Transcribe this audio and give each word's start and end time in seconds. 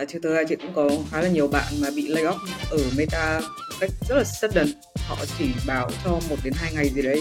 À, 0.00 0.04
chứ 0.08 0.18
thực 0.22 0.34
ra 0.34 0.42
chị 0.48 0.56
cũng 0.56 0.72
có 0.74 0.90
khá 1.10 1.20
là 1.20 1.28
nhiều 1.28 1.48
bạn 1.48 1.64
mà 1.80 1.88
bị 1.96 2.08
lay 2.08 2.24
off 2.24 2.38
ở 2.70 2.78
Meta 2.96 3.40
một 3.40 3.76
cách 3.80 3.90
rất 4.08 4.16
là 4.16 4.24
sudden. 4.24 4.66
Họ 5.08 5.16
chỉ 5.38 5.46
báo 5.66 5.90
cho 6.04 6.10
một 6.10 6.36
đến 6.44 6.52
hai 6.56 6.72
ngày 6.72 6.90
gì 6.94 7.02
đấy. 7.02 7.20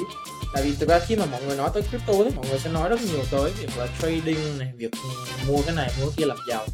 Tại 0.54 0.64
vì 0.64 0.76
thực 0.80 0.90
ra 0.90 1.00
khi 1.00 1.16
mà 1.16 1.26
mọi 1.26 1.44
người 1.44 1.58
nói 1.58 1.70
tới 1.74 1.84
crypto 1.84 2.14
thì 2.14 2.32
mọi 2.36 2.46
người 2.50 2.60
sẽ 2.60 2.70
nói 2.70 2.90
rất 2.90 3.02
nhiều 3.02 3.24
tới 3.32 3.52
việc 3.60 3.70
là 3.78 3.88
trading 4.02 4.58
này, 4.60 4.72
việc 4.76 4.92
mua 5.48 5.62
cái 5.66 5.76
này, 5.76 5.92
mua 6.00 6.06
cái 6.06 6.14
kia 6.18 6.26
làm 6.26 6.38
giàu. 6.48 6.68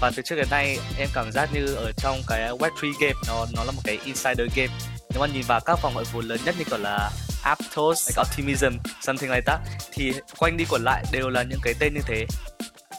Và 0.00 0.10
từ 0.16 0.22
trước 0.22 0.36
đến 0.36 0.46
nay 0.50 0.78
em 0.98 1.08
cảm 1.14 1.32
giác 1.32 1.50
như 1.54 1.74
ở 1.74 1.92
trong 1.96 2.22
cái 2.28 2.50
Web3 2.50 2.92
game 3.00 3.20
nó 3.26 3.46
nó 3.56 3.64
là 3.64 3.72
một 3.72 3.82
cái 3.84 3.98
insider 4.04 4.48
game. 4.56 4.72
Nếu 5.10 5.20
mà 5.20 5.26
nhìn 5.26 5.42
vào 5.46 5.60
các 5.60 5.82
vòng 5.82 5.94
gọi 5.94 6.04
vốn 6.12 6.24
lớn 6.24 6.38
nhất 6.44 6.54
như 6.58 6.64
kiểu 6.64 6.78
là 6.78 7.10
Aptos, 7.42 8.08
like 8.08 8.22
Optimism, 8.22 8.78
something 9.02 9.30
like 9.30 9.44
that 9.46 9.60
thì 9.92 10.12
quanh 10.38 10.56
đi 10.56 10.64
quẩn 10.70 10.84
lại 10.84 11.04
đều 11.12 11.28
là 11.28 11.42
những 11.42 11.60
cái 11.62 11.74
tên 11.78 11.94
như 11.94 12.00
thế 12.06 12.26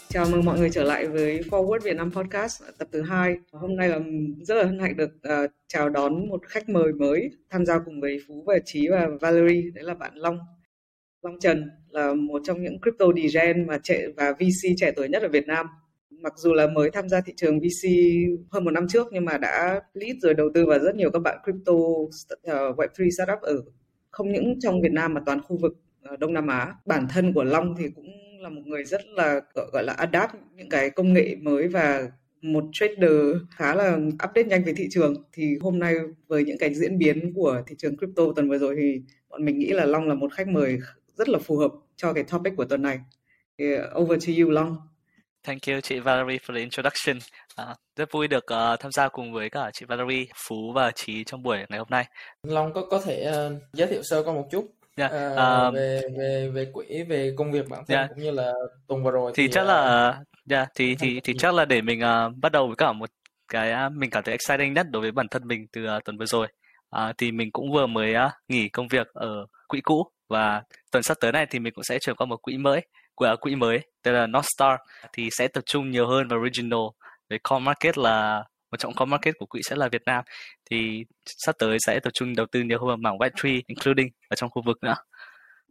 Chào 0.10 0.26
mừng 0.32 0.46
mọi 0.46 0.60
người 0.60 0.70
trở 0.70 0.84
lại 0.84 1.08
với 1.08 1.42
Forward 1.42 1.80
Việt 1.80 1.96
Nam 1.96 2.12
Podcast 2.12 2.64
tập 2.78 2.88
thứ 2.92 3.02
hai. 3.02 3.38
Hôm 3.52 3.75
nay 3.75 3.89
là 3.89 4.00
rất 4.42 4.56
là 4.56 4.64
hân 4.64 4.79
hạnh 4.79 4.98
được 4.98 5.10
uh, 5.28 5.52
chào 5.68 5.89
đón 5.89 6.29
một 6.29 6.48
khách 6.48 6.70
mời 6.70 6.93
mới 6.93 7.32
tham 7.50 7.65
gia 7.65 7.79
cùng 7.79 8.02
với 8.02 8.20
Phú 8.28 8.43
và 8.48 8.60
Trí 8.65 8.88
và 8.88 9.07
Valerie, 9.21 9.71
đấy 9.74 9.84
là 9.84 9.93
bạn 9.93 10.15
Long. 10.15 10.39
Long 11.21 11.39
Trần 11.39 11.70
là 11.89 12.14
một 12.14 12.42
trong 12.46 12.64
những 12.64 12.82
crypto 12.82 13.06
degen 13.15 13.68
mà 13.68 13.79
trẻ 13.84 14.07
và 14.18 14.32
VC 14.32 14.70
trẻ 14.78 14.92
tuổi 14.96 15.07
nhất 15.07 15.21
ở 15.21 15.29
Việt 15.29 15.48
Nam. 15.48 15.65
Mặc 16.10 16.34
dù 16.37 16.54
là 16.54 16.68
mới 16.68 16.92
tham 16.92 17.10
gia 17.10 17.21
thị 17.21 17.34
trường 17.36 17.60
VC 17.60 17.89
hơn 18.51 18.65
một 18.65 18.71
năm 18.71 18.87
trước 18.87 19.07
nhưng 19.12 19.26
mà 19.26 19.37
đã 19.37 19.82
lead 19.93 20.15
rồi 20.21 20.34
đầu 20.34 20.50
tư 20.54 20.65
vào 20.65 20.79
rất 20.79 20.96
nhiều 20.96 21.12
các 21.12 21.20
bạn 21.20 21.37
crypto 21.43 21.74
ờ, 22.43 22.68
uh, 22.68 22.79
Web3 22.79 23.10
startup 23.10 23.42
ở 23.42 23.62
không 24.12 24.32
những 24.32 24.60
trong 24.60 24.82
Việt 24.82 24.92
Nam 24.92 25.14
mà 25.14 25.21
toàn 25.26 25.42
khu 25.42 25.57
vực 25.57 25.74
uh, 26.14 26.20
Đông 26.20 26.34
Nam 26.34 26.48
Á. 26.48 26.74
Bản 26.86 27.07
thân 27.10 27.34
của 27.34 27.43
Long 27.43 27.76
thì 27.78 27.86
cũng 27.96 28.26
là 28.47 28.56
một 28.56 28.61
người 28.65 28.83
rất 28.83 29.01
là 29.07 29.42
gọi 29.74 29.83
là 29.83 29.93
adapt 29.93 30.32
những 30.56 30.69
cái 30.69 30.89
công 30.89 31.14
nghệ 31.14 31.36
mới 31.42 31.68
và 31.68 32.08
một 32.42 32.64
trader 32.73 33.11
khá 33.52 33.75
là 33.75 33.97
update 34.14 34.44
nhanh 34.44 34.64
về 34.64 34.73
thị 34.78 34.88
trường 34.92 35.23
thì 35.33 35.58
hôm 35.62 35.80
nay 35.80 35.95
với 36.28 36.44
những 36.44 36.58
cái 36.58 36.73
diễn 36.73 36.98
biến 36.98 37.34
của 37.34 37.62
thị 37.68 37.75
trường 37.78 37.98
crypto 37.98 38.23
tuần 38.36 38.50
vừa 38.50 38.58
rồi 38.58 38.75
thì 38.81 39.02
bọn 39.30 39.45
mình 39.45 39.59
nghĩ 39.59 39.68
là 39.68 39.86
Long 39.86 40.08
là 40.08 40.14
một 40.14 40.34
khách 40.34 40.48
mời 40.48 40.80
rất 41.16 41.30
là 41.30 41.40
phù 41.40 41.58
hợp 41.58 41.72
cho 41.95 42.14
cái 42.14 42.23
topic 42.23 42.53
của 42.58 42.66
tuần 42.66 42.81
này. 42.81 43.00
thì 43.58 43.66
over 44.00 44.28
to 44.28 44.34
you 44.40 44.50
Long. 44.50 44.78
Thank 45.44 45.62
you 45.68 45.80
chị 45.84 46.00
Valerie 46.00 46.38
for 46.38 46.53
the 46.53 46.59
introduction. 46.59 47.18
Uh, 47.62 47.78
rất 47.95 48.12
vui 48.12 48.28
được 48.28 48.44
uh, 48.44 48.80
tham 48.80 48.92
gia 48.92 49.09
cùng 49.09 49.34
với 49.34 49.50
cả 49.50 49.72
chị 49.73 49.86
Valerie, 49.86 50.25
Phú 50.36 50.72
và 50.75 50.92
Trí 50.92 51.23
trong 51.23 51.44
buổi 51.44 51.58
ngày 51.70 51.80
hôm 51.80 51.88
nay. 51.90 52.06
Long 52.44 52.73
có 52.73 52.86
có 52.90 53.02
thể 53.02 53.31
uh, 53.48 53.62
giới 53.73 53.88
thiệu 53.88 54.02
sơ 54.03 54.23
qua 54.23 54.34
một 54.34 54.48
chút 54.52 54.77
yeah. 54.98 55.12
Dạ, 55.12 55.30
uh, 55.30 55.67
uh, 55.67 55.73
về 55.76 56.02
về 56.17 56.50
về 56.53 56.66
quỹ 56.73 57.03
về 57.03 57.34
công 57.38 57.52
việc 57.52 57.70
bản 57.70 57.84
thân 57.88 57.98
yeah. 57.98 58.09
Dạ. 58.09 58.14
cũng 58.14 58.23
như 58.23 58.31
là 58.31 58.53
tuần 58.88 59.03
vừa 59.03 59.12
rồi 59.12 59.31
thì, 59.36 59.48
thì 59.48 59.53
chắc 59.53 59.62
uh, 59.62 59.67
là 59.67 60.12
yeah, 60.12 60.23
dạ, 60.45 60.66
thì 60.76 60.95
thì 61.00 61.20
thì 61.23 61.34
chắc 61.38 61.53
là 61.53 61.66
để 61.66 61.81
mình 61.81 62.00
uh, 62.00 62.38
bắt 62.38 62.52
đầu 62.52 62.67
với 62.67 62.76
cả 62.76 62.94
một 62.94 63.09
cái 63.48 63.73
uh, 63.86 63.92
mình 63.92 64.09
cảm 64.09 64.23
thấy 64.23 64.31
exciting 64.31 64.73
nhất 64.73 64.88
đối 64.90 65.02
với 65.02 65.12
bản 65.12 65.28
thân 65.31 65.48
mình 65.48 65.66
từ 65.73 65.86
uh, 65.98 66.03
tuần 66.06 66.18
vừa 66.18 66.25
rồi 66.25 66.48
uh, 66.95 67.18
thì 67.18 67.31
mình 67.31 67.52
cũng 67.52 67.72
vừa 67.73 67.88
mới 67.88 68.14
uh, 68.16 68.31
nghỉ 68.48 68.70
công 68.70 68.88
việc 68.88 69.08
ở 69.14 69.45
quỹ 69.68 69.81
cũ 69.81 70.12
và 70.30 70.62
tuần 70.92 71.03
sắp 71.03 71.18
tới 71.22 71.31
này 71.31 71.45
thì 71.50 71.59
mình 71.59 71.73
cũng 71.73 71.84
sẽ 71.84 72.00
chuyển 72.00 72.16
qua 72.16 72.25
một 72.25 72.42
quỹ 72.42 72.58
mới 72.58 72.81
của 73.16 73.36
quỹ 73.42 73.56
mới 73.56 73.80
tên 74.03 74.14
là 74.14 74.28
North 74.28 74.48
Star 74.58 74.80
thì 75.14 75.30
sẽ 75.31 75.48
tập 75.48 75.64
trung 75.66 75.90
nhiều 75.92 76.08
hơn 76.08 76.28
vào 76.28 76.40
regional 76.44 76.80
về 77.30 77.38
core 77.50 77.64
market 77.64 77.98
là 77.98 78.44
một 78.72 78.78
trọng 78.78 78.94
core 78.96 79.10
market 79.10 79.36
của 79.38 79.46
quỹ 79.46 79.62
sẽ 79.64 79.76
là 79.76 79.90
Việt 79.92 80.02
Nam 80.06 80.23
thì 80.72 81.04
sắp 81.26 81.56
tới 81.60 81.78
sẽ 81.80 82.00
tập 82.00 82.10
trung 82.14 82.36
đầu 82.36 82.46
tư 82.52 82.62
nhiều 82.62 82.80
hơn 82.80 82.88
vào 82.88 82.98
mảng 82.98 83.18
Web3 83.18 83.62
including 83.68 84.09
ở 84.30 84.36
trong 84.36 84.50
khu 84.50 84.62
vực 84.66 84.78
nữa. 84.84 84.96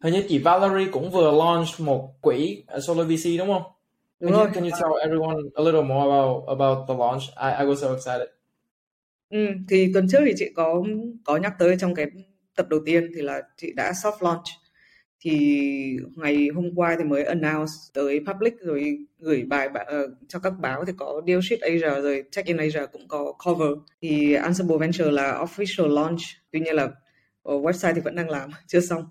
Hình 0.03 0.14
như 0.14 0.25
chị 0.28 0.38
Valerie 0.38 0.92
cũng 0.92 1.11
vừa 1.11 1.33
launch 1.33 1.69
một 1.78 2.11
quỹ 2.20 2.64
ở 2.66 2.80
Solar 2.80 3.06
VC 3.06 3.38
đúng 3.38 3.48
không? 3.48 3.62
Đúng 4.20 4.33
can, 4.33 4.41
you, 4.41 4.48
can 4.55 4.64
you 4.64 4.70
tell 4.70 4.92
everyone 5.00 5.36
a 5.55 5.62
little 5.64 5.83
more 5.83 6.11
about 6.11 6.48
about 6.48 6.88
the 6.88 6.94
launch? 6.94 7.22
I, 7.22 7.64
I 7.64 7.66
was 7.66 7.75
so 7.75 7.88
excited. 7.94 8.28
Ừ, 9.31 9.38
thì 9.69 9.91
tuần 9.94 10.06
trước 10.08 10.19
thì 10.27 10.33
chị 10.36 10.44
có 10.56 10.83
có 11.25 11.36
nhắc 11.36 11.53
tới 11.58 11.77
trong 11.81 11.94
cái 11.94 12.06
tập 12.56 12.66
đầu 12.69 12.81
tiên 12.86 13.10
thì 13.14 13.22
là 13.22 13.42
chị 13.56 13.72
đã 13.76 13.93
soft 13.93 14.16
launch 14.20 14.44
thì 15.21 15.97
ngày 16.16 16.49
hôm 16.54 16.71
qua 16.75 16.97
thì 16.99 17.04
mới 17.04 17.25
announce 17.25 17.72
tới 17.94 18.21
public 18.27 18.54
rồi 18.60 18.99
gửi 19.19 19.43
bài 19.43 19.69
uh, 19.69 20.10
cho 20.28 20.38
các 20.38 20.53
báo 20.60 20.84
thì 20.84 20.93
có 20.97 21.22
Deal 21.27 21.41
Sheet 21.43 21.60
Asia 21.60 22.00
rồi 22.00 22.25
Check 22.31 22.49
in 22.49 22.56
Asia 22.56 22.87
cũng 22.93 23.09
có 23.09 23.32
cover. 23.44 23.69
Thì 24.03 24.34
Ansible 24.34 24.76
Venture 24.81 25.10
là 25.10 25.32
official 25.32 25.88
launch. 25.88 26.21
Tuy 26.53 26.60
nhiên 26.60 26.75
là 26.75 26.88
ờ, 27.43 27.55
website 27.55 27.94
thì 27.94 28.00
vẫn 28.00 28.15
đang 28.15 28.31
làm 28.31 28.50
chưa 28.66 28.81
xong. 28.81 29.05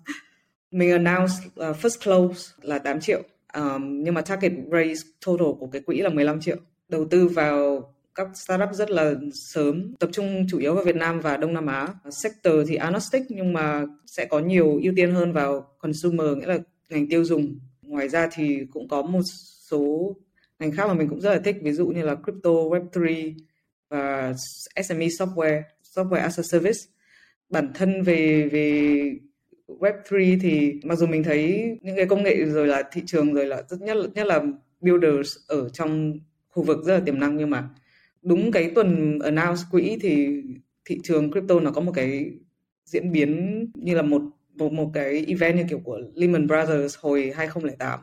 Mình 0.72 0.92
announce 0.92 1.34
uh, 1.70 1.76
first 1.78 2.04
close 2.04 2.52
là 2.62 2.80
8 2.80 3.00
triệu 3.00 3.22
um, 3.56 4.04
nhưng 4.04 4.14
mà 4.14 4.22
target 4.22 4.52
raise 4.72 5.02
total 5.26 5.48
của 5.60 5.68
cái 5.68 5.82
quỹ 5.82 6.02
là 6.02 6.10
15 6.10 6.42
triệu. 6.42 6.58
Đầu 6.90 7.08
tư 7.12 7.28
vào 7.28 7.94
các 8.16 8.28
startup 8.34 8.70
rất 8.74 8.92
là 8.92 9.14
sớm, 9.34 9.94
tập 10.00 10.10
trung 10.14 10.46
chủ 10.50 10.60
yếu 10.60 10.76
vào 10.76 10.84
Việt 10.84 10.96
Nam 10.96 11.20
và 11.20 11.38
Đông 11.38 11.54
Nam 11.54 11.66
Á. 11.66 11.88
Sector 12.10 12.56
thì 12.68 12.76
agnostic, 12.76 13.22
nhưng 13.30 13.54
mà 13.54 13.86
sẽ 14.06 14.26
có 14.26 14.40
nhiều 14.40 14.80
ưu 14.84 14.94
tiên 14.96 15.12
hơn 15.12 15.34
vào 15.34 15.76
consumer, 15.80 16.38
nghĩa 16.38 16.46
là 16.46 16.58
ngành 16.90 17.10
tiêu 17.10 17.24
dùng. 17.24 17.60
Ngoài 17.82 18.10
ra 18.10 18.30
thì 18.32 18.60
cũng 18.72 18.88
có 18.88 19.02
một 19.02 19.22
số 19.70 20.16
ngành 20.60 20.72
khác 20.72 20.88
mà 20.88 20.94
mình 20.94 21.10
cũng 21.10 21.22
rất 21.22 21.34
là 21.34 21.40
thích, 21.40 21.56
ví 21.62 21.72
dụ 21.72 21.88
như 21.88 22.04
là 22.04 22.16
crypto 22.16 22.50
web3 22.50 23.34
và 23.90 24.34
SME 24.84 25.08
software 25.08 25.62
software 25.96 26.22
as 26.22 26.40
a 26.40 26.44
service. 26.44 26.80
Bản 27.50 27.72
thân 27.74 28.04
về 28.04 28.50
về 28.52 28.94
web3 29.68 30.40
thì 30.42 30.74
mặc 30.84 30.96
dù 30.96 31.08
mình 31.08 31.24
thấy 31.24 31.70
những 31.82 31.96
cái 31.96 32.06
công 32.06 32.24
nghệ 32.24 32.46
rồi 32.46 32.68
là 32.68 32.84
thị 32.92 33.02
trường 33.06 33.34
rồi 33.34 33.46
là 33.46 33.64
rất 33.70 33.82
nhất 33.82 33.98
nhất 34.14 34.28
là 34.28 34.42
builders 34.82 35.38
ở 35.48 35.70
trong 35.70 36.14
khu 36.50 36.64
vực 36.64 36.86
rất 36.86 36.94
là 36.94 37.02
tiềm 37.06 37.20
năng, 37.20 37.38
nhưng 37.38 37.50
mà 37.50 37.70
đúng 38.26 38.52
cái 38.52 38.72
tuần 38.76 39.20
announce 39.20 39.62
quỹ 39.72 39.98
thì 40.02 40.42
thị 40.86 41.00
trường 41.04 41.32
crypto 41.32 41.60
nó 41.60 41.72
có 41.72 41.82
một 41.82 41.92
cái 41.96 42.32
diễn 42.86 43.12
biến 43.12 43.60
như 43.76 43.96
là 43.96 44.02
một 44.02 44.22
một, 44.56 44.74
một 44.74 44.92
cái 44.94 45.26
event 45.28 45.58
như 45.58 45.64
kiểu 45.70 45.80
của 45.84 46.00
Lehman 46.16 46.48
Brothers 46.48 46.98
hồi 47.00 47.32
2008 47.36 48.00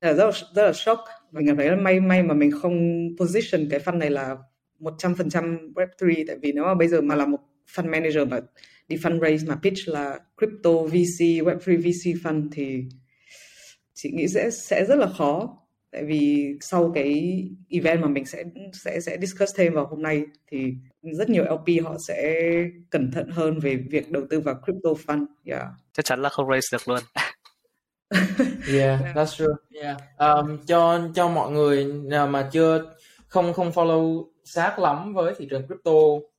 là 0.00 0.12
rất 0.12 0.24
là, 0.24 0.32
rất 0.54 0.66
là 0.66 0.72
shock 0.72 1.00
mình 1.32 1.46
cảm 1.46 1.56
thấy 1.56 1.68
là 1.68 1.76
may 1.76 2.00
may 2.00 2.22
mà 2.22 2.34
mình 2.34 2.50
không 2.62 3.08
position 3.18 3.68
cái 3.70 3.80
fund 3.80 3.98
này 3.98 4.10
là 4.10 4.36
100% 4.80 5.72
Web3 5.74 6.24
tại 6.26 6.36
vì 6.42 6.52
nếu 6.52 6.64
mà 6.64 6.74
bây 6.74 6.88
giờ 6.88 7.00
mà 7.00 7.14
là 7.14 7.26
một 7.26 7.38
fund 7.74 7.90
manager 7.90 8.28
mà 8.28 8.40
đi 8.88 8.96
fundraise 8.96 9.48
mà 9.48 9.56
pitch 9.62 9.88
là 9.88 10.18
crypto 10.38 10.70
VC, 10.70 11.20
Web3 11.20 11.78
VC 11.78 12.22
fund 12.24 12.48
thì 12.52 12.84
chị 13.94 14.10
nghĩ 14.10 14.28
sẽ 14.28 14.50
sẽ 14.50 14.84
rất 14.84 14.98
là 14.98 15.08
khó 15.18 15.56
tại 15.92 16.04
vì 16.04 16.54
sau 16.60 16.92
cái 16.94 17.42
event 17.70 18.00
mà 18.00 18.08
mình 18.08 18.24
sẽ 18.24 18.44
sẽ 18.72 19.00
sẽ 19.00 19.18
discuss 19.20 19.56
thêm 19.56 19.74
vào 19.74 19.86
hôm 19.86 20.02
nay 20.02 20.22
thì 20.50 20.74
rất 21.02 21.30
nhiều 21.30 21.44
LP 21.44 21.84
họ 21.84 21.96
sẽ 22.08 22.44
cẩn 22.90 23.10
thận 23.12 23.30
hơn 23.30 23.58
về 23.58 23.76
việc 23.76 24.10
đầu 24.10 24.22
tư 24.30 24.40
vào 24.40 24.54
crypto 24.54 24.90
fund. 24.90 25.26
Yeah. 25.44 25.66
Chắc 25.92 26.04
chắn 26.04 26.22
là 26.22 26.28
không 26.28 26.46
raise 26.50 26.68
được 26.72 26.88
luôn. 26.88 27.00
yeah, 28.78 29.00
that's 29.14 29.36
true. 29.36 29.54
Yeah. 29.82 29.96
Um, 30.18 30.58
cho 30.66 31.00
cho 31.14 31.28
mọi 31.28 31.50
người 31.50 31.84
nào 31.84 32.26
mà 32.26 32.48
chưa 32.52 32.84
không 33.28 33.52
không 33.52 33.70
follow 33.70 34.24
sát 34.44 34.78
lắm 34.78 35.14
với 35.14 35.34
thị 35.38 35.46
trường 35.50 35.66
crypto 35.66 35.90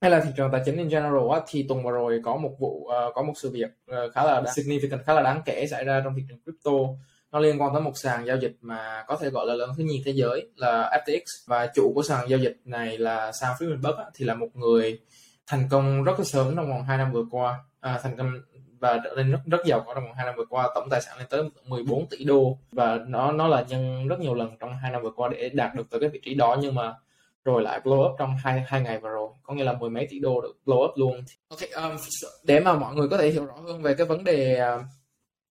hay 0.02 0.12
là 0.12 0.20
thị 0.20 0.30
trường 0.38 0.52
tài 0.52 0.62
chính 0.66 0.78
in 0.78 0.90
general 0.90 1.32
á, 1.34 1.40
thì 1.48 1.66
tuần 1.70 1.84
vừa 1.84 1.92
rồi 1.92 2.22
có 2.24 2.38
một 2.38 2.52
vụ 2.60 2.70
uh, 2.70 3.16
có 3.16 3.24
một 3.24 3.34
sự 3.36 3.50
việc 3.50 3.70
uh, 3.92 4.14
khá 4.14 4.24
là 4.24 4.42
significant 4.42 5.04
khá 5.06 5.14
là 5.14 5.22
đáng 5.22 5.42
kể 5.46 5.68
xảy 5.68 5.86
ra 5.86 6.02
trong 6.04 6.14
thị 6.16 6.24
trường 6.30 6.40
crypto 6.44 6.72
nó 7.31 7.40
liên 7.40 7.62
quan 7.62 7.74
tới 7.74 7.81
một 7.81 7.94
sàn 7.96 8.25
giao 8.25 8.38
dịch 8.38 8.58
mà 8.62 9.03
có 9.08 9.18
thể 9.18 9.30
gọi 9.30 9.46
là 9.47 9.53
lớn 9.53 9.69
thứ 9.78 9.84
nhì 9.84 10.02
thế 10.06 10.12
giới 10.12 10.50
là 10.56 11.02
FTX 11.06 11.22
và 11.47 11.68
chủ 11.75 11.92
của 11.96 12.03
sàn 12.03 12.30
giao 12.30 12.40
dịch 12.40 12.58
này 12.66 12.97
là 12.97 13.31
Sam 13.31 13.56
Friedman 13.59 14.09
thì 14.14 14.25
là 14.25 14.36
một 14.36 14.47
người 14.53 15.00
thành 15.47 15.68
công 15.70 16.03
rất 16.03 16.20
là 16.20 16.25
sớm 16.25 16.56
trong 16.56 16.70
vòng 16.70 16.84
2 16.84 16.97
năm 16.97 17.12
vừa 17.12 17.25
qua. 17.31 17.59
À, 17.80 18.00
thành 18.03 18.18
công 18.18 18.41
và 18.80 19.00
lên 19.16 19.31
rất 19.31 19.40
rất 19.46 19.66
giàu 19.66 19.84
có 19.88 19.94
trong 19.94 20.03
vòng 20.03 20.14
2 20.16 20.25
năm 20.25 20.36
vừa 20.38 20.46
qua. 20.50 20.70
Tổng 20.75 20.88
tài 20.90 21.02
sản 21.02 21.18
lên 21.18 21.28
tới 21.30 21.44
14 21.66 22.08
tỷ 22.08 22.24
đô. 22.24 22.58
Và 22.72 23.00
nó 23.08 23.31
nó 23.31 23.47
là 23.47 23.66
nhân 23.70 24.08
rất 24.08 24.20
nhiều 24.20 24.34
lần 24.34 24.58
trong 24.59 24.78
hai 24.81 24.91
năm 24.91 25.02
vừa 25.02 25.12
qua 25.16 25.30
để 25.30 25.50
đạt 25.50 25.75
được 25.75 25.90
tới 25.90 26.00
cái 26.00 26.09
vị 26.09 26.20
trí 26.24 26.34
đó. 26.34 26.58
Nhưng 26.62 26.75
mà 26.75 26.94
rồi 27.46 27.62
lại 27.62 27.82
blow 27.84 28.11
up 28.11 28.16
trong 28.20 28.35
hai 28.44 28.64
hai 28.67 28.82
ngày 28.82 29.00
vừa 29.00 29.09
rồi. 29.09 29.29
Có 29.44 29.53
nghĩa 29.53 29.64
là 29.64 29.73
mười 29.73 29.90
mấy 29.90 30.08
tỷ 30.09 30.20
đô 30.20 30.41
được 30.41 30.58
blow 30.66 30.85
up 30.85 30.91
luôn. 30.96 31.23
Ok 31.50 31.59
um, 31.76 31.97
để 32.44 32.59
mà 32.59 32.73
mọi 32.73 32.96
người 32.96 33.08
có 33.09 33.17
thể 33.17 33.29
hiểu 33.29 33.46
rõ 33.46 33.56
hơn 33.67 33.82
về 33.82 33.94
cái 33.94 34.08
vấn 34.08 34.23
đề 34.23 34.56
à, 34.56 34.79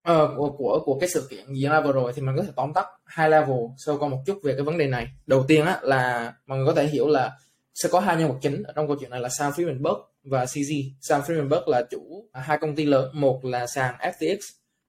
uh, 0.08 0.31
của, 0.37 0.50
của 0.58 0.82
của 0.85 0.99
cái 1.00 1.08
sự 1.08 1.26
kiện 1.31 1.44
diễn 1.55 1.70
ra 1.70 1.81
vừa 1.81 1.93
rồi 1.93 2.12
thì 2.17 2.23
mình 2.23 2.37
có 2.37 2.43
thể 2.43 2.50
tóm 2.56 2.73
tắt 2.75 2.87
hai 3.05 3.31
level 3.31 3.58
sơ 3.76 3.97
qua 3.99 4.08
một 4.08 4.19
chút 4.26 4.41
về 4.44 4.52
cái 4.52 4.62
vấn 4.62 4.79
đề 4.79 4.87
này. 4.87 5.08
Đầu 5.26 5.44
tiên 5.49 5.64
á 5.64 5.81
là 5.82 6.32
mọi 6.47 6.58
người 6.58 6.67
có 6.67 6.75
thể 6.75 6.87
hiểu 6.87 7.08
là 7.08 7.32
sẽ 7.75 7.88
có 7.93 8.00
hai 8.00 8.17
nhân 8.17 8.29
vật 8.29 8.38
chính 8.43 8.62
ở 8.62 8.73
trong 8.76 8.87
câu 8.87 8.97
chuyện 9.00 9.11
này 9.11 9.20
là 9.20 9.29
Sam 9.38 9.52
Friedman 9.52 10.02
và 10.25 10.44
CZ 10.44 10.91
Sam 11.00 11.20
Friedman 11.20 11.62
là 11.67 11.82
chủ 11.91 12.29
hai 12.35 12.58
công 12.58 12.76
ty 12.76 12.85
lớn 12.85 13.11
một 13.12 13.44
là 13.44 13.67
sàn 13.67 13.94
FTX 14.00 14.38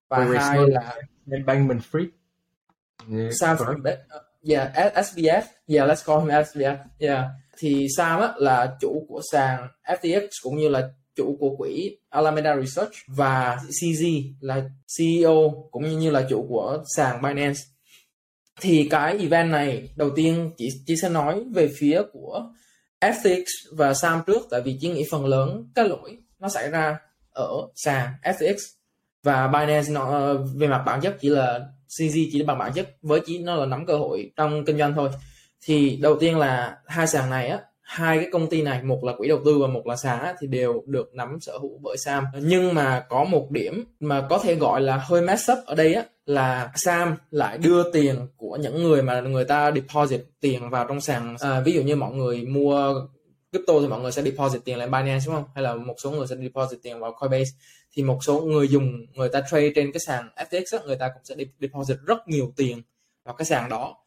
và 0.09 0.17
Where 0.17 0.39
hai 0.39 0.59
là 0.67 0.95
Bankman 1.45 1.79
Fried 1.91 2.07
yeah, 3.17 3.31
Sam 3.39 3.57
Friedman 3.57 3.95
yeah 4.49 4.95
SBF 4.95 5.41
yeah 5.67 5.89
let's 5.89 6.05
call 6.05 6.19
him 6.19 6.29
SBF 6.29 6.77
yeah. 6.99 7.25
Thì 7.57 7.87
Sam 7.97 8.19
á, 8.21 8.33
là 8.37 8.77
chủ 8.79 9.05
của 9.09 9.21
sàn 9.31 9.67
FTX 9.83 10.27
cũng 10.43 10.57
như 10.57 10.69
là 10.69 10.89
chủ 11.15 11.37
của 11.39 11.55
quỹ 11.57 11.97
Alameda 12.09 12.55
Research 12.55 12.91
và 13.07 13.59
CZ 13.69 14.31
là 14.39 14.69
CEO 14.97 15.67
cũng 15.71 15.99
như 15.99 16.11
là 16.11 16.25
chủ 16.29 16.45
của 16.49 16.83
sàn 16.95 17.21
Binance. 17.21 17.59
thì 18.61 18.87
cái 18.89 19.17
event 19.17 19.51
này 19.51 19.89
đầu 19.95 20.09
tiên 20.15 20.51
chị 20.57 20.69
chị 20.85 20.95
sẽ 21.01 21.09
nói 21.09 21.43
về 21.53 21.71
phía 21.77 22.01
của 22.13 22.43
FTX 23.01 23.43
và 23.71 23.93
Sam 23.93 24.21
trước, 24.27 24.47
tại 24.51 24.61
vì 24.61 24.77
chị 24.81 24.89
nghĩ 24.89 25.05
phần 25.11 25.25
lớn 25.25 25.71
cái 25.75 25.89
lỗi 25.89 26.17
nó 26.39 26.49
xảy 26.49 26.69
ra 26.69 26.97
ở 27.29 27.67
sàn 27.75 28.13
FTX 28.23 28.55
và 29.23 29.47
Binance 29.47 29.91
nó 29.91 30.11
ờ, 30.11 30.45
về 30.55 30.67
mặt 30.67 30.83
bản 30.85 31.01
chất 31.01 31.17
chỉ 31.21 31.29
là 31.29 31.59
CZ 31.89 32.29
chỉ 32.31 32.39
là 32.39 32.45
bằng 32.45 32.57
bản 32.57 32.71
chất, 32.73 32.89
với 33.01 33.21
chỉ 33.25 33.39
nó 33.39 33.55
là 33.55 33.65
nắm 33.65 33.85
cơ 33.85 33.97
hội 33.97 34.31
trong 34.35 34.65
kinh 34.65 34.77
doanh 34.77 34.93
thôi 34.93 35.09
thì 35.61 35.97
đầu 36.01 36.17
tiên 36.19 36.37
là 36.37 36.77
hai 36.85 37.07
sàn 37.07 37.29
này 37.29 37.47
á 37.47 37.59
hai 37.91 38.17
cái 38.17 38.27
công 38.31 38.47
ty 38.47 38.61
này 38.61 38.83
một 38.83 39.03
là 39.03 39.13
quỹ 39.17 39.27
đầu 39.27 39.39
tư 39.45 39.57
và 39.61 39.67
một 39.67 39.87
là 39.87 39.95
sàn 39.95 40.35
thì 40.39 40.47
đều 40.47 40.83
được 40.85 41.13
nắm 41.13 41.37
sở 41.41 41.57
hữu 41.57 41.79
bởi 41.81 41.97
Sam. 41.97 42.25
Nhưng 42.41 42.73
mà 42.73 43.05
có 43.09 43.23
một 43.23 43.51
điểm 43.51 43.83
mà 43.99 44.27
có 44.29 44.37
thể 44.37 44.55
gọi 44.55 44.81
là 44.81 44.97
hơi 44.97 45.21
mess 45.21 45.51
up 45.51 45.57
ở 45.65 45.75
đây 45.75 45.93
á 45.93 46.03
là 46.25 46.71
Sam 46.75 47.15
lại 47.31 47.57
đưa 47.57 47.91
tiền 47.91 48.27
của 48.37 48.57
những 48.61 48.83
người 48.83 49.01
mà 49.01 49.21
người 49.21 49.45
ta 49.45 49.71
deposit 49.71 50.21
tiền 50.39 50.69
vào 50.69 50.85
trong 50.87 51.01
sàn. 51.01 51.35
À, 51.39 51.59
ví 51.59 51.71
dụ 51.73 51.81
như 51.81 51.95
mọi 51.95 52.13
người 52.13 52.45
mua 52.45 52.93
crypto 53.51 53.73
thì 53.81 53.87
mọi 53.87 54.01
người 54.01 54.11
sẽ 54.11 54.21
deposit 54.21 54.65
tiền 54.65 54.77
lại 54.77 54.87
Binance 54.87 55.25
đúng 55.25 55.35
không? 55.35 55.45
Hay 55.55 55.63
là 55.63 55.75
một 55.75 55.95
số 56.03 56.11
người 56.11 56.27
sẽ 56.27 56.35
deposit 56.35 56.79
tiền 56.83 56.99
vào 56.99 57.15
Coinbase. 57.19 57.51
Thì 57.93 58.03
một 58.03 58.19
số 58.23 58.41
người 58.41 58.67
dùng 58.67 59.05
người 59.13 59.29
ta 59.29 59.41
trade 59.51 59.71
trên 59.75 59.91
cái 59.91 59.99
sàn 59.99 60.29
FTX 60.35 60.79
á, 60.79 60.79
người 60.85 60.95
ta 60.95 61.09
cũng 61.13 61.23
sẽ 61.23 61.35
deposit 61.61 61.97
rất 62.05 62.27
nhiều 62.27 62.53
tiền 62.55 62.81
vào 63.25 63.35
cái 63.35 63.45
sàn 63.45 63.69
đó 63.69 63.97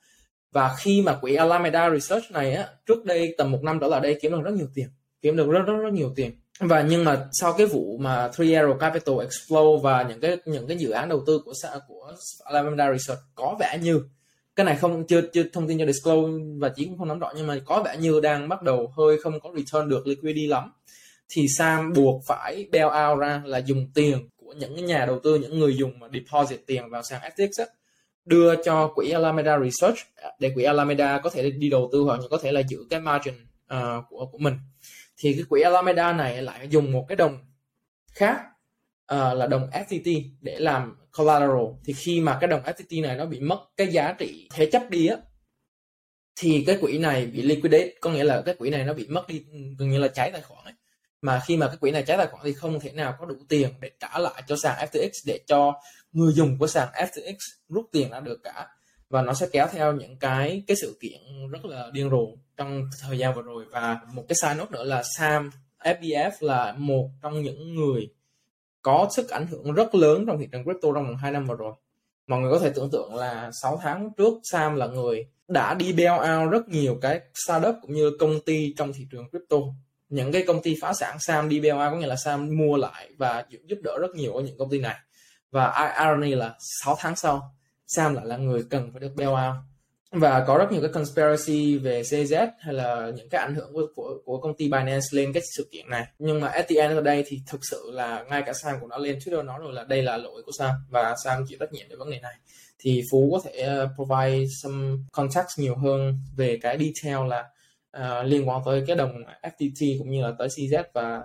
và 0.54 0.74
khi 0.78 1.02
mà 1.02 1.14
quỹ 1.20 1.34
Alameda 1.34 1.90
Research 1.90 2.30
này 2.30 2.54
á 2.54 2.68
trước 2.86 3.04
đây 3.04 3.34
tầm 3.38 3.50
một 3.50 3.62
năm 3.62 3.78
trở 3.80 3.88
lại 3.88 4.00
đây 4.00 4.18
kiếm 4.22 4.32
được 4.32 4.40
rất 4.44 4.54
nhiều 4.54 4.68
tiền 4.74 4.88
kiếm 5.24 5.36
được 5.36 5.48
rất 5.48 5.62
rất 5.66 5.76
rất 5.82 5.92
nhiều 5.92 6.12
tiền. 6.16 6.30
Và 6.60 6.82
nhưng 6.82 7.04
mà 7.04 7.26
sau 7.32 7.52
cái 7.52 7.66
vụ 7.66 7.98
mà 7.98 8.28
Three 8.28 8.48
Arrow 8.48 8.78
Capital 8.78 9.14
explode 9.20 9.82
và 9.82 10.02
những 10.02 10.20
cái 10.20 10.36
những 10.44 10.66
cái 10.66 10.76
dự 10.76 10.90
án 10.90 11.08
đầu 11.08 11.22
tư 11.26 11.40
của 11.44 11.52
của 11.88 12.12
Alameda 12.44 12.92
Research 12.92 13.20
có 13.34 13.56
vẻ 13.60 13.78
như 13.82 14.02
cái 14.56 14.66
này 14.66 14.76
không 14.76 15.06
chưa 15.06 15.20
chưa 15.32 15.42
thông 15.52 15.68
tin 15.68 15.78
cho 15.78 15.86
disclose 15.86 16.44
và 16.58 16.68
chỉ 16.68 16.84
cũng 16.84 16.98
không 16.98 17.08
nắm 17.08 17.18
rõ 17.18 17.32
nhưng 17.36 17.46
mà 17.46 17.58
có 17.64 17.82
vẻ 17.84 17.96
như 18.00 18.20
đang 18.20 18.48
bắt 18.48 18.62
đầu 18.62 18.92
hơi 18.96 19.18
không 19.22 19.40
có 19.40 19.50
return 19.56 19.88
được 19.88 20.06
liquidity 20.06 20.46
lắm 20.46 20.72
thì 21.28 21.46
Sam 21.58 21.92
buộc 21.92 22.22
phải 22.26 22.68
bail 22.72 23.10
out 23.10 23.18
ra 23.18 23.42
là 23.44 23.58
dùng 23.58 23.90
tiền 23.94 24.28
của 24.36 24.52
những 24.52 24.86
nhà 24.86 25.06
đầu 25.06 25.20
tư 25.24 25.38
những 25.38 25.58
người 25.58 25.76
dùng 25.76 25.98
mà 25.98 26.08
deposit 26.12 26.66
tiền 26.66 26.90
vào 26.90 27.02
sàn 27.02 27.20
FTX 27.36 27.48
ấy, 27.62 27.68
đưa 28.24 28.62
cho 28.64 28.92
quỹ 28.94 29.10
Alameda 29.10 29.58
Research 29.58 29.98
để 30.38 30.50
quỹ 30.54 30.62
Alameda 30.62 31.18
có 31.18 31.30
thể 31.30 31.50
đi 31.50 31.70
đầu 31.70 31.88
tư 31.92 32.00
hoặc 32.00 32.20
có 32.30 32.38
thể 32.42 32.52
là 32.52 32.60
giữ 32.60 32.78
cái 32.90 33.00
margin 33.00 33.34
uh, 33.74 34.04
của 34.08 34.26
của 34.26 34.38
mình. 34.38 34.54
Thì 35.18 35.32
cái 35.32 35.44
quỹ 35.48 35.60
Alameda 35.60 36.12
này 36.12 36.42
lại 36.42 36.68
dùng 36.68 36.92
một 36.92 37.04
cái 37.08 37.16
đồng 37.16 37.38
khác 38.12 38.40
uh, 39.14 39.36
là 39.36 39.46
đồng 39.46 39.70
FTT 39.70 40.22
để 40.40 40.58
làm 40.58 40.96
collateral. 41.16 41.66
Thì 41.84 41.92
khi 41.92 42.20
mà 42.20 42.38
cái 42.40 42.48
đồng 42.48 42.62
FTT 42.62 43.02
này 43.02 43.16
nó 43.16 43.26
bị 43.26 43.40
mất 43.40 43.58
cái 43.76 43.86
giá 43.86 44.14
trị 44.18 44.48
thế 44.54 44.70
chấp 44.72 44.90
đi 44.90 45.06
á 45.06 45.16
thì 46.36 46.64
cái 46.66 46.78
quỹ 46.80 46.98
này 46.98 47.26
bị 47.26 47.42
liquidate. 47.42 47.90
Có 48.00 48.10
nghĩa 48.10 48.24
là 48.24 48.42
cái 48.46 48.54
quỹ 48.54 48.70
này 48.70 48.84
nó 48.84 48.92
bị 48.92 49.06
mất 49.08 49.28
đi 49.28 49.44
gần 49.78 49.90
như 49.90 49.98
là 49.98 50.08
cháy 50.08 50.30
tài 50.30 50.42
khoản 50.42 50.64
ấy. 50.64 50.74
Mà 51.20 51.40
khi 51.46 51.56
mà 51.56 51.66
cái 51.66 51.76
quỹ 51.76 51.90
này 51.90 52.02
cháy 52.02 52.16
tài 52.16 52.26
khoản 52.26 52.44
thì 52.44 52.52
không 52.52 52.80
thể 52.80 52.92
nào 52.92 53.14
có 53.18 53.26
đủ 53.26 53.34
tiền 53.48 53.70
để 53.80 53.90
trả 54.00 54.18
lại 54.18 54.42
cho 54.46 54.56
sàn 54.56 54.86
FTX 54.92 55.10
để 55.26 55.40
cho 55.46 55.72
người 56.14 56.32
dùng 56.32 56.58
của 56.58 56.66
sàn 56.66 56.88
FTX 56.94 57.36
rút 57.68 57.86
tiền 57.92 58.10
ra 58.10 58.20
được 58.20 58.40
cả. 58.44 58.68
Và 59.08 59.22
nó 59.22 59.34
sẽ 59.34 59.46
kéo 59.52 59.66
theo 59.72 59.92
những 59.92 60.16
cái 60.18 60.62
cái 60.66 60.76
sự 60.80 60.98
kiện 61.00 61.20
rất 61.50 61.64
là 61.64 61.90
điên 61.92 62.10
rồ 62.10 62.26
trong 62.56 62.88
thời 63.02 63.18
gian 63.18 63.34
vừa 63.34 63.42
rồi. 63.42 63.64
Và 63.70 64.00
một 64.12 64.24
cái 64.28 64.36
side 64.42 64.54
note 64.54 64.70
nữa 64.70 64.84
là 64.84 65.02
Sam 65.16 65.50
FBF 65.82 66.30
là 66.40 66.74
một 66.78 67.10
trong 67.22 67.42
những 67.42 67.74
người 67.74 68.08
có 68.82 69.08
sức 69.16 69.30
ảnh 69.30 69.46
hưởng 69.46 69.72
rất 69.72 69.94
lớn 69.94 70.24
trong 70.26 70.38
thị 70.38 70.48
trường 70.52 70.64
crypto 70.64 70.88
trong 70.94 71.04
vòng 71.06 71.16
2 71.16 71.32
năm 71.32 71.46
vừa 71.46 71.56
rồi. 71.56 71.72
Mọi 72.26 72.40
người 72.40 72.52
có 72.52 72.58
thể 72.58 72.70
tưởng 72.74 72.90
tượng 72.90 73.14
là 73.14 73.50
6 73.62 73.80
tháng 73.82 74.10
trước, 74.16 74.34
Sam 74.52 74.74
là 74.74 74.86
người 74.86 75.26
đã 75.48 75.74
đi 75.74 75.92
bail 75.92 76.42
out 76.42 76.52
rất 76.52 76.68
nhiều 76.68 76.98
cái 77.02 77.20
startup 77.34 77.74
cũng 77.82 77.94
như 77.94 78.10
công 78.20 78.40
ty 78.40 78.74
trong 78.76 78.92
thị 78.92 79.06
trường 79.10 79.30
crypto. 79.30 79.56
Những 80.08 80.32
cái 80.32 80.44
công 80.46 80.62
ty 80.62 80.76
phá 80.80 80.92
sản, 80.92 81.16
Sam 81.20 81.48
đi 81.48 81.60
bail 81.60 81.74
out 81.74 81.92
có 81.92 81.96
nghĩa 81.96 82.06
là 82.06 82.16
Sam 82.16 82.56
mua 82.56 82.76
lại 82.76 83.10
và 83.16 83.44
giúp 83.66 83.78
đỡ 83.82 83.98
rất 84.00 84.10
nhiều 84.14 84.32
ở 84.32 84.42
những 84.42 84.58
công 84.58 84.70
ty 84.70 84.80
này 84.80 84.96
và 85.54 85.94
irony 85.98 86.34
là 86.34 86.54
6 86.84 86.96
tháng 86.98 87.16
sau 87.16 87.54
Sam 87.86 88.14
lại 88.14 88.26
là 88.26 88.36
người 88.36 88.64
cần 88.70 88.92
phải 88.92 89.00
được 89.00 89.14
bail 89.16 89.30
out. 89.30 89.64
Và 90.10 90.44
có 90.46 90.58
rất 90.58 90.72
nhiều 90.72 90.80
cái 90.80 90.90
conspiracy 90.92 91.78
về 91.78 92.02
CZ 92.02 92.48
hay 92.60 92.74
là 92.74 93.10
những 93.16 93.28
cái 93.28 93.40
ảnh 93.40 93.54
hưởng 93.54 93.72
của, 93.72 93.86
của, 93.94 94.18
của 94.24 94.40
công 94.40 94.56
ty 94.56 94.64
Binance 94.64 95.06
lên 95.10 95.32
cái 95.32 95.42
sự 95.56 95.68
kiện 95.72 95.90
này. 95.90 96.06
Nhưng 96.18 96.40
mà 96.40 96.48
at 96.48 96.68
the 96.68 96.76
end 96.76 96.94
ở 96.94 97.00
đây 97.00 97.24
thì 97.26 97.40
thực 97.46 97.60
sự 97.70 97.90
là 97.92 98.24
ngay 98.30 98.42
cả 98.46 98.52
Sam 98.52 98.76
cũng 98.80 98.88
đã 98.88 98.98
lên 98.98 99.18
Twitter 99.18 99.44
nói 99.44 99.58
rồi 99.62 99.72
là 99.72 99.84
đây 99.84 100.02
là 100.02 100.16
lỗi 100.16 100.42
của 100.46 100.52
Sam 100.58 100.74
và 100.90 101.14
Sam 101.24 101.44
chịu 101.48 101.58
trách 101.60 101.72
nhiệm 101.72 101.88
về 101.88 101.96
vấn 101.96 102.10
đề 102.10 102.20
này. 102.20 102.34
Thì 102.78 103.02
Phú 103.10 103.30
có 103.32 103.50
thể 103.50 103.60
ờ, 103.60 103.88
provide 103.96 104.46
some 104.62 104.96
context 105.12 105.58
nhiều 105.58 105.76
hơn 105.76 106.18
về 106.36 106.58
cái 106.62 106.78
detail 106.78 107.28
là 107.28 107.44
uh, 107.96 108.26
liên 108.26 108.48
quan 108.48 108.62
tới 108.64 108.84
cái 108.86 108.96
đồng 108.96 109.22
FTT 109.42 109.98
cũng 109.98 110.10
như 110.10 110.22
là 110.22 110.32
tới 110.38 110.48
CZ 110.48 110.84
và 110.94 111.22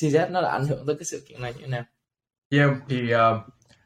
CZ 0.00 0.30
nó 0.30 0.40
là 0.40 0.50
ảnh 0.50 0.66
hưởng 0.66 0.86
tới 0.86 0.96
cái 0.96 1.04
sự 1.04 1.22
kiện 1.28 1.42
này 1.42 1.52
như 1.52 1.60
thế 1.60 1.66
nào. 1.66 1.84
Yeah, 2.52 2.70
thì 2.88 3.14
uh, 3.14 3.20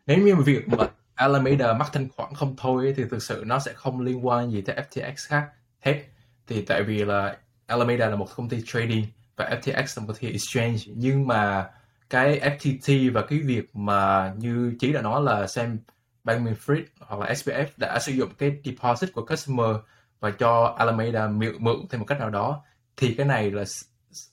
nếu 0.06 0.18
như 0.18 0.36
việc 0.36 0.68
mà 0.68 0.88
Alameda 1.14 1.72
mắc 1.72 1.88
thanh 1.92 2.08
khoản 2.16 2.34
không 2.34 2.54
thôi 2.58 2.94
thì 2.96 3.04
thực 3.10 3.22
sự 3.22 3.42
nó 3.46 3.58
sẽ 3.58 3.72
không 3.72 4.00
liên 4.00 4.26
quan 4.26 4.50
gì 4.50 4.60
tới 4.60 4.76
FTX 4.76 5.12
khác 5.16 5.48
hết. 5.80 6.04
Thì 6.46 6.62
tại 6.62 6.82
vì 6.82 7.04
là 7.04 7.36
Alameda 7.66 8.08
là 8.08 8.16
một 8.16 8.26
công 8.36 8.48
ty 8.48 8.62
trading 8.66 9.06
và 9.36 9.44
FTX 9.62 9.76
là 9.76 10.06
một 10.06 10.06
công 10.06 10.16
ty 10.16 10.30
exchange 10.30 10.78
nhưng 10.86 11.26
mà 11.26 11.70
cái 12.10 12.40
FTT 12.40 13.12
và 13.12 13.22
cái 13.22 13.38
việc 13.38 13.76
mà 13.76 14.32
như 14.38 14.74
Chí 14.80 14.92
đã 14.92 15.02
nói 15.02 15.22
là 15.22 15.46
Sam 15.46 15.78
Bankman-Fried 16.24 16.84
hoặc 17.00 17.20
là 17.20 17.34
SBF 17.34 17.66
đã 17.76 17.98
sử 17.98 18.12
dụng 18.12 18.30
cái 18.38 18.56
deposit 18.64 19.12
của 19.12 19.26
customer 19.26 19.76
và 20.20 20.30
cho 20.30 20.74
Alameda 20.78 21.28
mượn, 21.28 21.54
mượn 21.58 21.76
thêm 21.90 22.00
một 22.00 22.06
cách 22.06 22.20
nào 22.20 22.30
đó 22.30 22.64
thì 22.96 23.14
cái 23.14 23.26
này 23.26 23.50
là 23.50 23.64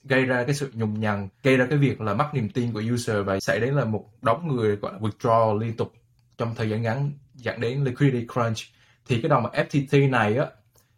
gây 0.03 0.25
ra 0.25 0.43
cái 0.43 0.55
sự 0.55 0.71
nhùng 0.73 0.99
nhằng 0.99 1.29
gây 1.43 1.57
ra 1.57 1.65
cái 1.69 1.77
việc 1.77 2.01
là 2.01 2.13
mất 2.13 2.29
niềm 2.33 2.49
tin 2.49 2.71
của 2.73 2.83
user 2.93 3.17
và 3.25 3.39
xảy 3.39 3.59
đến 3.59 3.73
là 3.73 3.85
một 3.85 4.09
đống 4.21 4.55
người, 4.55 4.75
gọi 4.75 4.93
là, 4.93 4.99
withdraw 4.99 5.59
liên 5.59 5.77
tục 5.77 5.93
trong 6.37 6.55
thời 6.55 6.69
gian 6.69 6.81
ngắn, 6.81 7.11
dẫn 7.35 7.61
đến 7.61 7.83
liquidity 7.83 8.27
crunch. 8.33 8.57
Thì 9.07 9.21
cái 9.21 9.29
đồng 9.29 9.45
FTT 9.45 10.09
này 10.09 10.37
á, 10.37 10.45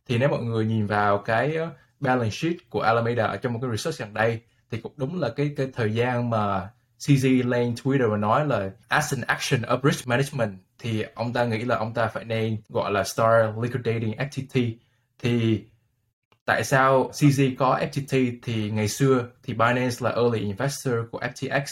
thì 0.08 0.18
nếu 0.18 0.30
mọi 0.30 0.44
người 0.44 0.66
nhìn 0.66 0.86
vào 0.86 1.18
cái 1.18 1.58
balance 2.00 2.36
sheet 2.36 2.56
của 2.70 2.82
Alameda 2.82 3.26
ở 3.26 3.38
trong 3.38 3.54
một 3.54 3.60
cái 3.62 3.72
research 3.72 4.00
gần 4.00 4.14
đây, 4.14 4.42
thì 4.72 4.78
cũng 4.78 4.94
đúng 4.98 5.20
là 5.20 5.30
cái 5.30 5.54
cái 5.58 5.68
thời 5.74 5.94
gian 5.94 6.30
mà 6.30 6.70
CZ 7.00 7.48
lên 7.48 7.74
Twitter 7.84 8.10
và 8.10 8.18
nói 8.18 8.48
là, 8.48 8.72
as 8.88 9.14
an 9.14 9.22
action 9.28 9.62
of 9.62 9.92
risk 9.92 10.08
management, 10.08 10.58
thì 10.80 11.04
ông 11.16 11.34
ta 11.34 11.46
nghĩ 11.46 11.60
là 11.66 11.78
ông 11.78 11.94
ta 11.94 12.08
phải 12.08 12.26
nên, 12.26 12.58
gọi 12.70 12.92
là, 12.92 13.04
start 13.04 13.58
liquidating 13.62 14.12
FTT 14.12 14.72
thì 15.20 15.64
tại 16.46 16.64
sao 16.64 17.10
CZ 17.14 17.56
có 17.58 17.80
FTT 17.92 18.40
thì 18.44 18.72
ngày 18.72 18.88
xưa 18.88 19.28
thì 19.44 19.54
Binance 19.54 19.96
là 20.00 20.10
early 20.10 20.40
investor 20.40 20.94
của 21.12 21.20
FTX 21.20 21.64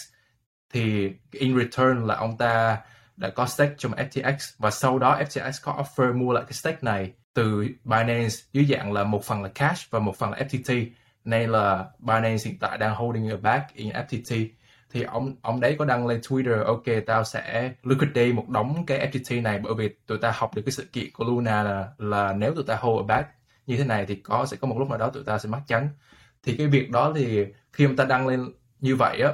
thì 0.74 1.12
in 1.32 1.60
return 1.60 2.08
là 2.08 2.16
ông 2.16 2.38
ta 2.38 2.78
đã 3.18 3.30
có 3.30 3.46
stake 3.46 3.76
trong 3.78 3.92
FTX 3.92 4.36
và 4.58 4.72
sau 4.72 5.00
đó 5.00 5.20
FTX 5.20 5.52
có 5.64 5.84
offer 5.84 6.18
mua 6.18 6.34
lại 6.34 6.44
cái 6.44 6.54
stake 6.54 6.78
này 6.82 7.14
từ 7.34 7.68
Binance 7.84 8.36
dưới 8.54 8.66
dạng 8.66 8.94
là 8.94 9.04
một 9.04 9.24
phần 9.24 9.44
là 9.44 9.50
cash 9.50 9.92
và 9.92 10.00
một 10.00 10.18
phần 10.18 10.32
là 10.32 10.38
FTT 10.38 10.86
nên 11.26 11.50
là 11.50 11.86
Binance 12.00 12.44
hiện 12.46 12.60
tại 12.60 12.78
đang 12.78 12.96
holding 12.96 13.30
a 13.30 13.38
back 13.38 13.74
in 13.74 13.90
FTT 13.90 14.48
thì 14.92 15.04
ông 15.04 15.36
ông 15.42 15.60
đấy 15.60 15.76
có 15.80 15.86
đăng 15.86 16.08
lên 16.08 16.20
Twitter, 16.20 16.66
ok, 16.66 16.84
tao 17.06 17.24
sẽ 17.24 17.74
liquidate 17.84 18.32
một 18.32 18.50
đống 18.50 18.86
cái 18.86 19.12
FTT 19.12 19.42
này 19.42 19.60
bởi 19.64 19.74
vì 19.78 19.90
tụi 20.08 20.18
ta 20.18 20.32
học 20.36 20.56
được 20.56 20.62
cái 20.66 20.72
sự 20.72 20.86
kiện 20.94 21.08
của 21.14 21.26
Luna 21.26 21.64
là 21.64 21.88
là 21.98 22.34
nếu 22.34 22.56
tụi 22.56 22.64
ta 22.64 22.76
hold 22.76 23.04
a 23.04 23.16
back 23.16 23.30
như 23.68 23.78
thế 23.78 23.86
này 23.86 24.06
thì 24.06 24.16
có 24.16 24.46
sẽ 24.46 24.58
có 24.58 24.68
một 24.68 24.76
lúc 24.80 24.90
nào 24.90 24.98
đó 24.98 25.10
tụi 25.10 25.24
ta 25.24 25.38
sẽ 25.38 25.50
mắc 25.50 25.62
chắn 25.68 25.90
thì 26.44 26.56
cái 26.58 26.68
việc 26.68 26.90
đó 26.90 27.14
thì 27.16 27.46
khi 27.74 27.86
ông 27.86 27.96
ta 27.96 28.06
đăng 28.06 28.28
lên 28.28 28.46
như 28.80 28.96
vậy 28.96 29.22
á 29.22 29.34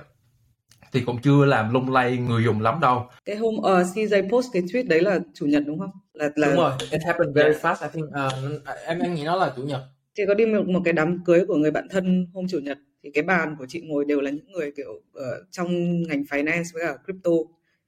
thì 0.91 1.01
cũng 1.05 1.21
chưa 1.21 1.45
làm 1.45 1.73
lung 1.73 1.93
lay 1.93 2.17
người 2.17 2.43
dùng 2.43 2.61
lắm 2.61 2.79
đâu. 2.81 3.07
Cái 3.25 3.35
hôm 3.35 3.55
uh, 3.55 3.63
CJ 3.63 4.29
post 4.29 4.47
cái 4.53 4.61
tweet 4.61 4.87
đấy 4.87 5.01
là 5.01 5.19
chủ 5.33 5.45
nhật 5.45 5.63
đúng 5.65 5.79
không? 5.79 5.91
Là 6.13 6.29
là 6.35 6.47
Đúng 6.47 6.57
rồi, 6.57 6.71
it 6.91 7.01
happened 7.05 7.35
very 7.35 7.49
yeah. 7.49 7.61
fast. 7.61 7.83
I 7.83 7.89
think 7.93 8.05
uh, 8.05 8.75
em 8.85 8.99
em 8.99 9.15
nghĩ 9.15 9.23
nó 9.23 9.35
là 9.35 9.53
chủ 9.55 9.63
nhật. 9.63 9.81
Chị 10.15 10.23
có 10.27 10.33
đi 10.33 10.45
một, 10.45 10.67
một 10.67 10.81
cái 10.85 10.93
đám 10.93 11.23
cưới 11.25 11.45
của 11.47 11.55
người 11.55 11.71
bạn 11.71 11.87
thân 11.89 12.27
hôm 12.33 12.45
chủ 12.49 12.59
nhật 12.59 12.77
thì 13.03 13.11
cái 13.13 13.23
bàn 13.23 13.55
của 13.59 13.65
chị 13.69 13.81
ngồi 13.85 14.05
đều 14.05 14.21
là 14.21 14.31
những 14.31 14.51
người 14.51 14.71
kiểu 14.77 14.91
uh, 14.91 15.51
trong 15.51 16.01
ngành 16.01 16.21
finance 16.21 16.63
với 16.73 16.83
cả 16.87 16.95
crypto 17.05 17.31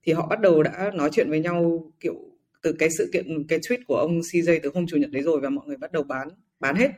thì 0.04 0.14
họ 0.14 0.28
bắt 0.28 0.42
đầu 0.42 0.64
đã 0.64 0.92
nói 0.94 1.10
chuyện 1.14 1.30
với 1.30 1.40
nhau 1.40 1.84
kiểu 2.00 2.16
từ 2.62 2.76
cái 2.80 2.90
sự 2.98 3.10
kiện 3.14 3.48
cái 3.48 3.60
tweet 3.60 3.78
của 3.88 3.96
ông 3.96 4.20
CJ 4.20 4.60
từ 4.64 4.72
hôm 4.74 4.88
chủ 4.88 4.98
nhật 4.98 5.12
đấy 5.12 5.24
rồi 5.24 5.40
và 5.42 5.50
mọi 5.50 5.68
người 5.68 5.78
bắt 5.78 5.92
đầu 5.92 6.04
bán 6.04 6.28
bán 6.60 6.76
hết 6.76 6.90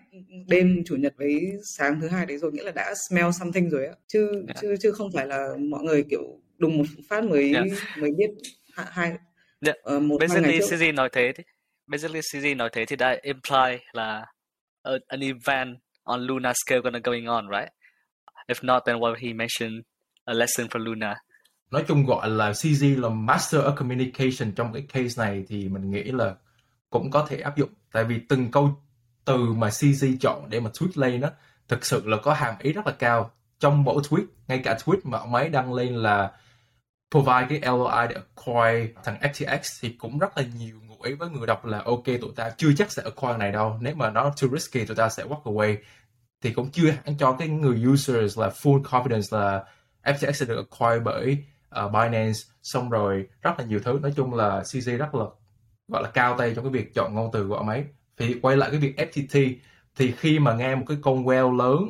đêm 0.47 0.83
chủ 0.85 0.95
nhật 0.95 1.13
với 1.17 1.51
sáng 1.77 2.01
thứ 2.01 2.07
hai 2.07 2.25
đấy 2.25 2.37
rồi 2.37 2.51
nghĩa 2.51 2.63
là 2.63 2.71
đã 2.71 2.93
smell 3.09 3.29
something 3.39 3.69
rồi 3.69 3.85
á 3.85 3.93
chứ 4.07 4.31
yeah. 4.31 4.45
Dạ. 4.47 4.53
chứ 4.61 4.75
chứ 4.81 4.91
không 4.91 5.11
phải 5.13 5.27
là 5.27 5.47
mọi 5.69 5.83
người 5.83 6.03
kiểu 6.09 6.39
đùng 6.57 6.77
một 6.77 6.83
phát 7.09 7.23
mới 7.23 7.53
yeah. 7.53 7.65
Dạ. 7.69 7.95
mới 7.99 8.11
biết 8.17 8.29
hai 8.75 9.09
yeah. 9.09 9.21
Dạ. 9.61 9.73
uh, 9.95 10.01
một 10.01 10.17
basically 10.19 10.43
hai 10.43 10.59
ngày 10.59 10.67
trước. 10.69 10.75
CZ 10.75 10.93
nói 10.93 11.09
thế 11.11 11.31
thì 11.35 11.43
basically 11.87 12.19
CZ 12.19 12.57
nói 12.57 12.69
thế 12.73 12.85
thì 12.85 12.95
đã 12.95 13.17
imply 13.21 13.77
là 13.93 14.25
a, 14.81 14.91
an 15.07 15.19
event 15.19 15.77
on 16.03 16.21
Luna 16.21 16.53
scale 16.65 16.81
gonna 16.81 16.99
going 16.99 17.25
on 17.25 17.45
right 17.51 17.69
if 18.47 18.67
not 18.67 18.83
then 18.85 18.95
why 18.95 19.15
he 19.21 19.33
mentioned 19.33 19.81
a 20.25 20.33
lesson 20.33 20.67
for 20.67 20.79
Luna 20.79 21.15
nói 21.73 21.83
chung 21.87 22.05
gọi 22.05 22.29
là 22.29 22.51
CZ 22.51 23.01
là 23.01 23.09
master 23.09 23.61
of 23.61 23.75
communication 23.75 24.51
trong 24.55 24.73
cái 24.73 24.81
case 24.93 25.23
này 25.23 25.43
thì 25.47 25.69
mình 25.69 25.91
nghĩ 25.91 26.03
là 26.03 26.35
cũng 26.89 27.11
có 27.11 27.25
thể 27.29 27.37
áp 27.37 27.57
dụng. 27.57 27.69
Tại 27.91 28.03
vì 28.03 28.19
từng 28.29 28.51
câu 28.51 28.75
từ 29.25 29.53
mà 29.53 29.67
CZ 29.67 30.17
chọn 30.21 30.49
để 30.49 30.59
mà 30.59 30.69
tweet 30.73 30.89
lên 30.95 31.21
đó 31.21 31.29
thực 31.67 31.85
sự 31.85 32.07
là 32.07 32.17
có 32.23 32.33
hàm 32.33 32.55
ý 32.59 32.73
rất 32.73 32.87
là 32.87 32.93
cao. 32.99 33.31
Trong 33.59 33.83
mỗi 33.83 34.03
tweet, 34.09 34.25
ngay 34.47 34.61
cả 34.63 34.77
tweet 34.85 34.97
mà 35.03 35.17
ông 35.17 35.35
ấy 35.35 35.49
đăng 35.49 35.73
lên 35.73 35.95
là 35.95 36.31
provide 37.11 37.45
cái 37.49 37.59
LOI 37.61 38.07
để 38.09 38.15
acquire 38.15 38.93
thằng 39.03 39.17
FTX 39.21 39.79
thì 39.81 39.89
cũng 39.89 40.19
rất 40.19 40.37
là 40.37 40.43
nhiều 40.59 40.79
ngụ 40.87 41.01
ý 41.03 41.13
với 41.13 41.29
người 41.29 41.47
đọc 41.47 41.65
là 41.65 41.81
ok, 41.85 42.05
tụi 42.05 42.31
ta 42.35 42.49
chưa 42.57 42.69
chắc 42.77 42.91
sẽ 42.91 43.03
acquire 43.03 43.37
này 43.37 43.51
đâu. 43.51 43.77
Nếu 43.81 43.95
mà 43.95 44.09
nó 44.09 44.23
too 44.23 44.49
risky, 44.53 44.85
tụi 44.85 44.95
ta 44.95 45.09
sẽ 45.09 45.23
walk 45.23 45.43
away. 45.43 45.77
Thì 46.41 46.53
cũng 46.53 46.71
chưa 46.71 46.91
hẳn 46.91 47.17
cho 47.17 47.35
cái 47.39 47.47
người 47.47 47.85
users 47.87 48.39
là 48.39 48.49
full 48.49 48.83
confidence 48.83 49.37
là 49.37 49.63
FTX 50.03 50.31
sẽ 50.31 50.45
được 50.45 50.65
acquire 50.71 50.99
bởi 50.99 51.43
uh, 51.85 51.91
Binance 51.91 52.39
xong 52.63 52.89
rồi 52.89 53.27
rất 53.41 53.51
là 53.57 53.65
nhiều 53.65 53.79
thứ. 53.83 53.99
Nói 54.01 54.13
chung 54.15 54.33
là 54.33 54.61
CZ 54.61 54.97
rất 54.97 55.15
là 55.15 55.25
gọi 55.87 56.03
là 56.03 56.09
cao 56.09 56.37
tay 56.37 56.53
trong 56.55 56.65
cái 56.65 56.71
việc 56.71 56.93
chọn 56.93 57.15
ngôn 57.15 57.29
từ 57.33 57.47
của 57.47 57.55
ông 57.55 57.69
ấy. 57.69 57.85
Thì 58.17 58.35
quay 58.41 58.57
lại 58.57 58.69
cái 58.71 58.79
việc 58.79 58.95
FTT 58.97 59.55
thì 59.95 60.11
khi 60.11 60.39
mà 60.39 60.53
nghe 60.53 60.75
một 60.75 60.85
cái 60.87 60.97
con 61.01 61.25
whale 61.25 61.57
lớn 61.57 61.89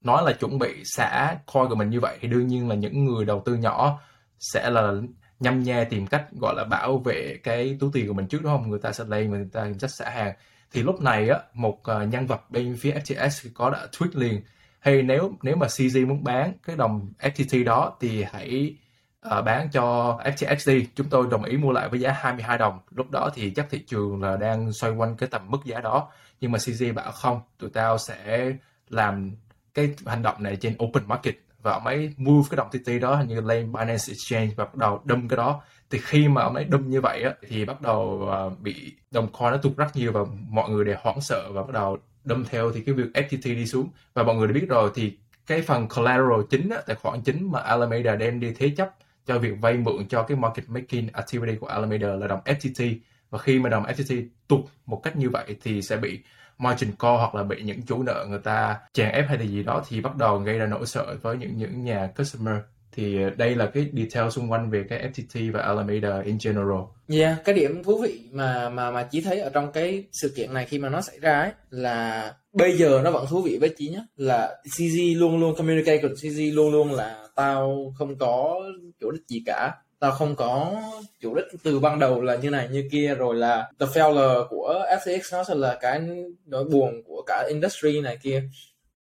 nói 0.00 0.22
là 0.26 0.32
chuẩn 0.32 0.58
bị 0.58 0.84
xả 0.84 1.36
coin 1.52 1.68
của 1.68 1.74
mình 1.74 1.90
như 1.90 2.00
vậy 2.00 2.18
thì 2.20 2.28
đương 2.28 2.46
nhiên 2.46 2.68
là 2.68 2.74
những 2.74 3.04
người 3.04 3.24
đầu 3.24 3.42
tư 3.44 3.54
nhỏ 3.54 4.00
sẽ 4.38 4.70
là 4.70 4.92
nhăm 5.40 5.62
nhe 5.62 5.84
tìm 5.84 6.06
cách 6.06 6.26
gọi 6.40 6.54
là 6.56 6.64
bảo 6.64 6.98
vệ 6.98 7.38
cái 7.42 7.76
túi 7.80 7.90
tiền 7.92 8.08
của 8.08 8.14
mình 8.14 8.26
trước 8.26 8.42
đúng 8.42 8.52
không? 8.52 8.70
Người 8.70 8.78
ta 8.82 8.92
sẽ 8.92 9.04
lên 9.08 9.30
người 9.30 9.48
ta 9.52 9.64
tìm 9.64 9.78
cách 9.78 9.90
xả 9.90 10.10
hàng. 10.10 10.34
Thì 10.72 10.82
lúc 10.82 11.00
này 11.00 11.28
á 11.28 11.38
một 11.54 11.80
ờ, 11.84 12.06
nhân 12.06 12.26
vật 12.26 12.50
bên 12.50 12.76
phía 12.80 12.92
FTX 12.92 13.48
có 13.54 13.70
đã 13.70 13.86
tweet 13.92 14.10
liền 14.14 14.42
hay 14.80 15.02
nếu 15.02 15.32
nếu 15.42 15.56
mà 15.56 15.66
CZ 15.66 16.06
muốn 16.06 16.24
bán 16.24 16.52
cái 16.62 16.76
đồng 16.76 17.12
FTT 17.18 17.64
đó 17.64 17.96
thì 18.00 18.22
hãy 18.22 18.76
uh, 19.26 19.44
bán 19.44 19.68
cho 19.72 20.18
FTX 20.24 20.84
chúng 20.94 21.08
tôi 21.08 21.26
đồng 21.30 21.44
ý 21.44 21.56
mua 21.56 21.72
lại 21.72 21.88
với 21.88 22.00
giá 22.00 22.12
22 22.12 22.58
đồng. 22.58 22.78
Lúc 22.90 23.10
đó 23.10 23.30
thì 23.34 23.50
chắc 23.50 23.66
thị 23.70 23.78
trường 23.86 24.22
là 24.22 24.36
đang 24.36 24.72
xoay 24.72 24.92
quanh 24.92 25.16
cái 25.16 25.28
tầm 25.28 25.50
mức 25.50 25.58
giá 25.64 25.80
đó. 25.80 26.08
Nhưng 26.40 26.52
mà 26.52 26.58
CZ 26.58 26.94
bảo 26.94 27.12
không 27.12 27.40
tụi 27.58 27.70
tao 27.70 27.98
sẽ 27.98 28.52
làm 28.88 29.30
cái 29.74 29.94
hành 30.06 30.22
động 30.22 30.42
này 30.42 30.56
trên 30.56 30.76
open 30.84 31.02
market. 31.06 31.34
Và 31.62 31.72
ông 31.72 31.86
ấy 31.86 32.14
move 32.16 32.48
cái 32.50 32.56
đồng 32.56 32.68
TT 32.70 33.02
đó 33.02 33.14
hình 33.14 33.28
như 33.28 33.40
lên 33.40 33.72
Binance 33.72 34.04
Exchange 34.08 34.50
và 34.56 34.64
bắt 34.64 34.76
đầu 34.76 35.00
đâm 35.04 35.28
cái 35.28 35.36
đó. 35.36 35.62
Thì 35.90 35.98
khi 36.02 36.28
mà 36.28 36.42
ông 36.42 36.54
ấy 36.54 36.64
đâm 36.64 36.90
như 36.90 37.00
vậy 37.00 37.22
á 37.22 37.34
thì 37.48 37.64
bắt 37.64 37.80
đầu 37.80 38.28
ờ, 38.30 38.50
bị 38.60 38.96
đồng 39.10 39.32
coin 39.32 39.50
nó 39.50 39.56
tụt 39.56 39.76
rất 39.76 39.96
nhiều 39.96 40.12
và 40.12 40.20
mọi 40.48 40.70
người 40.70 40.84
đều 40.84 40.96
hoảng 41.00 41.20
sợ 41.20 41.52
và 41.52 41.62
bắt 41.62 41.72
đầu 41.72 41.98
đâm 42.24 42.44
theo 42.50 42.72
thì 42.72 42.82
cái 42.86 42.94
việc 42.94 43.08
FTT 43.14 43.54
đi 43.54 43.66
xuống. 43.66 43.88
Và 44.14 44.22
mọi 44.22 44.36
người 44.36 44.48
đã 44.48 44.52
biết 44.52 44.66
rồi 44.68 44.90
thì 44.94 45.18
cái 45.46 45.62
phần 45.62 45.88
collateral 45.88 46.40
chính 46.50 46.70
á, 46.70 46.76
tài 46.86 46.96
khoản 46.96 47.20
chính 47.20 47.52
mà 47.52 47.60
Alameda 47.60 48.16
đem 48.16 48.40
đi 48.40 48.52
thế 48.58 48.70
chấp 48.76 48.94
cho 49.26 49.38
việc 49.38 49.52
vay 49.60 49.76
mượn 49.76 50.08
cho 50.08 50.22
cái 50.22 50.36
market 50.36 50.68
making 50.68 51.08
activity 51.12 51.56
của 51.56 51.66
Alameda 51.66 52.08
là 52.08 52.26
đồng 52.26 52.40
FTT 52.44 52.94
và 53.30 53.38
khi 53.38 53.58
mà 53.58 53.68
đồng 53.68 53.84
FTT 53.84 54.28
tụt 54.48 54.60
một 54.86 55.00
cách 55.02 55.16
như 55.16 55.30
vậy 55.30 55.56
thì 55.62 55.82
sẽ 55.82 55.96
bị 55.96 56.20
margin 56.58 56.92
call 56.98 57.16
hoặc 57.16 57.34
là 57.34 57.42
bị 57.42 57.62
những 57.62 57.82
chủ 57.82 58.02
nợ 58.02 58.26
người 58.28 58.38
ta 58.38 58.80
chèn 58.92 59.08
ép 59.08 59.28
hay 59.28 59.38
là 59.38 59.44
gì 59.44 59.62
đó 59.62 59.82
thì 59.88 60.00
bắt 60.00 60.16
đầu 60.16 60.38
gây 60.38 60.58
ra 60.58 60.66
nỗi 60.66 60.86
sợ 60.86 61.16
với 61.22 61.36
những 61.36 61.56
những 61.56 61.84
nhà 61.84 62.10
customer 62.16 62.56
thì 62.92 63.22
ờ, 63.22 63.30
đây 63.30 63.54
là 63.54 63.66
cái 63.66 63.86
detail 63.92 64.30
xung 64.30 64.52
quanh 64.52 64.70
về 64.70 64.84
cái 64.88 65.10
FTT 65.12 65.52
và 65.52 65.60
Alameda 65.60 66.20
in 66.20 66.38
general. 66.44 66.80
Yeah, 67.08 67.44
cái 67.44 67.54
điểm 67.54 67.82
thú 67.84 67.98
vị 67.98 68.20
mà 68.32 68.68
mà 68.68 68.90
mà 68.90 69.02
chỉ 69.02 69.20
thấy 69.20 69.40
ở 69.40 69.50
trong 69.50 69.72
cái 69.72 70.04
sự 70.12 70.32
kiện 70.36 70.54
này 70.54 70.66
khi 70.66 70.78
mà 70.78 70.88
nó 70.88 71.00
xảy 71.00 71.18
ra 71.20 71.40
ấy 71.40 71.50
là 71.70 72.34
bây 72.52 72.76
giờ 72.76 73.00
nó 73.04 73.10
vẫn 73.10 73.26
thú 73.28 73.42
vị 73.42 73.58
với 73.60 73.74
chí 73.78 73.88
nhé 73.88 74.04
là 74.16 74.56
CZ 74.64 75.18
luôn 75.18 75.40
luôn 75.40 75.54
communicate 75.56 76.02
cùng 76.02 76.12
CZ 76.12 76.54
luôn 76.54 76.72
luôn 76.72 76.92
là 76.92 77.26
tao 77.34 77.92
không 77.98 78.18
có 78.18 78.60
chủ 79.00 79.10
đích 79.10 79.22
gì 79.28 79.42
cả 79.46 79.72
tao 79.98 80.10
không 80.10 80.36
có 80.36 80.82
chủ 81.20 81.34
đích 81.34 81.44
từ 81.62 81.80
ban 81.80 81.98
đầu 81.98 82.20
là 82.22 82.36
như 82.36 82.50
này 82.50 82.68
như 82.68 82.88
kia 82.92 83.14
rồi 83.14 83.34
là 83.36 83.70
the 83.80 83.86
failure 83.86 84.48
của 84.48 84.84
FTX 85.04 85.20
nó 85.32 85.44
sẽ 85.44 85.54
là 85.54 85.78
cái 85.80 86.00
nỗi 86.46 86.64
buồn 86.64 87.02
của 87.06 87.22
cả 87.26 87.46
industry 87.48 88.00
này 88.00 88.18
kia 88.22 88.42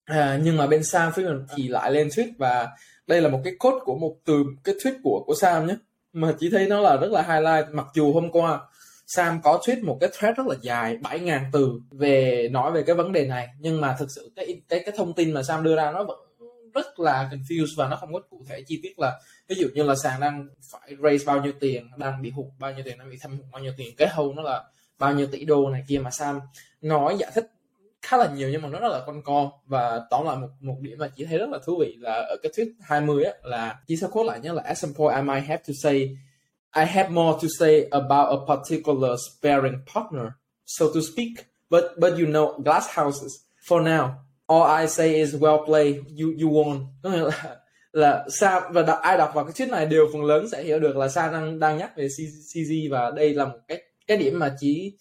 à, 0.06 0.40
nhưng 0.44 0.58
mà 0.58 0.68
bên 0.68 0.84
Sam 0.84 1.12
Friedman 1.12 1.46
thì 1.56 1.68
lại 1.68 1.92
lên 1.92 2.08
tweet 2.08 2.28
và 2.38 2.68
đây 3.08 3.22
là 3.22 3.30
một 3.30 3.42
cái 3.44 3.54
code 3.60 3.78
của 3.86 3.96
một 3.96 4.16
từ, 4.26 4.44
cái 4.64 4.76
tweet 4.76 4.94
của 5.04 5.24
của 5.26 5.36
Sam 5.36 5.68
nhé. 5.68 5.76
Mà 6.14 6.34
chỉ 6.40 6.50
thấy 6.50 6.68
nó 6.68 6.82
là 6.82 6.98
rất 6.98 7.12
là 7.12 7.22
highlight. 7.22 7.74
Mặc 7.74 7.88
dù 7.94 8.14
hôm 8.14 8.32
qua 8.32 8.60
Sam 9.08 9.42
có 9.44 9.60
tweet 9.66 9.86
một 9.86 9.98
cái 10.02 10.10
thread 10.14 10.36
rất 10.36 10.48
là 10.48 10.56
dài 10.62 10.98
7.000 10.98 11.40
từ 11.52 11.80
về, 11.92 12.50
nói 12.52 12.72
về 12.72 12.84
cái 12.84 12.96
vấn 12.96 13.12
đề 13.12 13.28
này. 13.28 13.48
Nhưng 13.60 13.82
mà 13.82 13.96
thực 14.00 14.12
sự 14.12 14.32
cái 14.36 14.62
cái 14.70 14.80
cái 14.86 14.94
thông 14.98 15.14
tin 15.14 15.32
mà 15.32 15.44
Sam 15.44 15.64
đưa 15.64 15.76
ra 15.76 15.92
nó 15.92 16.04
vẫn 16.04 16.20
rất 16.74 17.00
là 17.00 17.30
confused 17.32 17.76
và 17.78 17.88
nó 17.88 17.96
không 17.96 18.14
có 18.14 18.20
cụ 18.30 18.46
thể 18.48 18.64
chi 18.68 18.80
tiết 18.84 19.00
là 19.00 19.20
ví 19.48 19.56
dụ 19.56 19.68
như 19.74 19.84
là 19.84 19.96
sàn 19.96 20.20
đang 20.20 20.48
phải 20.72 20.96
raise 21.04 21.26
bao 21.26 21.42
nhiêu 21.42 21.54
tiền, 21.60 21.88
đang 21.98 22.22
bị 22.22 22.30
hụt 22.30 22.46
bao 22.60 22.74
nhiêu 22.74 22.84
tiền, 22.86 22.98
đang 22.98 23.10
bị 23.10 23.18
thâm 23.22 23.38
hụt 23.38 23.46
bao 23.52 23.62
nhiêu 23.62 23.74
tiền, 23.78 23.96
cái 23.98 24.08
hầu 24.08 24.34
nó 24.34 24.42
là 24.42 24.64
bao 25.00 25.14
nhiêu 25.14 25.28
tỷ 25.28 25.46
đô 25.46 25.70
này 25.70 25.84
kia 25.88 26.00
mà 26.00 26.12
Sam 26.12 26.40
nói 26.82 27.16
giải 27.20 27.32
thích 27.36 27.52
khá 28.06 28.18
là 28.18 28.32
nhiều 28.36 28.50
nhưng 28.50 28.62
mà 28.62 28.70
nó 28.70 28.80
rất 28.80 28.90
là 28.90 29.04
con 29.06 29.22
co. 29.24 29.52
Và 29.66 30.02
tóm 30.10 30.26
lại 30.26 30.38
một 30.38 30.48
một 30.60 30.76
điểm 30.82 30.98
mà 30.98 31.08
chỉ 31.16 31.26
thấy 31.26 31.38
rất 31.38 31.50
là 31.50 31.60
thú 31.66 31.78
vị 31.80 31.96
là 32.00 32.14
ở 32.14 32.36
cái 32.44 32.52
tweet 32.56 32.72
20 32.82 33.24
á 33.24 33.32
là 33.44 33.80
chỉ 33.88 33.96
sẽ 33.96 34.08
quote 34.12 34.28
lại 34.28 34.40
nhé 34.40 34.54
là 34.54 34.64
at 34.66 34.78
some 34.78 34.94
point 34.98 35.16
I 35.16 35.22
might 35.22 35.48
have 35.48 35.64
to 35.68 35.74
say 35.84 36.18
I 36.76 36.86
have 36.86 37.10
more 37.10 37.38
to 37.42 37.48
say 37.60 37.88
about 37.92 38.40
a 38.40 38.56
particular 38.56 39.20
sparring 39.30 39.80
partner 39.96 40.28
so 40.66 40.86
to 40.86 41.02
speak. 41.14 41.46
But 41.70 41.84
but 41.98 42.12
you 42.12 42.26
know 42.26 42.62
glass 42.64 42.88
houses 42.90 43.32
for 43.70 43.84
now 43.84 44.10
all 44.48 44.82
I 44.82 44.88
say 44.88 45.14
is 45.14 45.36
well 45.36 45.66
played 45.66 45.96
you 45.96 46.28
you 46.42 46.50
won. 46.50 46.86
Có 47.04 47.10
nghĩa 47.10 47.24
là 47.24 47.56
là 47.92 48.26
Sam 48.30 48.64
và 48.74 48.82
đọc, 48.82 49.00
ai 49.02 49.18
đọc 49.18 49.32
vào 49.34 49.46
cái 49.46 49.54
tweet 49.54 49.72
này 49.72 49.86
đều 49.86 50.08
phần 50.14 50.24
lớn 50.24 50.50
sẽ 50.52 50.64
hiểu 50.64 50.80
được 50.80 50.98
là 50.98 51.10
Sam 51.10 51.32
đang 51.32 51.60
đang 51.60 51.78
nhắc 51.78 51.98
về 51.98 52.08
CZ 52.08 52.92
và 52.92 53.12
đây 53.12 53.34
là 53.34 53.46
một 53.46 53.60
cái 53.68 53.82
cái 54.08 54.18
điểm 54.18 54.40
mà 54.40 54.56
chỉ 54.60 54.98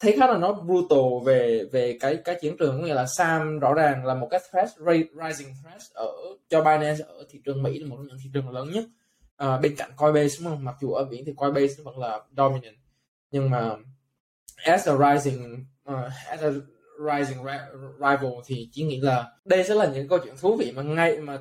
thấy 0.00 0.16
khá 0.18 0.26
là 0.26 0.38
nó 0.38 0.52
brutal 0.52 1.24
về 1.26 1.64
về 1.72 1.98
cái 2.00 2.16
cái 2.24 2.38
chiến 2.40 2.56
trường 2.56 2.80
có 2.80 2.86
nghĩa 2.86 2.94
là 2.94 3.06
Sam 3.06 3.58
rõ 3.58 3.74
ràng 3.74 4.04
là 4.04 4.14
một 4.14 4.28
cái 4.30 4.40
threat 4.52 4.68
rising 5.24 5.54
threat 5.62 5.82
ở 5.94 6.12
cho 6.48 6.60
Binance 6.64 7.04
ở 7.08 7.24
thị 7.30 7.40
trường 7.44 7.62
Mỹ 7.62 7.78
là 7.78 7.88
một 7.88 7.96
trong 7.96 8.06
những 8.06 8.18
thị 8.24 8.30
trường 8.34 8.50
lớn 8.50 8.70
nhất. 8.72 8.84
À, 9.36 9.56
bên 9.56 9.76
cạnh 9.76 9.90
Coinbase 9.96 10.36
đúng 10.40 10.48
không? 10.50 10.64
Mặc 10.64 10.76
dù 10.80 10.92
ở 10.92 11.04
biển 11.04 11.24
thì 11.26 11.32
Coinbase 11.36 11.74
vẫn 11.84 11.98
là 11.98 12.20
dominant. 12.36 12.76
Nhưng 13.30 13.50
mà 13.50 13.76
as 14.56 14.88
a 14.88 14.92
rising 14.94 15.64
uh, 15.90 15.96
as 16.28 16.40
a 16.40 16.50
rising 16.98 17.38
rival 17.98 18.32
thì 18.46 18.68
chỉ 18.72 18.82
nghĩ 18.82 19.00
là 19.00 19.32
đây 19.44 19.64
sẽ 19.64 19.74
là 19.74 19.86
những 19.86 20.08
câu 20.08 20.18
chuyện 20.24 20.34
thú 20.40 20.56
vị 20.56 20.72
mà 20.76 20.82
ngay 20.82 21.18
mà 21.18 21.38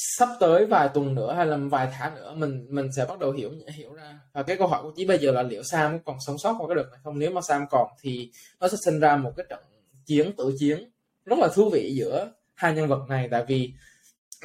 sắp 0.00 0.28
tới 0.40 0.66
vài 0.66 0.88
tuần 0.94 1.14
nữa 1.14 1.34
hay 1.36 1.46
là 1.46 1.56
vài 1.56 1.88
tháng 1.92 2.14
nữa, 2.14 2.34
mình 2.36 2.66
mình 2.70 2.92
sẽ 2.96 3.04
bắt 3.04 3.18
đầu 3.18 3.32
hiểu 3.32 3.50
hiểu 3.74 3.92
ra. 3.92 4.20
Và 4.32 4.42
cái 4.42 4.56
câu 4.56 4.66
hỏi 4.66 4.82
của 4.82 4.92
chị 4.96 5.06
bây 5.06 5.18
giờ 5.18 5.32
là 5.32 5.42
liệu 5.42 5.62
Sam 5.62 5.98
còn 6.04 6.16
sống 6.26 6.38
sót 6.38 6.54
qua 6.58 6.68
cái 6.68 6.74
đợt 6.74 6.90
này 6.90 7.00
không? 7.04 7.18
Nếu 7.18 7.30
mà 7.30 7.40
Sam 7.40 7.66
còn 7.70 7.88
thì 8.02 8.30
nó 8.60 8.68
sẽ 8.68 8.76
sinh 8.84 9.00
ra 9.00 9.16
một 9.16 9.32
cái 9.36 9.46
trận 9.48 9.60
chiến 10.06 10.32
tự 10.36 10.54
chiến 10.58 10.90
rất 11.24 11.38
là 11.38 11.48
thú 11.54 11.70
vị 11.70 11.94
giữa 11.94 12.32
hai 12.54 12.74
nhân 12.74 12.88
vật 12.88 13.00
này. 13.08 13.28
Tại 13.30 13.44
vì 13.48 13.72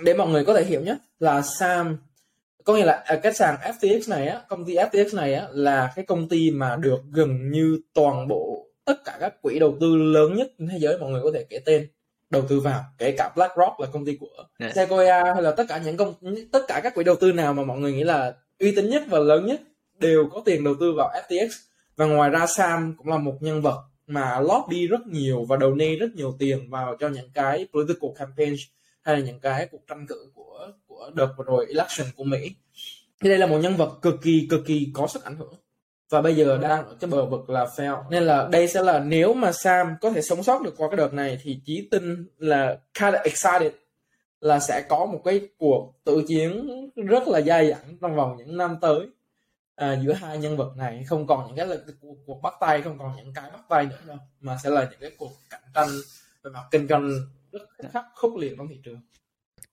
để 0.04 0.14
mọi 0.14 0.28
người 0.28 0.46
có 0.46 0.54
thể 0.54 0.64
hiểu 0.64 0.82
nhé, 0.82 0.96
là 1.20 1.42
Sam, 1.42 1.98
có 2.64 2.76
nghĩa 2.76 2.86
là 2.86 3.04
à, 3.06 3.20
cái 3.24 3.34
sàn 3.34 3.56
FTX 3.56 4.10
này 4.10 4.28
á, 4.28 4.42
công 4.48 4.66
ty 4.66 4.76
FTX 4.76 5.16
này 5.16 5.34
á, 5.34 5.48
là 5.52 5.94
cái 5.96 6.06
công 6.06 6.30
ty 6.30 6.52
mà 6.52 6.76
được 6.76 7.00
gần 7.12 7.52
như 7.52 7.80
toàn 7.94 8.28
bộ 8.28 8.68
tất 8.86 9.06
cả 9.06 9.18
các 9.20 9.42
quỹ 9.42 9.60
đầu 9.60 9.78
tư 9.82 9.96
lớn 9.96 10.36
nhất 10.36 10.48
trên 10.60 10.68
thế 10.68 10.78
giới, 10.80 10.98
mọi 10.98 11.12
người 11.12 11.22
có 11.24 11.32
thể 11.34 11.46
kể 11.50 11.60
tên 11.66 11.88
đầu 12.34 12.44
tư 12.50 12.60
vào 12.60 12.84
kể 12.98 13.16
cả 13.18 13.32
BlackRock 13.36 13.80
là 13.80 13.88
công 13.94 14.06
ty 14.06 14.18
của 14.20 14.46
yeah. 14.60 14.76
Sequoia 14.76 15.24
hay 15.34 15.42
là 15.42 15.52
tất 15.52 15.66
cả 15.70 15.78
những 15.78 15.98
công 15.98 16.14
tất 16.52 16.60
cả 16.68 16.80
các 16.84 16.96
quỹ 16.96 17.04
đầu 17.04 17.16
tư 17.16 17.32
nào 17.32 17.54
mà 17.54 17.64
mọi 17.64 17.80
người 17.80 17.94
nghĩ 17.94 18.04
là 18.04 18.34
uy 18.60 18.76
tín 18.76 18.90
nhất 18.90 19.04
và 19.08 19.20
lớn 19.20 19.46
nhất 19.46 19.62
đều 20.00 20.30
có 20.34 20.42
tiền 20.46 20.64
đầu 20.64 20.76
tư 20.80 20.94
vào 20.98 21.12
FTX 21.30 21.50
và 21.96 22.06
ngoài 22.06 22.30
ra 22.30 22.48
Sam 22.48 22.96
cũng 22.98 23.08
là 23.08 23.18
một 23.18 23.38
nhân 23.40 23.62
vật 23.62 23.84
mà 24.08 24.40
lobby 24.40 24.88
rất 24.88 25.08
nhiều 25.08 25.46
và 25.50 25.58
đầu 25.58 25.76
nê 25.76 25.96
rất 25.96 26.16
nhiều 26.16 26.36
tiền 26.40 26.70
vào 26.70 26.98
cho 27.00 27.10
những 27.10 27.30
cái 27.34 27.68
political 27.74 28.10
campaign 28.16 28.56
hay 29.02 29.16
là 29.16 29.26
những 29.26 29.40
cái 29.40 29.68
cuộc 29.72 29.82
tranh 29.88 30.08
cử 30.08 30.32
của 30.34 30.68
của 30.88 31.12
đợt 31.14 31.34
vừa 31.38 31.44
rồi 31.44 31.66
election 31.68 32.08
của 32.16 32.24
Mỹ. 32.24 32.52
Thì 33.22 33.30
đây 33.30 33.38
là 33.38 33.46
một 33.46 33.58
nhân 33.58 33.76
vật 33.76 34.00
cực 34.02 34.16
kỳ 34.22 34.48
cực 34.50 34.66
kỳ 34.66 34.88
có 34.94 35.08
sức 35.08 35.24
ảnh 35.24 35.36
hưởng 35.36 35.54
và 36.10 36.22
bây 36.22 36.36
giờ 36.36 36.58
đang 36.62 36.88
ở 36.88 36.96
cái 37.00 37.10
bờ 37.10 37.26
vực 37.26 37.50
là 37.50 37.66
fail 37.66 38.04
nên 38.10 38.24
là 38.24 38.48
đây 38.52 38.68
sẽ 38.68 38.82
là 38.82 39.00
nếu 39.00 39.34
mà 39.34 39.52
Sam 39.52 39.96
có 40.02 40.12
thể 40.12 40.22
sống 40.22 40.44
sót 40.44 40.62
được 40.62 40.74
qua 40.78 40.90
cái 40.90 40.98
đợt 40.98 41.14
này 41.14 41.38
thì 41.44 41.60
chỉ 41.66 41.88
tin 41.92 42.28
là 42.38 42.78
kind 43.00 43.14
of 43.14 43.22
excited 43.24 43.74
là 44.40 44.60
sẽ 44.60 44.86
có 44.90 45.06
một 45.06 45.22
cái 45.26 45.42
cuộc 45.58 45.94
tự 46.04 46.24
chiến 46.28 46.70
rất 46.96 47.28
là 47.28 47.42
dai 47.42 47.70
dẳng 47.70 47.98
trong 48.02 48.16
vòng 48.16 48.36
những 48.38 48.58
năm 48.58 48.78
tới 48.82 49.08
à, 49.76 50.00
giữa 50.04 50.14
hai 50.14 50.38
nhân 50.38 50.58
vật 50.58 50.74
này. 50.78 51.04
Không 51.08 51.28
còn 51.28 51.48
những 51.56 51.70
cái 51.70 51.78
cuộc, 52.02 52.16
cuộc 52.26 52.42
bắt 52.42 52.54
tay 52.60 52.82
không 52.82 52.98
còn 53.00 53.16
những 53.16 53.34
cái 53.34 53.52
bắt 53.52 53.62
tay 53.70 53.86
nữa 53.86 54.00
đâu 54.08 54.18
mà 54.40 54.58
sẽ 54.64 54.70
là 54.70 54.88
những 54.92 55.00
cái 55.00 55.12
cuộc 55.18 55.32
cạnh 55.50 55.62
tranh 55.76 55.90
về 56.44 56.52
mặt 56.54 56.64
kinh 56.72 56.88
doanh 56.88 57.10
rất 57.52 57.62
khắc 57.94 58.06
khốc 58.16 58.36
liệt 58.36 58.54
trong 58.58 58.68
thị 58.68 58.80
trường. 58.84 59.02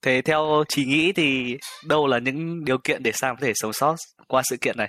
Thế 0.03 0.23
theo 0.25 0.65
chị 0.69 0.85
nghĩ 0.85 1.13
thì 1.13 1.59
đâu 1.87 2.07
là 2.07 2.19
những 2.19 2.65
điều 2.65 2.79
kiện 2.79 3.03
để 3.03 3.13
Sam 3.15 3.37
có 3.37 3.47
thể 3.47 3.53
sống 3.55 3.73
sót 3.73 3.97
qua 4.29 4.43
sự 4.51 4.57
kiện 4.61 4.77
này? 4.77 4.89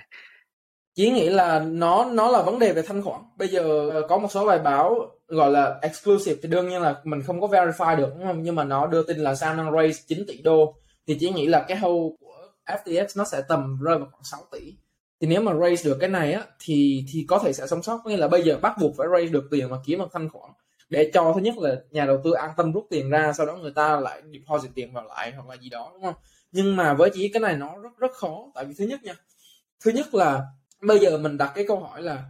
Chỉ 0.94 1.10
nghĩ 1.10 1.28
là 1.28 1.58
nó 1.58 2.04
nó 2.04 2.30
là 2.30 2.42
vấn 2.42 2.58
đề 2.58 2.72
về 2.72 2.82
thanh 2.82 3.02
khoản. 3.02 3.20
Bây 3.36 3.48
giờ 3.48 3.90
ờ, 3.90 4.06
có 4.08 4.18
một 4.18 4.28
số 4.30 4.46
bài 4.46 4.58
báo 4.58 5.10
gọi 5.28 5.50
là 5.50 5.78
exclusive 5.82 6.36
thì 6.42 6.48
đương 6.48 6.68
nhiên 6.68 6.82
là 6.82 7.00
mình 7.04 7.22
không 7.22 7.40
có 7.40 7.46
verify 7.46 7.96
được, 7.96 8.08
đúng 8.14 8.26
không? 8.26 8.42
Nhưng 8.42 8.54
mà 8.54 8.64
nó 8.64 8.86
đưa 8.86 9.02
tin 9.02 9.18
là 9.18 9.34
Sam 9.34 9.56
đang 9.56 9.72
raise 9.72 10.02
9 10.06 10.24
tỷ 10.28 10.42
đô. 10.42 10.74
Thì 11.06 11.16
chỉ 11.20 11.30
nghĩ 11.30 11.46
là 11.46 11.64
cái 11.68 11.76
hâu 11.76 12.16
của 12.20 12.48
FTX 12.66 13.06
nó 13.16 13.24
sẽ 13.24 13.42
tầm 13.48 13.78
rơi 13.82 13.98
vào 13.98 14.08
khoảng 14.12 14.24
6 14.24 14.40
tỷ. 14.52 14.76
Thì 15.20 15.26
nếu 15.26 15.42
mà 15.42 15.54
raise 15.54 15.84
được 15.90 15.96
cái 16.00 16.08
này 16.08 16.32
á, 16.32 16.44
thì 16.60 17.04
thì 17.12 17.24
có 17.28 17.38
thể 17.38 17.52
sẽ 17.52 17.66
sống 17.66 17.82
sót. 17.82 18.00
Nghĩa 18.06 18.16
là 18.16 18.28
bây 18.28 18.42
giờ 18.42 18.58
bắt 18.62 18.76
buộc 18.80 18.96
phải 18.96 19.06
raise 19.14 19.32
được 19.32 19.44
tiền 19.50 19.70
mà 19.70 19.76
kiếm 19.86 19.98
được 19.98 20.08
thanh 20.12 20.28
khoản 20.28 20.50
để 20.92 21.10
cho, 21.14 21.32
thứ 21.34 21.40
nhất 21.40 21.58
là 21.58 21.76
nhà 21.90 22.06
đầu 22.06 22.20
tư 22.24 22.32
an 22.32 22.50
tâm 22.56 22.72
rút 22.72 22.86
tiền 22.90 23.10
ra, 23.10 23.32
sau 23.32 23.46
đó 23.46 23.56
người 23.56 23.72
ta 23.74 24.00
lại 24.00 24.22
deposit 24.32 24.70
tiền 24.74 24.92
vào 24.92 25.04
lại 25.04 25.32
hoặc 25.32 25.48
là 25.48 25.56
gì 25.56 25.68
đó, 25.68 25.90
đúng 25.92 26.02
không? 26.02 26.14
Nhưng 26.52 26.76
mà 26.76 26.94
với 26.94 27.10
chỉ 27.14 27.28
cái 27.28 27.40
này 27.40 27.56
nó 27.56 27.78
rất 27.82 27.88
rất 27.98 28.12
khó. 28.12 28.50
Tại 28.54 28.64
vì 28.64 28.74
thứ 28.78 28.84
nhất 28.84 29.02
nha, 29.02 29.14
thứ 29.84 29.90
nhất 29.90 30.14
là 30.14 30.42
bây 30.82 30.98
giờ 30.98 31.18
mình 31.18 31.38
đặt 31.38 31.52
cái 31.54 31.64
câu 31.68 31.80
hỏi 31.80 32.02
là 32.02 32.24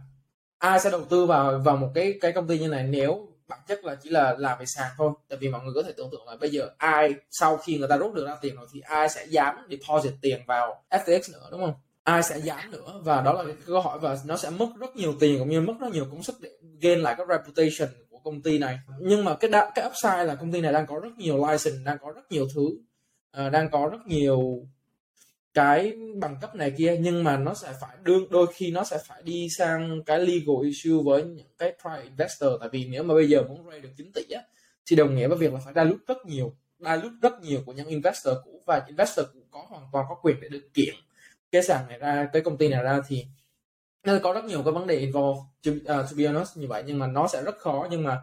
ai 0.57 0.79
sẽ 0.79 0.91
đầu 0.91 1.05
tư 1.05 1.25
vào 1.25 1.59
vào 1.65 1.77
một 1.77 1.89
cái 1.95 2.17
cái 2.21 2.31
công 2.31 2.47
ty 2.47 2.59
như 2.59 2.67
này 2.67 2.83
nếu 2.83 3.27
bản 3.47 3.59
chất 3.67 3.85
là 3.85 3.95
chỉ 3.95 4.09
là 4.09 4.35
làm 4.37 4.59
về 4.59 4.65
sàn 4.65 4.91
thôi? 4.97 5.11
Tại 5.29 5.37
vì 5.41 5.49
mọi 5.49 5.61
người 5.63 5.73
có 5.75 5.83
thể 5.83 5.91
tưởng 5.97 6.09
tượng 6.11 6.27
là 6.27 6.35
bây 6.35 6.49
giờ 6.49 6.69
ai 6.77 7.13
sau 7.31 7.57
khi 7.57 7.77
người 7.77 7.87
ta 7.87 7.97
rút 7.97 8.13
được 8.13 8.27
ra 8.27 8.35
tiền 8.41 8.55
rồi 8.55 8.67
thì 8.73 8.79
ai 8.79 9.09
sẽ 9.09 9.25
dám 9.25 9.55
deposit 9.69 10.13
tiền 10.21 10.41
vào 10.47 10.83
FTX 10.89 11.21
nữa 11.33 11.47
đúng 11.51 11.61
không? 11.61 11.73
Ai 12.03 12.23
sẽ 12.23 12.37
dám 12.37 12.71
nữa? 12.71 13.01
Và 13.03 13.21
đó 13.21 13.33
là 13.33 13.43
cái 13.43 13.55
câu 13.65 13.81
hỏi 13.81 13.99
và 13.99 14.17
nó 14.25 14.37
sẽ 14.37 14.49
mất 14.49 14.67
rất 14.79 14.95
nhiều 14.95 15.13
tiền 15.19 15.39
cũng 15.39 15.49
như 15.49 15.61
mất 15.61 15.73
rất 15.79 15.91
nhiều 15.91 16.05
công 16.11 16.23
sức 16.23 16.35
để 16.41 16.49
gain 16.81 16.99
lại 16.99 17.15
cái 17.17 17.25
reputation 17.29 17.89
của 18.09 18.17
công 18.23 18.41
ty 18.41 18.59
này. 18.59 18.79
Nhưng 18.99 19.25
mà 19.25 19.35
cái 19.35 19.49
đa, 19.51 19.71
cái 19.75 19.85
upside 19.87 20.23
là 20.23 20.35
công 20.35 20.51
ty 20.51 20.61
này 20.61 20.73
đang 20.73 20.85
có 20.85 20.99
rất 20.99 21.17
nhiều 21.17 21.37
license 21.37 21.83
đang 21.85 21.97
có 22.01 22.11
rất 22.11 22.31
nhiều 22.31 22.47
thứ 22.55 22.65
uh, 23.45 23.51
đang 23.51 23.69
có 23.69 23.89
rất 23.91 24.07
nhiều 24.07 24.67
cái 25.53 25.93
bằng 26.15 26.37
cấp 26.41 26.55
này 26.55 26.71
kia 26.77 26.97
nhưng 26.99 27.23
mà 27.23 27.37
nó 27.37 27.53
sẽ 27.53 27.73
phải 27.81 27.97
đương 28.03 28.27
đôi 28.29 28.47
khi 28.53 28.71
nó 28.71 28.83
sẽ 28.83 28.97
phải 29.07 29.21
đi 29.23 29.47
sang 29.57 30.03
cái 30.05 30.19
legal 30.19 30.65
issue 30.65 31.03
với 31.05 31.23
những 31.23 31.47
cái 31.57 31.73
private 31.81 32.03
investor. 32.03 32.51
Tại 32.59 32.69
vì 32.71 32.85
nếu 32.85 33.03
mà 33.03 33.13
bây 33.13 33.29
giờ 33.29 33.43
muốn 33.43 33.65
raise 33.69 33.81
được 33.81 33.89
9 33.97 34.11
tỷ 34.13 34.23
á 34.35 34.41
thì 34.85 34.95
đồng 34.95 35.15
nghĩa 35.15 35.27
với 35.27 35.37
việc 35.37 35.53
là 35.53 35.59
phải 35.65 35.73
dilute 35.75 36.03
rất 36.07 36.25
nhiều 36.25 36.53
dilute 36.79 37.15
rất 37.21 37.41
nhiều 37.41 37.59
của 37.65 37.73
những 37.73 37.87
investor 37.87 38.33
cũ 38.43 38.63
và 38.65 38.81
investor 38.87 39.25
cũ 39.33 39.39
có 39.51 39.65
hoàn 39.69 39.83
toàn 39.91 40.05
có 40.09 40.15
quyền 40.15 40.41
để 40.41 40.49
được 40.49 40.73
kiện 40.73 40.95
cái 41.51 41.63
sàn 41.63 41.87
này 41.89 41.99
ra 41.99 42.29
cái 42.33 42.41
công 42.41 42.57
ty 42.57 42.67
này 42.67 42.83
ra. 42.83 43.01
Thì 43.07 43.25
nó 44.03 44.13
có 44.23 44.33
rất 44.33 44.45
nhiều 44.45 44.63
cái 44.63 44.73
vấn 44.73 44.87
đề 44.87 44.95
involve 44.95 45.39
to, 45.65 45.71
uh, 45.71 45.85
to 45.85 46.15
be 46.17 46.25
honest 46.25 46.57
như 46.57 46.67
vậy. 46.67 46.83
Nhưng 46.85 46.99
mà 46.99 47.07
nó 47.07 47.27
sẽ 47.27 47.43
rất 47.43 47.57
khó 47.57 47.87
nhưng 47.91 48.03
mà 48.03 48.21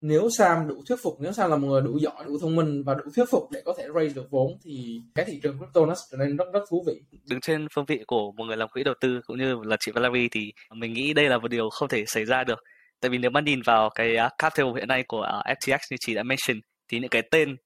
nếu 0.00 0.28
Sam 0.38 0.68
đủ 0.68 0.82
thuyết 0.88 0.96
phục, 1.02 1.16
nếu 1.20 1.32
Sam 1.32 1.50
là 1.50 1.56
một 1.56 1.68
người 1.68 1.82
đủ 1.82 1.98
giỏi, 1.98 2.24
đủ 2.26 2.38
thông 2.40 2.56
minh 2.56 2.82
và 2.86 2.94
đủ 2.94 3.04
thuyết 3.16 3.24
phục 3.30 3.50
để 3.50 3.62
có 3.64 3.74
thể 3.78 3.84
raise 3.94 4.14
được 4.14 4.30
vốn, 4.30 4.58
thì 4.64 5.00
cái 5.14 5.24
thị 5.24 5.40
trường 5.42 5.58
crypto 5.58 5.86
nó 5.86 5.94
trở 6.10 6.16
nên 6.16 6.36
rất 6.36 6.44
rất 6.52 6.60
thú 6.70 6.84
vị. 6.86 7.18
Đứng 7.28 7.40
trên 7.40 7.66
phương 7.74 7.84
vị 7.84 8.04
của 8.06 8.32
một 8.32 8.44
người 8.44 8.56
làm 8.56 8.68
quỹ 8.68 8.84
đầu 8.84 8.94
tư 9.00 9.20
cũng 9.26 9.38
như 9.38 9.56
là 9.64 9.76
chị 9.80 9.92
Valerie 9.92 10.28
thì 10.30 10.52
mình 10.74 10.92
nghĩ 10.92 11.14
đây 11.14 11.28
là 11.28 11.38
một 11.38 11.48
điều 11.48 11.70
không 11.70 11.88
thể 11.88 12.04
xảy 12.06 12.24
ra 12.24 12.44
được. 12.44 12.58
Tại 13.00 13.10
vì 13.10 13.18
nếu 13.18 13.30
mà 13.30 13.40
nhìn 13.40 13.62
vào 13.62 13.90
cái 13.94 14.16
à, 14.16 14.30
cap 14.38 14.52
table 14.56 14.72
hiện 14.76 14.88
nay 14.88 15.04
của 15.08 15.22
à, 15.22 15.54
FTX 15.54 15.78
như 15.90 15.96
chị 16.00 16.14
đã 16.14 16.22
mention 16.22 16.60
thì 16.88 16.98
những 16.98 17.10
cái 17.10 17.22
tên 17.30 17.56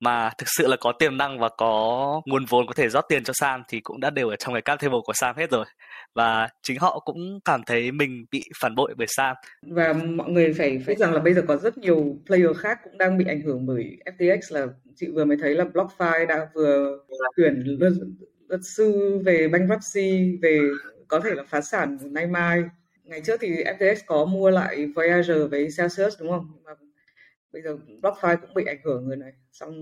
mà 0.00 0.30
thực 0.38 0.46
sự 0.56 0.66
là 0.66 0.76
có 0.80 0.92
tiềm 0.98 1.16
năng 1.16 1.38
và 1.38 1.48
có 1.48 2.22
nguồn 2.26 2.44
vốn 2.44 2.66
có 2.66 2.74
thể 2.74 2.88
rót 2.88 3.04
tiền 3.08 3.24
cho 3.24 3.32
Sam 3.36 3.62
thì 3.68 3.80
cũng 3.80 4.00
đã 4.00 4.10
đều 4.10 4.28
ở 4.28 4.36
trong 4.36 4.54
cái 4.54 4.62
cap 4.62 4.80
table 4.80 4.98
của 5.04 5.12
Sam 5.12 5.36
hết 5.36 5.50
rồi 5.50 5.64
và 6.14 6.48
chính 6.62 6.78
họ 6.78 7.02
cũng 7.04 7.40
cảm 7.44 7.62
thấy 7.66 7.92
mình 7.92 8.24
bị 8.30 8.42
phản 8.60 8.74
bội 8.74 8.94
bởi 8.98 9.06
Sam. 9.06 9.36
Và 9.62 9.92
mọi 9.92 10.30
người 10.30 10.52
phải 10.52 10.82
phải 10.86 10.94
rằng 10.94 11.14
là 11.14 11.20
bây 11.20 11.34
giờ 11.34 11.42
có 11.48 11.56
rất 11.56 11.78
nhiều 11.78 12.18
player 12.26 12.56
khác 12.56 12.78
cũng 12.84 12.98
đang 12.98 13.18
bị 13.18 13.24
ảnh 13.28 13.40
hưởng 13.40 13.66
bởi 13.66 13.98
FTX 14.04 14.38
là 14.50 14.66
chị 14.96 15.06
vừa 15.14 15.24
mới 15.24 15.36
thấy 15.40 15.54
là 15.54 15.64
BlockFi 15.64 16.26
đã 16.26 16.48
vừa 16.54 16.98
tuyển 17.36 17.76
luật, 17.80 17.92
luật 18.48 18.60
sư 18.64 19.18
về 19.24 19.48
bankruptcy 19.48 20.38
về 20.42 20.60
có 21.08 21.20
thể 21.20 21.30
là 21.34 21.44
phá 21.48 21.60
sản 21.60 21.98
nay 22.02 22.26
mai. 22.26 22.62
Ngày 23.04 23.20
trước 23.20 23.40
thì 23.40 23.64
FTX 23.64 23.96
có 24.06 24.24
mua 24.24 24.50
lại 24.50 24.86
Voyager 24.96 25.50
với 25.50 25.68
Celsius 25.78 26.20
đúng 26.20 26.30
không? 26.30 26.52
Mà 26.64 26.72
bây 27.52 27.62
giờ 27.62 27.76
BlockFi 28.02 28.36
cũng 28.36 28.54
bị 28.54 28.64
ảnh 28.64 28.80
hưởng 28.84 29.06
người 29.06 29.16
này. 29.16 29.32
Xong 29.52 29.74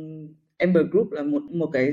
Ember 0.56 0.86
Group 0.90 1.12
là 1.12 1.22
một 1.22 1.42
một 1.42 1.70
cái 1.72 1.92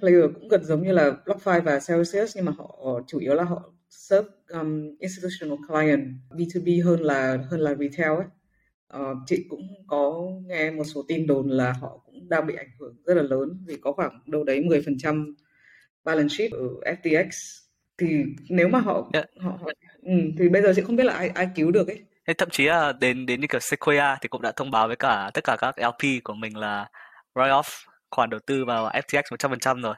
player 0.00 0.24
cũng 0.34 0.48
gần 0.48 0.64
giống 0.64 0.82
như 0.82 0.92
là 0.92 1.12
BlockFi 1.24 1.62
và 1.62 1.80
Celsius 1.88 2.36
nhưng 2.36 2.44
mà 2.44 2.52
họ 2.58 3.00
chủ 3.06 3.18
yếu 3.18 3.34
là 3.34 3.44
họ 3.44 3.72
serve 3.88 4.28
um, 4.48 4.96
institutional 4.98 5.58
client 5.68 6.08
B2B 6.30 6.84
hơn 6.84 7.00
là 7.00 7.38
hơn 7.50 7.60
là 7.60 7.74
retail 7.74 8.10
ấy. 8.10 8.26
Uh, 9.00 9.18
chị 9.26 9.46
cũng 9.48 9.68
có 9.86 10.22
nghe 10.46 10.70
một 10.70 10.84
số 10.84 11.04
tin 11.08 11.26
đồn 11.26 11.50
là 11.50 11.72
họ 11.80 12.00
cũng 12.06 12.28
đang 12.28 12.46
bị 12.46 12.54
ảnh 12.54 12.70
hưởng 12.80 12.96
rất 13.04 13.14
là 13.14 13.22
lớn 13.22 13.64
vì 13.66 13.76
có 13.76 13.92
khoảng 13.92 14.22
đâu 14.26 14.44
đấy 14.44 14.60
10% 14.60 15.34
balance 16.04 16.34
sheet 16.34 16.52
ở 16.52 16.94
FTX 17.02 17.28
thì 17.98 18.24
nếu 18.48 18.68
mà 18.68 18.78
họ 18.78 19.10
yeah. 19.12 19.28
họ, 19.36 19.50
họ 19.50 19.68
ừ, 20.02 20.12
thì 20.38 20.48
bây 20.48 20.62
giờ 20.62 20.72
chị 20.76 20.82
không 20.82 20.96
biết 20.96 21.04
là 21.04 21.12
ai 21.12 21.28
ai 21.28 21.48
cứu 21.54 21.70
được 21.70 21.88
ấy 21.88 22.00
hay 22.26 22.34
thậm 22.34 22.50
chí 22.50 22.64
là 22.64 22.92
đến 23.00 23.26
đến 23.26 23.40
như 23.40 23.46
kiểu 23.46 23.60
Sequoia 23.60 24.16
thì 24.20 24.28
cũng 24.28 24.42
đã 24.42 24.52
thông 24.56 24.70
báo 24.70 24.86
với 24.86 24.96
cả 24.96 25.30
tất 25.34 25.44
cả 25.44 25.56
các 25.60 25.74
LP 25.78 26.24
của 26.24 26.34
mình 26.34 26.56
là 26.56 26.88
write 27.34 27.62
off 27.62 27.91
khoản 28.16 28.30
đầu 28.30 28.40
tư 28.46 28.64
vào 28.64 28.90
FTX 28.90 29.22
100% 29.22 29.82
rồi. 29.82 29.94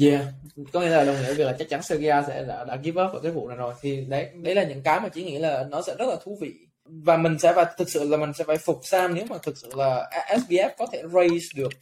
Yeah, 0.00 0.24
có 0.72 0.80
nghĩa 0.80 0.88
là 0.88 1.04
đồng 1.04 1.16
nghĩa 1.22 1.34
việc 1.34 1.44
là 1.44 1.56
chắc 1.58 1.68
chắn 1.68 1.82
Sequoia 1.82 2.22
sẽ 2.28 2.44
đã, 2.48 2.64
đã 2.64 2.76
give 2.76 3.02
up 3.02 3.12
ở 3.12 3.20
cái 3.22 3.32
vụ 3.32 3.48
này 3.48 3.56
rồi. 3.56 3.74
Thì 3.80 4.04
đấy 4.08 4.30
đấy 4.42 4.54
là 4.54 4.64
những 4.64 4.82
cái 4.82 5.00
mà 5.00 5.08
chỉ 5.08 5.24
nghĩ 5.24 5.38
là 5.38 5.64
nó 5.70 5.82
sẽ 5.82 5.94
rất 5.98 6.08
là 6.08 6.16
thú 6.24 6.38
vị. 6.40 6.54
Và 6.84 7.16
mình 7.16 7.38
sẽ 7.38 7.52
phải 7.54 7.64
thực 7.78 7.88
sự 7.88 8.08
là 8.08 8.16
mình 8.16 8.32
sẽ 8.32 8.44
phải 8.44 8.56
phục 8.56 8.80
Sam 8.82 9.14
nếu 9.14 9.24
mà 9.30 9.36
thực 9.42 9.56
sự 9.56 9.70
là 9.76 10.10
SBF 10.28 10.70
có 10.78 10.86
thể 10.92 11.02
raise 11.12 11.46
được 11.56 11.72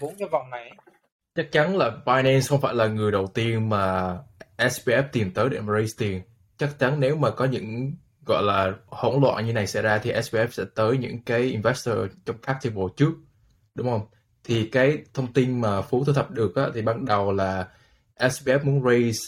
vốn 0.00 0.14
cho 0.18 0.26
vòng 0.32 0.50
này. 0.50 0.72
Chắc 1.34 1.52
chắn 1.52 1.76
là 1.76 1.90
Binance 2.06 2.46
không 2.48 2.60
phải 2.60 2.74
là 2.74 2.86
người 2.86 3.12
đầu 3.12 3.26
tiên 3.26 3.68
mà 3.68 4.16
SBF 4.58 5.02
tìm 5.12 5.30
tới 5.34 5.48
để 5.48 5.60
mà 5.60 5.72
raise 5.72 5.94
tiền. 5.98 6.22
Chắc 6.58 6.78
chắn 6.78 7.00
nếu 7.00 7.16
mà 7.16 7.30
có 7.30 7.44
những 7.44 7.92
gọi 8.26 8.42
là 8.42 8.72
hỗn 8.86 9.22
loạn 9.22 9.46
như 9.46 9.52
này 9.52 9.66
xảy 9.66 9.82
ra 9.82 9.98
thì 9.98 10.12
SBF 10.12 10.48
sẽ 10.48 10.64
tới 10.74 10.98
những 10.98 11.22
cái 11.24 11.40
investor 11.40 11.98
trong 12.26 12.38
cap 12.38 12.56
table 12.62 12.84
trước 12.96 13.12
đúng 13.74 13.90
không 13.90 14.06
thì 14.44 14.68
cái 14.72 14.98
thông 15.14 15.32
tin 15.32 15.60
mà 15.60 15.82
Phú 15.82 16.04
thu 16.04 16.12
thập 16.12 16.30
được 16.30 16.56
á, 16.56 16.68
thì 16.74 16.82
ban 16.82 17.04
đầu 17.04 17.32
là 17.32 17.68
SBF 18.18 18.64
muốn 18.64 18.84
raise 18.84 19.18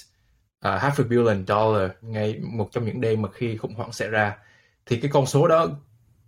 uh, 0.69 0.83
half 0.83 1.05
a 1.05 1.05
billion 1.09 1.45
dollar 1.47 1.91
ngay 2.01 2.41
một 2.43 2.69
trong 2.73 2.85
những 2.85 3.01
đêm 3.01 3.23
mà 3.23 3.29
khi 3.33 3.57
khủng 3.57 3.75
hoảng 3.75 3.93
xảy 3.93 4.09
ra. 4.09 4.37
Thì 4.87 5.01
cái 5.01 5.11
con 5.15 5.27
số 5.27 5.49
đó 5.49 5.69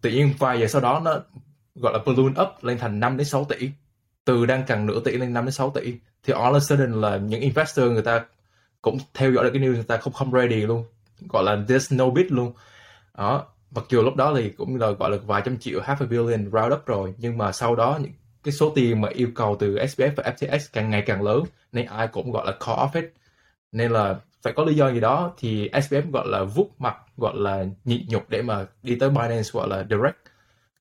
tự 0.01 0.11
nhiên 0.11 0.35
vài 0.39 0.61
giờ 0.61 0.67
sau 0.67 0.81
đó 0.81 1.01
nó 1.05 1.21
gọi 1.75 1.93
là 1.93 1.99
balloon 2.07 2.35
up 2.43 2.65
lên 2.65 2.79
thành 2.79 3.01
5 3.01 3.17
đến 3.17 3.27
6 3.27 3.45
tỷ. 3.45 3.71
Từ 4.25 4.47
đang 4.47 4.65
cần 4.67 4.87
nửa 4.87 5.01
tỷ 5.05 5.13
lên 5.13 5.33
5 5.33 5.45
đến 5.45 5.53
6 5.53 5.71
tỷ. 5.71 5.95
Thì 6.23 6.33
all 6.33 6.55
of 6.55 6.57
a 6.57 6.61
sudden 6.61 6.93
là 6.93 7.17
những 7.17 7.41
investor 7.41 7.93
người 7.93 8.03
ta 8.03 8.25
cũng 8.83 8.99
theo 9.15 9.33
dõi 9.33 9.45
được 9.45 9.51
cái 9.53 9.63
news 9.63 9.75
người 9.75 9.83
ta 9.83 9.97
không 9.97 10.13
không 10.13 10.33
ready 10.33 10.61
luôn. 10.61 10.85
Gọi 11.29 11.45
là 11.45 11.57
there's 11.57 11.97
no 11.97 12.11
bid 12.11 12.27
luôn. 12.29 12.53
Đó 13.17 13.47
mặc 13.71 13.85
dù 13.89 14.03
lúc 14.03 14.17
đó 14.17 14.35
thì 14.37 14.51
cũng 14.51 14.77
là 14.77 14.91
gọi 14.91 15.11
là 15.11 15.17
vài 15.27 15.43
trăm 15.45 15.59
triệu 15.59 15.81
half 15.81 15.97
a 16.01 16.07
billion 16.07 16.51
round 16.51 16.73
up 16.73 16.87
rồi. 16.87 17.15
Nhưng 17.19 17.39
mà 17.39 17.53
sau 17.53 17.77
đó 17.77 17.99
những 18.03 18.13
cái 18.45 18.53
số 18.53 18.73
tiền 18.75 19.01
mà 19.01 19.09
yêu 19.09 19.29
cầu 19.35 19.57
từ 19.61 19.75
SBF 19.77 20.11
và 20.17 20.35
FTX 20.37 20.59
càng 20.73 20.91
ngày 20.91 21.03
càng 21.07 21.23
lớn, 21.23 21.43
nên 21.73 21.87
ai 21.87 22.09
cũng 22.09 22.33
gọi 22.33 22.47
là 22.47 22.53
call 22.53 22.79
off 22.79 22.89
hết. 22.95 23.09
Nên 23.73 23.91
là 23.91 24.17
phải 24.43 24.53
có 24.53 24.65
lý 24.65 24.75
do 24.75 24.93
gì 24.93 25.01
đó 25.01 25.35
thì 25.39 25.69
SBF 25.69 26.11
gọi 26.11 26.29
là 26.29 26.45
vút 26.45 26.71
mặt, 26.79 26.97
gọi 27.17 27.35
là 27.37 27.65
nhịn 27.85 28.03
nhục 28.09 28.31
để 28.31 28.43
mà 28.43 28.67
đi 28.83 28.97
tới 28.97 29.11
Binance 29.11 29.49
gọi 29.53 29.69
là 29.69 29.85
direct 29.91 30.17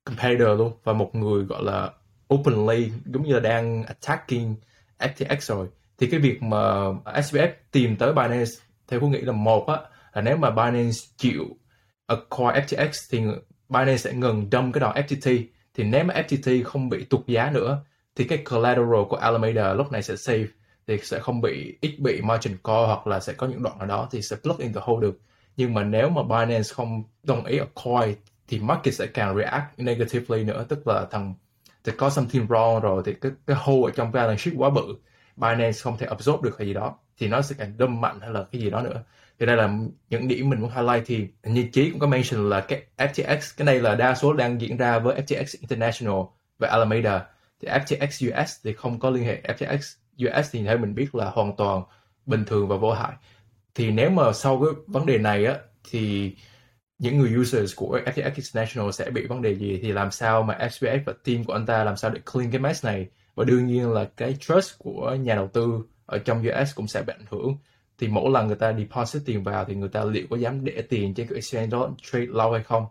competitor 0.03 0.47
luôn. 0.57 0.71
Và 0.83 0.93
một 0.93 1.15
người 1.15 1.43
gọi 1.43 1.63
là 1.63 1.91
openly, 2.33 2.91
giống 3.05 3.23
như 3.23 3.33
là 3.33 3.39
đang 3.39 3.83
attacking 3.83 4.55
FTX 4.99 5.37
rồi. 5.39 5.67
Thì 5.97 6.07
cái 6.07 6.19
việc 6.19 6.43
mà 6.43 6.59
SBF 7.05 7.49
tìm 7.71 7.95
tới 7.95 8.13
Binance, 8.13 8.51
theo 8.87 8.99
tôi 8.99 9.09
nghĩ 9.09 9.21
là 9.21 9.31
một 9.31 9.67
á, 9.67 9.77
là 10.13 10.21
nếu 10.21 10.37
mà 10.37 10.49
Binance 10.49 10.97
chịu 11.17 11.45
acquire 12.07 12.65
FTX 12.65 12.89
thì 13.11 13.21
Binance 13.69 13.97
sẽ 13.97 14.13
ngừng 14.13 14.47
dump 14.51 14.73
cái 14.73 14.81
đòn 14.81 14.95
FTT 14.95 15.43
thì 15.77 15.83
nếu 15.83 16.03
mà 16.03 16.13
FTT 16.13 16.63
không 16.63 16.89
bị 16.89 17.03
tụt 17.05 17.27
giá 17.27 17.51
nữa, 17.51 17.83
thì 18.15 18.23
cái 18.23 18.37
collateral 18.37 19.03
của 19.09 19.15
Alameda 19.15 19.73
lúc 19.73 19.91
này 19.91 20.03
sẽ 20.03 20.13
safe, 20.13 20.47
thì 20.87 20.97
sẽ 21.03 21.19
không 21.19 21.41
bị, 21.41 21.77
ít 21.81 21.99
bị 21.99 22.21
margin 22.21 22.57
call 22.63 22.85
hoặc 22.85 23.07
là 23.07 23.19
sẽ 23.19 23.33
có 23.33 23.47
những 23.47 23.63
đoạn 23.63 23.77
nào 23.77 23.87
đó 23.87 24.07
thì 24.11 24.21
sẽ 24.21 24.35
plug 24.43 24.57
in 24.57 24.73
the 24.73 24.81
hole 24.83 25.01
được. 25.01 25.19
Nhưng 25.57 25.73
mà 25.73 25.83
nếu 25.83 26.09
mà 26.09 26.23
Binance 26.23 26.73
không 26.73 27.03
đồng 27.23 27.45
ý 27.45 27.59
acquire 27.59 28.19
thì 28.47 28.59
market 28.59 28.93
sẽ 28.93 29.07
càng 29.07 29.37
react 29.37 29.79
negatively 29.79 30.43
nữa, 30.43 30.65
tức 30.69 30.87
là 30.87 31.05
thằng, 31.11 31.33
thì 31.83 31.91
có 31.97 32.09
something 32.09 32.47
wrong 32.47 32.79
rồi 32.79 33.03
thì 33.05 33.13
cái 33.21 33.31
cái 33.47 33.57
hole 33.59 33.81
ở 33.83 33.91
trong 33.95 34.11
balance 34.11 34.37
sheet 34.37 34.55
quá 34.57 34.69
bự, 34.69 34.95
Binance 35.35 35.79
không 35.81 35.97
thể 35.97 36.05
absorb 36.07 36.41
được 36.43 36.55
hay 36.57 36.67
gì 36.67 36.73
đó, 36.73 36.97
thì 37.17 37.27
nó 37.27 37.41
sẽ 37.41 37.55
càng 37.59 37.77
đâm 37.77 38.01
mạnh 38.01 38.19
hay 38.21 38.29
là 38.29 38.45
cái 38.51 38.61
gì 38.61 38.69
đó 38.69 38.81
nữa 38.81 39.03
thì 39.39 39.45
đây 39.45 39.57
là 39.57 39.77
những 40.09 40.27
điểm 40.27 40.49
mình 40.49 40.61
muốn 40.61 40.71
highlight 40.71 41.03
thì 41.05 41.27
như 41.43 41.69
chí 41.73 41.91
cũng 41.91 41.99
có 41.99 42.07
mention 42.07 42.49
là 42.49 42.61
cái 42.61 42.83
FTX 42.97 43.37
cái 43.57 43.65
này 43.65 43.79
là 43.81 43.95
đa 43.95 44.15
số 44.15 44.33
đang 44.33 44.61
diễn 44.61 44.77
ra 44.77 44.99
với 44.99 45.21
FTX 45.21 45.57
International 45.61 46.21
và 46.59 46.67
Alameda. 46.67 47.25
Thì 47.61 47.67
FTX 47.67 48.31
US 48.31 48.51
thì 48.63 48.73
không 48.73 48.99
có 48.99 49.09
liên 49.09 49.23
hệ. 49.23 49.41
FTX 49.41 49.97
US 50.27 50.49
thì 50.51 50.63
theo 50.63 50.77
mình 50.77 50.95
biết 50.95 51.15
là 51.15 51.29
hoàn 51.29 51.55
toàn 51.55 51.83
bình 52.25 52.45
thường 52.45 52.67
và 52.67 52.75
vô 52.77 52.91
hại. 52.91 53.13
Thì 53.75 53.91
nếu 53.91 54.09
mà 54.09 54.33
sau 54.33 54.61
cái 54.63 54.83
vấn 54.87 55.05
đề 55.05 55.17
này 55.17 55.45
á, 55.45 55.55
thì 55.91 56.35
những 56.99 57.17
người 57.17 57.37
users 57.37 57.75
của 57.75 57.99
FTX 58.05 58.23
International 58.35 58.91
sẽ 58.91 59.09
bị 59.09 59.25
vấn 59.27 59.41
đề 59.41 59.55
gì? 59.55 59.79
Thì 59.81 59.91
làm 59.91 60.11
sao 60.11 60.43
mà 60.43 60.57
FTX 60.59 60.99
và 61.05 61.13
team 61.23 61.43
của 61.43 61.53
anh 61.53 61.65
ta 61.65 61.83
làm 61.83 61.97
sao 61.97 62.11
để 62.11 62.21
clean 62.33 62.51
cái 62.51 62.59
mess 62.59 62.85
này? 62.85 63.07
Và 63.35 63.43
đương 63.43 63.67
nhiên 63.67 63.91
là 63.91 64.05
cái 64.17 64.35
trust 64.39 64.79
của 64.79 65.15
nhà 65.15 65.35
đầu 65.35 65.47
tư 65.47 65.81
ở 66.05 66.17
trong 66.17 66.43
US 66.47 66.75
cũng 66.75 66.87
sẽ 66.87 67.01
bị 67.01 67.13
ảnh 67.17 67.25
hưởng 67.29 67.57
thì 67.99 68.07
mỗi 68.07 68.31
lần 68.31 68.47
người 68.47 68.55
ta 68.55 68.73
deposit 68.73 69.21
tiền 69.25 69.43
vào 69.43 69.65
thì 69.65 69.75
người 69.75 69.89
ta 69.89 70.03
liệu 70.03 70.27
có 70.29 70.37
dám 70.37 70.65
để 70.65 70.81
tiền 70.89 71.13
trên 71.13 71.27
cái 71.27 71.35
exchange 71.35 71.67
đó 71.67 71.89
trade 72.11 72.25
lâu 72.25 72.51
hay 72.51 72.63
không? 72.63 72.85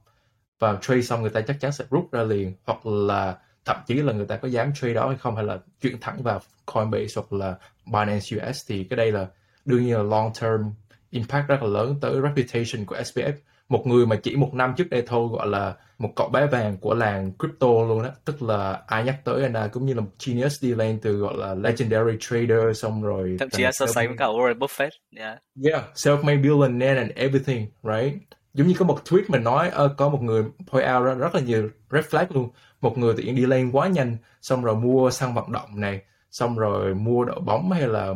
Và 0.59 0.79
trade 0.83 1.03
xong 1.03 1.21
người 1.21 1.31
ta 1.31 1.41
chắc 1.41 1.57
chắn 1.61 1.73
sẽ 1.73 1.85
rút 1.91 2.13
ra 2.13 2.23
liền, 2.23 2.53
hoặc 2.65 2.87
là 2.87 3.39
thậm 3.65 3.77
chí 3.87 3.95
là 3.95 4.13
người 4.13 4.27
ta 4.27 4.37
có 4.37 4.49
dám 4.49 4.73
trade 4.75 4.95
đó 4.95 5.09
hay 5.09 5.17
không, 5.17 5.37
hay 5.37 5.45
là 5.45 5.59
chuyển 5.81 6.01
thẳng 6.01 6.23
vào 6.23 6.41
Coinbase 6.67 7.15
hoặc 7.15 7.33
là 7.33 7.55
Binance 7.87 8.37
US 8.37 8.69
thì 8.69 8.85
cái 8.85 8.97
đây 8.97 9.13
là 9.13 9.27
đương 9.65 9.85
nhiên 9.85 9.97
là 9.97 10.03
long 10.03 10.33
term 10.41 10.63
impact 11.11 11.49
rất 11.49 11.63
là 11.63 11.69
lớn 11.69 11.97
tới 12.01 12.13
reputation 12.23 12.85
của 12.85 12.97
SPF 12.97 13.33
một 13.69 13.87
người 13.87 14.07
mà 14.07 14.17
chỉ 14.17 14.37
một 14.37 14.55
năm 14.55 14.75
trước 14.77 14.91
đây 14.91 15.03
thôi 15.07 15.29
gọi 15.33 15.47
là 15.47 15.75
một 15.99 16.13
cậu 16.17 16.29
bé 16.29 16.47
vàng 16.47 16.77
của 16.77 16.95
làng 16.95 17.33
crypto 17.39 17.67
luôn 17.67 18.03
đó 18.03 18.11
tức 18.25 18.43
là 18.43 18.83
ai 18.87 19.05
nhắc 19.05 19.17
tới 19.25 19.43
anh 19.43 19.53
là 19.53 19.69
cũng 19.69 19.87
như 19.87 19.95
là 19.95 20.01
một 20.01 20.11
genius 20.27 20.63
đi 20.63 20.75
lên 20.75 20.99
từ 21.03 21.17
gọi 21.17 21.35
là 21.37 21.55
legendary 21.55 22.17
trader 22.21 22.81
xong 22.81 23.03
rồi 23.03 23.37
thậm 23.39 23.51
chí 23.51 23.63
là 23.63 23.73
so 23.73 23.87
sánh 23.87 24.09
với 24.09 24.17
cả 24.19 24.27
Warren 24.27 24.59
Buffett 24.59 24.91
yeah. 25.17 25.39
Yeah 25.65 25.85
self-made 25.95 26.43
billionaire 26.43 26.97
and 26.97 27.11
everything 27.11 27.67
right? 27.83 28.15
Giống 28.55 28.67
như 28.67 28.75
có 28.79 28.85
một 28.85 28.99
tweet 29.05 29.23
mình 29.29 29.45
nói 29.45 29.71
uh, 29.85 29.91
có 29.97 30.09
một 30.09 30.23
người 30.23 30.43
point 30.43 30.87
out 30.95 31.05
rất, 31.05 31.15
rất 31.15 31.35
là 31.35 31.41
nhiều 31.41 31.69
red 31.91 32.05
flag 32.05 32.27
luôn. 32.31 32.49
Một 32.81 32.99
người 32.99 33.15
tự 33.17 33.23
nhiên 33.23 33.35
đi 33.35 33.47
lên 33.47 33.71
quá 33.73 33.89
nhanh 33.89 34.17
xong 34.43 34.65
rồi 34.65 34.75
mua 34.75 35.11
xăng 35.11 35.35
vận 35.35 35.53
động 35.53 35.81
này 35.81 36.01
xong 36.31 36.59
rồi 36.59 36.95
mua 36.95 37.25
đội 37.25 37.41
bóng 37.41 37.73
hay 37.73 37.89
là 37.89 38.15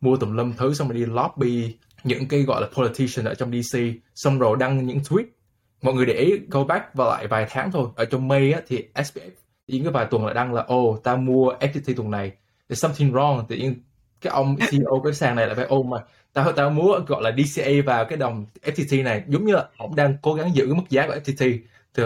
mua 0.00 0.16
tùm 0.16 0.36
lum 0.36 0.52
thứ 0.58 0.74
xong 0.74 0.88
rồi 0.88 0.98
đi 0.98 1.06
lobby 1.06 1.76
những 2.04 2.28
cái 2.28 2.42
gọi 2.42 2.60
là 2.60 2.68
politician 2.76 3.26
ở 3.26 3.34
trong 3.34 3.62
DC 3.62 3.78
xong 4.14 4.38
rồi 4.38 4.56
đăng 4.60 4.86
những 4.86 4.98
tweet. 4.98 5.24
Mọi 5.82 5.94
người 5.94 6.06
để 6.06 6.14
ý 6.14 6.32
go 6.48 6.64
back 6.64 6.94
vào 6.94 7.10
lại 7.10 7.26
vài 7.26 7.46
tháng 7.50 7.72
thôi. 7.72 7.88
Ở 7.96 8.04
trong 8.04 8.28
May 8.28 8.52
á, 8.52 8.60
thì 8.68 8.84
SPF 8.94 9.30
những 9.66 9.82
cái 9.82 9.92
vài 9.92 10.06
tuần 10.10 10.24
lại 10.24 10.34
đăng 10.34 10.54
là 10.54 10.66
oh 10.74 11.02
ta 11.04 11.16
mua 11.16 11.52
FTT 11.52 11.94
tuần 11.96 12.10
này. 12.10 12.32
There's 12.68 12.74
something 12.74 13.12
wrong. 13.12 13.44
Tự 13.48 13.56
nhiên 13.56 13.74
cái 14.20 14.32
ông 14.32 14.56
CEO 14.70 15.00
cái 15.04 15.12
sàn 15.12 15.36
này 15.36 15.46
lại 15.46 15.54
phải 15.54 15.64
ôm 15.64 15.90
mà 15.90 15.98
tao 16.32 16.52
tao 16.52 16.70
muốn 16.70 17.04
gọi 17.04 17.22
là 17.22 17.30
DCA 17.38 17.70
vào 17.86 18.04
cái 18.04 18.18
đồng 18.18 18.46
FTT 18.62 19.04
này. 19.04 19.22
Giống 19.28 19.44
như 19.44 19.54
là 19.54 19.68
ông 19.76 19.96
đang 19.96 20.16
cố 20.22 20.34
gắng 20.34 20.54
giữ 20.54 20.66
cái 20.66 20.74
mức 20.74 20.90
giá 20.90 21.06
của 21.06 21.14
FTT 21.14 21.58
thì 21.94 22.02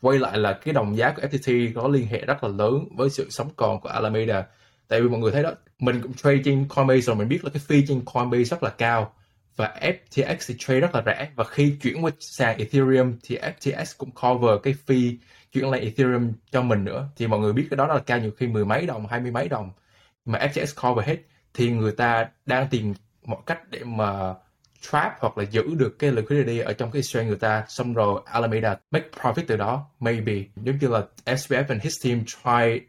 quay 0.00 0.18
lại 0.18 0.38
là 0.38 0.52
cái 0.52 0.74
đồng 0.74 0.96
giá 0.96 1.12
của 1.12 1.22
FTT 1.22 1.72
có 1.74 1.88
liên 1.88 2.06
hệ 2.06 2.20
rất 2.20 2.44
là 2.44 2.50
lớn 2.50 2.84
với 2.96 3.10
sự 3.10 3.26
sống 3.30 3.48
còn 3.56 3.80
của 3.80 3.88
Alameda. 3.88 4.46
Tại 4.88 5.00
vì 5.00 5.08
mọi 5.08 5.20
người 5.20 5.32
thấy 5.32 5.42
đó 5.42 5.50
mình 5.78 6.00
cũng 6.02 6.14
trade 6.14 6.40
trên 6.44 6.68
Coinbase 6.68 7.00
rồi 7.00 7.16
mình 7.16 7.28
biết 7.28 7.44
là 7.44 7.50
cái 7.50 7.62
fee 7.68 7.84
trên 7.88 8.00
Coinbase 8.04 8.44
rất 8.44 8.62
là 8.62 8.70
cao 8.70 9.12
và 9.56 9.74
FTX 9.80 10.36
thì 10.46 10.54
trade 10.58 10.80
rất 10.80 10.94
là 10.94 11.02
rẻ. 11.06 11.30
Và 11.34 11.44
khi 11.44 11.76
chuyển 11.82 12.04
qua 12.04 12.10
sàn 12.20 12.58
Ethereum 12.58 13.16
thì 13.22 13.38
FTX 13.38 13.84
cũng 13.98 14.10
cover 14.10 14.60
cái 14.62 14.74
fee 14.86 15.16
chuyển 15.52 15.70
lại 15.70 15.80
Ethereum 15.80 16.32
cho 16.50 16.62
mình 16.62 16.84
nữa. 16.84 17.08
Thì 17.16 17.26
mọi 17.26 17.40
người 17.40 17.52
biết 17.52 17.66
cái 17.70 17.76
đó 17.76 17.86
là 17.86 17.98
cao 17.98 18.18
nhiều 18.18 18.30
khi 18.36 18.46
mười 18.46 18.64
mấy 18.64 18.86
đồng 18.86 19.06
hai 19.06 19.20
mươi 19.20 19.30
mấy 19.30 19.48
đồng. 19.48 19.70
Mà 20.24 20.38
FTX 20.38 20.66
cover 20.82 21.08
hết 21.08 21.16
thì 21.54 21.70
người 21.70 21.92
ta 21.92 22.28
đang 22.46 22.68
tìm 22.70 22.94
mọi 23.24 23.40
cách 23.46 23.60
để 23.70 23.80
mà 23.84 24.34
trap 24.80 25.12
hoặc 25.20 25.38
là 25.38 25.44
giữ 25.44 25.74
được 25.74 25.98
cái 25.98 26.12
liquidity 26.12 26.58
ở 26.58 26.72
trong 26.72 26.90
cái 26.90 26.98
exchange 26.98 27.28
người 27.28 27.38
ta. 27.38 27.64
Xong 27.68 27.94
rồi 27.94 28.22
Alameda 28.24 28.76
make 28.90 29.08
profit 29.20 29.44
từ 29.46 29.56
đó 29.56 29.86
maybe. 30.00 30.34
Giống 30.56 30.78
như 30.80 30.88
là 30.88 31.02
SBF 31.24 31.64
and 31.68 31.82
his 31.82 32.04
team 32.04 32.24
try 32.24 32.86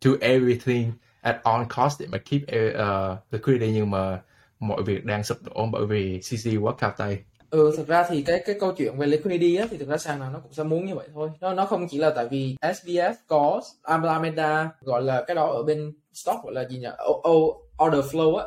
do 0.00 0.10
everything 0.20 0.92
at 1.20 1.36
all 1.42 1.64
cost 1.76 2.00
để 2.00 2.06
mà 2.12 2.18
keep 2.18 2.42
uh, 2.42 3.18
liquidity 3.30 3.72
nhưng 3.72 3.90
mà 3.90 4.20
mọi 4.62 4.82
việc 4.82 5.04
đang 5.04 5.24
sụp 5.24 5.38
đổ 5.42 5.66
bởi 5.72 5.86
vì 5.86 6.20
CC 6.20 6.62
quá 6.62 6.74
cao 6.78 6.92
tay 6.96 7.18
Ừ, 7.52 7.74
thật 7.76 7.84
ra 7.86 8.04
thì 8.08 8.22
cái 8.22 8.42
cái 8.46 8.56
câu 8.60 8.72
chuyện 8.72 8.98
về 8.98 9.06
liquidity 9.06 9.56
á, 9.56 9.66
thì 9.70 9.76
thực 9.76 9.88
ra 9.88 9.96
sàn 9.96 10.20
nào 10.20 10.30
nó 10.32 10.38
cũng 10.38 10.52
sẽ 10.52 10.62
muốn 10.62 10.86
như 10.86 10.94
vậy 10.94 11.08
thôi. 11.14 11.30
Nó 11.40 11.54
nó 11.54 11.66
không 11.66 11.88
chỉ 11.90 11.98
là 11.98 12.10
tại 12.10 12.28
vì 12.30 12.56
SBF 12.60 13.14
có 13.26 13.62
Alameda 13.82 14.70
gọi 14.80 15.02
là 15.02 15.24
cái 15.26 15.34
đó 15.34 15.46
ở 15.46 15.62
bên 15.62 15.92
stock 16.12 16.44
gọi 16.44 16.54
là 16.54 16.68
gì 16.68 16.78
nhỉ? 16.78 16.88
O, 16.98 17.12
o, 17.22 17.32
order 17.86 18.04
flow 18.14 18.36
á. 18.36 18.46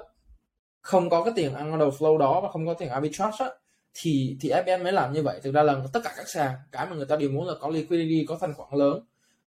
Không 0.82 1.10
có 1.10 1.24
cái 1.24 1.34
tiền 1.36 1.54
ăn 1.54 1.74
order 1.74 2.02
flow 2.02 2.18
đó 2.18 2.42
và 2.42 2.52
không 2.52 2.68
có 2.68 2.74
tiền 2.74 2.90
arbitrage 2.90 3.38
á 3.40 3.50
thì 3.94 4.38
thì 4.42 4.50
FBM 4.50 4.84
mới 4.84 4.94
làm 4.94 5.14
như 5.14 5.24
vậy. 5.24 5.40
Thực 5.44 5.54
ra 5.54 5.64
là 5.64 5.76
tất 5.94 6.00
cả 6.04 6.14
các 6.18 6.30
sàn 6.30 6.52
cái 6.72 6.86
mà 6.90 6.96
người 6.96 7.06
ta 7.06 7.16
đều 7.16 7.30
muốn 7.30 7.48
là 7.48 7.54
có 7.62 7.70
liquidity, 7.70 8.26
có 8.28 8.38
thanh 8.42 8.54
khoản 8.54 8.70
lớn 8.74 9.06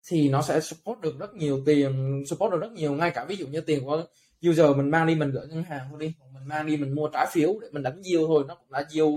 thì 0.08 0.28
nó 0.28 0.42
sẽ 0.42 0.60
support 0.60 1.00
được 1.00 1.18
rất 1.18 1.34
nhiều 1.34 1.62
tiền, 1.66 2.22
support 2.26 2.52
được 2.52 2.60
rất 2.60 2.72
nhiều 2.72 2.92
ngay 2.92 3.10
cả 3.10 3.24
ví 3.24 3.36
dụ 3.36 3.46
như 3.46 3.60
tiền 3.60 3.84
của 3.84 4.04
user 4.48 4.76
mình 4.76 4.90
mang 4.90 5.06
đi 5.06 5.14
mình 5.14 5.30
gửi 5.30 5.46
ngân 5.48 5.62
hàng 5.62 5.86
thôi 5.90 6.00
đi. 6.00 6.14
Mình 6.34 6.48
mang 6.48 6.66
đi 6.66 6.76
mình 6.76 6.94
mua 6.94 7.08
trái 7.08 7.26
phiếu 7.32 7.58
để 7.62 7.68
mình 7.72 7.82
đánh 7.82 8.02
yield 8.02 8.26
thôi. 8.26 8.44
Nó 8.48 8.54
cũng 8.54 8.70
đã 8.70 8.84
yield 8.90 9.14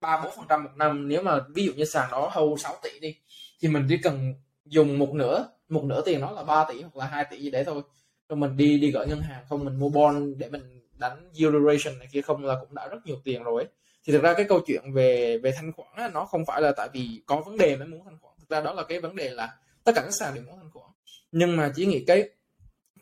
ba 0.00 0.20
bốn 0.24 0.32
phần 0.36 0.46
trăm 0.48 0.64
một 0.64 0.70
năm. 0.76 1.08
Nếu 1.08 1.22
mà 1.22 1.40
ví 1.54 1.66
dụ 1.66 1.72
như 1.72 1.84
sàn 1.84 2.10
đó 2.10 2.30
hầu 2.32 2.56
6 2.56 2.76
tỷ 2.82 3.00
đi 3.00 3.16
thì 3.60 3.68
mình 3.68 3.86
chỉ 3.88 3.96
cần 4.02 4.34
dùng 4.64 4.98
một 4.98 5.14
nửa 5.14 5.46
một 5.68 5.84
nửa 5.84 6.02
tiền 6.04 6.20
đó 6.20 6.30
là 6.30 6.44
3 6.44 6.64
tỷ 6.68 6.82
hoặc 6.82 6.96
là 6.96 7.06
2 7.06 7.24
tỷ 7.30 7.38
gì 7.42 7.50
đấy 7.50 7.64
thôi. 7.64 7.82
Rồi 8.28 8.36
mình 8.36 8.56
đi 8.56 8.78
đi 8.78 8.90
gửi 8.90 9.06
ngân 9.06 9.20
hàng. 9.20 9.44
Không 9.48 9.64
mình 9.64 9.76
mua 9.76 9.88
bond 9.88 10.36
để 10.38 10.48
mình 10.50 10.74
đánh 10.98 11.30
yield 11.34 11.54
duration 11.54 11.98
này 11.98 12.08
kia 12.12 12.22
không 12.22 12.44
là 12.44 12.54
cũng 12.60 12.74
đã 12.74 12.88
rất 12.88 13.06
nhiều 13.06 13.16
tiền 13.24 13.42
rồi 13.42 13.62
ấy. 13.62 13.68
thì 14.04 14.12
thực 14.12 14.22
ra 14.22 14.34
cái 14.34 14.46
câu 14.48 14.60
chuyện 14.66 14.92
về 14.92 15.38
về 15.38 15.52
thanh 15.56 15.72
khoản 15.72 15.88
á, 15.96 16.10
nó 16.14 16.24
không 16.24 16.44
phải 16.46 16.62
là 16.62 16.72
tại 16.76 16.88
vì 16.92 17.22
có 17.26 17.40
vấn 17.40 17.56
đề 17.56 17.76
mới 17.76 17.86
muốn 17.86 18.04
thanh 18.04 18.18
khoản. 18.20 18.34
Thực 18.40 18.48
ra 18.48 18.60
đó 18.60 18.72
là 18.72 18.82
cái 18.82 19.00
vấn 19.00 19.16
đề 19.16 19.30
là 19.30 19.56
tất 19.84 19.92
cả 19.94 20.00
các 20.02 20.14
sàn 20.20 20.34
đều 20.34 20.44
muốn 20.44 20.56
thanh 20.56 20.70
khoản. 20.70 20.90
Nhưng 21.32 21.56
mà 21.56 21.72
chỉ 21.76 21.86
nghĩ 21.86 22.04
cái 22.06 22.28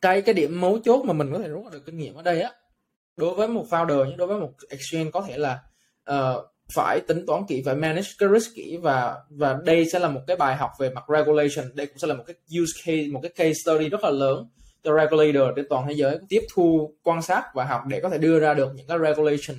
cái 0.02 0.22
cái 0.22 0.34
điểm 0.34 0.60
mấu 0.60 0.78
chốt 0.84 1.04
mà 1.04 1.12
mình 1.12 1.32
có 1.32 1.38
thể 1.38 1.48
rút 1.48 1.72
được 1.72 1.86
kinh 1.86 1.98
nghiệm 1.98 2.14
ở 2.14 2.22
đây 2.22 2.40
á 2.40 2.50
đối 3.16 3.34
với 3.34 3.48
một 3.48 3.66
founder 3.70 4.16
đối 4.16 4.28
với 4.28 4.40
một 4.40 4.50
exchange 4.70 5.10
có 5.10 5.24
thể 5.28 5.38
là 5.38 5.58
uh, 6.10 6.44
phải 6.74 7.00
tính 7.00 7.26
toán 7.26 7.42
kỹ 7.48 7.62
phải 7.66 7.74
manage 7.74 8.08
cái 8.18 8.28
risk 8.32 8.54
kỹ 8.54 8.78
và 8.82 9.16
và 9.30 9.58
đây 9.64 9.86
sẽ 9.92 9.98
là 9.98 10.08
một 10.08 10.20
cái 10.26 10.36
bài 10.36 10.56
học 10.56 10.70
về 10.78 10.90
mặt 10.90 11.04
regulation. 11.08 11.70
Đây 11.74 11.86
cũng 11.86 11.98
sẽ 11.98 12.06
là 12.06 12.14
một 12.14 12.24
cái 12.26 12.36
use 12.60 12.72
case 12.84 13.08
một 13.12 13.20
cái 13.22 13.30
case 13.30 13.52
study 13.52 13.88
rất 13.88 14.04
là 14.04 14.10
lớn 14.10 14.48
cho 14.84 14.96
regulator 14.96 15.56
trên 15.56 15.66
toàn 15.70 15.88
thế 15.88 15.94
giới 15.94 16.18
tiếp 16.28 16.40
thu 16.54 16.94
quan 17.02 17.22
sát 17.22 17.42
và 17.54 17.64
học 17.64 17.82
để 17.88 18.00
có 18.00 18.08
thể 18.10 18.18
đưa 18.18 18.40
ra 18.40 18.54
được 18.54 18.72
những 18.74 18.86
cái 18.86 18.98
regulation 18.98 19.58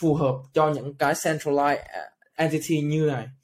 phù 0.00 0.14
hợp 0.14 0.34
cho 0.52 0.70
những 0.70 0.94
cái 0.94 1.14
centralized 1.14 1.78
entity 2.34 2.80
như 2.80 3.10
này. 3.12 3.24
uh, 3.24 3.43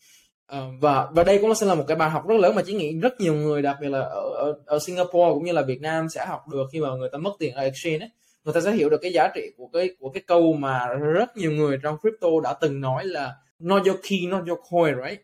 và 0.80 1.08
và 1.12 1.24
đây 1.24 1.38
cũng 1.38 1.54
sẽ 1.54 1.66
là 1.66 1.74
một 1.74 1.84
cái 1.88 1.96
bài 1.96 2.10
học 2.10 2.28
rất 2.28 2.34
lớn 2.40 2.54
mà 2.54 2.62
chỉ 2.66 2.74
nghĩ 2.74 2.98
rất 3.00 3.20
nhiều 3.20 3.34
người 3.34 3.62
đặc 3.62 3.76
biệt 3.80 3.88
là 3.88 3.98
ở, 4.00 4.30
ở 4.36 4.54
ở 4.66 4.78
Singapore 4.78 5.30
cũng 5.34 5.44
như 5.44 5.52
là 5.52 5.62
Việt 5.62 5.80
Nam 5.80 6.08
sẽ 6.08 6.26
học 6.26 6.48
được 6.48 6.64
khi 6.72 6.80
mà 6.80 6.88
người 6.88 7.08
ta 7.12 7.18
mất 7.18 7.32
tiền 7.38 7.54
ở 7.54 7.62
exchange 7.62 7.98
ấy. 7.98 8.10
Người 8.44 8.54
ta 8.54 8.60
sẽ 8.60 8.72
hiểu 8.72 8.90
được 8.90 8.98
cái 9.02 9.12
giá 9.12 9.28
trị 9.34 9.42
của 9.56 9.66
cái 9.72 9.90
của 9.98 10.10
cái 10.10 10.22
câu 10.26 10.52
mà 10.52 10.86
rất 10.86 11.36
nhiều 11.36 11.52
người 11.52 11.78
trong 11.82 11.96
crypto 11.98 12.28
đã 12.44 12.54
từng 12.60 12.80
nói 12.80 13.04
là 13.04 13.34
not 13.58 13.86
your 13.86 13.98
key 14.10 14.26
not 14.26 14.42
your 14.48 14.58
coin 14.70 14.94
right? 15.08 15.20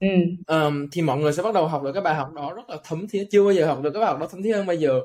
Ừ. 0.00 0.08
um, 0.46 0.88
thì 0.92 1.02
mọi 1.02 1.18
người 1.18 1.32
sẽ 1.32 1.42
bắt 1.42 1.54
đầu 1.54 1.66
học 1.66 1.82
được 1.82 1.92
cái 1.92 2.02
bài 2.02 2.14
học 2.14 2.32
đó 2.32 2.52
rất 2.56 2.70
là 2.70 2.76
thấm 2.84 3.06
thía. 3.08 3.24
Chưa 3.30 3.42
bao 3.42 3.52
giờ 3.52 3.66
học 3.66 3.82
được 3.82 3.90
cái 3.90 4.00
bài 4.00 4.10
học 4.10 4.20
đó 4.20 4.26
thấm 4.30 4.42
thía 4.42 4.52
hơn 4.52 4.66
bây 4.66 4.76
giờ 4.78 5.00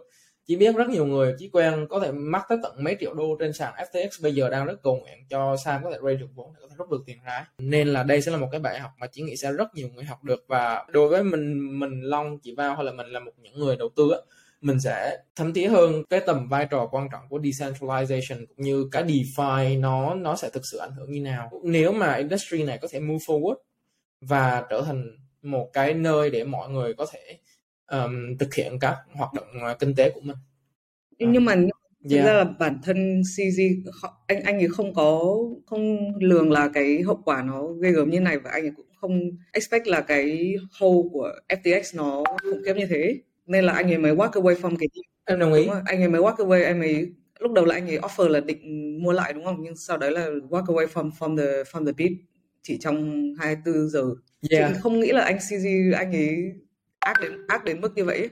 chỉ 0.51 0.57
biết 0.57 0.75
rất 0.75 0.89
nhiều 0.89 1.05
người, 1.05 1.35
chỉ 1.39 1.49
quen 1.53 1.87
có 1.89 1.99
thể 1.99 2.11
mắc 2.11 2.45
tới 2.49 2.57
tận 2.63 2.83
mấy 2.83 2.97
triệu 2.99 3.13
đô 3.13 3.37
trên 3.39 3.53
sàn 3.53 3.73
FTX 3.73 4.09
bây 4.21 4.33
giờ 4.33 4.49
đang 4.49 4.65
rất 4.65 4.83
cầu 4.83 4.95
nguyện 4.95 5.17
cho 5.29 5.57
Sam 5.57 5.83
có 5.83 5.91
thể 5.91 5.97
raise 6.03 6.19
được 6.19 6.27
vốn 6.35 6.53
để 6.53 6.59
có 6.61 6.67
thể 6.67 6.75
rút 6.77 6.89
được 6.89 7.03
tiền 7.05 7.17
ra. 7.25 7.47
Nên 7.57 7.87
là 7.87 8.03
đây 8.03 8.21
sẽ 8.21 8.31
là 8.31 8.37
một 8.37 8.47
cái 8.51 8.59
bài 8.59 8.79
học 8.79 8.91
mà 8.99 9.07
chỉ 9.07 9.21
nghĩ 9.21 9.35
sẽ 9.35 9.51
rất 9.51 9.75
nhiều 9.75 9.89
người 9.89 10.03
học 10.03 10.23
được. 10.23 10.45
Và 10.47 10.85
đối 10.89 11.09
với 11.09 11.23
mình 11.23 11.79
mình 11.79 12.01
Long, 12.01 12.39
chị 12.39 12.53
vào 12.57 12.75
hay 12.75 12.85
là 12.85 12.91
mình 12.91 13.07
là 13.07 13.19
một 13.19 13.31
những 13.37 13.59
người 13.59 13.75
đầu 13.75 13.89
tư 13.95 14.11
á, 14.11 14.17
mình 14.61 14.79
sẽ 14.79 15.17
thấm 15.35 15.53
thía 15.53 15.67
hơn 15.67 16.03
cái 16.09 16.19
tầm 16.19 16.49
vai 16.49 16.67
trò 16.71 16.87
quan 16.91 17.07
trọng 17.11 17.21
của 17.29 17.39
decentralization 17.39 18.45
cũng 18.45 18.65
như 18.65 18.87
cái 18.91 19.03
DeFi 19.03 19.79
nó 19.79 20.15
nó 20.15 20.35
sẽ 20.35 20.49
thực 20.49 20.65
sự 20.65 20.77
ảnh 20.77 20.91
hưởng 20.91 21.11
như 21.11 21.21
nào. 21.21 21.51
Nếu 21.63 21.91
mà 21.91 22.13
industry 22.13 22.63
này 22.63 22.77
có 22.77 22.87
thể 22.91 22.99
move 22.99 23.25
forward 23.27 23.55
và 24.21 24.65
trở 24.69 24.81
thành 24.81 25.17
một 25.41 25.69
cái 25.73 25.93
nơi 25.93 26.29
để 26.29 26.43
mọi 26.43 26.69
người 26.69 26.93
có 26.93 27.05
thể 27.13 27.39
um, 27.91 28.37
thực 28.39 28.53
hiện 28.53 28.79
các 28.81 28.97
hoạt 29.13 29.33
động 29.33 29.47
uh, 29.71 29.79
kinh 29.79 29.95
tế 29.95 30.09
của 30.09 30.21
mình. 30.21 30.37
Nhưng 31.19 31.45
mà 31.45 31.55
yeah. 32.09 32.25
ra 32.25 32.33
là 32.33 32.43
bản 32.43 32.79
thân 32.83 33.21
CZ 33.21 33.81
anh 34.27 34.41
anh 34.43 34.59
ấy 34.59 34.67
không 34.67 34.93
có 34.93 35.37
không 35.65 36.13
lường 36.19 36.51
là 36.51 36.69
cái 36.73 37.01
hậu 37.01 37.21
quả 37.25 37.43
nó 37.43 37.67
ghê 37.67 37.91
gớm 37.91 38.09
như 38.09 38.19
này 38.19 38.39
và 38.39 38.51
anh 38.51 38.63
ấy 38.63 38.71
cũng 38.77 38.85
không 39.01 39.19
expect 39.51 39.87
là 39.87 40.01
cái 40.01 40.55
hold 40.79 41.11
của 41.11 41.31
FTX 41.49 41.97
nó 41.97 42.23
khủng 42.41 42.61
khiếp 42.65 42.73
như 42.73 42.85
thế. 42.85 43.21
Nên 43.45 43.63
là 43.63 43.73
anh 43.73 43.91
ấy 43.91 43.97
mới 43.97 44.15
walk 44.15 44.31
away 44.31 44.55
from 44.55 44.75
cái 44.79 44.87
em 45.25 45.39
đồng 45.39 45.53
ý. 45.53 45.67
Anh 45.85 46.01
ấy 46.01 46.09
mới 46.09 46.21
walk 46.21 46.35
away 46.35 46.63
em 46.63 46.79
ấy 46.79 47.13
lúc 47.39 47.51
đầu 47.51 47.65
là 47.65 47.75
anh 47.75 47.87
ấy 47.87 47.99
offer 47.99 48.27
là 48.27 48.39
định 48.39 48.97
mua 49.03 49.11
lại 49.11 49.33
đúng 49.33 49.45
không? 49.45 49.57
Nhưng 49.61 49.75
sau 49.75 49.97
đấy 49.97 50.11
là 50.11 50.29
walk 50.49 50.63
away 50.63 50.87
from 50.87 51.11
from 51.19 51.37
the 51.37 51.63
from 51.63 51.85
the 51.85 51.91
bid 51.91 52.11
chỉ 52.61 52.77
trong 52.77 53.25
24 53.39 53.89
giờ. 53.89 54.03
Yeah. 54.49 54.71
Chị 54.73 54.79
không 54.81 54.99
nghĩ 54.99 55.11
là 55.11 55.21
anh 55.21 55.37
CZ 55.37 55.95
anh 55.95 56.11
ấy 56.11 56.53
ác 57.01 57.21
đến 57.21 57.47
ác 57.47 57.63
đến 57.63 57.81
mức 57.81 57.91
như 57.95 58.05
vậy 58.05 58.29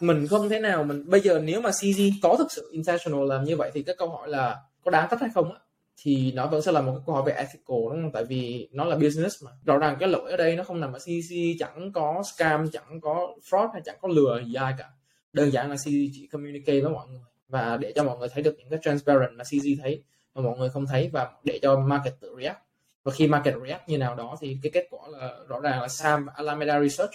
mình 0.00 0.26
không 0.26 0.48
thể 0.48 0.60
nào 0.60 0.84
mình 0.84 1.10
bây 1.10 1.20
giờ 1.20 1.40
nếu 1.44 1.60
mà 1.60 1.70
CZ 1.70 2.12
có 2.22 2.36
thực 2.38 2.52
sự 2.52 2.68
intentional 2.72 3.28
làm 3.28 3.44
như 3.44 3.56
vậy 3.56 3.70
thì 3.74 3.82
cái 3.82 3.94
câu 3.98 4.08
hỏi 4.08 4.28
là 4.28 4.56
có 4.84 4.90
đáng 4.90 5.08
tất 5.10 5.16
hay 5.20 5.30
không 5.34 5.52
á 5.52 5.60
thì 6.02 6.32
nó 6.32 6.46
vẫn 6.46 6.62
sẽ 6.62 6.72
là 6.72 6.80
một 6.80 6.92
cái 6.92 7.02
câu 7.06 7.14
hỏi 7.14 7.24
về 7.26 7.32
ethical 7.32 7.62
đúng 7.68 8.02
không? 8.02 8.12
Tại 8.12 8.24
vì 8.24 8.68
nó 8.72 8.84
là 8.84 8.96
business 8.96 9.44
mà. 9.44 9.50
Rõ 9.64 9.78
ràng 9.78 9.96
cái 10.00 10.08
lỗi 10.08 10.30
ở 10.30 10.36
đây 10.36 10.56
nó 10.56 10.64
không 10.64 10.80
nằm 10.80 10.92
ở 10.92 10.98
CC 10.98 11.34
chẳng 11.58 11.92
có 11.92 12.22
scam, 12.34 12.70
chẳng 12.70 13.00
có 13.00 13.34
fraud 13.50 13.68
hay 13.72 13.82
chẳng 13.84 13.96
có 14.00 14.08
lừa 14.08 14.42
gì 14.46 14.54
ai 14.54 14.74
cả. 14.78 14.88
Đơn 15.32 15.52
giản 15.52 15.70
là 15.70 15.76
CC 15.76 15.84
chỉ 15.86 16.28
communicate 16.32 16.80
với 16.80 16.92
mọi 16.92 17.06
người 17.08 17.20
và 17.48 17.76
để 17.76 17.92
cho 17.96 18.04
mọi 18.04 18.18
người 18.18 18.28
thấy 18.28 18.42
được 18.42 18.54
những 18.58 18.70
cái 18.70 18.78
transparent 18.82 19.32
mà 19.36 19.44
CC 19.44 19.82
thấy 19.82 20.02
mà 20.34 20.42
mọi 20.42 20.58
người 20.58 20.68
không 20.68 20.86
thấy 20.86 21.10
và 21.12 21.30
để 21.44 21.58
cho 21.62 21.80
market 21.80 22.14
tự 22.20 22.36
react. 22.40 22.58
Và 23.04 23.12
khi 23.12 23.26
market 23.26 23.54
react 23.66 23.88
như 23.88 23.98
nào 23.98 24.14
đó 24.14 24.36
thì 24.40 24.58
cái 24.62 24.70
kết 24.72 24.86
quả 24.90 25.08
là 25.08 25.36
rõ 25.48 25.60
ràng 25.60 25.80
là 25.80 25.88
Sam 25.88 26.26
Alameda 26.34 26.80
Research 26.80 27.12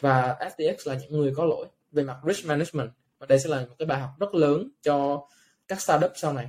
và 0.00 0.36
FTX 0.40 0.74
là 0.84 0.94
những 0.94 1.12
người 1.12 1.32
có 1.36 1.44
lỗi 1.44 1.66
về 1.92 2.02
mặt 2.02 2.16
risk 2.26 2.46
management 2.46 2.90
và 3.18 3.26
đây 3.26 3.38
sẽ 3.38 3.48
là 3.48 3.60
một 3.60 3.74
cái 3.78 3.86
bài 3.86 4.00
học 4.00 4.10
rất 4.20 4.34
lớn 4.34 4.70
cho 4.82 5.28
các 5.68 5.80
startup 5.80 6.10
sau 6.14 6.32
này 6.32 6.46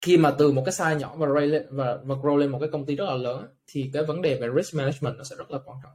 khi 0.00 0.16
mà 0.16 0.30
từ 0.38 0.52
một 0.52 0.62
cái 0.66 0.72
size 0.72 0.98
nhỏ 0.98 1.16
và 1.16 1.26
ray 1.34 1.46
lên 1.46 1.66
và 1.70 1.98
và 2.04 2.14
grow 2.14 2.36
lên 2.36 2.50
một 2.50 2.58
cái 2.60 2.68
công 2.72 2.86
ty 2.86 2.96
rất 2.96 3.04
là 3.04 3.14
lớn 3.14 3.46
thì 3.66 3.90
cái 3.92 4.04
vấn 4.04 4.22
đề 4.22 4.38
về 4.40 4.48
risk 4.56 4.74
management 4.74 5.16
nó 5.16 5.24
sẽ 5.24 5.36
rất 5.36 5.50
là 5.50 5.58
quan 5.64 5.78
trọng. 5.82 5.92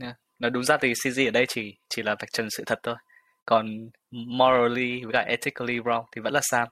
Yeah. 0.00 0.16
Nói 0.38 0.50
đúng 0.50 0.64
ra 0.64 0.76
thì 0.80 0.92
CZ 0.92 1.28
ở 1.28 1.30
đây 1.30 1.46
chỉ 1.48 1.76
chỉ 1.88 2.02
là 2.02 2.16
vạch 2.20 2.32
trần 2.32 2.48
sự 2.50 2.62
thật 2.66 2.78
thôi. 2.82 2.94
Còn 3.44 3.90
morally 4.10 5.04
với 5.04 5.12
cả 5.12 5.20
ethically 5.20 5.78
wrong 5.78 6.04
thì 6.16 6.20
vẫn 6.20 6.32
là 6.32 6.40
Sam. 6.42 6.68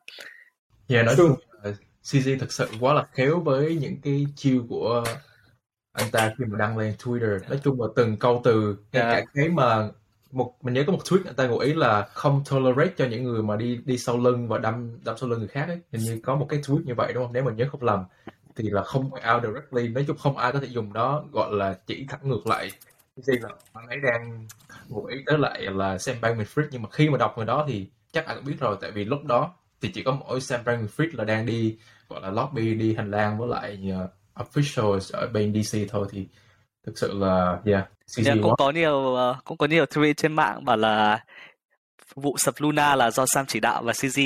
Yeah, 0.88 1.06
nói 1.06 1.14
chung 1.16 1.34
CZ 2.02 2.38
thực 2.38 2.52
sự 2.52 2.68
quá 2.80 2.94
là 2.94 3.04
khéo 3.12 3.40
với 3.40 3.78
những 3.80 3.96
cái 4.02 4.26
chiêu 4.36 4.66
của 4.68 5.04
anh 5.92 6.10
ta 6.10 6.32
khi 6.38 6.44
mà 6.44 6.58
đăng 6.58 6.78
lên 6.78 6.94
Twitter 7.02 7.38
nói 7.48 7.60
chung 7.64 7.82
là 7.82 7.88
từng 7.96 8.16
câu 8.16 8.40
từ 8.44 8.76
ngay 8.92 9.02
yeah. 9.02 9.16
cả 9.16 9.30
cái 9.34 9.48
mà 9.48 9.88
một 10.32 10.54
mình 10.62 10.74
nhớ 10.74 10.84
có 10.86 10.92
một 10.92 10.98
tweet 11.04 11.20
anh 11.24 11.34
ta 11.34 11.46
ngụ 11.46 11.58
ý 11.58 11.74
là 11.74 12.08
không 12.12 12.44
tolerate 12.50 12.92
cho 12.96 13.06
những 13.06 13.24
người 13.24 13.42
mà 13.42 13.56
đi 13.56 13.80
đi 13.84 13.98
sau 13.98 14.18
lưng 14.18 14.48
và 14.48 14.58
đâm 14.58 14.98
đâm 15.04 15.16
sau 15.18 15.28
lưng 15.28 15.38
người 15.38 15.48
khác 15.48 15.68
ấy. 15.68 15.80
Hình 15.92 16.02
như 16.02 16.20
có 16.22 16.34
một 16.36 16.46
cái 16.48 16.60
tweet 16.60 16.84
như 16.84 16.94
vậy 16.94 17.12
đúng 17.12 17.24
không? 17.24 17.32
Nếu 17.32 17.44
mình 17.44 17.56
nhớ 17.56 17.68
không 17.72 17.82
lầm 17.82 18.04
thì 18.56 18.70
là 18.70 18.82
không 18.82 19.04
out 19.04 19.42
directly 19.42 19.88
nói 19.88 20.04
chung 20.06 20.16
không 20.16 20.36
ai 20.36 20.52
có 20.52 20.60
thể 20.60 20.66
dùng 20.66 20.92
đó 20.92 21.24
gọi 21.32 21.52
là 21.52 21.78
chỉ 21.86 22.06
thẳng 22.08 22.20
ngược 22.22 22.46
lại. 22.46 22.70
Gì 23.16 23.34
là 23.40 23.48
bạn 23.74 23.86
ấy 23.86 23.98
đang 24.02 24.46
ngụ 24.88 25.04
ý 25.04 25.18
tới 25.26 25.38
lại 25.38 25.62
là 25.62 25.98
Sam 25.98 26.16
Bankman-Fried 26.20 26.68
nhưng 26.70 26.82
mà 26.82 26.88
khi 26.92 27.10
mà 27.10 27.18
đọc 27.18 27.34
người 27.36 27.46
đó 27.46 27.64
thì 27.68 27.86
chắc 28.12 28.26
ai 28.26 28.36
cũng 28.36 28.44
biết 28.44 28.60
rồi 28.60 28.76
tại 28.80 28.90
vì 28.90 29.04
lúc 29.04 29.24
đó 29.24 29.54
thì 29.80 29.90
chỉ 29.94 30.02
có 30.02 30.12
mỗi 30.12 30.40
Sam 30.40 30.60
Bankman-Fried 30.64 31.08
là 31.12 31.24
đang 31.24 31.46
đi 31.46 31.78
gọi 32.08 32.20
là 32.22 32.30
lobby 32.30 32.74
đi 32.74 32.94
hành 32.94 33.10
lang 33.10 33.38
với 33.38 33.48
lại 33.48 33.92
officials 34.34 35.18
ở 35.18 35.26
bên 35.26 35.62
DC 35.62 35.78
thôi 35.88 36.06
thì 36.10 36.26
thực 36.86 36.98
sự 36.98 37.12
là 37.14 37.58
yeah, 37.64 37.84
CG 38.16 38.26
yeah, 38.26 38.38
cũng 38.42 38.54
có 38.58 38.70
nhiều 38.70 38.96
uh, 38.96 39.44
cũng 39.44 39.56
có 39.56 39.66
nhiều 39.66 39.84
tweet 39.84 40.12
trên 40.12 40.32
mạng 40.32 40.64
bảo 40.64 40.76
là 40.76 41.24
vụ 42.14 42.36
sập 42.38 42.54
Luna 42.58 42.96
là 42.96 43.10
do 43.10 43.24
Sam 43.26 43.46
chỉ 43.46 43.60
đạo 43.60 43.82
và 43.82 43.92
CG 43.92 44.20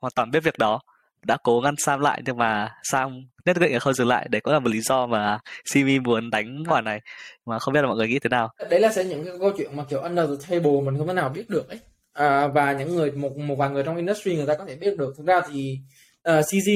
hoàn 0.00 0.12
toàn 0.14 0.30
biết 0.30 0.44
việc 0.44 0.58
đó. 0.58 0.80
Đã 1.26 1.36
cố 1.42 1.60
ngăn 1.64 1.74
Sam 1.78 2.00
lại 2.00 2.22
nhưng 2.26 2.36
mà 2.36 2.74
Sam 2.82 3.26
nhất 3.44 3.56
định 3.60 3.72
là 3.72 3.78
không 3.78 3.94
dừng 3.94 4.08
lại. 4.08 4.26
Để 4.30 4.40
có 4.40 4.52
là 4.52 4.58
một 4.58 4.70
lý 4.70 4.80
do 4.80 5.06
mà 5.06 5.38
Simi 5.72 5.98
muốn 5.98 6.30
đánh 6.30 6.64
quả 6.68 6.80
này. 6.80 7.00
Mà 7.46 7.58
không 7.58 7.74
biết 7.74 7.80
là 7.80 7.86
mọi 7.86 7.96
người 7.96 8.08
nghĩ 8.08 8.18
thế 8.18 8.28
nào. 8.28 8.52
Đấy 8.70 8.80
là 8.80 8.92
sẽ 8.92 9.04
những 9.04 9.24
cái 9.24 9.34
câu 9.40 9.52
chuyện 9.58 9.76
mà 9.76 9.84
kiểu 9.84 10.00
under 10.00 10.30
the 10.30 10.36
table 10.48 10.80
mình 10.84 10.98
không 10.98 11.06
thể 11.06 11.14
nào 11.14 11.28
biết 11.28 11.50
được 11.50 11.68
ấy. 11.68 11.78
À, 12.12 12.46
và 12.46 12.72
những 12.72 12.96
người 12.96 13.10
một 13.12 13.36
một 13.36 13.54
vài 13.54 13.70
người 13.70 13.82
trong 13.82 13.96
industry 13.96 14.36
người 14.36 14.46
ta 14.46 14.54
có 14.54 14.64
thể 14.64 14.76
biết 14.76 14.98
được. 14.98 15.14
Thực 15.18 15.26
ra 15.26 15.40
thì 15.50 15.78
uh, 16.30 16.44
CG 16.44 16.70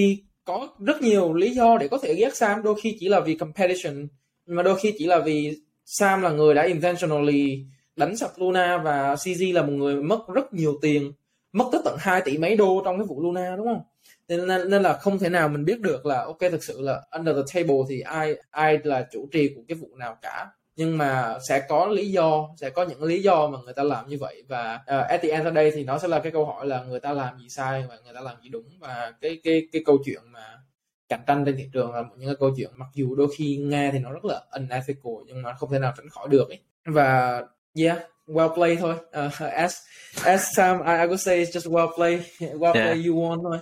có 0.50 0.68
rất 0.78 1.02
nhiều 1.02 1.34
lý 1.34 1.50
do 1.50 1.78
để 1.78 1.88
có 1.88 1.98
thể 2.02 2.14
ghét 2.14 2.36
Sam. 2.36 2.62
Đôi 2.62 2.74
khi 2.80 2.96
chỉ 3.00 3.08
là 3.08 3.20
vì 3.20 3.34
competition 3.34 4.08
mà 4.46 4.62
đôi 4.62 4.78
khi 4.78 4.94
chỉ 4.98 5.06
là 5.06 5.18
vì 5.18 5.56
Sam 5.84 6.22
là 6.22 6.30
người 6.30 6.54
đã 6.54 6.62
intentionally 6.62 7.64
đánh 7.96 8.16
sập 8.16 8.30
Luna 8.36 8.78
và 8.78 9.14
CZ 9.14 9.54
là 9.54 9.62
một 9.62 9.72
người 9.72 10.02
mất 10.02 10.18
rất 10.34 10.54
nhiều 10.54 10.78
tiền 10.82 11.12
mất 11.52 11.64
tới 11.72 11.80
tận 11.84 11.96
2 11.98 12.22
tỷ 12.24 12.38
mấy 12.38 12.56
đô 12.56 12.82
trong 12.84 12.98
cái 12.98 13.06
vụ 13.06 13.22
Luna 13.22 13.56
đúng 13.56 13.66
không? 13.66 13.82
Nên, 14.28 14.46
nên, 14.46 14.70
nên 14.70 14.82
là 14.82 14.92
không 14.92 15.18
thể 15.18 15.28
nào 15.28 15.48
mình 15.48 15.64
biết 15.64 15.80
được 15.80 16.06
là 16.06 16.24
ok 16.24 16.40
thực 16.40 16.64
sự 16.64 16.80
là 16.80 17.02
under 17.10 17.36
the 17.36 17.42
table 17.54 17.76
thì 17.88 18.00
ai 18.00 18.34
ai 18.50 18.78
là 18.84 19.08
chủ 19.12 19.28
trì 19.32 19.48
của 19.54 19.62
cái 19.68 19.76
vụ 19.76 19.88
nào 19.96 20.16
cả 20.22 20.46
nhưng 20.76 20.98
mà 20.98 21.38
sẽ 21.48 21.66
có 21.68 21.86
lý 21.86 22.10
do 22.10 22.48
sẽ 22.56 22.70
có 22.70 22.84
những 22.84 23.02
lý 23.02 23.22
do 23.22 23.48
mà 23.48 23.58
người 23.64 23.74
ta 23.74 23.82
làm 23.82 24.08
như 24.08 24.16
vậy 24.20 24.42
và 24.48 24.74
uh, 24.74 25.08
at 25.08 25.22
the 25.22 25.28
end 25.28 25.46
of 25.46 25.52
đây 25.52 25.70
thì 25.74 25.84
nó 25.84 25.98
sẽ 25.98 26.08
là 26.08 26.20
cái 26.20 26.32
câu 26.32 26.46
hỏi 26.46 26.66
là 26.66 26.84
người 26.84 27.00
ta 27.00 27.12
làm 27.12 27.38
gì 27.38 27.48
sai 27.48 27.84
và 27.88 27.98
người 28.04 28.14
ta 28.14 28.20
làm 28.20 28.36
gì 28.42 28.48
đúng 28.48 28.78
và 28.80 29.12
cái 29.20 29.40
cái 29.44 29.66
cái 29.72 29.82
câu 29.86 29.98
chuyện 30.04 30.22
mà 30.32 30.60
cạnh 31.08 31.20
tranh 31.26 31.44
trên 31.44 31.56
thị 31.56 31.68
trường 31.72 31.92
là 31.92 32.02
một 32.02 32.14
những 32.18 32.28
cái 32.28 32.36
câu 32.40 32.50
chuyện 32.56 32.70
mặc 32.76 32.88
dù 32.94 33.14
đôi 33.14 33.28
khi 33.36 33.56
nghe 33.56 33.90
thì 33.92 33.98
nó 33.98 34.12
rất 34.12 34.24
là 34.24 34.42
unethical 34.50 35.12
nhưng 35.26 35.42
mà 35.42 35.54
không 35.54 35.72
thể 35.72 35.78
nào 35.78 35.92
tránh 35.96 36.08
khỏi 36.08 36.28
được 36.28 36.48
ấy. 36.48 36.58
và 36.84 37.42
yeah 37.74 37.98
well 38.26 38.54
play 38.54 38.76
thôi 38.76 38.94
uh, 39.26 39.52
as 39.52 39.76
as 40.24 40.56
Sam 40.56 40.78
I, 40.78 40.92
I 40.92 41.06
would 41.06 41.16
say 41.16 41.44
it's 41.44 41.52
just 41.52 41.70
well 41.70 41.96
play 41.96 42.20
well 42.38 42.72
yeah. 42.72 42.86
play 42.86 43.06
you 43.06 43.14
won 43.14 43.42
thôi 43.42 43.58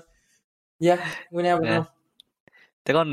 yeah 0.81 1.01
we 1.31 1.43
never 1.43 1.65
yeah. 1.65 1.77
know 1.77 1.85
thế 2.85 2.95
còn 2.95 3.09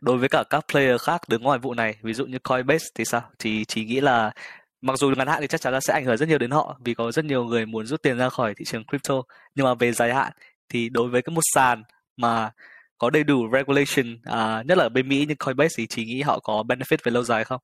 đối 0.00 0.18
với 0.18 0.28
cả 0.28 0.44
các 0.50 0.64
player 0.72 1.00
khác 1.00 1.22
đứng 1.28 1.42
ngoài 1.42 1.58
vụ 1.58 1.74
này 1.74 1.94
ví 2.02 2.14
dụ 2.14 2.26
như 2.26 2.38
Coinbase 2.38 2.86
thì 2.94 3.04
sao? 3.04 3.22
Thì 3.38 3.64
chỉ 3.64 3.84
nghĩ 3.84 4.00
là 4.00 4.32
mặc 4.80 4.98
dù 4.98 5.12
ngắn 5.16 5.26
hạn 5.26 5.38
thì 5.40 5.46
chắc 5.46 5.60
chắn 5.60 5.72
là 5.72 5.80
sẽ 5.80 5.92
ảnh 5.94 6.04
hưởng 6.04 6.16
rất 6.16 6.28
nhiều 6.28 6.38
đến 6.38 6.50
họ 6.50 6.78
vì 6.84 6.94
có 6.94 7.12
rất 7.12 7.24
nhiều 7.24 7.44
người 7.44 7.66
muốn 7.66 7.86
rút 7.86 8.02
tiền 8.02 8.18
ra 8.18 8.28
khỏi 8.28 8.54
thị 8.56 8.64
trường 8.64 8.84
crypto. 8.84 9.22
Nhưng 9.54 9.66
mà 9.66 9.74
về 9.74 9.92
dài 9.92 10.14
hạn 10.14 10.32
thì 10.68 10.88
đối 10.88 11.08
với 11.08 11.22
cái 11.22 11.34
một 11.34 11.44
sàn 11.54 11.82
mà 12.16 12.50
có 12.98 13.10
đầy 13.10 13.24
đủ 13.24 13.48
regulation 13.52 14.18
à, 14.24 14.62
nhất 14.66 14.78
là 14.78 14.84
ở 14.84 14.88
bên 14.88 15.08
Mỹ 15.08 15.26
như 15.28 15.34
Coinbase 15.34 15.74
thì 15.76 15.86
chỉ 15.86 16.04
nghĩ 16.04 16.22
họ 16.22 16.38
có 16.38 16.64
benefit 16.68 16.96
về 17.04 17.12
lâu 17.12 17.22
dài 17.22 17.44
không? 17.44 17.60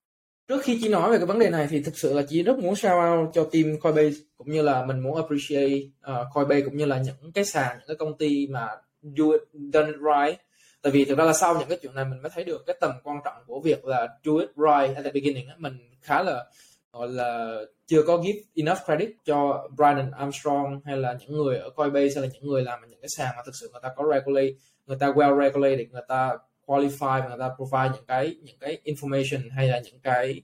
Trước 0.48 0.62
khi 0.64 0.78
chị 0.82 0.88
nói 0.88 1.10
về 1.10 1.16
cái 1.16 1.26
vấn 1.26 1.38
đề 1.38 1.50
này 1.50 1.66
thì 1.70 1.82
thực 1.82 1.98
sự 1.98 2.14
là 2.14 2.22
chị 2.28 2.42
rất 2.42 2.58
muốn 2.58 2.76
shout 2.76 2.92
out 2.92 3.34
cho 3.34 3.44
team 3.52 3.80
Coinbase 3.80 4.16
cũng 4.36 4.50
như 4.50 4.62
là 4.62 4.84
mình 4.86 5.00
muốn 5.00 5.16
appreciate 5.16 5.80
uh, 6.10 6.34
Coinbase 6.34 6.60
cũng 6.60 6.76
như 6.76 6.84
là 6.84 6.98
những 6.98 7.32
cái 7.32 7.44
sàn 7.44 7.76
những 7.78 7.88
cái 7.88 7.96
công 7.96 8.18
ty 8.18 8.46
mà 8.46 8.68
do 9.02 9.24
it, 9.24 9.42
done 9.72 9.86
it 9.86 9.96
right 9.96 10.45
tại 10.82 10.92
vì 10.92 11.04
thực 11.04 11.18
ra 11.18 11.24
là 11.24 11.32
sau 11.32 11.58
những 11.58 11.68
cái 11.68 11.78
chuyện 11.82 11.94
này 11.94 12.04
mình 12.04 12.22
mới 12.22 12.30
thấy 12.34 12.44
được 12.44 12.62
cái 12.66 12.76
tầm 12.80 12.90
quan 13.02 13.18
trọng 13.24 13.42
của 13.46 13.60
việc 13.60 13.84
là 13.84 14.08
do 14.24 14.32
it 14.32 14.48
right 14.56 14.96
at 14.96 15.04
the 15.04 15.10
beginning 15.10 15.48
mình 15.58 15.78
khá 16.02 16.22
là 16.22 16.44
gọi 16.92 17.08
là 17.08 17.60
chưa 17.86 18.02
có 18.02 18.16
give 18.16 18.38
enough 18.54 18.78
credit 18.84 19.10
cho 19.24 19.68
Brian 19.76 20.10
Armstrong 20.10 20.80
hay 20.84 20.96
là 20.96 21.16
những 21.20 21.32
người 21.32 21.58
ở 21.58 21.70
Coinbase 21.70 22.14
hay 22.14 22.22
là 22.22 22.28
những 22.32 22.46
người 22.46 22.62
làm 22.62 22.80
những 22.88 23.00
cái 23.00 23.08
sàn 23.08 23.28
mà 23.36 23.42
thực 23.46 23.54
sự 23.54 23.70
người 23.72 23.80
ta 23.82 23.88
có 23.96 24.04
regulate 24.14 24.52
người 24.86 24.96
ta 25.00 25.06
well 25.06 25.40
regulated 25.40 25.90
người 25.90 26.02
ta 26.08 26.38
qualify 26.66 27.22
và 27.22 27.28
người 27.28 27.38
ta 27.38 27.50
provide 27.56 27.90
những 27.94 28.06
cái 28.06 28.36
những 28.42 28.58
cái 28.60 28.78
information 28.84 29.50
hay 29.50 29.68
là 29.68 29.80
những 29.80 30.00
cái 30.02 30.42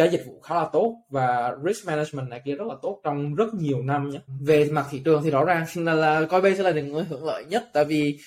cái 0.00 0.08
dịch 0.08 0.26
vụ 0.26 0.40
khá 0.40 0.54
là 0.54 0.68
tốt. 0.72 0.96
Và 1.10 1.56
risk 1.66 1.86
management 1.86 2.28
này 2.28 2.40
kia 2.44 2.54
rất 2.54 2.66
là 2.68 2.74
tốt 2.82 3.00
trong 3.04 3.34
rất 3.34 3.54
nhiều 3.54 3.82
năm 3.82 4.10
nhé 4.10 4.20
về 4.40 4.64
mặt 4.64 4.86
thị 4.90 5.02
trường 5.04 5.22
thì 5.22 5.30
rõ 5.30 5.44
ràng 5.44 5.66
là, 5.74 5.94
là 5.94 6.26
Coinbase 6.26 6.56
sẽ 6.56 6.62
là 6.62 6.80
người 6.80 7.04
hưởng 7.04 7.24
lợi 7.24 7.44
nhất. 7.44 7.64
Tại 7.72 7.84
vì 7.84 8.18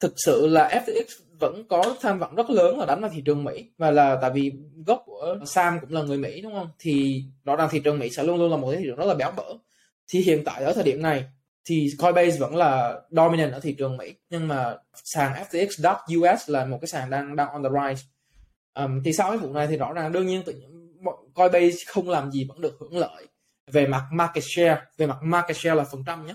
thực 0.00 0.12
sự 0.16 0.46
là 0.46 0.68
FTX 0.68 1.04
vẫn 1.38 1.64
có 1.68 1.96
tham 2.00 2.18
vọng 2.18 2.34
rất 2.34 2.50
lớn 2.50 2.78
là 2.78 2.86
đánh 2.86 3.00
vào 3.00 3.10
thị 3.14 3.22
trường 3.26 3.44
Mỹ. 3.44 3.70
Và 3.78 3.90
là 3.90 4.18
tại 4.22 4.30
vì 4.30 4.52
gốc 4.86 5.02
của 5.06 5.36
Sam 5.46 5.78
cũng 5.80 5.92
là 5.92 6.02
người 6.02 6.18
Mỹ 6.18 6.40
đúng 6.40 6.52
không? 6.52 6.68
Thì 6.78 7.24
rõ 7.44 7.56
ràng 7.56 7.68
thị 7.70 7.80
trường 7.84 7.98
Mỹ 7.98 8.10
sẽ 8.10 8.22
luôn 8.22 8.38
luôn 8.38 8.50
là 8.50 8.56
một 8.56 8.70
cái 8.70 8.76
thị 8.76 8.84
trường 8.86 8.96
rất 8.96 9.06
là 9.06 9.14
béo 9.14 9.32
bở. 9.36 9.54
Thì 10.08 10.20
hiện 10.20 10.44
tại 10.44 10.64
ở 10.64 10.72
thời 10.72 10.84
điểm 10.84 11.02
này 11.02 11.24
thì 11.64 11.86
Coinbase 11.98 12.38
vẫn 12.38 12.56
là 12.56 13.00
dominant 13.10 13.52
ở 13.52 13.60
thị 13.60 13.74
trường 13.78 13.96
Mỹ. 13.96 14.14
Nhưng 14.30 14.48
mà 14.48 14.76
sàn 15.04 15.44
FTX 15.50 15.66
US 16.18 16.50
là 16.50 16.64
một 16.64 16.78
cái 16.80 16.88
sàn 16.88 17.10
đang 17.10 17.36
đang 17.36 17.48
on 17.48 17.62
the 17.62 17.68
rise. 17.68 18.06
Um, 18.74 19.02
thì 19.04 19.12
sau 19.12 19.30
cái 19.30 19.38
vụ 19.38 19.52
này 19.52 19.66
thì 19.66 19.76
rõ 19.76 19.92
ràng 19.92 20.12
đương 20.12 20.26
nhiên 20.26 20.42
tự 20.42 20.52
nhiên 20.52 20.80
Coinbase 21.34 21.76
không 21.86 22.08
làm 22.08 22.30
gì 22.30 22.46
vẫn 22.48 22.60
được 22.60 22.76
hưởng 22.80 22.98
lợi 22.98 23.26
về 23.72 23.86
mặt 23.86 24.02
market 24.12 24.44
share 24.46 24.80
về 24.96 25.06
mặt 25.06 25.16
market 25.22 25.56
share 25.56 25.74
là 25.74 25.84
phần 25.84 26.04
trăm 26.06 26.26
nhé. 26.26 26.34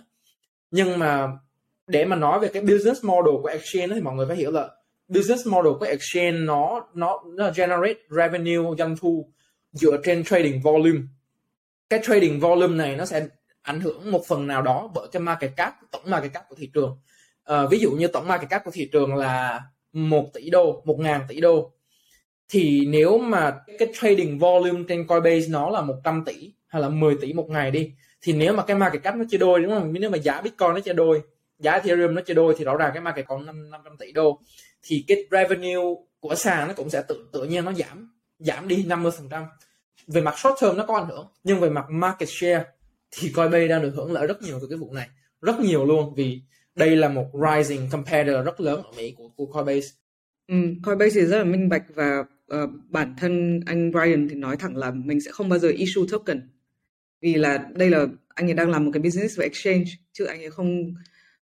Nhưng 0.71 0.99
mà 0.99 1.27
để 1.87 2.05
mà 2.05 2.15
nói 2.15 2.39
về 2.39 2.47
cái 2.47 2.61
business 2.61 3.05
model 3.05 3.35
của 3.41 3.47
exchange 3.47 3.95
thì 3.95 4.01
mọi 4.01 4.15
người 4.15 4.27
phải 4.27 4.37
hiểu 4.37 4.51
là 4.51 4.69
business 5.07 5.47
model 5.47 5.73
của 5.79 5.85
exchange 5.85 6.37
nó 6.37 6.87
nó 6.93 7.23
nó 7.35 7.51
generate 7.55 7.99
revenue 8.09 8.75
doanh 8.77 8.95
thu 8.97 9.29
dựa 9.71 9.97
trên 10.03 10.23
trading 10.23 10.61
volume. 10.61 10.99
Cái 11.89 11.99
trading 12.03 12.39
volume 12.39 12.75
này 12.75 12.95
nó 12.95 13.05
sẽ 13.05 13.27
ảnh 13.61 13.81
hưởng 13.81 14.11
một 14.11 14.21
phần 14.27 14.47
nào 14.47 14.61
đó 14.61 14.91
bởi 14.95 15.07
cái 15.11 15.21
market 15.21 15.51
cap 15.55 15.73
tổng 15.91 16.01
market 16.05 16.33
cap 16.33 16.49
của 16.49 16.55
thị 16.55 16.69
trường. 16.73 16.97
À, 17.43 17.65
ví 17.71 17.79
dụ 17.79 17.91
như 17.91 18.07
tổng 18.07 18.27
market 18.27 18.49
cap 18.49 18.65
của 18.65 18.71
thị 18.71 18.89
trường 18.91 19.15
là 19.15 19.61
một 19.93 20.33
tỷ 20.33 20.49
đô 20.49 20.81
một 20.85 20.99
ngàn 20.99 21.21
tỷ 21.27 21.41
đô. 21.41 21.71
Thì 22.49 22.85
nếu 22.85 23.17
mà 23.17 23.55
cái 23.79 23.87
trading 23.93 24.39
volume 24.39 24.83
trên 24.87 25.07
Coinbase 25.07 25.47
nó 25.49 25.69
là 25.69 25.81
100 25.81 26.23
tỷ 26.25 26.53
hay 26.67 26.81
là 26.81 26.89
10 26.89 27.15
tỷ 27.21 27.33
một 27.33 27.49
ngày 27.49 27.71
đi 27.71 27.91
thì 28.21 28.33
nếu 28.33 28.53
mà 28.53 28.63
cái 28.63 28.77
market 28.77 29.03
cap 29.03 29.15
nó 29.15 29.23
chia 29.29 29.37
đôi 29.37 29.59
đúng 29.59 29.71
không? 29.71 29.93
Nếu 29.93 30.09
mà 30.09 30.17
giá 30.17 30.41
Bitcoin 30.41 30.73
nó 30.73 30.79
chia 30.79 30.93
đôi 30.93 31.21
giá 31.59 31.71
Ethereum 31.71 32.15
nó 32.15 32.21
chia 32.21 32.33
đôi 32.33 32.55
thì 32.57 32.65
rõ 32.65 32.77
ràng 32.77 32.91
cái 32.93 33.01
market 33.01 33.27
còn 33.27 33.45
5, 33.45 33.69
500 33.69 33.97
tỷ 33.97 34.11
đô. 34.11 34.41
Thì 34.83 35.05
cái 35.07 35.17
revenue 35.31 35.83
của 36.19 36.35
sàn 36.35 36.67
nó 36.67 36.73
cũng 36.73 36.89
sẽ 36.89 37.03
tự 37.07 37.29
tự 37.33 37.43
nhiên 37.43 37.65
nó 37.65 37.73
giảm 37.73 38.15
giảm 38.39 38.67
đi 38.67 38.85
50% 38.87 39.45
về 40.07 40.21
mặt 40.21 40.39
short 40.39 40.61
term 40.61 40.77
nó 40.77 40.85
có 40.85 40.95
ảnh 40.95 41.07
hưởng 41.07 41.27
nhưng 41.43 41.59
về 41.59 41.69
mặt 41.69 41.85
market 41.89 42.29
share 42.29 42.63
thì 43.11 43.29
Coinbase 43.29 43.67
đang 43.67 43.81
được 43.81 43.91
hưởng 43.95 44.11
lợi 44.11 44.27
rất 44.27 44.41
nhiều 44.41 44.59
từ 44.61 44.67
cái 44.69 44.77
vụ 44.77 44.93
này. 44.93 45.09
Rất 45.41 45.59
nhiều 45.59 45.85
luôn 45.85 46.13
vì 46.15 46.41
đây 46.75 46.95
là 46.95 47.09
một 47.09 47.27
rising 47.33 47.89
competitor 47.91 48.45
rất 48.45 48.61
lớn 48.61 48.83
ở 48.83 48.91
Mỹ 48.97 49.13
của, 49.17 49.29
của 49.35 49.45
Coinbase. 49.45 49.87
Ừ, 50.47 50.55
Coinbase 50.85 51.21
thì 51.21 51.25
rất 51.25 51.37
là 51.37 51.43
minh 51.43 51.69
bạch 51.69 51.83
và 51.95 52.19
uh, 52.53 52.69
bản 52.89 53.15
thân 53.17 53.59
anh 53.65 53.91
Brian 53.91 54.27
thì 54.29 54.35
nói 54.35 54.57
thẳng 54.57 54.77
là 54.77 54.91
mình 54.91 55.21
sẽ 55.21 55.31
không 55.31 55.49
bao 55.49 55.59
giờ 55.59 55.69
issue 55.69 56.03
token. 56.11 56.49
Vì 57.21 57.33
là 57.33 57.69
đây 57.75 57.89
là 57.89 58.05
anh 58.27 58.49
ấy 58.49 58.53
đang 58.53 58.71
làm 58.71 58.85
một 58.85 58.91
cái 58.93 59.01
business 59.01 59.39
về 59.39 59.43
exchange 59.45 59.85
chứ 60.13 60.25
anh 60.25 60.41
ấy 60.41 60.51
không 60.51 60.93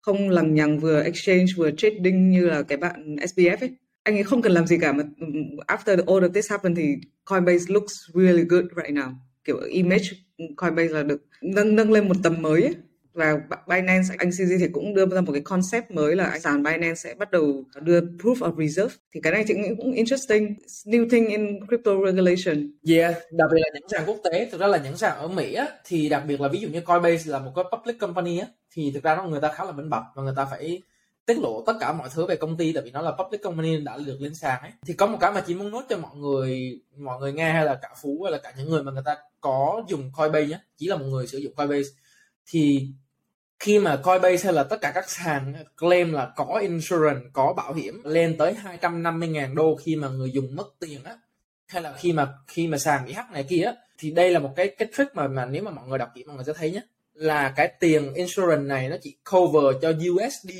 không 0.04 0.30
lằng 0.30 0.54
nhằng 0.54 0.78
vừa 0.78 1.02
exchange 1.02 1.46
vừa 1.56 1.70
trading 1.70 2.30
như 2.30 2.46
là 2.46 2.62
cái 2.62 2.78
bạn 2.78 3.16
SBF 3.16 3.56
ấy. 3.60 3.70
Anh 4.02 4.16
ấy 4.16 4.22
không 4.22 4.42
cần 4.42 4.52
làm 4.52 4.66
gì 4.66 4.78
cả 4.80 4.92
mà 4.92 5.04
after 5.66 5.96
all 6.06 6.24
of 6.24 6.32
this 6.32 6.50
happened 6.50 6.78
thì 6.78 6.94
Coinbase 7.24 7.64
looks 7.68 7.94
really 8.14 8.44
good 8.48 8.64
right 8.76 8.94
now. 8.94 9.12
Kiểu 9.44 9.60
image 9.60 10.04
Coinbase 10.56 10.88
là 10.88 11.02
được 11.02 11.26
nâng 11.42 11.76
nâng 11.76 11.92
lên 11.92 12.08
một 12.08 12.16
tầm 12.22 12.42
mới 12.42 12.62
ấy. 12.62 12.74
và 13.14 13.38
Binance 13.68 14.14
anh 14.18 14.28
CZ 14.28 14.58
thì 14.58 14.68
cũng 14.72 14.94
đưa 14.94 15.06
ra 15.06 15.20
một 15.20 15.32
cái 15.32 15.42
concept 15.42 15.90
mới 15.90 16.16
là 16.16 16.38
sàn 16.38 16.62
Binance 16.62 16.94
sẽ 16.94 17.14
bắt 17.14 17.30
đầu 17.30 17.64
đưa 17.82 18.00
proof 18.00 18.34
of 18.34 18.66
reserve. 18.66 18.94
Thì 19.14 19.20
cái 19.20 19.32
này 19.32 19.44
chị 19.48 19.54
nghĩ 19.54 19.68
cũng 19.76 19.92
interesting. 19.92 20.54
New 20.84 21.08
thing 21.08 21.26
in 21.26 21.66
crypto 21.68 21.92
regulation. 22.06 22.72
Yeah 22.88 23.14
đặc 23.32 23.48
biệt 23.54 23.60
là 23.60 23.68
những 23.74 23.88
sàn 23.88 24.02
quốc 24.06 24.20
tế. 24.24 24.48
Thực 24.52 24.60
ra 24.60 24.66
là 24.66 24.80
những 24.84 24.96
sàn 24.96 25.18
ở 25.18 25.28
Mỹ 25.28 25.54
á, 25.54 25.68
thì 25.84 26.08
đặc 26.08 26.22
biệt 26.28 26.40
là 26.40 26.48
ví 26.48 26.60
dụ 26.60 26.68
như 26.68 26.80
Coinbase 26.80 27.30
là 27.30 27.38
một 27.38 27.52
cái 27.56 27.64
public 27.72 27.98
company 27.98 28.38
á, 28.38 28.46
thì 28.74 28.90
thực 28.90 29.02
ra 29.02 29.16
nó 29.16 29.24
người 29.24 29.40
ta 29.40 29.52
khá 29.52 29.64
là 29.64 29.72
minh 29.72 29.90
bạch 29.90 30.04
và 30.14 30.22
người 30.22 30.34
ta 30.36 30.44
phải 30.44 30.82
tiết 31.26 31.38
lộ 31.38 31.62
tất 31.66 31.72
cả 31.80 31.92
mọi 31.92 32.08
thứ 32.14 32.26
về 32.26 32.36
công 32.36 32.56
ty 32.56 32.72
tại 32.72 32.82
vì 32.82 32.90
nó 32.90 33.00
là 33.00 33.12
public 33.12 33.42
company 33.42 33.80
đã 33.80 33.98
được 34.06 34.16
lên 34.20 34.34
sàn 34.34 34.60
ấy. 34.60 34.70
Thì 34.86 34.94
có 34.94 35.06
một 35.06 35.18
cái 35.20 35.32
mà 35.32 35.42
chỉ 35.46 35.54
muốn 35.54 35.70
nói 35.70 35.82
cho 35.88 35.96
mọi 35.96 36.16
người 36.16 36.80
mọi 36.96 37.20
người 37.20 37.32
nghe 37.32 37.52
hay 37.52 37.64
là 37.64 37.74
cả 37.74 37.88
phú 38.02 38.20
hay 38.24 38.32
là 38.32 38.38
cả 38.38 38.52
những 38.58 38.70
người 38.70 38.82
mà 38.82 38.92
người 38.92 39.02
ta 39.06 39.16
có 39.40 39.82
dùng 39.88 40.10
Coinbase 40.16 40.46
nhé 40.46 40.58
chỉ 40.76 40.86
là 40.86 40.96
một 40.96 41.04
người 41.04 41.26
sử 41.26 41.38
dụng 41.38 41.54
Coinbase. 41.54 41.88
Thì 42.46 42.88
khi 43.58 43.78
mà 43.78 43.96
Coinbase 43.96 44.44
hay 44.44 44.52
là 44.52 44.64
tất 44.64 44.80
cả 44.80 44.92
các 44.94 45.10
sàn 45.10 45.54
claim 45.76 46.12
là 46.12 46.32
có 46.36 46.58
insurance, 46.62 47.20
có 47.32 47.52
bảo 47.56 47.74
hiểm 47.74 48.02
lên 48.04 48.36
tới 48.38 48.56
250.000 48.80 49.54
đô 49.54 49.76
khi 49.76 49.96
mà 49.96 50.08
người 50.08 50.30
dùng 50.30 50.56
mất 50.56 50.66
tiền 50.80 51.04
á 51.04 51.16
hay 51.66 51.82
là 51.82 51.92
khi 51.92 52.12
mà 52.12 52.28
khi 52.48 52.66
mà 52.66 52.78
sàn 52.78 53.06
bị 53.06 53.12
hack 53.12 53.30
này 53.30 53.44
kia 53.48 53.62
á 53.62 53.74
thì 53.98 54.10
đây 54.10 54.30
là 54.30 54.38
một 54.38 54.52
cái 54.56 54.68
cái 54.78 54.88
trick 54.96 55.14
mà 55.14 55.28
mà 55.28 55.46
nếu 55.46 55.62
mà 55.62 55.70
mọi 55.70 55.88
người 55.88 55.98
đọc 55.98 56.08
kỹ 56.14 56.24
mọi 56.24 56.36
người 56.36 56.44
sẽ 56.44 56.52
thấy 56.52 56.70
nhé 56.70 56.80
là 57.14 57.52
cái 57.56 57.72
tiền 57.80 58.14
insurance 58.14 58.64
này 58.64 58.88
nó 58.88 58.96
chỉ 59.02 59.16
cover 59.30 59.82
cho 59.82 59.88
USD 59.90 60.50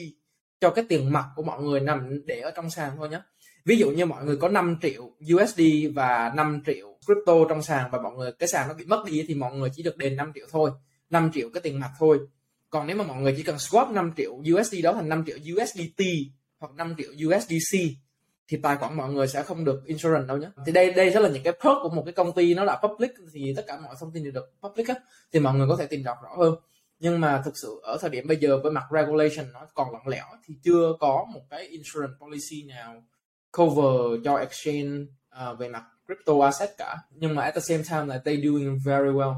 cho 0.60 0.70
cái 0.70 0.84
tiền 0.88 1.12
mặt 1.12 1.24
của 1.36 1.42
mọi 1.42 1.62
người 1.62 1.80
nằm 1.80 2.26
để 2.26 2.40
ở 2.40 2.50
trong 2.50 2.70
sàn 2.70 2.92
thôi 2.96 3.08
nhé 3.08 3.20
ví 3.64 3.76
dụ 3.76 3.90
như 3.90 4.06
mọi 4.06 4.24
người 4.24 4.36
có 4.36 4.48
5 4.48 4.78
triệu 4.82 5.10
USD 5.34 5.60
và 5.94 6.32
5 6.36 6.62
triệu 6.66 6.98
crypto 7.06 7.34
trong 7.48 7.62
sàn 7.62 7.90
và 7.92 7.98
mọi 8.02 8.12
người, 8.12 8.32
cái 8.32 8.48
sàn 8.48 8.68
nó 8.68 8.74
bị 8.74 8.84
mất 8.84 9.04
đi 9.06 9.24
thì 9.28 9.34
mọi 9.34 9.54
người 9.54 9.70
chỉ 9.74 9.82
được 9.82 9.96
đền 9.96 10.16
5 10.16 10.32
triệu 10.34 10.46
thôi 10.50 10.70
5 11.10 11.30
triệu 11.34 11.48
cái 11.54 11.60
tiền 11.60 11.80
mặt 11.80 11.90
thôi. 11.98 12.18
Còn 12.70 12.86
nếu 12.86 12.96
mà 12.96 13.04
mọi 13.04 13.20
người 13.20 13.34
chỉ 13.36 13.42
cần 13.42 13.56
swap 13.56 13.92
5 13.92 14.12
triệu 14.16 14.32
USD 14.32 14.74
đó 14.82 14.92
thành 14.92 15.08
5 15.08 15.24
triệu 15.26 15.36
USDT 15.36 16.04
hoặc 16.58 16.74
5 16.74 16.94
triệu 16.98 17.10
USDC 17.28 17.78
thì 18.48 18.56
tài 18.62 18.76
khoản 18.76 18.96
mọi 18.96 19.12
người 19.12 19.28
sẽ 19.28 19.42
không 19.42 19.64
được 19.64 19.82
insurance 19.86 20.26
đâu 20.26 20.36
nhé 20.36 20.48
thì 20.66 20.72
đây 20.72 20.92
đây 20.92 21.10
rất 21.10 21.20
là 21.20 21.28
những 21.28 21.42
cái 21.42 21.52
perk 21.52 21.76
của 21.82 21.88
một 21.88 22.02
cái 22.04 22.12
công 22.12 22.32
ty 22.32 22.54
nó 22.54 22.64
đã 22.64 22.80
public 22.82 23.10
thì 23.32 23.52
tất 23.56 23.64
cả 23.66 23.80
mọi 23.80 23.94
thông 24.00 24.12
tin 24.12 24.24
đều 24.24 24.32
được 24.32 24.52
public 24.62 24.88
á 24.88 24.94
thì 25.32 25.40
mọi 25.40 25.54
người 25.54 25.68
có 25.68 25.76
thể 25.76 25.86
tìm 25.86 26.04
đọc 26.04 26.16
rõ 26.22 26.44
hơn. 26.44 26.54
Nhưng 26.98 27.20
mà 27.20 27.42
thực 27.44 27.56
sự 27.56 27.80
ở 27.82 27.98
thời 28.00 28.10
điểm 28.10 28.26
bây 28.26 28.36
giờ 28.36 28.58
với 28.62 28.72
mặt 28.72 28.84
regulation 28.90 29.52
nó 29.52 29.66
còn 29.74 29.92
lỏng 29.92 30.08
lẻo 30.08 30.24
thì 30.46 30.54
chưa 30.62 30.92
có 31.00 31.26
một 31.34 31.40
cái 31.50 31.66
insurance 31.66 32.14
policy 32.20 32.62
nào 32.68 33.02
cover 33.56 34.24
cho 34.24 34.36
exchange 34.36 35.04
uh, 35.50 35.58
về 35.58 35.68
mặt 35.68 35.84
crypto 36.06 36.44
asset 36.44 36.70
cả. 36.78 36.96
Nhưng 37.10 37.34
mà 37.34 37.42
at 37.42 37.54
the 37.54 37.60
same 37.60 37.82
time 37.90 38.06
là 38.06 38.18
they 38.24 38.36
doing 38.36 38.78
very 38.84 39.08
well 39.08 39.34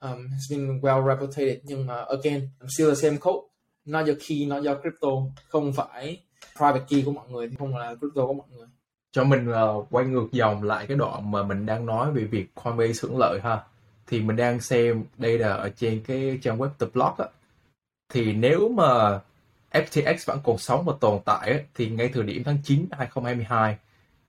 um, 0.00 0.28
has 0.30 0.50
been 0.50 0.80
well 0.80 1.06
reputed. 1.08 1.58
Nhưng 1.64 1.86
mà 1.86 1.94
again 1.94 2.48
still 2.76 2.88
the 2.88 2.94
same 2.94 3.16
code. 3.16 3.46
Not 3.84 4.06
your 4.06 4.18
key 4.28 4.46
not 4.46 4.64
your 4.64 4.78
crypto 4.82 5.08
không 5.48 5.72
phải 5.72 6.22
private 6.60 6.84
key 6.88 7.02
của 7.02 7.12
mọi 7.12 7.28
người 7.30 7.48
thì 7.48 7.56
không 7.58 7.76
là 7.76 7.94
crypto 7.94 8.26
của 8.26 8.32
mọi 8.32 8.46
người. 8.56 8.66
Cho 9.12 9.24
mình 9.24 9.50
uh, 9.50 9.86
quay 9.90 10.06
ngược 10.06 10.28
dòng 10.32 10.62
lại 10.62 10.86
cái 10.86 10.96
đoạn 10.96 11.30
mà 11.30 11.42
mình 11.42 11.66
đang 11.66 11.86
nói 11.86 12.12
về 12.12 12.24
việc 12.24 12.54
Coinbase 12.54 13.00
hưởng 13.02 13.18
lợi 13.18 13.40
ha. 13.42 13.62
Thì 14.06 14.20
mình 14.20 14.36
đang 14.36 14.60
xem 14.60 15.04
đây 15.18 15.38
là 15.38 15.52
ở 15.52 15.68
trên 15.76 16.02
cái 16.06 16.38
trang 16.42 16.58
web 16.58 16.68
The 16.78 16.86
Block 16.94 17.18
á. 17.18 17.26
Thì 18.12 18.32
nếu 18.32 18.68
mà 18.68 19.20
FTX 19.72 20.16
vẫn 20.26 20.38
còn 20.44 20.58
sống 20.58 20.84
và 20.84 20.92
tồn 21.00 21.20
tại 21.24 21.64
thì 21.74 21.90
ngay 21.90 22.10
thời 22.14 22.22
điểm 22.22 22.44
tháng 22.44 22.58
9 22.64 22.86
2022 22.90 23.76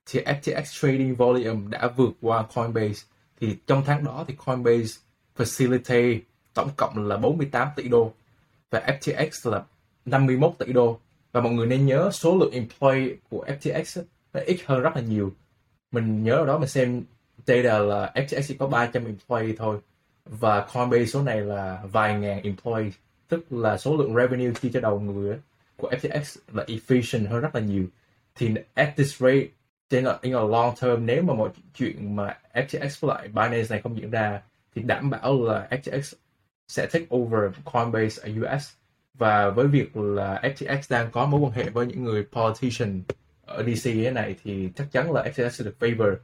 thì 0.06 0.20
FTX 0.20 0.62
trading 0.62 1.14
volume 1.14 1.70
đã 1.70 1.90
vượt 1.96 2.12
qua 2.20 2.44
Coinbase. 2.54 3.06
Thì 3.40 3.56
trong 3.66 3.82
tháng 3.86 4.04
đó 4.04 4.24
thì 4.28 4.34
Coinbase 4.44 5.00
facilitate 5.36 6.20
tổng 6.54 6.70
cộng 6.76 7.08
là 7.08 7.16
48 7.16 7.68
tỷ 7.76 7.88
đô 7.88 8.12
và 8.70 8.82
FTX 9.00 9.50
là 9.50 9.62
51 10.04 10.52
tỷ 10.58 10.72
đô 10.72 10.98
và 11.32 11.40
mọi 11.40 11.52
người 11.52 11.66
nên 11.66 11.86
nhớ 11.86 12.10
số 12.12 12.38
lượng 12.38 12.52
employee 12.52 13.16
của 13.30 13.46
FTX 13.46 14.02
nó 14.32 14.40
ít 14.46 14.58
hơn 14.66 14.82
rất 14.82 14.96
là 14.96 15.02
nhiều. 15.02 15.32
Mình 15.92 16.24
nhớ 16.24 16.34
ở 16.34 16.46
đó 16.46 16.58
mình 16.58 16.68
xem 16.68 17.02
data 17.46 17.78
là 17.78 18.12
FTX 18.14 18.42
chỉ 18.48 18.54
có 18.54 18.66
300 18.66 19.04
employee 19.04 19.54
thôi. 19.58 19.78
Và 20.24 20.66
Coinbase 20.74 21.06
số 21.06 21.22
này 21.22 21.40
là 21.40 21.82
vài 21.92 22.18
ngàn 22.18 22.42
employee 22.42 22.90
tức 23.28 23.52
là 23.52 23.78
số 23.78 23.96
lượng 23.96 24.14
revenue 24.14 24.52
chia 24.62 24.70
cho 24.72 24.80
đầu 24.80 25.00
người 25.00 25.38
của 25.76 25.90
FTX 25.90 26.38
là 26.52 26.64
efficient 26.64 27.28
hơn 27.28 27.40
rất 27.40 27.54
là 27.54 27.60
nhiều. 27.60 27.84
Thì 28.34 28.54
at 28.74 28.96
this 28.96 29.22
rate 29.22 29.46
trên 29.90 30.04
là 30.04 30.18
in 30.22 30.34
a 30.34 30.40
long 30.40 30.74
term, 30.80 31.06
nếu 31.06 31.22
mà 31.22 31.34
mọi 31.34 31.50
chuyện 31.74 32.16
mà 32.16 32.38
FTX 32.54 32.88
với 33.00 33.16
lại 33.16 33.28
Binance 33.28 33.66
này 33.70 33.80
không 33.82 33.98
diễn 33.98 34.10
ra, 34.10 34.42
thì 34.74 34.82
đảm 34.82 35.10
bảo 35.10 35.42
là 35.42 35.68
FTX 35.70 36.14
sẽ 36.68 36.86
take 36.86 37.06
over 37.16 37.52
Coinbase 37.64 38.22
ở 38.22 38.30
US 38.30 38.72
và 39.14 39.50
với 39.50 39.66
việc 39.66 39.96
là 39.96 40.40
FTX 40.42 40.80
đang 40.90 41.10
có 41.10 41.26
mối 41.26 41.40
quan 41.40 41.52
hệ 41.52 41.70
với 41.70 41.86
những 41.86 42.04
người 42.04 42.26
politician 42.32 43.02
ở 43.46 43.62
DC 43.62 43.84
thế 43.84 44.10
này, 44.10 44.34
thì 44.44 44.68
chắc 44.76 44.92
chắn 44.92 45.12
là 45.12 45.22
FTX 45.22 45.48
sẽ 45.48 45.64
được 45.64 45.76
favor. 45.80 46.16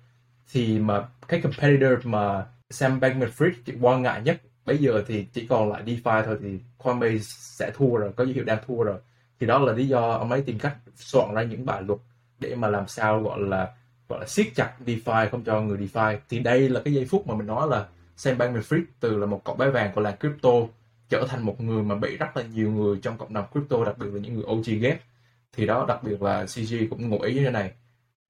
Thì 0.52 0.78
mà 0.78 1.08
cái 1.28 1.40
competitor 1.40 2.06
mà 2.06 2.46
Sam 2.70 3.00
Bankman-Fried 3.00 3.52
quan 3.80 4.02
ngại 4.02 4.22
nhất 4.22 4.40
bây 4.66 4.78
giờ 4.78 5.04
thì 5.06 5.24
chỉ 5.32 5.46
còn 5.46 5.72
lại 5.72 5.82
DeFi 5.86 6.24
thôi, 6.24 6.38
thì 6.42 6.58
Coinbase 6.78 7.18
sẽ 7.58 7.70
thua 7.74 7.96
rồi, 7.96 8.12
có 8.16 8.24
dấu 8.24 8.34
hiệu 8.34 8.44
đang 8.44 8.58
thua 8.66 8.82
rồi. 8.82 8.98
Thì 9.40 9.46
đó 9.46 9.58
là 9.58 9.72
lý 9.72 9.88
do 9.88 10.10
ông 10.10 10.32
ấy 10.32 10.42
tìm 10.42 10.58
cách 10.58 10.76
soạn 10.96 11.34
ra 11.34 11.42
những 11.42 11.66
bài 11.66 11.82
luật 11.82 12.00
để 12.38 12.54
mà 12.54 12.68
làm 12.68 12.88
sao 12.88 13.22
gọi 13.22 13.40
là 13.40 13.72
gọi 14.08 14.20
là 14.20 14.26
siết 14.26 14.46
chặt 14.54 14.72
DeFi, 14.86 15.28
không 15.30 15.44
cho 15.44 15.60
người 15.60 15.78
DeFi. 15.78 16.18
Thì 16.28 16.38
đây 16.38 16.68
là 16.68 16.80
cái 16.84 16.94
giây 16.94 17.04
phút 17.04 17.26
mà 17.26 17.34
mình 17.34 17.46
nói 17.46 17.68
là 17.70 17.86
Sam 18.16 18.38
Bankman-Fried 18.38 18.82
từ 19.00 19.16
là 19.16 19.26
một 19.26 19.44
cậu 19.44 19.54
bé 19.54 19.70
vàng 19.70 19.92
của 19.94 20.00
làng 20.00 20.16
crypto 20.20 20.50
trở 21.08 21.26
thành 21.28 21.46
một 21.46 21.60
người 21.60 21.82
mà 21.82 21.94
bị 21.94 22.16
rất 22.16 22.36
là 22.36 22.42
nhiều 22.54 22.72
người 22.72 22.98
trong 23.02 23.18
cộng 23.18 23.34
đồng 23.34 23.46
crypto 23.52 23.84
đặc 23.84 23.98
biệt 23.98 24.06
là 24.12 24.20
những 24.20 24.34
người 24.34 24.44
OG 24.44 24.80
ghét. 24.80 24.98
Thì 25.52 25.66
đó 25.66 25.84
đặc 25.88 26.02
biệt 26.02 26.22
là 26.22 26.46
CG 26.46 26.74
cũng 26.90 27.08
ngụ 27.08 27.20
ý 27.20 27.34
như 27.34 27.40
thế 27.40 27.50
này. 27.50 27.72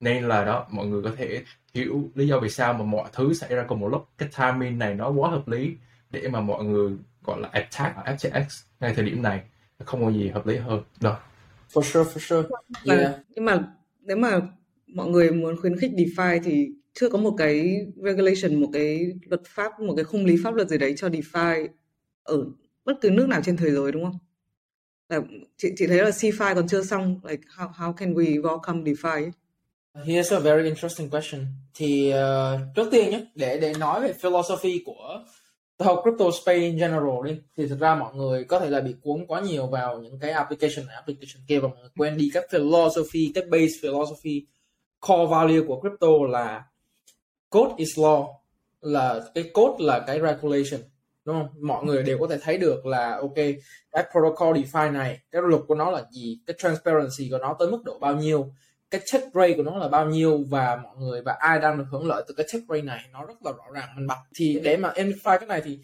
Nên 0.00 0.24
là 0.24 0.44
đó 0.44 0.66
mọi 0.70 0.86
người 0.86 1.02
có 1.02 1.10
thể 1.16 1.42
hiểu 1.74 2.10
lý 2.14 2.26
do 2.26 2.40
vì 2.40 2.50
sao 2.50 2.72
mà 2.72 2.84
mọi 2.84 3.08
thứ 3.12 3.34
xảy 3.34 3.54
ra 3.54 3.64
cùng 3.68 3.80
một 3.80 3.88
lúc. 3.88 4.08
Cái 4.18 4.28
timing 4.38 4.78
này 4.78 4.94
nó 4.94 5.10
quá 5.10 5.30
hợp 5.30 5.48
lý 5.48 5.74
để 6.10 6.28
mà 6.28 6.40
mọi 6.40 6.64
người 6.64 6.92
gọi 7.24 7.40
là 7.40 7.48
attack 7.52 7.96
FTX 7.96 8.64
ngay 8.80 8.94
thời 8.94 9.04
điểm 9.04 9.22
này. 9.22 9.40
Không 9.84 10.04
có 10.04 10.12
gì 10.12 10.28
hợp 10.28 10.46
lý 10.46 10.56
hơn. 10.56 10.82
Đâu 11.00 11.14
for 11.72 11.82
sure 11.82 12.10
for 12.10 12.18
sure. 12.18 12.48
Yeah. 12.84 13.12
Vâng, 13.12 13.20
nhưng 13.28 13.44
mà 13.44 13.64
nếu 14.00 14.16
mà 14.16 14.40
mọi 14.86 15.08
người 15.08 15.30
muốn 15.30 15.56
khuyến 15.60 15.78
khích 15.78 15.90
DeFi 15.90 16.40
thì 16.44 16.70
chưa 16.92 17.08
có 17.10 17.18
một 17.18 17.34
cái 17.38 17.86
regulation 17.96 18.60
một 18.60 18.68
cái 18.72 19.12
luật 19.30 19.42
pháp 19.46 19.80
một 19.80 19.94
cái 19.96 20.04
khung 20.04 20.24
lý 20.24 20.36
pháp 20.44 20.54
luật 20.54 20.68
gì 20.68 20.78
đấy 20.78 20.94
cho 20.96 21.08
DeFi 21.08 21.68
ở 22.22 22.46
bất 22.88 23.00
cứ 23.00 23.10
nước 23.10 23.28
nào 23.28 23.40
trên 23.44 23.56
thế 23.56 23.70
giới 23.70 23.92
đúng 23.92 24.04
không? 24.04 24.18
Là 25.08 25.20
chị 25.56 25.68
chị 25.76 25.86
thấy 25.86 25.98
là 25.98 26.10
CFI 26.10 26.54
còn 26.54 26.68
chưa 26.68 26.82
xong 26.82 27.20
like 27.24 27.42
how 27.56 27.68
how 27.72 27.92
can 27.92 28.14
we 28.14 28.42
welcome 28.42 28.84
DeFi? 28.84 29.30
Here's 29.94 30.34
a 30.34 30.38
very 30.38 30.68
interesting 30.68 31.10
question. 31.10 31.46
Thì 31.74 32.12
uh, 32.12 32.60
trước 32.76 32.88
tiên 32.90 33.10
nhé, 33.10 33.24
để 33.34 33.58
để 33.60 33.74
nói 33.78 34.00
về 34.00 34.12
philosophy 34.12 34.82
của 34.86 35.24
the 35.78 35.86
whole 35.86 36.02
crypto 36.02 36.24
space 36.42 36.58
in 36.58 36.76
general 36.76 37.24
đi, 37.24 37.36
thì 37.56 37.68
thực 37.68 37.78
ra 37.80 37.94
mọi 37.94 38.14
người 38.14 38.44
có 38.44 38.60
thể 38.60 38.70
là 38.70 38.80
bị 38.80 38.94
cuốn 39.02 39.26
quá 39.26 39.40
nhiều 39.40 39.66
vào 39.66 40.00
những 40.00 40.18
cái 40.20 40.30
application 40.30 40.86
này, 40.86 40.96
application 40.96 41.42
kia 41.48 41.58
và 41.58 41.68
mọi 41.68 41.78
người 41.80 41.90
quên 41.96 42.16
đi 42.16 42.30
các 42.34 42.44
philosophy, 42.50 43.32
cái 43.34 43.44
base 43.44 43.74
philosophy, 43.82 44.46
core 45.00 45.30
value 45.30 45.66
của 45.66 45.80
crypto 45.80 46.08
là 46.30 46.64
code 47.50 47.74
is 47.76 47.98
law, 47.98 48.26
là 48.80 49.20
cái 49.34 49.50
code 49.54 49.84
là 49.84 50.04
cái 50.06 50.20
regulation 50.20 50.80
đúng 51.28 51.36
không? 51.36 51.48
Mọi 51.60 51.84
người 51.84 52.02
đều 52.02 52.18
có 52.18 52.26
thể 52.26 52.38
thấy 52.42 52.58
được 52.58 52.86
là, 52.86 53.16
ok, 53.16 53.34
cái 53.92 54.04
protocol 54.12 54.56
DeFi 54.56 54.92
này, 54.92 55.18
cái 55.30 55.42
luật 55.44 55.62
của 55.68 55.74
nó 55.74 55.90
là 55.90 56.02
gì, 56.10 56.38
cái 56.46 56.56
transparency 56.58 57.28
của 57.30 57.38
nó 57.38 57.56
tới 57.58 57.70
mức 57.70 57.84
độ 57.84 57.98
bao 57.98 58.14
nhiêu, 58.14 58.52
cái 58.90 59.00
check 59.04 59.34
rate 59.34 59.52
của 59.56 59.62
nó 59.62 59.76
là 59.76 59.88
bao 59.88 60.06
nhiêu, 60.06 60.44
và 60.48 60.76
mọi 60.76 60.96
người 60.96 61.22
và 61.22 61.36
ai 61.38 61.58
đang 61.60 61.78
được 61.78 61.84
hưởng 61.90 62.06
lợi 62.06 62.24
từ 62.28 62.34
cái 62.34 62.46
check 62.52 62.64
rate 62.68 62.82
này 62.82 63.00
nó 63.12 63.24
rất 63.24 63.34
là 63.44 63.52
rõ 63.52 63.64
ràng, 63.74 63.88
minh 63.96 64.06
bạch. 64.06 64.18
Thì 64.38 64.60
để 64.62 64.76
mà 64.76 64.92
amplify 64.94 65.38
cái 65.38 65.46
này 65.46 65.62
thì 65.64 65.78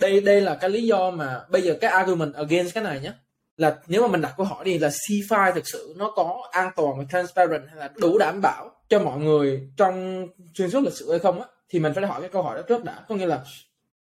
đây 0.00 0.20
đây 0.20 0.40
là 0.40 0.54
cái 0.54 0.70
lý 0.70 0.86
do 0.86 1.10
mà 1.10 1.44
bây 1.50 1.62
giờ 1.62 1.76
cái 1.80 1.90
argument 1.90 2.34
against 2.34 2.74
cái 2.74 2.84
này 2.84 3.00
nhé 3.00 3.12
là 3.56 3.78
nếu 3.88 4.02
mà 4.02 4.08
mình 4.08 4.20
đặt 4.20 4.34
câu 4.36 4.46
hỏi 4.46 4.64
đi 4.64 4.78
là 4.78 4.88
CFI 4.88 5.52
thực 5.52 5.68
sự 5.68 5.94
nó 5.96 6.12
có 6.16 6.48
an 6.50 6.70
toàn 6.76 6.98
và 6.98 7.04
transparent 7.10 7.68
hay 7.68 7.76
là 7.76 7.90
đủ 7.96 8.18
đảm 8.18 8.40
bảo 8.42 8.70
cho 8.88 8.98
mọi 8.98 9.18
người 9.18 9.68
trong 9.76 10.26
xuyên 10.54 10.70
suốt 10.70 10.80
lịch 10.80 10.94
sử 10.94 11.10
hay 11.10 11.18
không 11.18 11.40
á, 11.40 11.46
thì 11.68 11.78
mình 11.78 11.92
phải 11.94 12.06
hỏi 12.06 12.20
cái 12.20 12.30
câu 12.30 12.42
hỏi 12.42 12.56
đó 12.56 12.62
trước 12.68 12.84
đã. 12.84 13.04
Có 13.08 13.14
nghĩa 13.14 13.26
là 13.26 13.44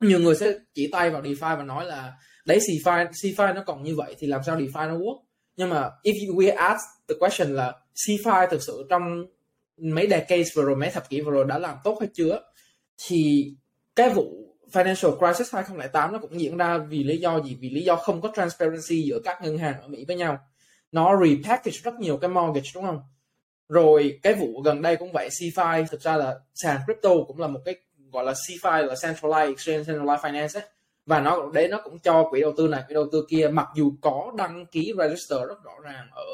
nhiều 0.00 0.18
người 0.18 0.34
sẽ 0.34 0.52
chỉ 0.74 0.88
tay 0.92 1.10
vào 1.10 1.22
DeFi 1.22 1.56
và 1.56 1.62
nói 1.62 1.84
là 1.84 2.12
đấy, 2.46 2.58
CFI 2.58 3.06
CFI 3.06 3.54
nó 3.54 3.62
còn 3.66 3.82
như 3.82 3.96
vậy 3.96 4.14
thì 4.18 4.26
làm 4.26 4.40
sao 4.46 4.56
DeFi 4.56 4.88
nó 4.88 4.94
work? 4.96 5.18
Nhưng 5.56 5.68
mà 5.68 5.90
if 6.04 6.36
we 6.36 6.56
ask 6.56 6.80
the 7.08 7.14
question 7.20 7.54
là 7.54 7.74
CFI 7.94 8.46
thực 8.50 8.62
sự 8.62 8.86
trong 8.90 9.24
mấy 9.76 10.06
decades 10.10 10.48
vừa 10.56 10.62
rồi, 10.62 10.76
mấy 10.76 10.90
thập 10.90 11.08
kỷ 11.08 11.20
vừa 11.20 11.30
rồi 11.30 11.44
đã 11.48 11.58
làm 11.58 11.76
tốt 11.84 11.96
hay 12.00 12.08
chưa 12.14 12.42
thì 12.98 13.50
cái 13.96 14.10
vụ 14.10 14.46
financial 14.72 15.18
crisis 15.18 15.54
2008 15.54 16.12
nó 16.12 16.18
cũng 16.18 16.40
diễn 16.40 16.56
ra 16.56 16.78
vì 16.78 17.04
lý 17.04 17.18
do 17.18 17.40
gì? 17.40 17.56
Vì 17.60 17.70
lý 17.70 17.82
do 17.84 17.96
không 17.96 18.20
có 18.20 18.32
transparency 18.36 19.02
giữa 19.02 19.18
các 19.24 19.42
ngân 19.42 19.58
hàng 19.58 19.80
ở 19.80 19.88
Mỹ 19.88 20.04
với 20.08 20.16
nhau. 20.16 20.38
Nó 20.92 21.20
repackage 21.24 21.78
rất 21.82 21.94
nhiều 21.94 22.16
cái 22.16 22.30
mortgage, 22.30 22.70
đúng 22.74 22.84
không? 22.84 23.00
Rồi 23.68 24.18
cái 24.22 24.34
vụ 24.34 24.60
gần 24.64 24.82
đây 24.82 24.96
cũng 24.96 25.12
vậy, 25.12 25.28
CFI 25.28 25.86
thực 25.86 26.00
ra 26.00 26.16
là 26.16 26.34
sàn 26.54 26.80
crypto 26.84 27.10
cũng 27.26 27.38
là 27.40 27.46
một 27.46 27.60
cái 27.64 27.74
gọi 28.12 28.24
là 28.24 28.32
CFI 28.32 28.86
là 28.86 28.94
Centralized 28.94 29.48
Exchange 29.48 29.82
Centralized 29.82 30.18
Finance 30.18 30.60
ấy. 30.60 30.68
và 31.06 31.20
nó 31.20 31.50
đấy 31.54 31.68
nó 31.68 31.80
cũng 31.84 31.98
cho 31.98 32.28
quỹ 32.30 32.40
đầu 32.40 32.54
tư 32.56 32.68
này. 32.68 32.82
Quỹ 32.88 32.94
đầu 32.94 33.06
tư 33.12 33.26
kia 33.28 33.48
mặc 33.52 33.68
dù 33.76 33.92
có 34.00 34.32
đăng 34.36 34.66
ký 34.66 34.92
register 34.98 35.38
rất 35.48 35.64
rõ 35.64 35.72
ràng 35.82 36.08
ở 36.12 36.26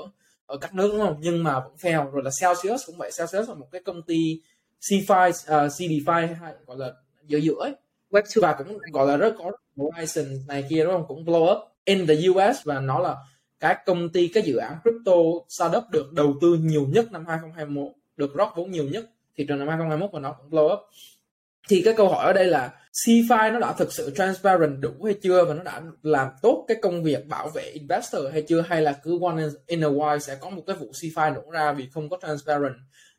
ở 0.47 0.59
các 0.59 0.75
nước 0.75 0.89
đúng 0.93 1.01
không? 1.01 1.17
Nhưng 1.21 1.45
mà 1.45 1.61
vẫn 1.61 1.73
fail. 1.81 2.11
Rồi 2.11 2.23
là 2.25 2.31
Celsius 2.41 2.87
cũng 2.87 2.97
vậy. 2.97 3.11
Celsius 3.19 3.49
là 3.49 3.55
một 3.55 3.69
cái 3.73 3.83
công 3.85 4.03
ty 4.03 4.43
CFI 4.81 5.31
uh, 5.31 5.47
à, 5.47 5.67
CDFI 5.67 6.35
hay 6.35 6.55
gọi 6.67 6.77
là 6.77 6.93
giữa 7.27 7.39
giữa 7.39 7.55
ấy. 7.61 7.73
Web 8.11 8.23
và 8.43 8.53
cũng 8.53 8.79
gọi 8.93 9.07
là 9.07 9.17
rất 9.17 9.35
có 9.39 9.53
license 9.99 10.31
này 10.49 10.65
kia 10.71 10.85
đúng 10.85 10.93
không? 10.93 11.05
Cũng 11.09 11.25
blow 11.25 11.53
up 11.53 11.59
in 11.85 12.07
the 12.07 12.15
US 12.15 12.57
và 12.65 12.81
nó 12.81 12.99
là 12.99 13.17
cái 13.61 13.77
công 13.87 14.09
ty 14.09 14.29
cái 14.29 14.43
dự 14.43 14.57
án 14.57 14.79
crypto 14.83 15.13
startup 15.49 15.85
được 15.91 16.13
đầu 16.13 16.35
tư 16.41 16.59
nhiều 16.61 16.87
nhất 16.89 17.13
năm 17.13 17.27
2021 17.27 17.93
được 18.17 18.35
rót 18.35 18.53
vốn 18.57 18.71
nhiều 18.71 18.85
nhất. 18.85 19.11
Thị 19.37 19.45
trường 19.49 19.59
năm 19.59 19.69
2021 19.69 20.11
và 20.13 20.21
nó 20.21 20.33
cũng 20.33 20.51
blow 20.51 20.73
up 20.73 20.81
thì 21.69 21.83
cái 21.85 21.95
câu 21.95 22.09
hỏi 22.09 22.27
ở 22.27 22.33
đây 22.33 22.47
là 22.47 22.73
CFI 22.93 23.53
nó 23.53 23.59
đã 23.59 23.73
thực 23.73 23.93
sự 23.93 24.13
transparent 24.17 24.81
đủ 24.81 24.91
hay 25.05 25.15
chưa 25.23 25.45
và 25.45 25.55
nó 25.55 25.63
đã 25.63 25.83
làm 26.03 26.29
tốt 26.43 26.65
cái 26.69 26.77
công 26.83 27.03
việc 27.03 27.27
bảo 27.27 27.49
vệ 27.49 27.63
investor 27.63 28.23
hay 28.33 28.43
chưa? 28.43 28.61
Hay 28.61 28.83
là 28.83 28.93
cứ 29.03 29.19
one 29.23 29.43
in 29.67 29.85
a 29.85 29.89
while 29.89 30.19
sẽ 30.19 30.37
có 30.41 30.51
một 30.51 30.63
cái 30.67 30.77
vụ 30.77 30.91
CFI 30.93 31.35
nổ 31.35 31.51
ra 31.51 31.73
vì 31.73 31.89
không 31.93 32.11
có 32.11 32.19
transparent 32.23 32.75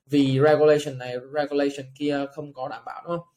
vì 0.06 0.40
regulation 0.44 0.98
này 0.98 1.16
regulation 1.34 1.86
kia 2.00 2.26
không 2.36 2.54
có 2.54 2.68
đảm 2.68 2.82
bảo 2.86 3.04
đúng 3.06 3.18
không? 3.18 3.28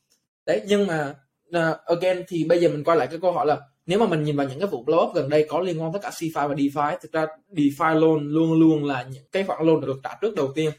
Đấy 0.46 0.62
nhưng 0.66 0.86
mà 0.86 1.14
uh, 1.48 1.84
again 1.84 2.24
thì 2.28 2.44
bây 2.44 2.60
giờ 2.60 2.68
mình 2.68 2.84
quay 2.84 2.98
lại 2.98 3.06
cái 3.06 3.18
câu 3.22 3.32
hỏi 3.32 3.46
là 3.46 3.60
nếu 3.86 3.98
mà 3.98 4.06
mình 4.06 4.22
nhìn 4.22 4.36
vào 4.36 4.48
những 4.48 4.58
cái 4.58 4.68
vụ 4.68 4.84
blow 4.84 5.08
up 5.08 5.14
gần 5.14 5.28
đây 5.28 5.46
có 5.48 5.60
liên 5.60 5.82
quan 5.82 5.92
tới 5.92 6.02
cả 6.02 6.10
CFI 6.10 6.48
và 6.48 6.54
DeFi 6.54 6.96
thực 7.00 7.12
ra 7.12 7.26
DeFi 7.50 8.00
loan 8.00 8.28
luôn 8.28 8.52
luôn 8.52 8.84
là 8.84 9.06
những 9.12 9.24
cái 9.32 9.44
khoản 9.44 9.66
loan 9.66 9.80
được 9.80 10.00
trả 10.04 10.10
trước 10.20 10.34
đầu 10.34 10.52
tiên. 10.54 10.70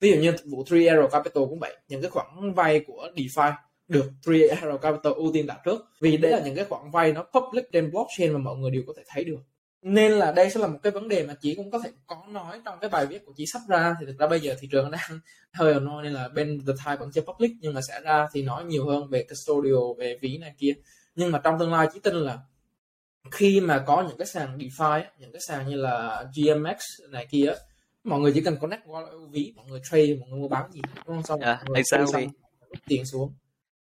Ví 0.00 0.10
dụ 0.10 0.16
như 0.16 0.32
vụ 0.44 0.64
3 0.70 0.76
Arrow 0.76 1.08
Capital 1.08 1.44
cũng 1.48 1.58
vậy 1.58 1.76
những 1.88 2.02
cái 2.02 2.10
khoản 2.10 2.54
vay 2.54 2.80
của 2.86 3.08
DeFi 3.16 3.52
được 3.88 4.10
3 4.26 4.32
Arrow 4.32 4.78
Capital 4.78 5.12
ưu 5.12 5.32
tiên 5.32 5.46
trả 5.46 5.56
trước. 5.64 5.80
Vì 6.00 6.16
đấy 6.16 6.32
là 6.32 6.40
những 6.44 6.54
cái 6.54 6.64
khoản 6.64 6.90
vay 6.90 7.12
nó 7.12 7.22
public 7.22 7.64
trên 7.72 7.90
blockchain 7.90 8.32
mà 8.32 8.38
mọi 8.38 8.56
người 8.56 8.70
đều 8.70 8.82
có 8.86 8.92
thể 8.96 9.02
thấy 9.06 9.24
được. 9.24 9.40
Nên 9.82 10.12
là 10.12 10.32
đây 10.32 10.50
sẽ 10.50 10.60
là 10.60 10.66
một 10.66 10.78
cái 10.82 10.92
vấn 10.92 11.08
đề 11.08 11.26
mà 11.26 11.34
chị 11.40 11.54
cũng 11.54 11.70
có 11.70 11.78
thể 11.84 11.90
có 12.06 12.24
nói 12.28 12.60
trong 12.64 12.78
cái 12.80 12.90
bài 12.90 13.06
viết 13.06 13.24
của 13.26 13.32
chị 13.36 13.44
sắp 13.52 13.62
ra. 13.68 13.96
Thì 14.00 14.06
thực 14.06 14.18
ra 14.18 14.26
bây 14.26 14.40
giờ 14.40 14.54
thị 14.60 14.68
trường 14.70 14.90
đang 14.90 15.20
hơi 15.52 15.72
ở 15.72 15.80
no 15.80 16.02
nên 16.02 16.12
là 16.12 16.28
bên 16.28 16.60
The 16.66 16.72
Thai 16.78 16.96
vẫn 16.96 17.10
chưa 17.12 17.20
public 17.20 17.52
nhưng 17.60 17.74
mà 17.74 17.80
sẽ 17.88 18.00
ra 18.00 18.28
thì 18.32 18.42
nói 18.42 18.64
nhiều 18.64 18.86
hơn 18.86 19.08
về 19.10 19.26
custodial 19.28 19.98
về 19.98 20.18
ví 20.20 20.38
này 20.38 20.54
kia. 20.58 20.74
Nhưng 21.14 21.32
mà 21.32 21.40
trong 21.44 21.58
tương 21.58 21.72
lai 21.72 21.88
chỉ 21.94 22.00
tin 22.00 22.14
là 22.14 22.38
khi 23.30 23.60
mà 23.60 23.84
có 23.86 24.04
những 24.08 24.18
cái 24.18 24.26
sàn 24.26 24.58
DeFi 24.58 25.02
những 25.18 25.32
cái 25.32 25.40
sàn 25.40 25.68
như 25.68 25.76
là 25.76 26.24
GMX 26.36 27.08
này 27.10 27.26
kia 27.30 27.52
mọi 28.04 28.20
người 28.20 28.32
chỉ 28.34 28.40
cần 28.40 28.56
connect 28.60 28.82
qua 28.86 29.02
ví 29.30 29.52
mọi 29.56 29.66
người 29.68 29.80
trade 29.90 30.14
mọi 30.20 30.28
người 30.28 30.40
mua 30.40 30.48
bán 30.48 30.72
gì 30.72 30.80
đúng 31.06 31.16
không 31.16 31.22
xong 31.22 31.40
yeah, 31.40 31.58
exactly. 31.74 32.28
tiền 32.86 33.06
xuống 33.06 33.32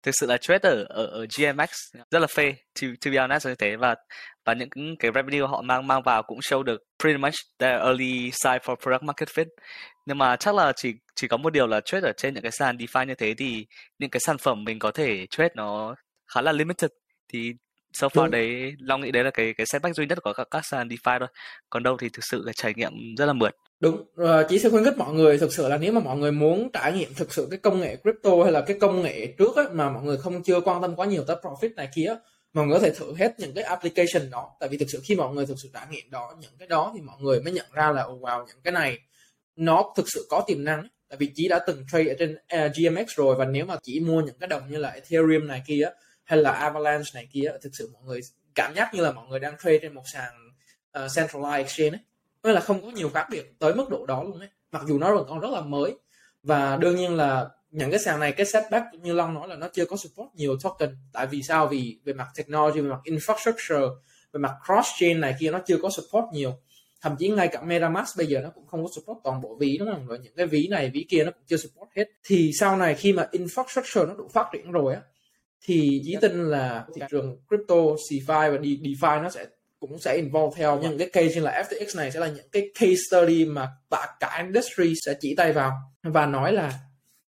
thực 0.06 0.12
sự 0.20 0.28
là 0.28 0.38
trade 0.38 0.70
ở 0.70 0.86
ở, 0.90 1.06
ở 1.06 1.26
GMX 1.38 1.70
rất 2.12 2.20
là 2.20 2.28
phê 2.28 2.56
to, 2.82 2.88
to 3.06 3.12
be 3.12 3.18
honest 3.18 3.48
như 3.48 3.56
thế. 3.56 3.76
Và 3.76 3.96
và 4.46 4.54
những 4.54 4.98
cái 5.00 5.12
revenue 5.16 5.48
họ 5.48 5.62
mang 5.62 5.88
mang 5.88 6.02
vào 6.04 6.24
cũng 6.24 6.40
show 6.40 6.64
được 6.64 6.82
pretty 7.00 7.18
much 7.18 7.34
the 7.60 7.68
early 7.68 8.32
sign 8.32 8.58
for 8.64 8.76
product 8.76 9.04
market 9.04 9.30
fit. 9.30 9.46
Nhưng 10.06 10.18
mà 10.18 10.36
chắc 10.36 10.56
là 10.56 10.74
chỉ 10.76 10.94
chỉ 11.16 11.28
có 11.28 11.38
một 11.38 11.50
điều 11.50 11.68
là 11.68 11.82
trade 11.86 12.08
ở 12.08 12.12
trên 12.18 12.34
những 12.34 12.44
cái 12.44 12.52
sàn 12.52 12.78
DeFi 12.78 13.06
như 13.06 13.16
thế 13.16 13.34
thì 13.38 13.66
những 14.00 14.10
cái 14.10 14.20
sản 14.20 14.38
phẩm 14.38 14.64
mình 14.64 14.80
có 14.80 14.92
thể 14.92 15.26
trade 15.30 15.54
nó 15.56 15.96
khá 16.34 16.42
là 16.42 16.52
limited. 16.52 16.92
Thì 17.34 17.52
so 17.94 18.08
far 18.08 18.30
đấy 18.30 18.74
long 18.80 19.02
nghĩ 19.02 19.12
đấy 19.12 19.24
là 19.24 19.32
cái 19.32 19.54
cái 19.58 19.66
setback 19.72 19.96
duy 19.96 20.06
nhất 20.06 20.18
của 20.24 20.34
các, 20.34 20.48
các 20.52 20.66
sàn 20.66 20.88
DeFi 20.88 21.20
thôi. 21.20 21.30
Còn 21.70 21.84
đâu 21.84 21.98
thì 21.98 22.10
thực 22.14 22.22
sự 22.32 22.44
là 22.46 22.52
trải 22.56 22.74
nghiệm 22.74 22.92
rất 23.18 23.26
là 23.26 23.34
mượt 23.34 23.56
đúng 23.80 24.04
ờ, 24.16 24.40
uh, 24.40 24.46
chỉ 24.50 24.60
sẽ 24.60 24.70
khuyến 24.70 24.84
khích 24.84 24.98
mọi 24.98 25.14
người 25.14 25.38
thực 25.38 25.54
sự 25.54 25.68
là 25.68 25.78
nếu 25.78 25.92
mà 25.92 26.00
mọi 26.00 26.18
người 26.18 26.32
muốn 26.32 26.70
trải 26.74 26.94
nghiệm 26.94 27.14
thực 27.14 27.34
sự 27.34 27.48
cái 27.52 27.60
công 27.60 27.82
nghệ 27.82 27.96
crypto 27.96 28.44
hay 28.44 28.52
là 28.52 28.62
cái 28.62 28.80
công 28.80 29.02
nghệ 29.02 29.28
trước 29.38 29.56
ấy, 29.56 29.66
mà 29.72 29.90
mọi 29.90 30.04
người 30.04 30.18
không 30.18 30.44
chưa 30.44 30.62
quan 30.62 30.82
tâm 30.82 30.96
quá 30.96 31.06
nhiều 31.06 31.24
tới 31.28 31.38
profit 31.42 31.76
này 31.76 31.90
kia 31.96 32.16
mọi 32.56 32.68
người 32.68 32.80
có 32.80 32.86
thể 32.86 32.94
thử 32.94 33.16
hết 33.16 33.40
những 33.40 33.54
cái 33.54 33.64
application 33.64 34.30
đó. 34.32 34.56
Tại 34.60 34.70
vì 34.70 34.78
thực 34.78 34.90
sự 34.90 35.02
khi 35.04 35.16
mọi 35.16 35.34
người 35.34 35.46
thực 35.46 35.60
sự 35.60 35.70
trải 35.74 35.88
nghiệm 35.90 36.12
đó 36.12 36.36
những 36.40 36.52
cái 36.60 36.68
đó 36.68 36.92
thì 36.96 37.02
mọi 37.02 37.16
người 37.20 37.42
mới 37.42 37.54
nhận 37.54 37.66
ra 37.74 37.92
là 37.92 38.04
oh, 38.04 38.22
wow 38.22 38.46
những 38.48 38.62
cái 38.64 38.72
này 38.72 39.00
nó 39.56 39.94
thực 39.98 40.10
sự 40.10 40.28
có 40.30 40.44
tiềm 40.48 40.64
năng. 40.64 40.88
Tại 41.10 41.18
vì 41.18 41.32
chỉ 41.36 41.48
đã 41.48 41.60
từng 41.68 41.86
trade 41.92 42.08
ở 42.08 42.16
trên 42.20 42.38
à, 42.48 42.66
uh, 42.66 42.72
GMX 42.76 43.16
rồi 43.16 43.36
và 43.36 43.46
nếu 43.46 43.66
mà 43.66 43.76
chỉ 43.84 44.00
mua 44.00 44.22
những 44.22 44.40
cái 44.40 44.48
đồng 44.48 44.72
như 44.72 44.78
là 44.78 44.90
Ethereum 44.90 45.48
này 45.48 45.62
kia 45.68 45.90
hay 46.24 46.40
là 46.40 46.52
Avalanche 46.52 47.12
này 47.14 47.28
kia 47.32 47.52
thực 47.62 47.76
sự 47.76 47.90
mọi 47.94 48.02
người 48.06 48.20
cảm 48.56 48.74
giác 48.76 48.94
như 48.94 49.02
là 49.02 49.12
mọi 49.12 49.28
người 49.28 49.40
đang 49.40 49.56
trade 49.64 49.80
trên 49.82 49.94
một 49.94 50.04
sàn 50.06 50.34
uh, 51.00 51.12
centralized 51.12 51.58
exchange 51.58 51.98
ấy 51.98 52.04
nên 52.46 52.56
là 52.56 52.62
không 52.62 52.82
có 52.82 52.88
nhiều 52.88 53.10
khác 53.10 53.28
biệt 53.32 53.60
tới 53.60 53.74
mức 53.74 53.90
độ 53.90 54.06
đó 54.06 54.24
luôn 54.24 54.40
ấy. 54.40 54.50
Mặc 54.72 54.84
dù 54.88 55.00
nó 55.00 55.16
vẫn 55.16 55.26
còn 55.30 55.40
rất 55.40 55.52
là 55.52 55.62
mới. 55.62 55.96
Và 56.44 56.78
đương 56.78 56.96
nhiên 56.96 57.16
là 57.16 57.50
những 57.72 57.92
cái 57.92 58.00
sàn 58.00 58.20
này 58.20 58.32
cái 58.32 58.46
setback 58.46 58.86
như 59.02 59.14
long 59.14 59.34
nói 59.34 59.48
là 59.48 59.56
nó 59.56 59.68
chưa 59.74 59.86
có 59.86 59.98
support 59.98 60.36
nhiều 60.36 60.58
token. 60.64 60.98
Tại 61.14 61.28
vì 61.28 61.42
sao? 61.44 61.68
Vì 61.68 62.00
về 62.06 62.14
mặt 62.14 62.28
technology 62.38 62.82
về 62.82 62.90
mặt 62.90 63.00
infrastructure 63.04 63.96
về 64.34 64.40
mặt 64.40 64.52
cross 64.66 64.90
chain 65.00 65.22
này 65.22 65.36
kia 65.40 65.52
nó 65.52 65.60
chưa 65.66 65.78
có 65.78 65.90
support 65.90 66.26
nhiều. 66.34 66.54
Thậm 67.02 67.16
chí 67.20 67.30
ngay 67.30 67.48
cả 67.48 67.62
MetaMask 67.62 68.18
bây 68.18 68.28
giờ 68.28 68.40
nó 68.42 68.50
cũng 68.50 68.68
không 68.68 68.84
có 68.84 68.90
support 68.96 69.18
toàn 69.24 69.42
bộ 69.42 69.56
ví 69.60 69.78
đúng 69.78 69.92
không? 69.94 70.08
Rồi 70.08 70.20
những 70.20 70.36
cái 70.36 70.46
ví 70.46 70.68
này 70.68 70.90
ví 70.94 71.06
kia 71.10 71.24
nó 71.24 71.32
cũng 71.32 71.44
chưa 71.48 71.58
support 71.58 71.90
hết. 71.96 72.06
Thì 72.24 72.52
sau 72.60 72.78
này 72.78 72.96
khi 72.96 73.14
mà 73.14 73.28
infrastructure 73.32 74.08
nó 74.08 74.14
đủ 74.14 74.30
phát 74.34 74.50
triển 74.54 74.72
rồi 74.72 74.94
á 74.94 75.02
thì 75.62 76.02
chỉ 76.06 76.18
tin 76.22 76.50
là 76.50 76.86
thị 76.96 77.02
trường 77.10 77.38
crypto, 77.48 77.76
CeFi 77.76 78.52
và 78.52 78.58
DeFi 78.58 79.22
nó 79.22 79.30
sẽ 79.30 79.46
cũng 79.90 80.00
sẽ 80.00 80.16
involve 80.16 80.58
theo 80.58 80.80
những 80.80 80.98
cái 80.98 81.10
case 81.14 81.36
như 81.36 81.42
là 81.42 81.64
FTX 81.70 81.98
này 81.98 82.12
sẽ 82.12 82.20
là 82.20 82.28
những 82.28 82.50
cái 82.52 82.70
case 82.80 82.96
study 83.10 83.46
mà 83.46 83.68
cả 83.92 84.16
cả 84.20 84.44
industry 84.44 84.94
sẽ 85.06 85.14
chỉ 85.20 85.36
tay 85.38 85.54
vào 85.54 85.72
và 86.04 86.26
nói 86.26 86.54
là 86.54 86.74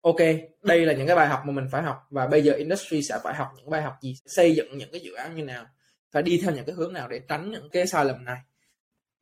ok 0.00 0.16
đây 0.62 0.86
là 0.86 0.92
những 0.92 1.06
cái 1.06 1.16
bài 1.16 1.28
học 1.28 1.42
mà 1.46 1.52
mình 1.52 1.66
phải 1.70 1.82
học 1.82 1.96
và 2.10 2.26
bây 2.26 2.42
giờ 2.42 2.52
industry 2.52 3.02
sẽ 3.02 3.18
phải 3.24 3.34
học 3.34 3.48
những 3.56 3.70
bài 3.70 3.82
học 3.82 3.94
gì 4.02 4.14
xây 4.26 4.54
dựng 4.54 4.78
những 4.78 4.90
cái 4.92 5.00
dự 5.00 5.12
án 5.14 5.36
như 5.36 5.44
nào 5.44 5.66
phải 6.12 6.22
đi 6.22 6.40
theo 6.42 6.54
những 6.54 6.64
cái 6.64 6.74
hướng 6.74 6.92
nào 6.92 7.08
để 7.08 7.20
tránh 7.28 7.50
những 7.50 7.70
cái 7.70 7.86
sai 7.86 8.04
lầm 8.04 8.24
này. 8.24 8.38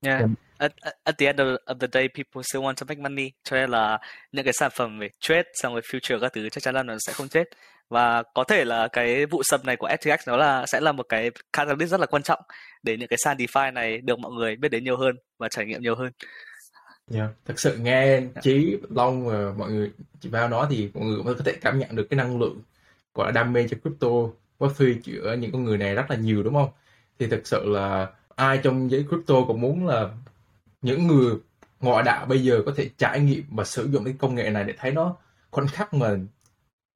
Yeah. 0.06 0.22
At, 0.58 0.72
at 1.04 1.18
the 1.18 1.26
end 1.26 1.40
of, 1.40 1.56
of 1.66 1.78
the 1.78 1.88
day 1.92 2.08
people 2.08 2.42
still 2.42 2.64
want 2.64 2.74
to 2.74 2.86
make 2.88 3.00
money 3.00 3.30
cho 3.44 3.56
nên 3.56 3.70
là 3.70 3.98
những 4.32 4.44
cái 4.44 4.52
sản 4.52 4.70
phẩm 4.74 4.98
về 4.98 5.08
trade 5.20 5.48
xong 5.54 5.72
rồi 5.72 5.82
future 5.92 6.20
các 6.20 6.32
thứ 6.32 6.48
chắc 6.48 6.62
chắn 6.62 6.74
là 6.74 6.82
nó 6.82 6.96
sẽ 7.06 7.12
không 7.12 7.28
chết 7.28 7.44
và 7.88 8.22
có 8.34 8.44
thể 8.44 8.64
là 8.64 8.88
cái 8.88 9.26
vụ 9.26 9.42
sập 9.42 9.64
này 9.64 9.76
của 9.76 9.88
FTX 9.88 10.16
nó 10.26 10.36
là 10.36 10.66
sẽ 10.66 10.80
là 10.80 10.92
một 10.92 11.06
cái 11.08 11.30
catalyst 11.52 11.90
rất 11.90 12.00
là 12.00 12.06
quan 12.06 12.22
trọng 12.22 12.40
để 12.82 12.96
những 12.96 13.08
cái 13.08 13.18
sàn 13.24 13.36
DeFi 13.36 13.72
này 13.72 13.98
được 13.98 14.18
mọi 14.18 14.32
người 14.32 14.56
biết 14.56 14.68
đến 14.68 14.84
nhiều 14.84 14.96
hơn 14.96 15.16
và 15.38 15.48
trải 15.48 15.66
nghiệm 15.66 15.82
nhiều 15.82 15.94
hơn. 15.96 16.12
Yeah. 17.14 17.30
Thật 17.46 17.60
sự 17.60 17.76
nghe 17.76 18.20
Chí, 18.42 18.76
Long 18.90 19.26
và 19.26 19.52
mọi 19.58 19.70
người 19.70 19.90
chị 20.20 20.28
vào 20.28 20.48
nói 20.48 20.66
thì 20.70 20.90
mọi 20.94 21.04
người 21.04 21.16
cũng 21.16 21.26
có 21.26 21.42
thể 21.44 21.52
cảm 21.60 21.78
nhận 21.78 21.96
được 21.96 22.06
cái 22.10 22.16
năng 22.16 22.40
lượng 22.40 22.62
gọi 23.14 23.26
là 23.26 23.32
đam 23.32 23.52
mê 23.52 23.68
cho 23.68 23.76
crypto 23.82 24.08
Web3 24.58 25.00
giữa 25.04 25.36
những 25.40 25.52
con 25.52 25.64
người 25.64 25.78
này 25.78 25.94
rất 25.94 26.10
là 26.10 26.16
nhiều 26.16 26.42
đúng 26.42 26.54
không? 26.54 26.68
Thì 27.18 27.26
thật 27.26 27.40
sự 27.44 27.64
là 27.64 28.08
ai 28.34 28.60
trong 28.62 28.90
giới 28.90 29.04
crypto 29.08 29.34
cũng 29.46 29.60
muốn 29.60 29.86
là 29.86 30.08
những 30.82 31.06
người 31.06 31.34
ngoại 31.80 32.02
đạo 32.02 32.26
bây 32.26 32.42
giờ 32.44 32.62
có 32.66 32.72
thể 32.76 32.90
trải 32.98 33.20
nghiệm 33.20 33.44
và 33.50 33.64
sử 33.64 33.88
dụng 33.90 34.04
cái 34.04 34.14
công 34.18 34.34
nghệ 34.34 34.50
này 34.50 34.64
để 34.64 34.74
thấy 34.78 34.90
nó 34.90 35.16
khoảnh 35.50 35.68
khắc 35.68 35.94
mà 35.94 36.16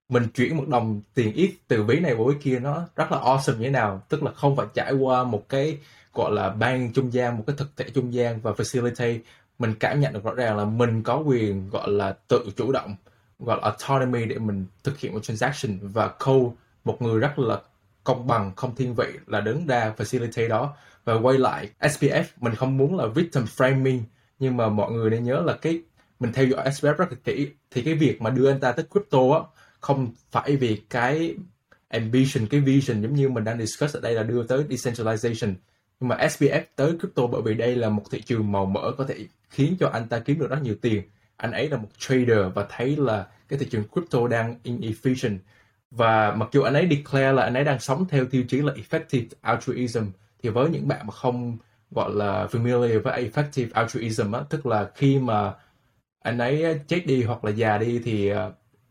mình 0.09 0.29
chuyển 0.35 0.57
một 0.57 0.69
đồng 0.69 1.01
tiền 1.15 1.33
ít 1.33 1.55
từ 1.69 1.83
ví 1.83 2.01
này 2.01 2.15
qua 2.15 2.27
ví 2.29 2.35
kia, 2.43 2.59
nó 2.59 2.89
rất 2.97 3.13
là 3.13 3.19
awesome 3.19 3.57
như 3.57 3.65
thế 3.65 3.71
nào. 3.71 4.03
Tức 4.09 4.23
là 4.23 4.33
không 4.33 4.57
phải 4.57 4.67
trải 4.75 4.93
qua 4.93 5.25
một 5.25 5.49
cái, 5.49 5.79
gọi 6.15 6.33
là, 6.33 6.51
ban 6.51 6.93
trung 6.93 7.13
gian, 7.13 7.37
một 7.37 7.45
cái 7.47 7.57
thực 7.59 7.77
thể 7.77 7.85
trung 7.95 8.15
gian 8.15 8.41
và 8.41 8.53
facilitate. 8.53 9.19
Mình 9.59 9.75
cảm 9.81 10.01
nhận 10.01 10.13
được 10.13 10.25
rõ 10.25 10.35
ràng 10.35 10.57
là 10.57 10.65
mình 10.65 11.03
có 11.03 11.17
quyền, 11.17 11.71
gọi 11.71 11.91
là, 11.91 12.17
tự 12.29 12.45
chủ 12.57 12.73
động, 12.73 12.97
gọi 13.39 13.59
là, 13.63 13.63
autonomy 13.63 14.25
để 14.25 14.39
mình 14.39 14.67
thực 14.85 14.99
hiện 14.99 15.15
một 15.15 15.21
transaction. 15.23 15.79
Và 15.83 16.09
câu 16.09 16.57
một 16.85 17.03
người 17.03 17.21
rất 17.21 17.39
là 17.39 17.61
công 18.05 18.27
bằng, 18.27 18.53
không 18.57 18.75
thiên 18.77 18.95
vị, 18.95 19.07
là 19.27 19.41
đứng 19.41 19.67
ra 19.67 19.95
facilitate 19.97 20.49
đó 20.49 20.77
và 21.05 21.15
quay 21.15 21.39
lại. 21.39 21.69
SPF 21.81 22.25
mình 22.41 22.55
không 22.55 22.77
muốn 22.77 22.97
là 22.97 23.07
victim 23.07 23.45
framing, 23.45 24.01
nhưng 24.39 24.57
mà 24.57 24.69
mọi 24.69 24.93
người 24.93 25.11
nên 25.11 25.25
nhớ 25.25 25.43
là 25.47 25.53
cái, 25.53 25.83
mình 26.21 26.33
theo 26.33 26.47
dõi 26.47 26.65
SPF 26.65 26.95
rất 26.95 27.11
là 27.11 27.17
kỹ. 27.25 27.49
Thì 27.71 27.83
cái 27.83 27.95
việc 27.95 28.23
mà 28.23 28.31
đưa 28.31 28.51
anh 28.51 28.61
ta 28.61 28.73
tới 28.73 28.85
crypto 28.91 29.19
á 29.35 29.41
không 29.81 30.13
phải 30.31 30.57
vì 30.57 30.83
cái 30.91 31.35
ambition 31.89 32.47
cái 32.47 32.61
vision 32.61 33.03
giống 33.03 33.15
như 33.15 33.29
mình 33.29 33.45
đang 33.45 33.59
discuss 33.59 33.97
ở 33.97 34.01
đây 34.01 34.15
là 34.15 34.23
đưa 34.23 34.43
tới 34.43 34.65
decentralization. 34.69 35.55
Nhưng 36.01 36.09
mà 36.09 36.17
SPF 36.17 36.63
tới 36.77 36.93
crypto 36.99 37.27
bởi 37.27 37.43
vì 37.43 37.55
đây 37.55 37.77
là 37.77 37.89
một 37.89 38.03
thị 38.11 38.21
trường 38.21 38.53
màu 38.53 38.67
mỡ 38.67 38.93
có 38.99 39.05
thể 39.05 39.27
khiến 39.51 39.77
cho 39.81 39.89
anh 39.89 40.09
ta 40.09 40.19
kiếm 40.19 40.39
được 40.39 40.51
rất 40.51 40.63
nhiều 40.63 40.75
tiền. 40.83 41.03
Anh 41.37 41.53
ấy 41.53 41.69
là 41.69 41.77
một 41.77 41.89
trader 41.99 42.39
và 42.55 42.67
thấy 42.71 42.97
là 42.97 43.27
cái 43.49 43.59
thị 43.59 43.67
trường 43.71 43.85
crypto 43.93 44.29
đang 44.29 44.57
inefficient. 44.65 45.39
Và 45.91 46.35
mặc 46.35 46.49
dù 46.53 46.63
anh 46.63 46.75
ấy 46.75 46.89
declare 46.91 47.33
là 47.33 47.43
anh 47.43 47.55
ấy 47.55 47.65
đang 47.65 47.81
sống 47.81 48.09
theo 48.09 48.25
tiêu 48.25 48.45
chí 48.49 48.61
là 48.61 48.73
effective 48.73 49.27
altruism 49.41 50.05
thì 50.43 50.49
với 50.49 50.71
những 50.71 50.89
bạn 50.89 51.07
mà 51.07 51.13
không 51.13 51.59
gọi 51.91 52.11
là 52.15 52.47
familiar 52.51 53.03
với 53.03 53.31
effective 53.31 53.69
altruism 53.73 54.33
á, 54.33 54.41
tức 54.51 54.67
là 54.67 54.91
khi 54.95 55.19
mà 55.19 55.55
anh 56.21 56.39
ấy 56.39 56.81
chết 56.89 57.07
đi 57.07 57.23
hoặc 57.23 57.45
là 57.45 57.51
già 57.51 57.79
đi 57.79 58.01
thì 58.05 58.33
uh, 58.33 58.37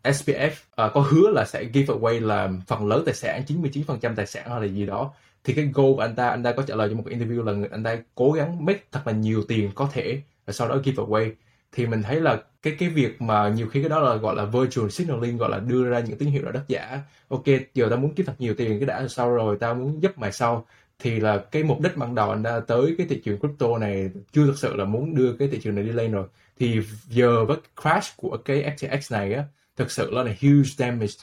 SPF 0.03 0.49
uh, 0.49 0.75
à, 0.75 0.89
có 0.93 1.01
hứa 1.01 1.29
là 1.29 1.45
sẽ 1.45 1.65
give 1.73 1.93
away 1.93 2.25
là 2.25 2.49
phần 2.67 2.87
lớn 2.87 3.03
tài 3.05 3.15
sản 3.15 3.43
99% 3.47 4.15
tài 4.15 4.27
sản 4.27 4.49
hay 4.49 4.61
là 4.61 4.67
gì 4.67 4.85
đó. 4.85 5.13
Thì 5.43 5.53
cái 5.53 5.69
goal 5.73 5.93
của 5.95 6.01
anh 6.01 6.15
ta 6.15 6.29
anh 6.29 6.43
ta 6.43 6.51
có 6.51 6.63
trả 6.63 6.75
lời 6.75 6.89
trong 6.89 6.97
một 6.97 7.03
interview 7.09 7.43
là 7.43 7.67
anh 7.71 7.83
ta 7.83 7.97
cố 8.15 8.31
gắng 8.31 8.65
make 8.65 8.79
thật 8.91 9.01
là 9.05 9.13
nhiều 9.13 9.43
tiền 9.47 9.71
có 9.75 9.89
thể 9.93 10.21
và 10.45 10.53
sau 10.53 10.67
đó 10.67 10.77
give 10.83 11.03
away. 11.03 11.31
Thì 11.71 11.85
mình 11.87 12.03
thấy 12.03 12.21
là 12.21 12.41
cái 12.61 12.75
cái 12.79 12.89
việc 12.89 13.21
mà 13.21 13.49
nhiều 13.49 13.67
khi 13.67 13.81
cái 13.81 13.89
đó 13.89 13.99
là 13.99 14.15
gọi 14.15 14.35
là 14.35 14.45
virtual 14.45 14.89
signaling 14.89 15.37
gọi 15.37 15.49
là 15.49 15.59
đưa 15.59 15.89
ra 15.89 15.99
những 15.99 16.17
tín 16.17 16.29
hiệu 16.29 16.43
là 16.45 16.51
đất 16.51 16.63
giả 16.67 17.01
ok 17.27 17.43
giờ 17.73 17.87
tao 17.89 17.99
muốn 17.99 18.13
kiếm 18.13 18.25
thật 18.25 18.35
nhiều 18.39 18.53
tiền 18.57 18.79
cái 18.79 18.85
đã 18.85 19.07
sau 19.07 19.31
rồi 19.31 19.57
tao 19.59 19.75
muốn 19.75 20.03
giúp 20.03 20.17
mày 20.17 20.31
sau. 20.31 20.65
Thì 20.99 21.19
là 21.19 21.37
cái 21.37 21.63
mục 21.63 21.81
đích 21.81 21.97
ban 21.97 22.15
đầu 22.15 22.29
anh 22.29 22.43
ta 22.43 22.59
tới 22.59 22.95
cái 22.97 23.07
thị 23.09 23.21
trường 23.25 23.39
crypto 23.39 23.77
này 23.77 24.09
chưa 24.33 24.45
thực 24.45 24.57
sự 24.57 24.75
là 24.75 24.85
muốn 24.85 25.15
đưa 25.15 25.33
cái 25.39 25.47
thị 25.47 25.59
trường 25.63 25.75
này 25.75 25.83
đi 25.83 25.91
lên 25.91 26.11
rồi. 26.11 26.27
Thì 26.59 26.81
giờ 27.07 27.45
với 27.45 27.57
crash 27.81 28.17
của 28.17 28.37
cái 28.45 28.75
FTX 28.77 29.17
này 29.17 29.33
á 29.33 29.43
thực 29.77 29.91
sự 29.91 30.11
là 30.11 30.23
là 30.23 30.31
huge 30.41 30.69
damage 30.77 31.13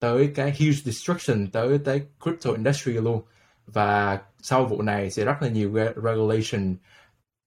tới 0.00 0.32
cái 0.34 0.50
huge 0.50 0.80
destruction 0.84 1.46
tới 1.46 1.78
tới 1.84 2.02
crypto 2.24 2.50
industry 2.50 2.92
luôn. 2.92 3.22
Và 3.66 4.18
sau 4.42 4.64
vụ 4.64 4.82
này 4.82 5.10
sẽ 5.10 5.24
rất 5.24 5.36
là 5.40 5.48
nhiều 5.48 5.74
regulation 5.96 6.76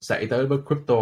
xảy 0.02 0.26
tới 0.26 0.46
với 0.46 0.58
crypto. 0.68 0.96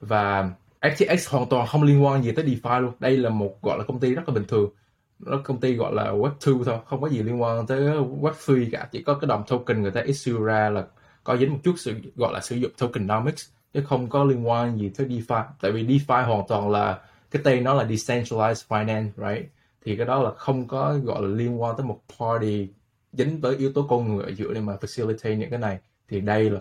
Và 0.00 0.50
FTX 0.80 1.30
hoàn 1.30 1.48
toàn 1.48 1.66
không 1.66 1.82
liên 1.82 2.04
quan 2.04 2.24
gì 2.24 2.32
tới 2.32 2.44
DeFi 2.44 2.80
luôn. 2.80 2.92
Đây 3.00 3.16
là 3.16 3.30
một, 3.30 3.62
gọi 3.62 3.78
là 3.78 3.84
công 3.84 4.00
ty 4.00 4.14
rất 4.14 4.22
là 4.28 4.34
bình 4.34 4.44
thường. 4.48 4.70
Nó 5.18 5.40
công 5.44 5.60
ty 5.60 5.74
gọi 5.74 5.94
là 5.94 6.12
Web2 6.12 6.64
thôi, 6.64 6.78
không 6.86 7.00
có 7.00 7.08
gì 7.08 7.22
liên 7.22 7.42
quan 7.42 7.66
tới 7.66 7.80
Web3 8.20 8.68
cả. 8.72 8.88
Chỉ 8.92 9.02
có 9.02 9.14
cái 9.14 9.28
đồng 9.28 9.42
token 9.48 9.82
người 9.82 9.90
ta 9.90 10.00
issue 10.00 10.40
ra 10.44 10.70
là 10.70 10.86
có 11.24 11.36
dính 11.36 11.52
một 11.52 11.58
chút 11.64 11.74
sự, 11.78 11.94
gọi 12.16 12.32
là 12.32 12.40
sử 12.40 12.56
dụng 12.56 12.72
tokenomics, 12.78 13.48
chứ 13.74 13.82
không 13.88 14.08
có 14.08 14.24
liên 14.24 14.48
quan 14.48 14.78
gì 14.78 14.90
tới 14.96 15.06
DeFi. 15.06 15.44
Tại 15.60 15.72
vì 15.72 15.86
DeFi 15.86 16.26
hoàn 16.26 16.42
toàn 16.48 16.70
là 16.70 16.98
cái 17.36 17.42
tên 17.44 17.64
nó 17.64 17.74
là 17.74 17.84
decentralized 17.84 18.66
finance 18.68 19.08
right 19.16 19.46
thì 19.84 19.96
cái 19.96 20.06
đó 20.06 20.22
là 20.22 20.30
không 20.30 20.68
có 20.68 20.98
gọi 21.04 21.22
là 21.22 21.28
liên 21.28 21.62
quan 21.62 21.76
tới 21.76 21.86
một 21.86 22.00
party 22.18 22.68
dính 23.12 23.40
tới 23.40 23.56
yếu 23.56 23.72
tố 23.72 23.86
con 23.90 24.16
người 24.16 24.24
ở 24.24 24.30
giữa 24.30 24.54
để 24.54 24.60
mà 24.60 24.76
facilitate 24.80 25.36
những 25.36 25.50
cái 25.50 25.58
này 25.58 25.78
thì 26.08 26.20
đây 26.20 26.50
là 26.50 26.60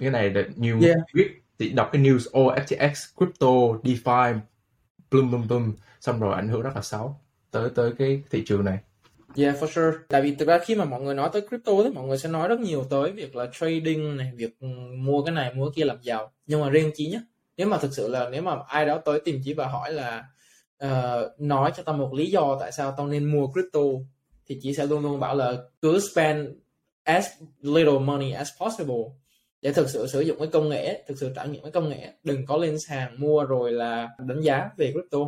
cái 0.00 0.10
này 0.10 0.30
là 0.30 0.42
nhiều 0.56 0.80
yeah. 0.82 0.96
biết 1.14 1.30
thì 1.58 1.68
đọc 1.68 1.90
cái 1.92 2.02
news 2.02 2.40
oh 2.40 2.54
FTX 2.58 2.92
crypto 3.16 3.80
DeFi 3.82 4.38
plum 5.10 5.30
plum 5.30 5.48
plum 5.48 5.74
xong 6.00 6.20
rồi 6.20 6.34
ảnh 6.34 6.48
hưởng 6.48 6.62
rất 6.62 6.72
là 6.74 6.82
xấu 6.82 7.16
tới 7.50 7.70
tới 7.74 7.92
cái 7.98 8.22
thị 8.30 8.42
trường 8.46 8.64
này 8.64 8.78
Yeah, 9.36 9.56
for 9.56 9.66
sure. 9.66 9.98
Tại 10.08 10.22
vì 10.22 10.34
thực 10.34 10.48
ra 10.48 10.58
khi 10.58 10.74
mà 10.74 10.84
mọi 10.84 11.00
người 11.00 11.14
nói 11.14 11.30
tới 11.32 11.42
crypto 11.48 11.72
thì 11.84 11.90
mọi 11.90 12.06
người 12.06 12.18
sẽ 12.18 12.28
nói 12.28 12.48
rất 12.48 12.60
nhiều 12.60 12.84
tới 12.90 13.12
việc 13.12 13.36
là 13.36 13.46
trading 13.52 14.16
này, 14.16 14.32
việc 14.36 14.62
mua 14.98 15.24
cái 15.24 15.34
này, 15.34 15.54
mua 15.54 15.66
cái 15.66 15.72
kia 15.76 15.84
làm 15.84 15.96
giàu. 16.02 16.32
Nhưng 16.46 16.60
mà 16.60 16.70
riêng 16.70 16.90
Chí 16.94 17.06
nhé, 17.06 17.20
nếu 17.56 17.66
mà 17.66 17.78
thực 17.78 17.94
sự 17.94 18.08
là 18.08 18.28
nếu 18.28 18.42
mà 18.42 18.56
ai 18.68 18.86
đó 18.86 18.98
tới 18.98 19.20
tìm 19.24 19.40
chị 19.44 19.54
và 19.54 19.66
hỏi 19.66 19.92
là 19.92 20.24
uh, 20.84 21.40
nói 21.40 21.72
cho 21.76 21.82
tao 21.82 21.94
một 21.94 22.14
lý 22.14 22.30
do 22.30 22.56
tại 22.60 22.72
sao 22.72 22.94
tao 22.96 23.06
nên 23.06 23.24
mua 23.24 23.52
crypto 23.52 23.80
thì 24.46 24.58
chị 24.62 24.74
sẽ 24.74 24.86
luôn 24.86 25.02
luôn 25.02 25.20
bảo 25.20 25.34
là 25.34 25.54
cứ 25.82 26.00
spend 26.00 26.48
as 27.02 27.26
little 27.62 27.98
money 27.98 28.30
as 28.30 28.48
possible 28.60 29.04
để 29.62 29.72
thực 29.72 29.90
sự 29.90 30.06
sử 30.06 30.20
dụng 30.20 30.38
cái 30.38 30.48
công 30.52 30.68
nghệ, 30.68 31.04
thực 31.08 31.18
sự 31.18 31.32
trải 31.36 31.48
nghiệm 31.48 31.62
cái 31.62 31.72
công 31.72 31.88
nghệ. 31.88 32.12
Đừng 32.22 32.46
có 32.46 32.56
lên 32.56 32.76
sàn 32.88 33.20
mua 33.20 33.44
rồi 33.44 33.72
là 33.72 34.08
đánh 34.18 34.40
giá 34.40 34.70
về 34.76 34.92
crypto. 34.92 35.18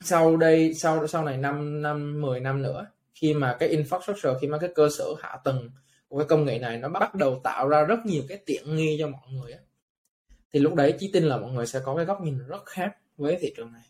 Sau 0.00 0.36
đây, 0.36 0.74
sau 0.74 1.06
sau 1.06 1.24
này 1.24 1.36
5 1.36 1.82
năm, 1.82 2.22
10 2.22 2.40
năm 2.40 2.62
nữa 2.62 2.86
khi 3.14 3.34
mà 3.34 3.56
cái 3.58 3.76
infrastructure 3.76 4.38
khi 4.40 4.48
mà 4.48 4.58
cái 4.58 4.70
cơ 4.74 4.88
sở 4.98 5.04
hạ 5.20 5.38
tầng 5.44 5.70
của 6.08 6.18
cái 6.18 6.26
công 6.28 6.44
nghệ 6.44 6.58
này 6.58 6.78
nó 6.78 6.88
bắt 6.88 7.14
đầu 7.14 7.40
tạo 7.44 7.68
ra 7.68 7.82
rất 7.84 7.98
nhiều 8.06 8.22
cái 8.28 8.38
tiện 8.46 8.76
nghi 8.76 8.96
cho 9.00 9.08
mọi 9.08 9.30
người 9.30 9.52
thì 10.54 10.60
lúc 10.60 10.74
đấy 10.74 10.94
chị 10.98 11.10
tin 11.12 11.22
là 11.24 11.38
mọi 11.38 11.52
người 11.52 11.66
sẽ 11.66 11.80
có 11.84 11.96
cái 11.96 12.04
góc 12.04 12.22
nhìn 12.22 12.38
rất 12.48 12.66
khác 12.66 12.96
với 13.16 13.38
thị 13.40 13.52
trường 13.56 13.72
này. 13.72 13.82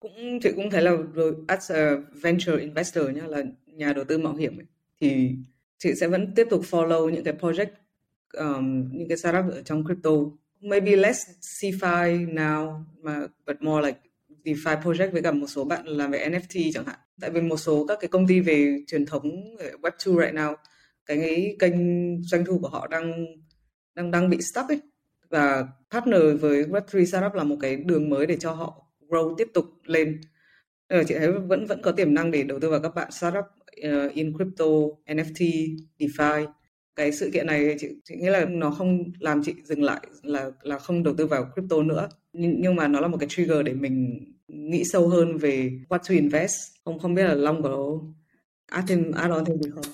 Cũng 0.00 0.40
chị 0.42 0.50
cũng 0.56 0.70
thấy 0.70 0.82
là 0.82 0.90
rồi 1.14 1.34
as 1.46 1.72
a 1.72 1.96
venture 2.22 2.56
investor 2.60 3.10
nhá 3.10 3.22
là 3.26 3.42
nhà 3.66 3.92
đầu 3.92 4.04
tư 4.04 4.18
mạo 4.18 4.34
hiểm 4.34 4.58
ấy, 4.58 4.66
thì 5.00 5.30
chị 5.78 5.94
sẽ 5.94 6.08
vẫn 6.08 6.34
tiếp 6.34 6.46
tục 6.50 6.62
follow 6.70 7.08
những 7.08 7.24
cái 7.24 7.34
project 7.40 7.66
um, 8.32 8.88
những 8.92 9.08
cái 9.08 9.18
startup 9.18 9.52
ở 9.52 9.62
trong 9.62 9.84
crypto. 9.84 10.10
Maybe 10.60 10.96
less 10.96 11.20
CFI 11.40 12.34
now 12.34 12.82
mà 13.02 13.26
but 13.46 13.62
more 13.62 13.86
like 13.86 13.98
DeFi 14.44 14.80
project 14.82 15.10
với 15.10 15.22
cả 15.22 15.32
một 15.32 15.46
số 15.46 15.64
bạn 15.64 15.86
làm 15.86 16.10
về 16.10 16.28
NFT 16.28 16.70
chẳng 16.74 16.84
hạn. 16.84 16.98
Tại 17.20 17.30
vì 17.30 17.40
một 17.40 17.56
số 17.56 17.86
các 17.86 17.98
cái 18.00 18.08
công 18.08 18.26
ty 18.26 18.40
về 18.40 18.78
truyền 18.86 19.06
thống 19.06 19.56
Web2 19.82 20.20
right 20.20 20.34
now, 20.34 20.54
cái 21.06 21.56
kênh 21.58 21.74
doanh 22.22 22.44
thu 22.44 22.58
của 22.58 22.68
họ 22.68 22.86
đang 22.86 23.26
đang 23.94 24.10
đang 24.10 24.30
bị 24.30 24.38
stuck 24.40 24.68
ấy 24.68 24.80
và 25.32 25.66
partner 25.90 26.22
với 26.40 26.64
Web3 26.64 27.04
startup 27.04 27.34
là 27.34 27.44
một 27.44 27.56
cái 27.60 27.76
đường 27.76 28.10
mới 28.10 28.26
để 28.26 28.36
cho 28.36 28.52
họ 28.52 28.86
grow 29.08 29.34
tiếp 29.38 29.48
tục 29.54 29.64
lên. 29.84 30.20
Ờ, 30.88 31.04
chị 31.04 31.14
thấy 31.18 31.32
vẫn 31.32 31.66
vẫn 31.66 31.82
có 31.82 31.92
tiềm 31.92 32.14
năng 32.14 32.30
để 32.30 32.42
đầu 32.42 32.60
tư 32.60 32.70
vào 32.70 32.80
các 32.80 32.94
bạn 32.94 33.10
startup 33.12 33.44
uh, 33.88 34.12
in 34.12 34.36
crypto, 34.36 34.64
NFT, 35.06 35.68
DeFi. 35.98 36.46
Cái 36.96 37.12
sự 37.12 37.30
kiện 37.32 37.46
này 37.46 37.76
chị, 37.78 37.88
chị 38.04 38.16
nghĩ 38.16 38.28
là 38.28 38.44
nó 38.44 38.70
không 38.70 39.12
làm 39.20 39.42
chị 39.44 39.54
dừng 39.64 39.82
lại 39.82 40.00
là 40.22 40.50
là 40.62 40.78
không 40.78 41.02
đầu 41.02 41.14
tư 41.14 41.26
vào 41.26 41.50
crypto 41.54 41.82
nữa. 41.82 42.08
Nhưng, 42.32 42.54
nhưng 42.58 42.74
mà 42.74 42.88
nó 42.88 43.00
là 43.00 43.08
một 43.08 43.16
cái 43.20 43.28
trigger 43.28 43.58
để 43.64 43.72
mình 43.72 44.24
nghĩ 44.48 44.84
sâu 44.84 45.08
hơn 45.08 45.38
về 45.38 45.70
what 45.88 45.98
to 45.98 46.14
invest 46.14 46.54
không 46.84 46.98
không 46.98 47.14
biết 47.14 47.24
là 47.24 47.34
long 47.34 47.62
có 47.62 48.00
add 48.66 48.88
thêm 48.88 49.12
add 49.12 49.32
on 49.32 49.44
thêm 49.44 49.62
gì 49.62 49.70
không 49.74 49.84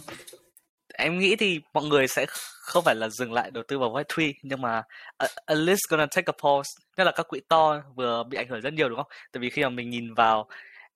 em 0.99 1.19
nghĩ 1.19 1.37
thì 1.37 1.61
mọi 1.75 1.85
người 1.85 2.09
sẽ 2.09 2.27
không 2.61 2.85
phải 2.85 2.95
là 2.95 3.09
dừng 3.09 3.33
lại 3.33 3.51
đầu 3.51 3.65
tư 3.69 3.79
vào 3.79 3.91
Web3 3.91 4.33
nhưng 4.43 4.63
mà 4.63 4.83
at 5.19 5.59
least 5.59 5.81
gonna 5.91 6.07
take 6.07 6.25
a 6.27 6.37
pause 6.43 6.69
nhất 6.97 7.05
là 7.05 7.13
các 7.13 7.29
quỹ 7.29 7.41
to 7.49 7.83
vừa 7.97 8.25
bị 8.25 8.37
ảnh 8.39 8.49
hưởng 8.49 8.61
rất 8.61 8.73
nhiều 8.73 8.89
đúng 8.89 8.97
không? 8.99 9.07
Tại 9.33 9.41
vì 9.41 9.51
khi 9.51 9.63
mà 9.63 9.69
mình 9.69 9.91
nhìn 9.91 10.15
vào 10.15 10.49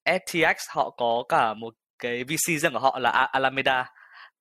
FTX 0.04 0.54
họ 0.68 0.90
có 0.90 1.22
cả 1.28 1.54
một 1.54 1.74
cái 1.98 2.24
VC 2.24 2.60
riêng 2.60 2.72
của 2.72 2.78
họ 2.78 2.98
là 2.98 3.10
Alameda. 3.10 3.92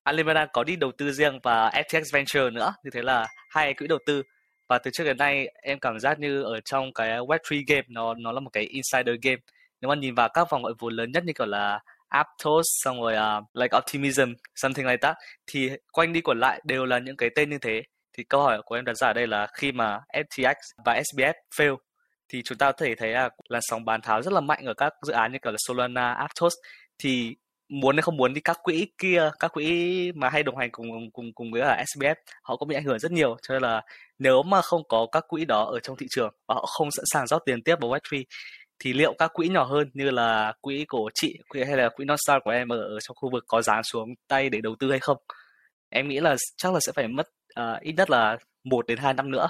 Alameda 0.03 0.45
có 0.45 0.63
đi 0.63 0.75
đầu 0.75 0.91
tư 0.97 1.11
riêng 1.11 1.39
và 1.43 1.69
FTX 1.69 2.03
Venture 2.13 2.49
nữa, 2.49 2.73
như 2.83 2.91
thế 2.91 3.01
là 3.01 3.27
hai 3.49 3.73
quỹ 3.73 3.87
đầu 3.87 3.99
tư 4.05 4.23
và 4.69 4.77
từ 4.77 4.91
trước 4.93 5.03
đến 5.03 5.17
nay 5.17 5.47
em 5.61 5.79
cảm 5.79 5.99
giác 5.99 6.19
như 6.19 6.43
ở 6.43 6.59
trong 6.65 6.93
cái 6.93 7.09
Web3 7.19 7.63
game 7.67 7.85
nó 7.87 8.13
nó 8.13 8.31
là 8.31 8.39
một 8.39 8.49
cái 8.53 8.63
insider 8.63 9.15
game 9.21 9.41
nếu 9.81 9.89
mà 9.89 9.95
nhìn 9.95 10.15
vào 10.15 10.29
các 10.33 10.49
vòng 10.49 10.63
gọi 10.63 10.73
vốn 10.79 10.93
lớn 10.93 11.11
nhất 11.11 11.23
như 11.25 11.33
kiểu 11.33 11.47
là 11.47 11.79
Aptos 12.11 12.65
xong 12.83 13.01
rồi 13.01 13.13
uh, 13.13 13.43
like 13.53 13.77
Optimism 13.77 14.33
something 14.55 14.85
like 14.85 14.97
that. 15.01 15.15
Thì 15.47 15.69
quanh 15.91 16.13
đi 16.13 16.21
quẩn 16.21 16.39
lại 16.39 16.61
đều 16.65 16.85
là 16.85 16.99
những 16.99 17.17
cái 17.17 17.29
tên 17.35 17.49
như 17.49 17.57
thế. 17.57 17.81
Thì 18.17 18.23
câu 18.23 18.41
hỏi 18.41 18.61
của 18.65 18.75
em 18.75 18.85
đặt 18.85 18.93
ra 18.93 19.07
ở 19.07 19.13
đây 19.13 19.27
là 19.27 19.47
khi 19.53 19.71
mà 19.71 19.99
FTX 20.13 20.53
và 20.85 21.01
SBF 21.01 21.33
fail 21.57 21.77
thì 22.29 22.41
chúng 22.45 22.57
ta 22.57 22.71
có 22.71 22.77
thể 22.85 22.95
thấy 22.95 23.09
là 23.09 23.29
làn 23.49 23.61
sóng 23.69 23.85
bán 23.85 24.01
tháo 24.01 24.21
rất 24.21 24.33
là 24.33 24.41
mạnh 24.41 24.65
ở 24.65 24.73
các 24.73 24.93
dự 25.07 25.13
án 25.13 25.31
như 25.31 25.37
kiểu 25.41 25.51
là 25.51 25.57
Solana, 25.67 26.13
Aptos. 26.13 26.53
Thì 26.99 27.35
muốn 27.69 27.95
hay 27.95 28.01
không 28.01 28.17
muốn 28.17 28.33
thì 28.33 28.41
các 28.41 28.57
quỹ 28.63 28.87
kia 28.97 29.31
các 29.39 29.51
quỹ 29.53 30.11
mà 30.15 30.29
hay 30.29 30.43
đồng 30.43 30.57
hành 30.57 30.71
cùng 30.71 30.87
cùng 31.13 31.25
cùng 31.35 31.51
với 31.51 31.61
là 31.61 31.83
SBF 31.95 32.15
họ 32.43 32.55
cũng 32.55 32.67
bị 32.67 32.75
ảnh 32.75 32.83
hưởng 32.83 32.99
rất 32.99 33.11
nhiều. 33.11 33.37
Cho 33.47 33.53
nên 33.53 33.61
là 33.61 33.81
nếu 34.19 34.43
mà 34.43 34.61
không 34.61 34.81
có 34.89 35.07
các 35.11 35.23
quỹ 35.27 35.45
đó 35.45 35.63
ở 35.63 35.79
trong 35.79 35.97
thị 35.97 36.05
trường 36.09 36.33
và 36.47 36.55
họ 36.55 36.65
không 36.65 36.91
sẵn 36.91 37.05
sàng 37.13 37.27
rót 37.27 37.41
tiền 37.45 37.63
tiếp 37.63 37.75
vào 37.81 37.91
Web3 37.91 38.23
thì 38.83 38.93
liệu 38.93 39.13
các 39.17 39.31
quỹ 39.33 39.47
nhỏ 39.47 39.63
hơn 39.63 39.89
như 39.93 40.09
là 40.11 40.53
quỹ 40.61 40.85
của 40.87 41.09
chị 41.13 41.39
quỹ 41.49 41.63
hay 41.63 41.77
là 41.77 41.89
quỹ 41.89 42.05
Northstar 42.05 42.41
của 42.43 42.51
em 42.51 42.69
ở, 42.69 42.99
trong 42.99 43.15
khu 43.15 43.29
vực 43.31 43.43
có 43.47 43.61
dán 43.61 43.83
xuống 43.83 44.09
tay 44.27 44.49
để 44.49 44.61
đầu 44.61 44.75
tư 44.79 44.89
hay 44.89 44.99
không? 44.99 45.17
Em 45.89 46.07
nghĩ 46.07 46.19
là 46.19 46.35
chắc 46.57 46.73
là 46.73 46.79
sẽ 46.79 46.91
phải 46.95 47.07
mất 47.07 47.29
uh, 47.59 47.81
ít 47.81 47.93
nhất 47.97 48.09
là 48.09 48.37
một 48.63 48.87
đến 48.87 48.97
hai 48.97 49.13
năm 49.13 49.31
nữa. 49.31 49.49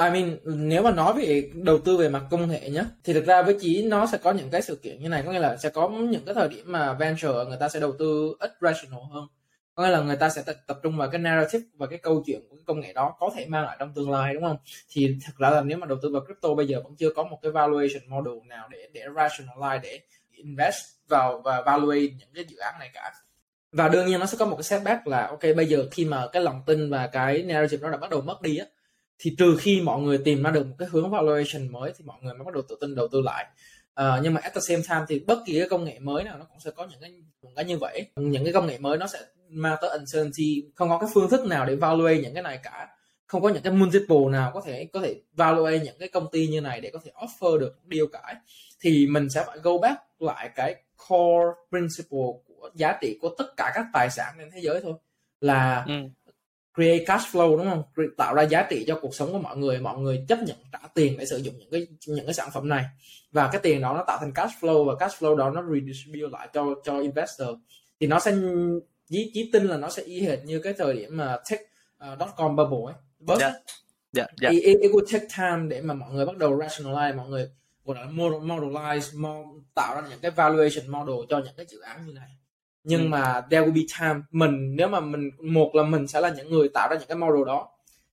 I 0.00 0.10
mean, 0.10 0.38
nếu 0.44 0.82
mà 0.82 0.90
nói 0.90 1.14
về 1.14 1.50
đầu 1.54 1.78
tư 1.78 1.96
về 1.96 2.08
mặt 2.08 2.22
công 2.30 2.48
nghệ 2.48 2.70
nhé 2.70 2.84
thì 3.04 3.12
thực 3.12 3.26
ra 3.26 3.42
với 3.42 3.56
chí 3.60 3.82
nó 3.82 4.06
sẽ 4.06 4.18
có 4.18 4.32
những 4.32 4.50
cái 4.50 4.62
sự 4.62 4.76
kiện 4.76 5.02
như 5.02 5.08
này 5.08 5.22
có 5.26 5.32
nghĩa 5.32 5.38
là 5.38 5.56
sẽ 5.56 5.70
có 5.70 5.88
những 5.88 6.24
cái 6.24 6.34
thời 6.34 6.48
điểm 6.48 6.72
mà 6.72 6.92
venture 6.92 7.44
người 7.48 7.56
ta 7.60 7.68
sẽ 7.68 7.80
đầu 7.80 7.92
tư 7.98 8.36
ít 8.38 8.52
rational 8.60 9.00
hơn 9.12 9.26
có 9.74 9.82
nghĩa 9.84 9.90
là 9.90 10.00
người 10.00 10.16
ta 10.16 10.28
sẽ 10.30 10.42
tập, 10.46 10.56
tập 10.66 10.80
trung 10.82 10.96
vào 10.96 11.10
cái 11.10 11.20
narrative 11.20 11.64
và 11.74 11.86
cái 11.86 11.98
câu 11.98 12.22
chuyện 12.26 12.40
của 12.48 12.56
cái 12.56 12.64
công 12.66 12.80
nghệ 12.80 12.92
đó 12.92 13.16
có 13.20 13.30
thể 13.36 13.46
mang 13.46 13.64
lại 13.64 13.76
trong 13.78 13.94
tương 13.94 14.10
lai 14.10 14.34
đúng 14.34 14.42
không? 14.42 14.56
Thì 14.88 15.16
thật 15.24 15.32
ra 15.38 15.50
là 15.50 15.60
nếu 15.60 15.78
mà 15.78 15.86
đầu 15.86 15.98
tư 16.02 16.10
vào 16.12 16.24
crypto 16.24 16.54
bây 16.54 16.66
giờ 16.66 16.80
vẫn 16.84 16.96
chưa 16.96 17.12
có 17.16 17.22
một 17.22 17.38
cái 17.42 17.52
valuation 17.52 18.02
model 18.08 18.34
nào 18.48 18.68
để 18.70 18.88
để 18.92 19.02
rationalize 19.14 19.80
để 19.82 20.00
invest 20.30 20.84
vào 21.08 21.40
và 21.44 21.62
valuate 21.66 22.14
những 22.18 22.28
cái 22.34 22.44
dự 22.48 22.56
án 22.56 22.74
này 22.78 22.90
cả. 22.94 23.12
Và 23.72 23.88
đương 23.88 24.06
nhiên 24.06 24.20
nó 24.20 24.26
sẽ 24.26 24.38
có 24.38 24.46
một 24.46 24.56
cái 24.56 24.62
setback 24.62 25.06
là 25.06 25.26
ok 25.26 25.42
bây 25.56 25.66
giờ 25.66 25.86
khi 25.90 26.04
mà 26.04 26.26
cái 26.32 26.42
lòng 26.42 26.62
tin 26.66 26.90
và 26.90 27.06
cái 27.06 27.42
narrative 27.42 27.82
nó 27.82 27.90
đã 27.90 27.96
bắt 27.96 28.10
đầu 28.10 28.20
mất 28.20 28.42
đi 28.42 28.56
á 28.56 28.66
thì 29.18 29.34
trừ 29.38 29.56
khi 29.60 29.80
mọi 29.80 30.00
người 30.00 30.18
tìm 30.18 30.42
ra 30.42 30.50
được 30.50 30.66
một 30.66 30.74
cái 30.78 30.88
hướng 30.90 31.10
valuation 31.10 31.72
mới 31.72 31.92
thì 31.98 32.04
mọi 32.04 32.18
người 32.22 32.34
mới 32.34 32.44
bắt 32.44 32.54
đầu 32.54 32.62
tự 32.68 32.76
tin 32.80 32.94
đầu 32.94 33.08
tư 33.08 33.20
lại. 33.20 33.46
Uh, 34.00 34.06
nhưng 34.22 34.34
mà 34.34 34.40
at 34.40 34.54
the 34.54 34.60
same 34.60 34.82
time 34.88 35.04
thì 35.08 35.18
bất 35.26 35.38
kỳ 35.46 35.58
cái 35.58 35.68
công 35.68 35.84
nghệ 35.84 35.98
mới 35.98 36.24
nào 36.24 36.38
nó 36.38 36.44
cũng 36.44 36.60
sẽ 36.60 36.70
có 36.70 36.86
những 36.90 37.00
cái 37.00 37.10
những 37.42 37.54
cái 37.54 37.64
như 37.64 37.78
vậy. 37.78 38.06
Những 38.16 38.44
cái 38.44 38.52
công 38.52 38.66
nghệ 38.66 38.78
mới 38.78 38.98
nó 38.98 39.06
sẽ 39.06 39.18
tới 39.80 39.90
uncertainty 39.90 40.64
không 40.74 40.88
có 40.88 40.98
cái 40.98 41.10
phương 41.14 41.30
thức 41.30 41.46
nào 41.46 41.66
để 41.66 41.74
valuate 41.74 42.18
những 42.18 42.34
cái 42.34 42.42
này 42.42 42.58
cả. 42.62 42.88
Không 43.26 43.42
có 43.42 43.48
những 43.48 43.62
cái 43.62 43.72
multiple 43.72 44.30
nào 44.30 44.50
có 44.54 44.60
thể 44.66 44.88
có 44.92 45.00
thể 45.00 45.20
valuate 45.32 45.78
những 45.78 45.98
cái 45.98 46.08
công 46.08 46.26
ty 46.32 46.46
như 46.46 46.60
này 46.60 46.80
để 46.80 46.90
có 46.92 46.98
thể 47.04 47.10
offer 47.14 47.58
được 47.58 47.78
deal 47.90 48.04
cả. 48.12 48.40
Thì 48.80 49.06
mình 49.06 49.30
sẽ 49.30 49.44
phải 49.46 49.58
go 49.58 49.78
back 49.78 50.00
lại 50.18 50.50
cái 50.54 50.74
core 51.08 51.46
principle 51.70 52.28
của 52.46 52.70
giá 52.74 52.98
trị 53.00 53.18
của 53.20 53.34
tất 53.38 53.56
cả 53.56 53.72
các 53.74 53.86
tài 53.92 54.10
sản 54.10 54.34
trên 54.38 54.50
thế 54.50 54.60
giới 54.60 54.80
thôi. 54.80 54.94
Là 55.40 55.84
ừ. 55.88 55.94
create 56.74 57.04
cash 57.04 57.36
flow 57.36 57.56
đúng 57.56 57.70
không? 57.70 57.82
Tạo 58.16 58.34
ra 58.34 58.42
giá 58.42 58.66
trị 58.70 58.84
cho 58.86 58.98
cuộc 59.02 59.14
sống 59.14 59.32
của 59.32 59.38
mọi 59.38 59.56
người 59.56 59.78
mọi 59.78 59.98
người 59.98 60.24
chấp 60.28 60.38
nhận 60.38 60.56
trả 60.72 60.78
tiền 60.94 61.16
để 61.18 61.26
sử 61.26 61.36
dụng 61.36 61.54
những 61.58 61.70
cái 61.70 61.86
những 62.06 62.26
cái 62.26 62.34
sản 62.34 62.48
phẩm 62.52 62.68
này. 62.68 62.84
Và 63.32 63.48
cái 63.52 63.60
tiền 63.60 63.80
đó 63.80 63.94
nó 63.96 64.04
tạo 64.06 64.18
thành 64.20 64.32
cash 64.32 64.54
flow 64.60 64.84
và 64.84 64.94
cash 64.96 65.22
flow 65.22 65.36
đó 65.36 65.50
nó 65.50 65.62
redistribute 65.74 66.38
lại 66.38 66.48
cho 66.52 66.66
cho 66.84 67.00
investor. 67.00 67.48
Thì 68.00 68.06
nó 68.06 68.20
sẽ 68.20 68.36
chí, 69.10 69.30
chí 69.34 69.50
tin 69.52 69.64
là 69.64 69.76
nó 69.76 69.90
sẽ 69.90 70.02
y 70.02 70.20
hệt 70.20 70.44
như 70.44 70.58
cái 70.58 70.72
thời 70.78 70.94
điểm 70.94 71.16
mà 71.16 71.38
tech 71.50 71.60
uh, 72.12 72.18
dot 72.20 72.28
com 72.36 72.56
bubble 72.56 72.92
ấy. 72.92 72.94
Bớt 73.18 73.40
yeah. 73.40 73.52
Yeah, 74.16 74.30
yeah. 74.40 74.54
It, 74.54 74.80
it, 74.80 74.90
will 74.90 75.06
take 75.12 75.26
time 75.36 75.68
để 75.68 75.80
mà 75.80 75.94
mọi 75.94 76.12
người 76.12 76.26
bắt 76.26 76.36
đầu 76.36 76.58
rationalize 76.58 77.16
mọi 77.16 77.28
người 77.28 77.50
gọi 77.84 77.96
là 77.96 78.06
modelize 78.06 79.44
tạo 79.74 79.94
ra 79.94 80.08
những 80.10 80.18
cái 80.22 80.30
valuation 80.30 80.88
model 80.88 81.16
cho 81.28 81.38
những 81.38 81.54
cái 81.56 81.66
dự 81.68 81.80
án 81.80 82.06
như 82.06 82.12
này. 82.12 82.28
Nhưng 82.84 83.00
ừ. 83.02 83.08
mà 83.08 83.40
there 83.50 83.66
will 83.66 83.74
be 83.74 83.80
time. 84.00 84.20
Mình 84.30 84.76
nếu 84.76 84.88
mà 84.88 85.00
mình 85.00 85.30
một 85.40 85.70
là 85.74 85.82
mình 85.82 86.06
sẽ 86.06 86.20
là 86.20 86.34
những 86.36 86.50
người 86.50 86.68
tạo 86.68 86.88
ra 86.90 86.96
những 86.96 87.08
cái 87.08 87.16
model 87.16 87.44
đó. 87.46 87.68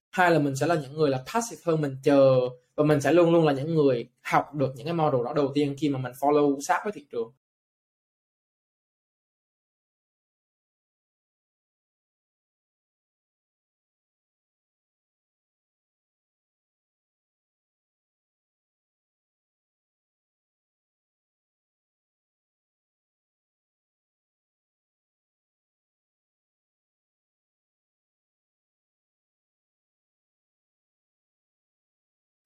Hai 0.09 0.31
là 0.31 0.39
mình 0.39 0.55
sẽ 0.55 0.67
là 0.67 0.75
những 0.75 0.93
người 0.93 1.09
là 1.09 1.23
passive 1.33 1.61
hơn 1.65 1.81
mình 1.81 1.97
chờ. 2.03 2.39
Và 2.75 2.83
mình 2.83 3.01
sẽ 3.01 3.13
luôn 3.13 3.31
luôn 3.31 3.45
là 3.45 3.53
những 3.53 3.75
người 3.75 4.09
học 4.21 4.53
được 4.55 4.73
những 4.75 4.85
cái 4.85 4.93
model 4.93 5.25
đó 5.25 5.33
đầu 5.33 5.51
tiên 5.53 5.75
khi 5.77 5.89
mà 5.89 5.99
mình 5.99 6.13
follow 6.19 6.59
sát 6.59 6.81
với 6.83 6.91
thị 6.91 7.05
trường 7.11 7.31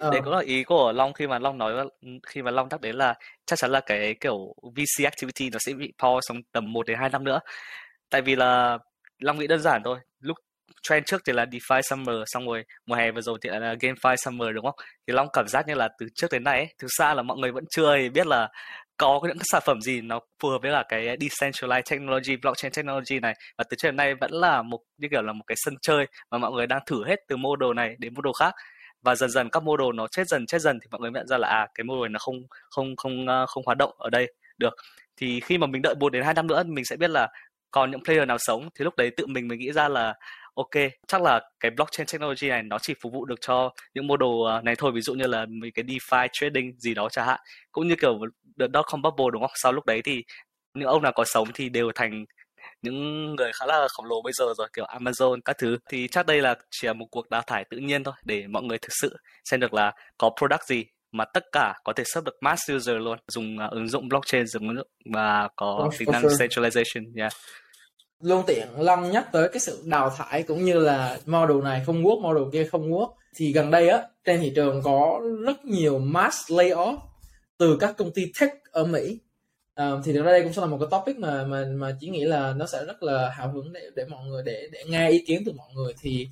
ờ. 0.03 0.11
đấy 0.11 0.21
cũng 0.23 0.33
là 0.33 0.41
ý 0.45 0.63
của 0.63 0.91
Long 0.91 1.13
khi 1.13 1.27
mà 1.27 1.39
Long 1.39 1.57
nói 1.57 1.73
khi 2.27 2.41
mà 2.41 2.51
Long 2.51 2.67
nhắc 2.71 2.81
đến 2.81 2.95
là 2.95 3.13
chắc 3.45 3.59
chắn 3.59 3.71
là 3.71 3.79
cái 3.79 4.15
kiểu 4.19 4.53
VC 4.75 5.03
activity 5.03 5.49
nó 5.49 5.59
sẽ 5.59 5.73
bị 5.73 5.93
pause 6.03 6.27
trong 6.27 6.41
tầm 6.51 6.73
1 6.73 6.87
đến 6.87 6.97
2 6.99 7.09
năm 7.09 7.23
nữa. 7.23 7.39
Tại 8.09 8.21
vì 8.21 8.35
là 8.35 8.77
Long 9.19 9.39
nghĩ 9.39 9.47
đơn 9.47 9.59
giản 9.59 9.81
thôi 9.83 9.99
lúc 10.19 10.37
trend 10.83 11.05
trước 11.05 11.21
thì 11.27 11.33
là 11.33 11.45
DeFi 11.45 11.81
Summer 11.81 12.15
xong 12.25 12.47
rồi 12.47 12.63
mùa 12.85 12.95
hè 12.95 13.11
vừa 13.11 13.21
rồi 13.21 13.37
thì 13.41 13.49
là 13.49 13.73
GameFi 13.73 14.15
Summer 14.15 14.49
đúng 14.55 14.65
không? 14.65 14.75
Thì 15.07 15.13
Long 15.13 15.27
cảm 15.33 15.47
giác 15.47 15.67
như 15.67 15.75
là 15.75 15.89
từ 15.99 16.07
trước 16.15 16.27
đến 16.31 16.43
nay 16.43 16.57
ấy, 16.57 16.67
thực 16.79 16.87
ra 16.99 17.13
là 17.13 17.21
mọi 17.23 17.37
người 17.37 17.51
vẫn 17.51 17.63
chưa 17.69 18.09
biết 18.13 18.27
là 18.27 18.49
có 18.97 19.19
những 19.23 19.37
cái 19.37 19.45
sản 19.51 19.61
phẩm 19.65 19.81
gì 19.81 20.01
nó 20.01 20.19
phù 20.39 20.49
hợp 20.49 20.57
với 20.61 20.71
là 20.71 20.83
cái 20.89 21.17
decentralized 21.17 21.81
technology, 21.91 22.35
blockchain 22.41 22.73
technology 22.73 23.19
này. 23.19 23.33
Và 23.57 23.63
từ 23.69 23.75
trước 23.75 23.87
đến 23.87 23.95
nay 23.95 24.15
vẫn 24.15 24.31
là 24.31 24.61
một 24.61 24.79
như 24.97 25.07
kiểu 25.11 25.21
là 25.21 25.33
một 25.33 25.43
cái 25.47 25.55
sân 25.65 25.75
chơi 25.81 26.05
mà 26.31 26.37
mọi 26.37 26.51
người 26.51 26.67
đang 26.67 26.79
thử 26.85 27.05
hết 27.05 27.15
từ 27.27 27.37
model 27.37 27.73
này 27.75 27.95
đến 27.99 28.13
model 28.13 28.31
khác 28.39 28.53
và 29.03 29.15
dần 29.15 29.29
dần 29.29 29.49
các 29.49 29.63
model 29.63 29.87
nó 29.95 30.07
chết 30.07 30.27
dần 30.27 30.45
chết 30.45 30.61
dần 30.61 30.79
thì 30.81 30.87
mọi 30.91 31.01
người 31.01 31.11
nhận 31.11 31.27
ra 31.27 31.37
là 31.37 31.47
à 31.47 31.67
cái 31.75 31.83
model 31.83 32.11
nó 32.11 32.19
không 32.19 32.35
không 32.69 32.95
không 32.95 33.27
ờ, 33.27 33.45
không 33.45 33.63
hoạt 33.65 33.77
động 33.77 33.91
ở 33.97 34.09
đây 34.09 34.33
được. 34.57 34.73
Thì 35.17 35.39
khi 35.39 35.57
mà 35.57 35.67
mình 35.67 35.81
đợi 35.81 35.95
4 35.95 36.11
đến 36.11 36.23
2 36.23 36.33
năm 36.33 36.47
nữa, 36.47 36.63
mình 36.63 36.85
sẽ 36.85 36.95
biết 36.95 37.09
là 37.09 37.27
còn 37.71 37.91
những 37.91 38.03
player 38.03 38.27
nào 38.27 38.37
sống, 38.37 38.69
thì 38.75 38.83
lúc 38.85 38.95
đấy 38.97 39.11
tự 39.17 39.27
mình 39.27 39.47
mình 39.47 39.59
nghĩ 39.59 39.71
ra 39.71 39.89
là, 39.89 40.13
ok, 40.55 40.69
chắc 41.07 41.21
là 41.21 41.41
cái 41.59 41.71
blockchain 41.71 42.07
technology 42.07 42.49
này 42.49 42.63
nó 42.63 42.79
chỉ 42.79 42.93
phục 43.01 43.13
vụ 43.13 43.25
được 43.25 43.41
cho 43.41 43.73
những 43.93 44.07
mô 44.07 44.17
đồ 44.17 44.41
ờ, 44.43 44.61
này 44.61 44.75
thôi. 44.77 44.91
Ví 44.95 45.01
dụ 45.01 45.13
như 45.13 45.27
là 45.27 45.45
mấy 45.49 45.71
cái 45.71 45.85
DeFi 45.85 46.27
trading 46.33 46.73
gì 46.79 46.93
đó 46.93 47.09
chẳng 47.11 47.27
hạn. 47.27 47.39
Cũng 47.71 47.87
như 47.87 47.95
kiểu 48.01 48.19
the 48.59 48.65
dot 48.73 48.85
com 48.85 49.01
bubble, 49.01 49.25
đúng 49.33 49.41
không? 49.41 49.51
Sau 49.55 49.71
lúc 49.71 49.85
đấy 49.85 50.01
thì 50.05 50.23
những 50.73 50.87
ông 50.87 51.01
nào 51.03 51.11
có 51.15 51.23
sống 51.25 51.47
thì 51.53 51.69
đều 51.69 51.91
thành 51.95 52.25
những 52.83 53.35
người 53.35 53.51
khá 53.59 53.65
là 53.65 53.87
khổng 53.97 54.05
lồ 54.05 54.21
bây 54.21 54.33
giờ 54.33 54.45
rồi 54.57 54.67
kiểu 54.75 54.85
Amazon 54.85 55.39
các 55.45 55.57
thứ. 55.57 55.77
Thì 55.89 56.07
chắc 56.07 56.25
đây 56.25 56.41
là 56.41 56.55
chỉ 56.71 56.87
là 56.87 56.93
một 56.93 57.05
cuộc 57.11 57.29
đào 57.29 57.41
thải 57.47 57.65
tự 57.69 57.77
nhiên 57.77 58.03
thôi 58.03 58.13
để 58.25 58.43
mọi 58.47 58.63
người 58.63 58.77
thực 58.77 58.91
sự 59.01 59.17
xem 59.49 59.59
được 59.59 59.73
là 59.73 59.93
có 60.17 60.31
product 60.37 60.63
gì 60.67 60.85
mà 61.11 61.25
tất 61.33 61.43
cả 61.51 61.73
có 61.83 61.93
thể 61.93 62.03
serve 62.05 62.25
được 62.25 62.37
mass 62.41 62.71
user 62.71 62.95
luôn. 62.95 63.17
Dùng 63.31 63.57
uh, 63.65 63.71
ứng 63.71 63.87
dụng 63.87 64.09
blockchain 64.09 64.47
dùng 64.47 64.67
ứng 64.67 64.77
dụng 64.77 64.87
và 65.13 65.49
có 65.55 65.89
tính 65.97 66.11
năng 66.11 66.23
centralization 66.23 67.17
yeah. 67.17 67.33
Luôn 68.23 68.43
tiện 68.47 68.67
Long 68.77 69.11
nhắc 69.11 69.31
tới 69.31 69.49
cái 69.49 69.59
sự 69.59 69.81
đào 69.85 70.09
thải 70.09 70.43
cũng 70.43 70.65
như 70.65 70.79
là 70.79 71.17
model 71.25 71.61
này 71.63 71.83
không 71.85 72.03
work, 72.03 72.21
model 72.21 72.43
kia 72.53 72.67
không 72.71 72.91
work. 72.91 73.13
Thì 73.35 73.53
gần 73.53 73.71
đây 73.71 73.89
á 73.89 74.01
trên 74.25 74.41
thị 74.41 74.51
trường 74.55 74.81
có 74.83 75.19
rất 75.45 75.65
nhiều 75.65 75.99
mass 75.99 76.51
layoff 76.51 76.97
từ 77.57 77.77
các 77.79 77.97
công 77.97 78.13
ty 78.13 78.21
tech 78.39 78.51
ở 78.71 78.85
Mỹ 78.85 79.19
Ờ, 79.75 80.01
thì 80.05 80.13
thực 80.13 80.23
ra 80.23 80.31
đây 80.31 80.43
cũng 80.43 80.53
sẽ 80.53 80.61
là 80.61 80.67
một 80.67 80.77
cái 80.79 80.87
topic 80.91 81.17
mà 81.17 81.45
mà 81.45 81.65
mà 81.75 81.95
chỉ 81.99 82.09
nghĩ 82.09 82.23
là 82.23 82.53
nó 82.57 82.65
sẽ 82.65 82.85
rất 82.85 83.03
là 83.03 83.29
hào 83.29 83.51
hứng 83.51 83.73
để 83.73 83.81
để 83.95 84.05
mọi 84.05 84.27
người 84.27 84.43
để 84.45 84.69
để 84.71 84.83
nghe 84.87 85.09
ý 85.09 85.23
kiến 85.27 85.43
từ 85.45 85.51
mọi 85.51 85.67
người. 85.75 85.93
Thì 86.01 86.27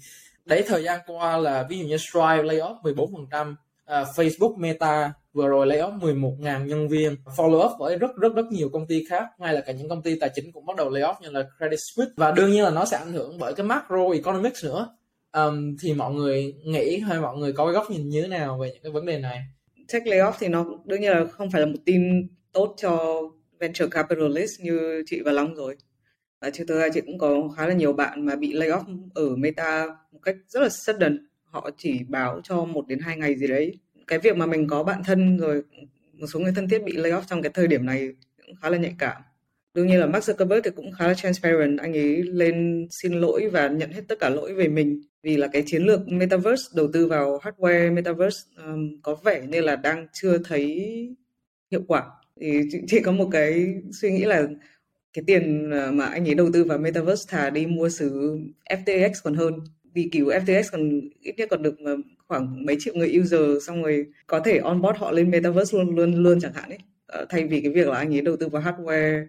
đấy 0.46 0.64
thời 0.68 0.84
gian 0.84 1.00
qua 1.08 1.38
là 1.38 1.66
ví 1.70 1.80
dụ 1.80 1.88
như 1.88 1.98
Stripe 1.98 2.44
layoff 2.44 2.82
14% 2.82 3.52
uh, 3.52 3.56
Facebook 3.88 4.58
Meta 4.58 5.14
vừa 5.34 5.48
rồi 5.48 5.68
layoff 5.68 6.00
11.000 6.00 6.66
nhân 6.66 6.88
viên. 6.88 7.16
Follow 7.26 7.66
up 7.66 7.72
với 7.80 7.98
rất 7.98 8.12
rất 8.16 8.34
rất 8.36 8.46
nhiều 8.52 8.70
công 8.70 8.88
ty 8.88 9.06
khác 9.10 9.26
ngay 9.38 9.54
là 9.54 9.62
cả 9.62 9.74
những 9.74 9.90
công 9.90 10.02
ty 10.02 10.20
tài 10.20 10.30
chính 10.36 10.52
cũng 10.52 10.66
bắt 10.66 10.76
đầu 10.76 10.90
layoff 10.90 11.16
như 11.22 11.30
là 11.30 11.44
Credit 11.58 11.80
Suisse. 11.96 12.12
Và 12.18 12.32
đương 12.32 12.52
nhiên 12.52 12.64
là 12.64 12.70
nó 12.70 12.86
sẽ 12.86 12.98
ảnh 12.98 13.14
hưởng 13.14 13.38
bởi 13.40 13.54
cái 13.54 13.66
macro 13.66 14.10
economics 14.14 14.66
nữa. 14.66 14.96
Um, 15.32 15.76
thì 15.82 15.94
mọi 15.94 16.14
người 16.14 16.56
nghĩ 16.64 17.00
hay 17.00 17.20
mọi 17.20 17.38
người 17.38 17.54
có 17.54 17.66
cái 17.66 17.74
góc 17.74 17.92
nhìn 17.92 18.10
như 18.10 18.22
thế 18.22 18.28
nào 18.28 18.58
về 18.58 18.70
những 18.74 18.84
cái 18.84 18.92
vấn 18.92 19.06
đề 19.06 19.20
này? 19.20 19.40
Tech 19.94 20.04
layoff 20.04 20.34
thì 20.40 20.48
nó 20.48 20.66
đương 20.86 21.02
nhiên 21.02 21.12
là 21.12 21.26
không 21.32 21.52
phải 21.52 21.62
là 21.62 21.68
một 21.68 21.80
tin 21.86 22.28
tốt 22.54 22.76
cho 22.78 23.22
venture 23.60 23.88
capitalist 23.92 24.62
như 24.62 25.04
chị 25.06 25.22
và 25.26 25.32
Long 25.32 25.56
rồi. 25.56 25.76
Và 26.42 26.50
chứ 26.50 26.64
thứ 26.68 26.80
hai 26.80 26.90
chị 26.94 27.02
cũng 27.02 27.18
có 27.18 27.50
khá 27.58 27.68
là 27.68 27.74
nhiều 27.74 27.94
bạn 27.94 28.26
mà 28.26 28.36
bị 28.36 28.54
layoff 28.54 29.10
ở 29.14 29.36
Meta 29.36 29.88
một 30.12 30.20
cách 30.24 30.36
rất 30.48 30.60
là 30.60 30.70
sudden. 30.70 31.28
Họ 31.44 31.70
chỉ 31.78 32.00
báo 32.08 32.42
cho 32.44 32.66
một 32.66 32.88
đến 32.88 33.00
hai 33.00 33.18
ngày 33.18 33.36
gì 33.36 33.48
đấy. 33.48 33.78
Cái 34.08 34.20
việc 34.20 34.38
mà 34.38 34.46
mình 34.46 34.68
có 34.68 34.84
bạn 34.84 35.02
thân 35.06 35.38
rồi 35.38 35.64
một 36.14 36.28
số 36.34 36.40
người 36.40 36.52
thân 36.56 36.70
thiết 36.70 36.84
bị 36.84 36.92
lay 36.92 37.12
off 37.12 37.22
trong 37.30 37.42
cái 37.42 37.52
thời 37.54 37.68
điểm 37.68 37.86
này 37.86 38.10
cũng 38.46 38.56
khá 38.62 38.70
là 38.70 38.78
nhạy 38.78 38.96
cảm. 39.00 39.22
Đương 39.74 39.88
nhiên 39.88 40.00
là 40.00 40.06
Mark 40.06 40.24
Zuckerberg 40.24 40.62
thì 40.64 40.72
cũng 40.76 40.92
khá 40.92 41.08
là 41.08 41.14
transparent. 41.14 41.80
Anh 41.80 41.98
ấy 41.98 42.24
lên 42.24 42.88
xin 42.92 43.14
lỗi 43.14 43.50
và 43.50 43.68
nhận 43.68 43.92
hết 43.92 44.02
tất 44.08 44.20
cả 44.20 44.30
lỗi 44.30 44.54
về 44.54 44.68
mình. 44.68 45.02
Vì 45.24 45.38
là 45.38 45.48
cái 45.48 45.64
chiến 45.66 45.84
lược 45.84 46.08
metaverse 46.08 46.64
đầu 46.76 46.90
tư 46.94 47.08
vào 47.08 47.40
hardware 47.44 47.94
metaverse 47.94 48.40
um, 48.66 49.02
có 49.02 49.16
vẻ 49.16 49.42
như 49.48 49.62
là 49.62 49.76
đang 49.76 50.08
chưa 50.14 50.38
thấy 50.38 50.90
hiệu 51.72 51.82
quả 51.88 52.04
thì 52.42 52.62
chỉ 52.88 53.00
có 53.02 53.12
một 53.12 53.30
cái 53.32 53.82
suy 53.92 54.12
nghĩ 54.12 54.26
là 54.26 54.48
cái 55.14 55.24
tiền 55.28 55.72
ờ, 55.72 55.92
mà 55.92 56.06
anh 56.06 56.30
ấy 56.30 56.36
đầu 56.36 56.50
tư 56.54 56.64
vào 56.64 56.78
metaverse 56.78 57.26
thà 57.28 57.50
đi 57.50 57.66
mua 57.66 57.90
xứ 57.90 58.40
FTX 58.70 59.12
còn 59.24 59.34
hơn. 59.36 59.54
Vì 59.94 60.10
kiểu 60.12 60.26
FTX 60.26 60.64
còn 60.72 61.02
ít 61.22 61.36
nhất 61.38 61.48
còn 61.52 61.64
được 61.64 61.76
ờ, 61.86 61.98
khoảng 62.28 62.66
mấy 62.66 62.76
triệu 62.80 62.94
người 62.96 63.20
user 63.22 63.68
xong 63.68 63.84
rồi 63.84 64.06
có 64.28 64.40
thể 64.40 64.58
onboard 64.58 65.00
họ 65.00 65.12
lên 65.12 65.32
metaverse 65.32 65.78
luôn 65.78 65.96
luôn 65.96 66.24
luôn 66.24 66.40
chẳng 66.42 66.54
hạn 66.54 66.70
ấy. 66.70 66.78
Ờ, 67.08 67.26
thay 67.30 67.48
vì 67.48 67.62
cái 67.62 67.72
việc 67.72 67.88
là 67.88 67.98
anh 67.98 68.16
ấy 68.16 68.22
đầu 68.22 68.38
tư 68.38 68.50
vào 68.50 68.62
hardware. 68.62 69.26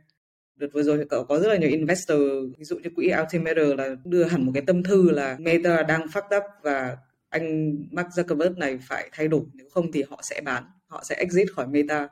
Đợt 0.56 0.68
vừa 0.72 0.82
rồi 0.82 1.06
có, 1.10 1.24
có 1.24 1.38
rất 1.38 1.48
là 1.48 1.56
nhiều 1.56 1.70
investor 1.70 2.20
ví 2.58 2.64
dụ 2.64 2.78
như 2.78 2.90
quỹ 2.96 3.08
Altimeter 3.08 3.78
là 3.78 3.96
đưa 4.04 4.24
hẳn 4.24 4.46
một 4.46 4.52
cái 4.54 4.62
tâm 4.66 4.82
thư 4.82 5.10
là 5.10 5.36
Meta 5.40 5.82
đang 5.82 6.06
fucked 6.06 6.36
up 6.38 6.44
và 6.62 6.96
anh 7.28 7.76
Mark 7.90 8.08
Zuckerberg 8.08 8.58
này 8.58 8.78
phải 8.88 9.08
thay 9.12 9.28
đổi 9.28 9.42
nếu 9.54 9.66
không 9.70 9.92
thì 9.92 10.04
họ 10.10 10.20
sẽ 10.22 10.40
bán 10.44 10.64
họ 10.86 11.02
sẽ 11.04 11.14
exit 11.14 11.52
khỏi 11.52 11.66
Meta 11.66 12.08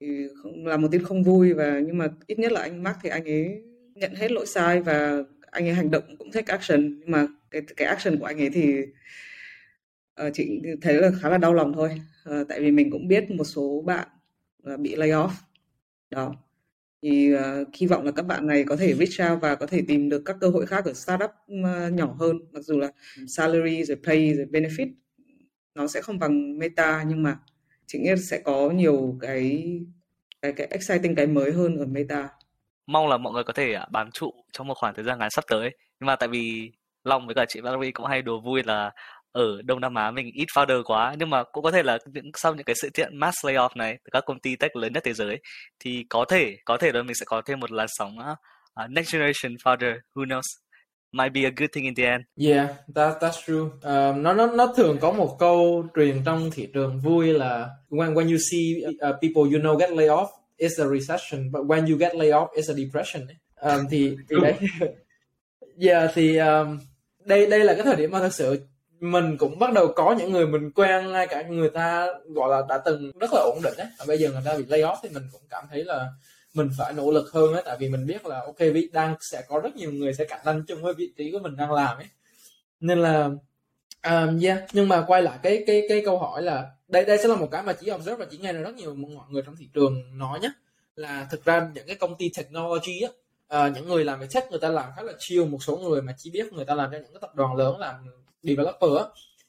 thì 0.00 0.06
là 0.64 0.76
một 0.76 0.88
tin 0.92 1.02
không 1.02 1.22
vui 1.22 1.52
và 1.52 1.80
nhưng 1.86 1.98
mà 1.98 2.08
ít 2.26 2.38
nhất 2.38 2.52
là 2.52 2.60
anh 2.60 2.82
Mark 2.82 2.96
thì 3.02 3.08
anh 3.08 3.24
ấy 3.24 3.62
nhận 3.94 4.14
hết 4.14 4.32
lỗi 4.32 4.46
sai 4.46 4.80
và 4.80 5.22
anh 5.50 5.68
ấy 5.68 5.74
hành 5.74 5.90
động 5.90 6.16
cũng 6.18 6.30
take 6.32 6.52
action. 6.52 6.98
Nhưng 7.00 7.10
mà 7.10 7.26
cái 7.50 7.62
cái 7.76 7.88
action 7.88 8.18
của 8.18 8.24
anh 8.24 8.38
ấy 8.40 8.50
thì 8.50 8.82
uh, 10.26 10.34
chị 10.34 10.60
thấy 10.82 10.94
là 10.94 11.10
khá 11.20 11.28
là 11.28 11.38
đau 11.38 11.54
lòng 11.54 11.72
thôi. 11.72 12.00
Uh, 12.30 12.48
tại 12.48 12.60
vì 12.60 12.70
mình 12.70 12.90
cũng 12.90 13.08
biết 13.08 13.30
một 13.30 13.44
số 13.44 13.82
bạn 13.86 14.08
uh, 14.72 14.80
bị 14.80 14.96
lay 14.96 15.08
off. 15.08 15.30
Đó. 16.10 16.36
Thì 17.02 17.34
uh, 17.34 17.68
hy 17.74 17.86
vọng 17.86 18.04
là 18.04 18.12
các 18.12 18.22
bạn 18.22 18.46
này 18.46 18.64
có 18.64 18.76
thể 18.76 18.94
reach 18.94 19.32
out 19.32 19.42
và 19.42 19.54
có 19.54 19.66
thể 19.66 19.82
tìm 19.88 20.08
được 20.08 20.22
các 20.24 20.36
cơ 20.40 20.48
hội 20.48 20.66
khác 20.66 20.84
ở 20.84 20.92
startup 20.92 21.30
uh, 21.30 21.92
nhỏ 21.92 22.16
hơn. 22.18 22.38
Mặc 22.52 22.60
dù 22.60 22.78
là 22.78 22.92
salary 23.28 23.84
rồi 23.84 23.96
pay 24.04 24.34
rồi 24.34 24.46
benefit 24.46 24.92
nó 25.74 25.86
sẽ 25.86 26.00
không 26.00 26.18
bằng 26.18 26.58
meta 26.58 27.04
nhưng 27.08 27.22
mà 27.22 27.38
chị 27.86 27.98
nghĩ 27.98 28.10
sẽ 28.16 28.40
có 28.44 28.70
nhiều 28.70 29.18
cái 29.20 29.62
cái 30.42 30.52
cái 30.52 30.66
exciting 30.70 31.14
cái 31.14 31.26
mới 31.26 31.52
hơn 31.52 31.76
ở 31.76 31.86
meta. 31.86 32.28
Mong 32.86 33.08
là 33.08 33.16
mọi 33.16 33.32
người 33.32 33.44
có 33.44 33.52
thể 33.52 33.72
à, 33.72 33.86
bám 33.90 34.10
trụ 34.10 34.30
trong 34.52 34.66
một 34.66 34.74
khoảng 34.76 34.94
thời 34.94 35.04
gian 35.04 35.18
ngắn 35.18 35.30
sắp 35.30 35.44
tới. 35.48 35.70
Nhưng 36.00 36.06
mà 36.06 36.16
tại 36.16 36.28
vì 36.28 36.72
Long 37.04 37.26
với 37.26 37.34
cả 37.34 37.44
chị 37.48 37.60
Valerie 37.60 37.90
cũng 37.90 38.06
hay 38.06 38.22
đùa 38.22 38.40
vui 38.40 38.62
là 38.62 38.90
ở 39.32 39.62
Đông 39.62 39.80
Nam 39.80 39.94
Á 39.94 40.10
mình 40.10 40.30
ít 40.34 40.46
founder 40.54 40.82
quá. 40.82 41.14
Nhưng 41.18 41.30
mà 41.30 41.44
cũng 41.52 41.64
có 41.64 41.70
thể 41.70 41.82
là 41.82 41.98
những 42.12 42.30
sau 42.34 42.54
những 42.54 42.64
cái 42.64 42.76
sự 42.82 42.90
kiện 42.94 43.16
mass 43.18 43.46
layoff 43.46 43.68
này 43.74 43.98
từ 44.04 44.10
các 44.12 44.24
công 44.26 44.40
ty 44.40 44.56
tech 44.56 44.76
lớn 44.76 44.92
nhất 44.92 45.02
thế 45.04 45.12
giới 45.12 45.40
thì 45.80 46.04
có 46.08 46.24
thể 46.28 46.56
có 46.64 46.76
thể 46.76 46.92
là 46.92 47.02
mình 47.02 47.14
sẽ 47.14 47.24
có 47.26 47.42
thêm 47.46 47.60
một 47.60 47.72
làn 47.72 47.86
sóng 47.88 48.16
uh, 48.18 48.90
next 48.90 49.12
generation 49.12 49.54
founder 49.64 49.98
who 50.14 50.24
knows? 50.24 50.65
Might 51.12 51.32
be 51.32 51.44
a 51.44 51.50
good 51.50 51.72
thing 51.72 51.84
in 51.84 51.94
the 51.94 52.06
end. 52.06 52.24
Yeah, 52.36 52.68
that 52.94 53.20
that's 53.20 53.40
true. 53.46 53.70
Um, 53.82 54.22
nó 54.22 54.32
nó 54.32 54.46
nó 54.46 54.72
thường 54.76 54.98
có 55.00 55.12
một 55.12 55.36
câu 55.38 55.86
truyền 55.94 56.22
trong 56.24 56.50
thị 56.50 56.68
trường 56.74 57.00
vui 57.00 57.26
là 57.26 57.68
when 57.90 58.14
when 58.14 58.30
you 58.30 58.38
see 58.50 58.84
uh, 58.88 59.16
people 59.22 59.52
you 59.52 59.60
know 59.62 59.76
get 59.78 59.90
laid 59.90 60.10
off, 60.10 60.28
it's 60.58 60.78
a 60.78 60.98
recession, 60.98 61.52
but 61.52 61.62
when 61.66 61.86
you 61.86 61.98
get 61.98 62.16
laid 62.16 62.32
off, 62.32 62.48
it's 62.54 62.68
a 62.68 62.74
depression. 62.74 63.26
Um, 63.60 63.86
thì 63.90 64.16
thì 64.28 64.36
đấy. 64.42 64.54
yeah, 65.86 66.10
thì 66.14 66.36
um, 66.36 66.78
đây 67.24 67.46
đây 67.46 67.60
là 67.60 67.74
cái 67.74 67.82
thời 67.82 67.96
điểm 67.96 68.10
mà 68.10 68.18
thật 68.18 68.34
sự 68.34 68.60
mình 69.00 69.36
cũng 69.36 69.58
bắt 69.58 69.72
đầu 69.72 69.92
có 69.96 70.14
những 70.18 70.32
người 70.32 70.46
mình 70.46 70.70
quen 70.70 71.12
ngay 71.12 71.26
cả 71.26 71.42
người 71.42 71.70
ta 71.70 72.06
gọi 72.34 72.50
là 72.50 72.66
đã 72.68 72.78
từng 72.84 73.10
rất 73.20 73.30
là 73.32 73.40
ổn 73.40 73.58
định 73.64 73.74
ấy 73.78 73.86
và 73.98 74.04
bây 74.08 74.18
giờ 74.18 74.30
người 74.30 74.42
ta 74.44 74.56
bị 74.58 74.64
lay 74.68 74.80
off 74.80 74.96
thì 75.02 75.08
mình 75.08 75.22
cũng 75.32 75.42
cảm 75.50 75.64
thấy 75.70 75.84
là 75.84 76.08
mình 76.56 76.70
phải 76.78 76.92
nỗ 76.92 77.10
lực 77.10 77.32
hơn 77.32 77.52
ấy 77.52 77.62
tại 77.64 77.76
vì 77.80 77.88
mình 77.88 78.06
biết 78.06 78.26
là 78.26 78.40
ok 78.40 78.58
vị 78.58 78.88
đang 78.92 79.14
sẽ 79.20 79.42
có 79.48 79.60
rất 79.60 79.76
nhiều 79.76 79.92
người 79.92 80.14
sẽ 80.14 80.24
cạnh 80.24 80.40
tranh 80.44 80.64
chung 80.68 80.82
với 80.82 80.94
vị 80.94 81.12
trí 81.16 81.32
của 81.32 81.38
mình 81.38 81.56
đang 81.56 81.72
làm 81.72 81.96
ấy. 81.96 82.06
Nên 82.80 82.98
là 82.98 83.30
um, 84.02 84.40
yeah 84.42 84.58
nhưng 84.72 84.88
mà 84.88 85.04
quay 85.06 85.22
lại 85.22 85.38
cái 85.42 85.64
cái 85.66 85.82
cái 85.88 86.02
câu 86.04 86.18
hỏi 86.18 86.42
là 86.42 86.70
đây 86.88 87.04
đây 87.04 87.18
sẽ 87.18 87.28
là 87.28 87.36
một 87.36 87.48
cái 87.50 87.62
mà 87.62 87.72
chỉ 87.72 87.90
observe 87.90 88.16
và 88.16 88.26
chỉ 88.30 88.38
nghe 88.38 88.52
được 88.52 88.62
rất 88.62 88.74
nhiều 88.74 88.94
mọi 88.94 89.26
người 89.30 89.42
trong 89.46 89.56
thị 89.56 89.68
trường 89.74 90.18
nói 90.18 90.40
nhé 90.40 90.50
là 90.96 91.26
thực 91.30 91.44
ra 91.44 91.70
những 91.74 91.86
cái 91.86 91.96
công 91.96 92.16
ty 92.16 92.30
technology 92.36 93.00
á 93.00 93.10
uh, 93.66 93.74
những 93.74 93.88
người 93.88 94.04
làm 94.04 94.20
về 94.20 94.26
tech 94.34 94.50
người 94.50 94.60
ta 94.60 94.68
làm 94.68 94.90
khá 94.96 95.02
là 95.02 95.12
chill 95.18 95.44
một 95.44 95.62
số 95.62 95.76
người 95.76 96.02
mà 96.02 96.14
chỉ 96.18 96.30
biết 96.30 96.52
người 96.52 96.64
ta 96.64 96.74
làm 96.74 96.90
cho 96.92 96.98
những 96.98 97.12
cái 97.12 97.20
tập 97.20 97.34
đoàn 97.34 97.56
lớn 97.56 97.78
làm 97.78 97.94
developer 98.42 98.90
á 98.98 99.04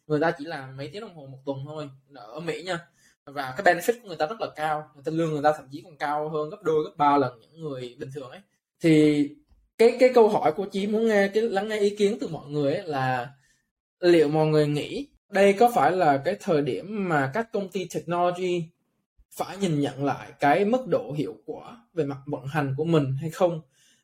người 0.07 0.19
ta 0.19 0.31
chỉ 0.37 0.45
làm 0.45 0.77
mấy 0.77 0.89
tiếng 0.93 1.01
đồng 1.01 1.15
hồ 1.15 1.25
một 1.25 1.39
tuần 1.45 1.57
thôi 1.65 1.89
ở 2.15 2.39
Mỹ 2.39 2.63
nha 2.63 2.79
và 3.27 3.53
cái 3.57 3.75
benefit 3.75 4.01
của 4.01 4.07
người 4.07 4.17
ta 4.17 4.25
rất 4.25 4.41
là 4.41 4.47
cao. 4.55 4.89
Người 4.95 5.03
ta 5.05 5.11
lương 5.11 5.31
người 5.31 5.43
ta 5.43 5.53
thậm 5.57 5.65
chí 5.71 5.81
còn 5.81 5.97
cao 5.97 6.29
hơn 6.29 6.49
gấp 6.49 6.63
đôi, 6.63 6.83
gấp 6.83 6.91
ba 6.97 7.17
lần 7.17 7.39
những 7.41 7.61
người 7.61 7.95
bình 7.99 8.09
thường 8.15 8.29
ấy. 8.29 8.39
Thì 8.81 9.29
cái 9.77 9.97
cái 9.99 10.09
câu 10.13 10.29
hỏi 10.29 10.51
của 10.51 10.65
chị 10.71 10.87
muốn 10.87 11.07
nghe, 11.07 11.27
cái 11.27 11.43
lắng 11.43 11.67
nghe 11.67 11.79
ý 11.79 11.95
kiến 11.95 12.17
từ 12.21 12.27
mọi 12.27 12.49
người 12.49 12.73
ấy 12.73 12.83
là 12.87 13.29
liệu 13.99 14.27
mọi 14.27 14.47
người 14.47 14.67
nghĩ 14.67 15.07
đây 15.29 15.53
có 15.53 15.71
phải 15.75 15.91
là 15.91 16.17
cái 16.17 16.35
thời 16.39 16.61
điểm 16.61 17.09
mà 17.09 17.31
các 17.33 17.51
công 17.53 17.69
ty 17.69 17.87
technology 17.95 18.63
phải 19.37 19.57
nhìn 19.57 19.79
nhận 19.79 20.05
lại 20.05 20.31
cái 20.39 20.65
mức 20.65 20.87
độ 20.87 21.13
hiệu 21.17 21.35
quả 21.45 21.77
về 21.93 22.03
mặt 22.03 22.17
vận 22.25 22.45
hành 22.47 22.73
của 22.77 22.85
mình 22.85 23.15
hay 23.21 23.29
không? 23.29 23.61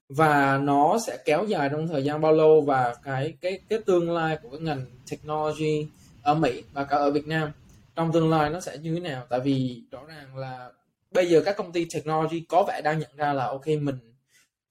Và 0.09 0.57
nó 0.57 0.97
sẽ 1.07 1.17
kéo 1.26 1.45
dài 1.45 1.69
trong 1.69 1.88
thời 1.88 2.03
gian 2.03 2.21
bao 2.21 2.34
lâu 2.34 2.61
và 2.61 2.95
cái 3.03 3.34
cái 3.41 3.59
cái 3.69 3.80
tương 3.86 4.11
lai 4.11 4.38
của 4.43 4.49
cái 4.49 4.59
ngành 4.59 4.86
technology 5.11 5.88
ở 6.24 6.34
Mỹ 6.34 6.63
và 6.74 6.84
cả 6.84 6.97
ở 6.97 7.11
Việt 7.11 7.28
Nam? 7.28 7.51
Trong 7.96 8.12
tương 8.12 8.30
lai 8.30 8.50
nó 8.50 8.60
sẽ 8.60 8.78
như 8.78 8.94
thế 8.94 9.00
nào? 9.00 9.26
Tại 9.30 9.39
vì 9.39 9.84
rõ 9.91 10.04
ràng 10.08 10.38
là 10.38 10.72
bây 11.12 11.30
giờ 11.30 11.41
các 11.46 11.58
công 11.58 11.72
ty 11.72 11.88
technology 11.94 12.46
có 12.50 12.66
vẻ 12.68 12.82
đang 12.84 13.00
nhận 13.00 13.16
ra 13.16 13.34
là 13.34 13.46
ok 13.46 13.68
mình 13.68 14.16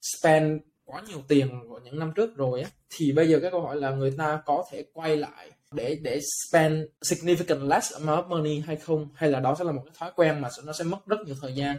spend 0.01 0.61
quá 0.85 1.01
nhiều 1.07 1.21
tiền 1.27 1.49
của 1.69 1.79
những 1.83 1.99
năm 1.99 2.11
trước 2.15 2.35
rồi 2.35 2.61
á 2.61 2.69
thì 2.89 3.11
bây 3.11 3.29
giờ 3.29 3.39
cái 3.41 3.51
câu 3.51 3.61
hỏi 3.61 3.75
là 3.75 3.89
người 3.89 4.11
ta 4.17 4.41
có 4.45 4.65
thể 4.71 4.85
quay 4.93 5.17
lại 5.17 5.51
để 5.73 5.97
để 6.01 6.19
spend 6.49 6.83
significant 7.01 7.67
less 7.67 7.93
amount 7.93 8.25
of 8.25 8.27
money 8.27 8.59
hay 8.59 8.75
không? 8.75 9.09
Hay 9.15 9.29
là 9.29 9.39
đó 9.39 9.55
sẽ 9.59 9.63
là 9.63 9.71
một 9.71 9.81
cái 9.85 9.93
thói 9.99 10.11
quen 10.15 10.39
mà 10.41 10.49
nó 10.63 10.73
sẽ 10.73 10.83
mất 10.83 11.07
rất 11.07 11.17
nhiều 11.25 11.35
thời 11.41 11.53
gian 11.53 11.77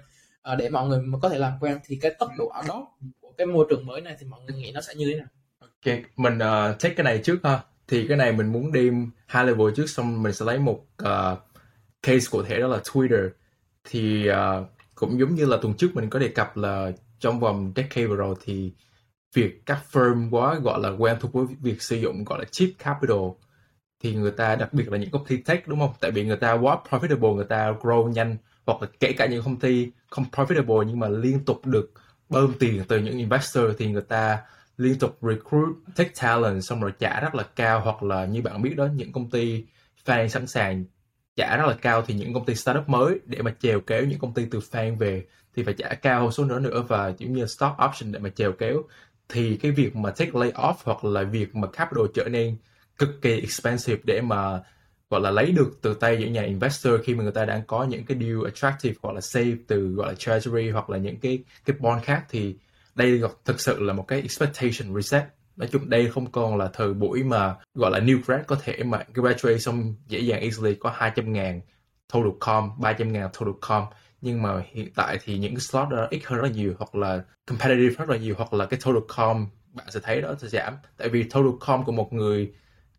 uh, 0.52 0.58
để 0.58 0.68
mọi 0.68 0.88
người 0.88 1.00
mà 1.00 1.18
có 1.22 1.28
thể 1.28 1.38
làm 1.38 1.52
quen? 1.60 1.78
Thì 1.84 1.98
cái 2.00 2.14
tốc 2.18 2.30
độ 2.38 2.48
ở 2.48 2.62
đó 2.68 2.88
của 3.20 3.32
cái 3.38 3.46
môi 3.46 3.66
trường 3.70 3.86
mới 3.86 4.00
này 4.00 4.16
thì 4.20 4.26
mọi 4.26 4.40
người 4.40 4.56
nghĩ 4.56 4.72
nó 4.72 4.80
sẽ 4.80 4.94
như 4.94 5.10
thế 5.12 5.18
nào? 5.18 5.26
Ok 5.60 5.94
mình 6.16 6.34
uh, 6.34 6.80
take 6.80 6.94
cái 6.94 7.04
này 7.04 7.20
trước 7.24 7.38
ha 7.42 7.62
thì 7.88 8.06
cái 8.08 8.16
này 8.16 8.32
mình 8.32 8.52
muốn 8.52 8.72
đi 8.72 8.90
hai 9.26 9.46
level 9.46 9.66
trước 9.76 9.86
xong 9.86 10.22
mình 10.22 10.32
sẽ 10.32 10.44
lấy 10.44 10.58
một 10.58 10.86
uh, 11.02 11.38
case 12.02 12.26
cụ 12.30 12.42
thể 12.42 12.60
đó 12.60 12.66
là 12.66 12.78
Twitter 12.78 13.28
thì 13.84 14.30
uh, 14.30 14.66
cũng 14.94 15.18
giống 15.20 15.34
như 15.34 15.46
là 15.46 15.56
tuần 15.62 15.74
trước 15.74 15.90
mình 15.94 16.10
có 16.10 16.18
đề 16.18 16.28
cập 16.28 16.56
là 16.56 16.90
trong 17.18 17.40
vòng 17.40 17.72
decade 17.76 18.06
vừa 18.06 18.16
rồi 18.16 18.34
thì 18.44 18.72
việc 19.34 19.66
các 19.66 19.78
firm 19.92 20.30
quá 20.30 20.54
gọi 20.54 20.80
là 20.80 20.88
quen 20.88 21.16
thuộc 21.20 21.32
với 21.32 21.46
việc 21.62 21.82
sử 21.82 21.96
dụng 21.96 22.24
gọi 22.24 22.38
là 22.38 22.44
cheap 22.50 22.70
capital 22.78 23.18
thì 24.02 24.14
người 24.14 24.30
ta 24.30 24.56
đặc 24.56 24.72
biệt 24.72 24.88
là 24.92 24.98
những 24.98 25.10
công 25.10 25.26
ty 25.26 25.36
tech 25.36 25.68
đúng 25.68 25.78
không? 25.80 25.92
Tại 26.00 26.10
vì 26.10 26.24
người 26.24 26.36
ta 26.36 26.52
quá 26.52 26.78
profitable, 26.90 27.34
người 27.34 27.44
ta 27.44 27.72
grow 27.82 28.08
nhanh 28.08 28.36
hoặc 28.66 28.82
là 28.82 28.88
kể 29.00 29.12
cả 29.12 29.26
những 29.26 29.42
công 29.44 29.56
ty 29.56 29.90
không 30.10 30.24
profitable 30.32 30.82
nhưng 30.82 30.98
mà 30.98 31.08
liên 31.08 31.44
tục 31.44 31.66
được 31.66 31.92
bơm 32.28 32.52
tiền 32.58 32.82
từ 32.88 32.98
những 32.98 33.18
investor 33.18 33.64
thì 33.78 33.86
người 33.86 34.02
ta 34.02 34.38
liên 34.76 34.98
tục 34.98 35.18
recruit 35.22 35.76
tech 35.96 36.12
talent 36.20 36.64
xong 36.64 36.80
rồi 36.80 36.92
trả 36.98 37.20
rất 37.20 37.34
là 37.34 37.44
cao 37.56 37.80
hoặc 37.80 38.02
là 38.02 38.24
như 38.24 38.42
bạn 38.42 38.62
biết 38.62 38.76
đó, 38.76 38.86
những 38.94 39.12
công 39.12 39.30
ty 39.30 39.64
fan 40.04 40.28
sẵn 40.28 40.46
sàng 40.46 40.84
trả 41.36 41.56
rất 41.56 41.66
là 41.66 41.74
cao 41.74 42.02
thì 42.06 42.14
những 42.14 42.34
công 42.34 42.44
ty 42.44 42.54
startup 42.54 42.88
mới 42.88 43.18
để 43.26 43.42
mà 43.42 43.54
chèo 43.60 43.80
kéo 43.80 44.04
những 44.04 44.18
công 44.18 44.34
ty 44.34 44.46
từ 44.50 44.58
fan 44.58 44.96
về 44.96 45.24
thì 45.56 45.62
phải 45.62 45.74
trả 45.74 45.88
cao 45.94 46.20
hơn 46.22 46.32
số 46.32 46.44
nữa 46.44 46.60
nữa 46.60 46.84
và 46.88 47.12
kiểu 47.12 47.28
như 47.30 47.46
stock 47.46 47.76
option 47.84 48.12
để 48.12 48.18
mà 48.18 48.28
chèo 48.28 48.52
kéo. 48.52 48.82
Thì 49.28 49.56
cái 49.56 49.70
việc 49.72 49.96
mà 49.96 50.10
take 50.10 50.30
lay 50.34 50.52
off 50.52 50.74
hoặc 50.84 51.04
là 51.04 51.22
việc 51.22 51.54
mà 51.54 51.68
capital 51.68 52.06
trở 52.14 52.24
nên 52.28 52.56
cực 52.98 53.08
kỳ 53.22 53.40
expensive 53.40 54.02
để 54.04 54.20
mà, 54.20 54.60
gọi 55.10 55.20
là, 55.20 55.30
lấy 55.30 55.52
được 55.52 55.78
từ 55.82 55.94
tay 55.94 56.16
những 56.16 56.32
nhà 56.32 56.42
investor 56.42 56.94
khi 57.04 57.14
mà 57.14 57.22
người 57.22 57.32
ta 57.32 57.44
đang 57.44 57.62
có 57.66 57.84
những 57.84 58.04
cái 58.04 58.18
deal 58.20 58.44
attractive 58.44 58.94
hoặc 59.02 59.12
là 59.12 59.20
save 59.20 59.56
từ, 59.66 59.88
gọi 59.88 60.08
là, 60.08 60.14
treasury 60.14 60.70
hoặc 60.70 60.90
là 60.90 60.98
những 60.98 61.16
cái 61.16 61.44
cái 61.64 61.76
bond 61.80 62.02
khác 62.02 62.24
thì 62.30 62.56
đây 62.94 63.22
thực 63.44 63.60
sự 63.60 63.80
là 63.80 63.92
một 63.92 64.08
cái 64.08 64.20
expectation 64.20 64.94
reset. 64.94 65.24
Nói 65.56 65.68
chung 65.72 65.90
đây 65.90 66.10
không 66.10 66.32
còn 66.32 66.56
là 66.56 66.70
thời 66.72 66.94
buổi 66.94 67.22
mà, 67.22 67.56
gọi 67.74 67.90
là 67.90 67.98
new 67.98 68.18
grad 68.26 68.40
có 68.46 68.56
thể 68.62 68.82
mà 68.82 69.04
graduate 69.14 69.58
xong 69.58 69.94
dễ 70.06 70.18
dàng 70.20 70.40
easily 70.40 70.74
có 70.74 70.90
200 70.94 71.32
ngàn 71.32 71.60
total 72.12 72.32
com 72.40 72.70
300 72.78 73.12
ngàn 73.12 73.28
total 73.38 73.54
com. 73.60 73.84
Nhưng 74.20 74.42
mà 74.42 74.62
hiện 74.72 74.92
tại 74.94 75.18
thì 75.24 75.38
những 75.38 75.54
cái 75.54 75.60
slot 75.60 75.88
đó 75.88 76.06
ít 76.10 76.20
hơn 76.24 76.38
rất 76.38 76.48
là 76.48 76.54
nhiều, 76.54 76.74
hoặc 76.78 76.94
là 76.94 77.24
competitive 77.46 77.94
rất 77.98 78.08
là 78.08 78.16
nhiều, 78.16 78.34
hoặc 78.38 78.52
là 78.52 78.66
cái 78.66 78.80
total 78.84 79.02
com, 79.08 79.48
bạn 79.72 79.86
sẽ 79.90 80.00
thấy 80.02 80.20
đó 80.20 80.34
sẽ 80.38 80.48
giảm. 80.48 80.74
Tại 80.96 81.08
vì 81.08 81.22
total 81.22 81.52
com 81.60 81.84
của 81.84 81.92
một 81.92 82.12
người 82.12 82.52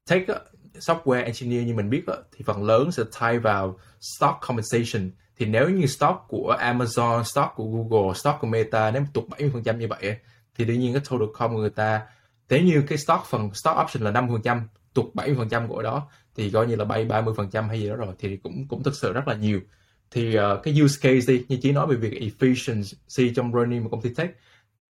tech 0.09 0.27
software 0.73 1.23
engineer 1.25 1.67
như 1.67 1.73
mình 1.73 1.89
biết 1.89 2.03
thì 2.31 2.43
phần 2.45 2.63
lớn 2.63 2.91
sẽ 2.91 3.03
tie 3.21 3.39
vào 3.39 3.79
stock 4.01 4.37
compensation 4.41 5.11
thì 5.37 5.45
nếu 5.45 5.69
như 5.69 5.85
stock 5.85 6.25
của 6.27 6.57
Amazon, 6.59 7.23
stock 7.23 7.53
của 7.55 7.65
Google, 7.65 8.13
stock 8.13 8.41
của 8.41 8.47
Meta 8.47 8.91
nếu 8.91 9.03
tụt 9.13 9.25
70% 9.25 9.77
như 9.77 9.87
vậy 9.87 10.15
thì 10.57 10.65
đương 10.65 10.79
nhiên 10.79 10.93
cái 10.93 11.01
total 11.09 11.27
com 11.33 11.53
của 11.53 11.59
người 11.59 11.69
ta 11.69 12.01
nếu 12.49 12.63
như 12.63 12.83
cái 12.87 12.97
stock 12.97 13.25
phần 13.25 13.53
stock 13.53 13.79
option 13.81 14.03
là 14.03 14.21
5% 14.21 14.61
tụt 14.93 15.05
70% 15.13 15.67
của 15.67 15.81
đó 15.81 16.07
thì 16.35 16.49
coi 16.49 16.67
như 16.67 16.75
là 16.75 16.85
bay 16.85 17.05
30% 17.05 17.67
hay 17.67 17.79
gì 17.79 17.89
đó 17.89 17.95
rồi 17.95 18.13
thì 18.19 18.37
cũng 18.37 18.67
cũng 18.67 18.83
thực 18.83 18.95
sự 18.95 19.13
rất 19.13 19.27
là 19.27 19.35
nhiều. 19.35 19.59
Thì 20.11 20.37
uh, 20.39 20.63
cái 20.63 20.81
use 20.81 20.99
case 21.01 21.33
đi 21.33 21.45
như 21.49 21.57
chỉ 21.61 21.71
nói 21.71 21.87
về 21.87 21.95
việc 21.95 22.21
efficiency 22.21 23.33
trong 23.35 23.53
running 23.53 23.83
một 23.83 23.89
công 23.91 24.01
ty 24.01 24.09
tech 24.13 24.29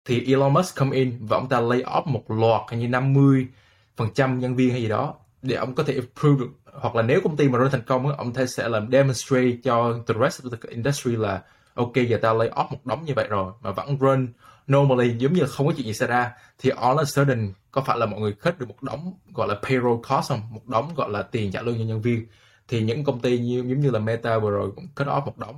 thì 0.06 0.26
Elon 0.26 0.54
Musk 0.54 0.76
come 0.76 0.98
in 0.98 1.18
và 1.22 1.38
ông 1.38 1.50
ta 1.50 1.60
lay 1.60 1.84
off 1.84 2.06
một 2.06 2.32
loạt 2.32 2.62
như 2.80 2.88
50 2.88 3.48
phần 3.96 4.10
trăm 4.14 4.40
nhân 4.40 4.56
viên 4.56 4.72
hay 4.72 4.82
gì 4.82 4.88
đó 4.88 5.16
để 5.42 5.56
ông 5.56 5.76
có 5.76 5.84
thể 5.84 5.94
improve 5.94 6.40
được 6.40 6.52
hoặc 6.74 6.96
là 6.96 7.02
nếu 7.02 7.22
công 7.24 7.38
ty 7.38 7.50
mà 7.50 7.58
run 7.60 7.72
thành 7.72 7.84
công 7.88 8.18
ông 8.18 8.34
ta 8.34 8.46
sẽ 8.46 8.70
làm 8.70 8.92
demonstrate 8.92 9.58
cho 9.64 10.00
the 10.08 10.14
rest 10.22 10.42
of 10.42 10.50
the 10.50 10.70
industry 10.70 11.16
là, 11.16 11.42
ok, 11.74 11.94
giờ 11.94 12.18
ta 12.22 12.34
lay 12.34 12.50
off 12.50 12.68
một 12.70 12.86
đống 12.86 13.06
như 13.06 13.14
vậy 13.16 13.28
rồi, 13.30 13.54
mà 13.62 13.72
vẫn 13.72 13.98
run 13.98 14.28
normally, 14.68 15.18
giống 15.18 15.34
như 15.34 15.42
là 15.42 15.48
không 15.48 15.68
có 15.68 15.74
chuyện 15.78 15.88
gì 15.88 15.94
xảy 15.94 16.08
ra, 16.08 16.32
thì 16.60 16.70
all 16.70 16.98
of 16.98 17.02
a 17.02 17.06
sudden, 17.06 17.54
có 17.72 17.82
phải 17.82 17.98
là 17.98 18.06
mọi 18.06 18.20
người 18.20 18.34
khất 18.34 18.60
được 18.60 18.70
một 18.70 18.82
đống 18.84 19.14
gọi 19.34 19.48
là 19.48 19.56
payroll 19.64 20.02
cost 20.10 20.30
không? 20.30 20.42
Một 20.52 20.68
đống 20.68 20.94
gọi 20.96 21.10
là 21.10 21.22
tiền 21.22 21.52
trả 21.52 21.62
lương 21.62 21.78
cho 21.78 21.84
nhân 21.84 22.02
viên. 22.02 22.26
Thì 22.68 22.82
những 22.84 23.04
công 23.04 23.20
ty 23.20 23.40
như, 23.40 23.58
giống 23.58 23.82
như 23.82 23.90
là 23.90 24.00
Meta 24.00 24.40
vừa 24.40 24.52
rồi 24.52 24.72
cũng 24.76 24.88
cut 24.96 25.08
off 25.08 25.26
một 25.26 25.38
đống. 25.38 25.56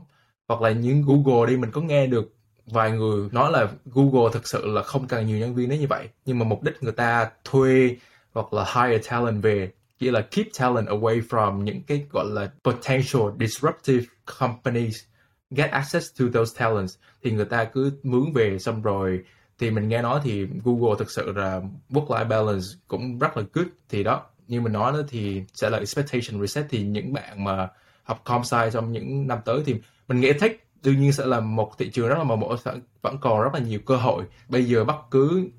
Hoặc 0.47 0.61
là 0.61 0.71
những 0.71 1.03
Google 1.07 1.49
đi, 1.49 1.57
mình 1.57 1.71
có 1.71 1.81
nghe 1.81 2.07
được 2.07 2.33
vài 2.65 2.91
người 2.91 3.29
nói 3.31 3.51
là 3.51 3.67
Google 3.85 4.33
thực 4.33 4.47
sự 4.47 4.65
là 4.65 4.83
không 4.83 5.07
cần 5.07 5.27
nhiều 5.27 5.37
nhân 5.37 5.55
viên 5.55 5.69
đến 5.69 5.79
như 5.79 5.87
vậy. 5.87 6.09
Nhưng 6.25 6.39
mà 6.39 6.45
mục 6.45 6.63
đích 6.63 6.83
người 6.83 6.91
ta 6.91 7.29
thuê 7.43 7.97
hoặc 8.33 8.53
là 8.53 8.63
hire 8.63 9.09
talent 9.09 9.43
về 9.43 9.71
chỉ 9.99 10.11
là 10.11 10.21
keep 10.21 10.47
talent 10.59 10.87
away 10.87 11.21
from 11.29 11.63
những 11.63 11.83
cái 11.83 12.05
gọi 12.11 12.25
là 12.29 12.51
potential 12.63 13.21
disruptive 13.39 14.03
companies, 14.39 15.03
get 15.51 15.71
access 15.71 16.19
to 16.19 16.25
those 16.33 16.59
talents. 16.59 16.95
Thì 17.23 17.31
người 17.31 17.45
ta 17.45 17.63
cứ 17.63 17.91
mướn 18.03 18.33
về 18.33 18.59
xong 18.59 18.81
rồi, 18.81 19.23
thì 19.59 19.71
mình 19.71 19.87
nghe 19.87 20.01
nói 20.01 20.19
thì 20.23 20.47
Google 20.63 20.95
thực 20.99 21.11
sự 21.11 21.31
là 21.31 21.61
work-life 21.89 22.27
balance 22.27 22.65
cũng 22.87 23.19
rất 23.19 23.37
là 23.37 23.43
good. 23.53 23.67
Thì 23.89 24.03
đó, 24.03 24.25
như 24.47 24.61
mình 24.61 24.73
nói 24.73 24.91
đó 24.91 24.99
thì 25.09 25.43
sẽ 25.53 25.69
là 25.69 25.77
expectation 25.77 26.41
reset. 26.41 26.65
Thì 26.69 26.83
những 26.83 27.13
bạn 27.13 27.43
mà 27.43 27.67
học 28.03 28.21
com 28.23 28.43
sci 28.43 28.57
trong 28.73 28.91
những 28.91 29.27
năm 29.27 29.39
tới 29.45 29.63
thì 29.65 29.75
mình 30.07 30.19
nghĩ 30.19 30.33
tech 30.33 30.51
đương 30.83 31.01
nhiên 31.01 31.11
sẽ 31.13 31.25
là 31.25 31.39
một 31.39 31.77
thị 31.77 31.89
trường 31.89 32.07
rất 32.07 32.17
là 32.17 32.23
màu 32.23 32.37
mỡ 32.37 32.55
vẫn 33.01 33.17
còn 33.21 33.41
rất 33.41 33.53
là 33.53 33.59
nhiều 33.59 33.79
cơ 33.85 33.95
hội. 33.95 34.23
Bây 34.49 34.65
giờ 34.65 34.83
bất 34.85 34.97
cứ 35.11 35.49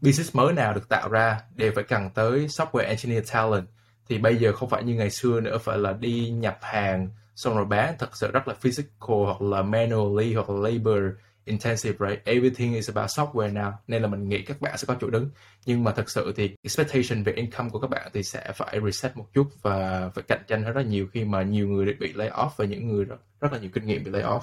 business 0.00 0.36
mới 0.36 0.52
nào 0.52 0.74
được 0.74 0.88
tạo 0.88 1.08
ra, 1.08 1.40
đều 1.54 1.72
phải 1.74 1.84
cần 1.84 2.10
tới 2.14 2.46
software 2.46 2.86
engineer 2.86 3.32
talent 3.32 3.64
thì 4.08 4.18
bây 4.18 4.36
giờ 4.36 4.52
không 4.52 4.68
phải 4.68 4.84
như 4.84 4.94
ngày 4.94 5.10
xưa 5.10 5.40
nữa 5.40 5.58
phải 5.58 5.78
là 5.78 5.92
đi 5.92 6.30
nhập 6.30 6.58
hàng 6.62 7.08
xong 7.36 7.56
rồi 7.56 7.64
bán. 7.64 7.94
Thật 7.98 8.16
sự 8.16 8.30
rất 8.32 8.48
là 8.48 8.54
physical 8.54 9.16
hoặc 9.24 9.42
là 9.42 9.62
manually 9.62 10.34
hoặc 10.34 10.50
là 10.50 10.70
labor 10.70 11.02
intensive 11.44 12.08
right? 12.08 12.24
Everything 12.24 12.74
is 12.74 12.90
about 12.94 13.10
software 13.10 13.52
now. 13.52 13.72
Nên 13.86 14.02
là 14.02 14.08
mình 14.08 14.28
nghĩ 14.28 14.42
các 14.42 14.60
bạn 14.60 14.78
sẽ 14.78 14.84
có 14.86 14.96
chỗ 15.00 15.10
đứng. 15.10 15.30
Nhưng 15.66 15.84
mà 15.84 15.92
thật 15.92 16.10
sự 16.10 16.32
thì 16.36 16.54
expectation 16.62 17.22
về 17.22 17.32
income 17.32 17.70
của 17.70 17.80
các 17.80 17.90
bạn 17.90 18.10
thì 18.14 18.22
sẽ 18.22 18.52
phải 18.54 18.80
reset 18.84 19.16
một 19.16 19.26
chút 19.34 19.46
và 19.62 20.10
phải 20.14 20.24
cạnh 20.28 20.42
tranh 20.48 20.64
rất 20.64 20.76
là 20.76 20.82
nhiều 20.82 21.06
khi 21.12 21.24
mà 21.24 21.42
nhiều 21.42 21.68
người 21.68 21.96
bị 22.00 22.12
lay 22.12 22.30
off 22.30 22.50
và 22.56 22.64
những 22.64 22.88
người 22.88 23.04
rất, 23.04 23.16
rất 23.40 23.52
là 23.52 23.58
nhiều 23.58 23.70
kinh 23.74 23.86
nghiệm 23.86 24.04
bị 24.04 24.10
lay 24.10 24.22
off. 24.22 24.40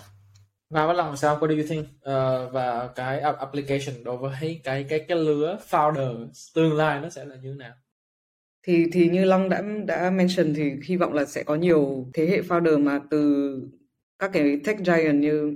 Và 0.70 0.88
bắt 0.88 0.94
làm 0.94 1.18
sao? 1.18 1.40
What 1.40 1.48
do 1.48 1.56
you 1.56 1.68
think? 1.70 1.86
Uh, 1.86 2.54
và 2.54 2.90
cái 2.96 3.20
application 3.20 4.04
đối 4.04 4.18
với 4.18 4.62
cái 4.64 4.84
cái 4.90 5.06
cái 5.08 5.18
lứa 5.18 5.58
founder 5.70 6.28
tương 6.56 6.74
lai 6.74 7.00
nó 7.00 7.10
sẽ 7.10 7.26
là 7.26 7.36
như 7.36 7.50
thế 7.52 7.58
nào? 7.58 7.74
Thì 8.64 8.86
thì 8.92 9.10
như 9.10 9.26
Long 9.26 9.50
đã 9.50 9.64
đã 9.88 10.12
mention 10.12 10.54
thì 10.54 10.72
hy 10.84 10.98
vọng 10.98 11.14
là 11.14 11.26
sẽ 11.26 11.44
có 11.44 11.56
nhiều 11.56 12.10
thế 12.14 12.26
hệ 12.28 12.42
founder 12.42 12.84
mà 12.84 13.00
từ 13.10 13.54
các 14.20 14.30
cái 14.34 14.60
tech 14.64 14.78
giant 14.86 15.22
như 15.22 15.56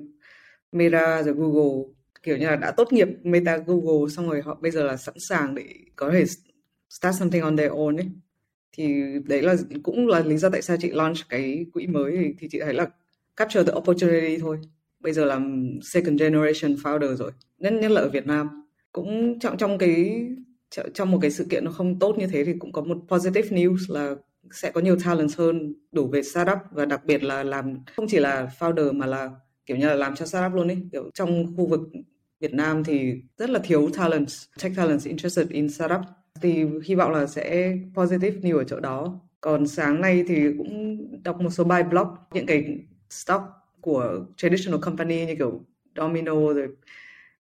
Meta 0.71 1.23
rồi 1.23 1.35
Google 1.37 1.93
kiểu 2.23 2.37
như 2.37 2.45
là 2.45 2.55
đã 2.55 2.71
tốt 2.71 2.93
nghiệp 2.93 3.07
Meta 3.23 3.57
Google 3.57 4.09
xong 4.09 4.29
rồi 4.29 4.41
họ 4.41 4.57
bây 4.61 4.71
giờ 4.71 4.83
là 4.83 4.97
sẵn 4.97 5.15
sàng 5.29 5.55
để 5.55 5.63
có 5.95 6.11
thể 6.11 6.25
start 6.89 7.19
something 7.19 7.41
on 7.41 7.57
their 7.57 7.71
own 7.71 7.97
ấy. 7.97 8.09
Thì 8.71 9.03
đấy 9.25 9.41
là 9.41 9.55
cũng 9.83 10.07
là 10.07 10.19
lý 10.19 10.37
do 10.37 10.49
tại 10.49 10.61
sao 10.61 10.77
chị 10.79 10.89
launch 10.91 11.17
cái 11.29 11.65
quỹ 11.73 11.87
mới 11.87 12.17
thì, 12.17 12.33
thì 12.39 12.47
chị 12.51 12.59
thấy 12.59 12.73
là 12.73 12.87
capture 13.35 13.63
the 13.63 13.71
opportunity 13.73 14.37
thôi. 14.37 14.59
Bây 14.99 15.13
giờ 15.13 15.25
làm 15.25 15.69
second 15.93 16.19
generation 16.19 16.75
founder 16.75 17.15
rồi 17.15 17.31
nhất 17.57 17.73
nhất 17.73 17.91
là 17.91 18.01
ở 18.01 18.09
Việt 18.09 18.27
Nam. 18.27 18.49
Cũng 18.91 19.39
trong 19.39 19.57
trong 19.57 19.77
cái 19.77 20.27
trong 20.93 21.11
một 21.11 21.17
cái 21.21 21.31
sự 21.31 21.45
kiện 21.49 21.65
nó 21.65 21.71
không 21.71 21.99
tốt 21.99 22.17
như 22.17 22.27
thế 22.27 22.45
thì 22.45 22.53
cũng 22.59 22.71
có 22.71 22.81
một 22.81 22.97
positive 23.07 23.57
news 23.57 23.93
là 23.93 24.15
sẽ 24.51 24.71
có 24.71 24.81
nhiều 24.81 24.97
talent 25.05 25.35
hơn 25.37 25.73
đủ 25.91 26.07
về 26.07 26.23
startup 26.23 26.57
và 26.71 26.85
đặc 26.85 27.05
biệt 27.05 27.23
là 27.23 27.43
làm 27.43 27.77
không 27.95 28.05
chỉ 28.07 28.19
là 28.19 28.49
founder 28.59 28.93
mà 28.93 29.05
là 29.05 29.31
kiểu 29.65 29.77
như 29.77 29.87
là 29.87 29.95
làm 29.95 30.15
cho 30.15 30.25
startup 30.25 30.53
luôn 30.53 30.67
ấy. 30.67 30.77
Kiểu 30.91 31.09
trong 31.13 31.55
khu 31.57 31.67
vực 31.67 31.79
Việt 32.39 32.53
Nam 32.53 32.83
thì 32.83 33.13
rất 33.37 33.49
là 33.49 33.59
thiếu 33.63 33.89
talent 33.93 34.27
tech 34.63 34.71
talent 34.75 35.03
interested 35.03 35.49
in 35.49 35.69
startup. 35.69 36.01
Thì 36.41 36.65
hy 36.85 36.95
vọng 36.95 37.11
là 37.11 37.27
sẽ 37.27 37.77
positive 37.93 38.39
news 38.49 38.57
ở 38.57 38.63
chỗ 38.63 38.79
đó. 38.79 39.19
Còn 39.41 39.67
sáng 39.67 40.01
nay 40.01 40.23
thì 40.27 40.41
cũng 40.57 40.97
đọc 41.23 41.41
một 41.41 41.49
số 41.49 41.63
bài 41.63 41.83
blog 41.83 42.07
những 42.33 42.45
cái 42.45 42.79
stock 43.09 43.43
của 43.81 44.25
traditional 44.37 44.79
company 44.81 45.25
như 45.25 45.35
kiểu 45.35 45.65
Domino 45.95 46.33
rồi 46.33 46.67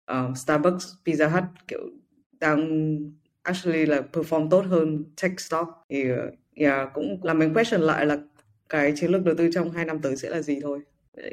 um, 0.07 0.33
Starbucks, 0.35 0.85
Pizza 1.05 1.29
Hut 1.29 1.43
kiểu 1.67 1.79
đang 2.39 2.97
actually 3.43 3.85
là 3.85 4.01
perform 4.13 4.49
tốt 4.49 4.65
hơn 4.69 5.03
tech 5.21 5.39
stock. 5.39 5.67
Thì 5.89 6.03
yeah, 6.55 6.89
cũng 6.93 7.19
làm 7.23 7.39
mình 7.39 7.53
question 7.53 7.81
lại 7.81 8.05
là 8.05 8.17
cái 8.69 8.93
chiến 8.95 9.11
lược 9.11 9.23
đầu 9.23 9.35
tư 9.37 9.49
trong 9.53 9.71
hai 9.71 9.85
năm 9.85 9.99
tới 10.01 10.15
sẽ 10.15 10.29
là 10.29 10.41
gì 10.41 10.59
thôi. 10.61 10.79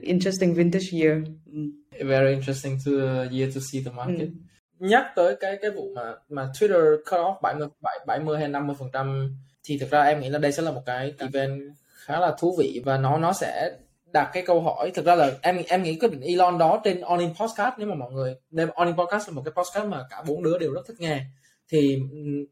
Interesting 0.02 0.54
vintage 0.54 0.86
year. 0.92 1.18
Mm. 1.46 1.70
very 2.08 2.34
interesting 2.34 2.78
to 2.86 2.92
uh, 2.92 3.32
year 3.32 3.54
to 3.54 3.60
see 3.72 3.82
the 3.84 3.90
market. 3.90 4.28
Mm. 4.28 4.48
nhắc 4.78 5.04
tới 5.16 5.36
cái 5.40 5.58
cái 5.62 5.70
vụ 5.70 5.88
mà 5.94 6.14
mà 6.28 6.50
Twitter 6.54 6.96
cut 6.96 7.20
off 7.20 7.40
70 7.42 7.68
70 8.06 8.38
hay 8.38 8.48
50 8.48 8.76
phần 8.78 8.88
trăm 8.92 9.36
thì 9.64 9.78
thực 9.78 9.90
ra 9.90 10.02
em 10.02 10.20
nghĩ 10.20 10.28
là 10.28 10.38
đây 10.38 10.52
sẽ 10.52 10.62
là 10.62 10.70
một 10.70 10.82
cái 10.86 11.14
event 11.18 11.60
khá 12.04 12.20
là 12.20 12.36
thú 12.38 12.56
vị 12.58 12.82
và 12.84 12.98
nó 12.98 13.18
nó 13.18 13.32
sẽ 13.32 13.70
đặt 14.12 14.30
cái 14.32 14.42
câu 14.46 14.60
hỏi. 14.60 14.90
Thực 14.94 15.04
ra 15.04 15.14
là 15.14 15.30
em 15.42 15.62
em 15.68 15.82
nghĩ 15.82 15.98
định 16.00 16.20
Elon 16.20 16.58
đó 16.58 16.80
trên 16.84 17.00
Onin 17.00 17.28
Podcast 17.28 17.74
nếu 17.78 17.88
mà 17.88 17.94
mọi 17.94 18.12
người 18.12 18.36
nên 18.50 18.68
Onin 18.68 18.96
Podcast 18.96 19.28
là 19.28 19.34
một 19.34 19.42
cái 19.44 19.52
podcast 19.56 19.86
mà 19.86 20.04
cả 20.10 20.22
bốn 20.26 20.42
đứa 20.42 20.58
đều 20.58 20.72
rất 20.72 20.82
thích 20.86 21.00
nghe 21.00 21.24
thì 21.68 22.02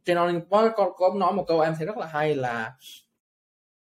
trên 0.05 0.17
Onin 0.17 0.41
có, 0.51 0.91
có 0.97 1.15
nói 1.17 1.33
một 1.33 1.45
câu 1.49 1.61
em 1.61 1.75
thấy 1.79 1.87
rất 1.87 1.97
là 1.97 2.07
hay 2.07 2.35
là 2.35 2.73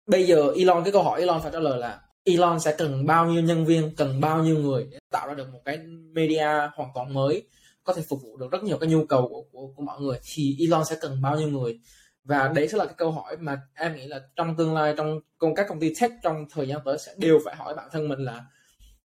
bây 0.08 0.28
giờ 0.28 0.54
Elon 0.56 0.84
cái 0.84 0.92
câu 0.92 1.04
hỏi 1.04 1.20
Elon 1.20 1.42
phải 1.42 1.52
trả 1.52 1.60
lời 1.60 1.80
là 1.80 2.02
Elon 2.24 2.60
sẽ 2.60 2.76
cần 2.78 3.06
bao 3.06 3.26
nhiêu 3.26 3.42
nhân 3.42 3.66
viên 3.66 3.96
cần 3.96 4.22
bao 4.22 4.44
nhiêu 4.44 4.58
người 4.58 4.88
để 4.92 4.98
tạo 5.12 5.28
ra 5.28 5.34
được 5.34 5.50
một 5.54 5.60
cái 5.66 5.78
media 6.14 6.48
hoàn 6.76 6.90
toàn 6.96 7.14
mới 7.14 7.44
có 7.84 7.94
thể 7.94 8.02
phục 8.10 8.22
vụ 8.24 8.38
được 8.38 8.52
rất 8.52 8.64
nhiều 8.64 8.78
cái 8.78 8.90
nhu 8.90 9.06
cầu 9.06 9.28
của, 9.30 9.44
của, 9.52 9.74
của 9.76 9.84
mọi 9.84 10.02
người. 10.02 10.20
Thì 10.24 10.58
Elon 10.60 10.86
sẽ 10.86 10.98
cần 11.02 11.22
bao 11.22 11.36
nhiêu 11.36 11.48
người? 11.48 11.80
Và 12.24 12.52
đấy 12.56 12.68
sẽ 12.68 12.78
là 12.78 12.86
cái 12.86 12.94
câu 12.98 13.12
hỏi 13.12 13.38
mà 13.38 13.62
em 13.76 13.96
nghĩ 13.96 14.08
là 14.08 14.20
trong 14.36 14.56
tương 14.58 14.74
lai 14.74 14.94
trong 14.98 15.20
công 15.38 15.56
các 15.56 15.66
công 15.70 15.80
ty 15.80 15.94
tech 16.02 16.12
trong 16.24 16.46
thời 16.52 16.68
gian 16.68 16.80
tới 16.86 16.98
sẽ 16.98 17.14
đều 17.18 17.40
phải 17.46 17.56
hỏi 17.56 17.76
bản 17.76 17.90
thân 17.92 18.10
mình 18.10 18.20
là 18.20 18.46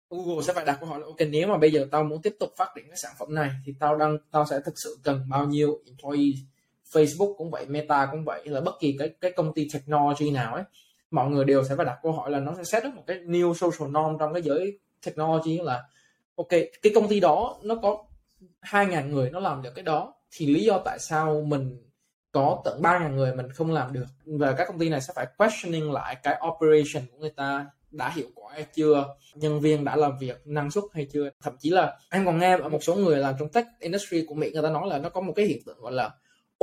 Google 0.10 0.44
sẽ 0.44 0.54
phải 0.54 0.66
đặt 0.66 0.78
câu 0.80 0.90
hỏi 0.90 1.00
là, 1.00 1.06
ok, 1.06 1.18
nếu 1.30 1.48
mà 1.48 1.58
bây 1.58 1.72
giờ 1.72 1.88
tao 1.92 2.04
muốn 2.04 2.22
tiếp 2.22 2.36
tục 2.40 2.50
phát 2.58 2.70
triển 2.76 2.88
cái 2.88 2.98
sản 2.98 3.12
phẩm 3.20 3.36
này, 3.36 3.50
thì 3.66 3.74
tao 3.80 3.96
đang, 3.96 4.18
tao 4.32 4.46
sẽ 4.46 4.60
thực 4.66 4.74
sự 4.84 4.98
cần 5.04 5.30
bao 5.30 5.46
nhiêu 5.46 5.80
employee 5.86 6.34
Facebook 6.92 7.34
cũng 7.38 7.52
vậy, 7.52 7.66
Meta 7.66 8.08
cũng 8.12 8.26
vậy 8.26 8.42
là 8.46 8.62
bất 8.62 8.76
kỳ 8.80 8.96
cái 9.00 9.10
cái 9.22 9.32
công 9.32 9.54
ty 9.54 9.68
technology 9.74 10.32
nào 10.32 10.56
ấy, 10.56 10.64
mọi 11.12 11.30
người 11.30 11.46
đều 11.46 11.64
sẽ 11.64 11.76
phải 11.76 11.86
đặt 11.86 12.00
câu 12.04 12.12
hỏi 12.12 12.32
là 12.32 12.40
nó 12.40 12.54
sẽ 12.58 12.64
set 12.64 12.84
up 12.88 12.94
một 12.94 13.04
cái 13.08 13.18
new 13.18 13.54
social 13.54 13.92
norm 13.92 14.18
trong 14.20 14.34
cái 14.34 14.42
giới 14.42 14.80
technology 15.06 15.60
là, 15.60 15.84
ok, 16.36 16.50
cái 16.82 16.92
công 16.96 17.08
ty 17.08 17.20
đó 17.20 17.58
nó 17.64 17.76
có 17.76 18.04
2.000 18.62 19.10
người 19.10 19.32
nó 19.32 19.40
làm 19.40 19.62
được 19.62 19.72
cái 19.76 19.84
đó, 19.84 20.14
thì 20.32 20.46
lý 20.46 20.64
do 20.64 20.82
tại 20.86 21.00
sao 21.00 21.42
mình 21.42 21.78
có 22.32 22.62
tận 22.66 22.82
3.000 22.82 23.16
người 23.16 23.36
mình 23.36 23.52
không 23.52 23.72
làm 23.72 23.94
được? 23.94 24.06
Và 24.26 24.52
các 24.52 24.68
công 24.68 24.80
ty 24.80 24.90
này 24.90 25.02
sẽ 25.02 25.14
phải 25.16 25.28
questioning 25.38 25.92
lại 25.92 26.16
cái 26.24 26.42
operation 26.48 27.04
của 27.12 27.18
người 27.18 27.30
ta 27.30 27.66
đã 27.98 28.10
hiệu 28.16 28.28
quả 28.36 28.54
hay 28.54 28.66
chưa? 28.74 29.16
Nhân 29.36 29.60
viên 29.60 29.84
đã 29.84 29.96
làm 29.96 30.20
việc 30.20 30.42
năng 30.46 30.72
suất 30.72 30.84
hay 30.94 31.08
chưa? 31.14 31.30
Thậm 31.44 31.54
chí 31.60 31.70
là 31.70 32.00
em 32.10 32.26
còn 32.26 32.40
nghe 32.40 32.58
ở 32.58 32.70
một 32.70 32.84
số 32.84 32.96
người 32.96 33.18
làm 33.18 33.36
trong 33.40 33.50
tech 33.50 33.66
industry 33.80 34.26
của 34.28 34.36
mỹ 34.36 34.52
người 34.54 34.64
ta 34.64 34.70
nói 34.70 34.88
là 34.88 34.98
nó 34.98 35.10
có 35.10 35.22
một 35.22 35.34
cái 35.36 35.46
hiện 35.46 35.60
tượng 35.66 35.80
gọi 35.80 35.92
là 35.92 36.12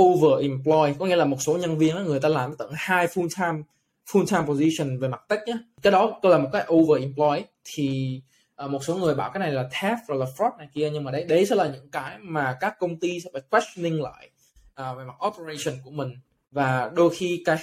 over 0.02 0.42
employ 0.42 0.94
có 0.98 1.06
nghĩa 1.06 1.16
là 1.16 1.24
một 1.24 1.42
số 1.42 1.58
nhân 1.58 1.78
viên 1.78 1.94
đó, 1.94 2.00
người 2.00 2.20
ta 2.20 2.28
làm 2.28 2.56
tận 2.56 2.70
hai 2.74 3.06
full 3.06 3.28
time 3.38 3.62
full 4.10 4.26
time 4.26 4.42
position 4.46 4.98
về 4.98 5.08
mặt 5.08 5.20
tech 5.28 5.40
nhé 5.46 5.54
cái 5.82 5.90
đó 5.90 6.18
tôi 6.22 6.32
là 6.32 6.38
một 6.38 6.48
cái 6.52 6.66
over 6.72 7.02
employ 7.02 7.44
thì 7.64 8.20
ờ, 8.54 8.68
một 8.68 8.84
số 8.84 8.96
người 8.96 9.14
bảo 9.14 9.30
cái 9.30 9.40
này 9.40 9.52
là 9.52 9.68
theft 9.72 9.96
rồi 10.08 10.18
là 10.18 10.26
fraud 10.36 10.56
này 10.58 10.68
kia 10.74 10.90
nhưng 10.90 11.04
mà 11.04 11.10
đấy 11.10 11.24
đấy 11.24 11.46
sẽ 11.46 11.54
là 11.54 11.66
những 11.66 11.90
cái 11.90 12.18
mà 12.20 12.56
các 12.60 12.78
công 12.78 13.00
ty 13.00 13.20
sẽ 13.20 13.30
phải 13.32 13.42
questioning 13.50 14.02
lại 14.02 14.30
uh, 14.80 14.98
về 14.98 15.04
mặt 15.04 15.26
operation 15.26 15.74
của 15.84 15.90
mình. 15.90 16.10
Và 16.50 16.90
đôi 16.94 17.14
khi 17.14 17.42
cái 17.44 17.56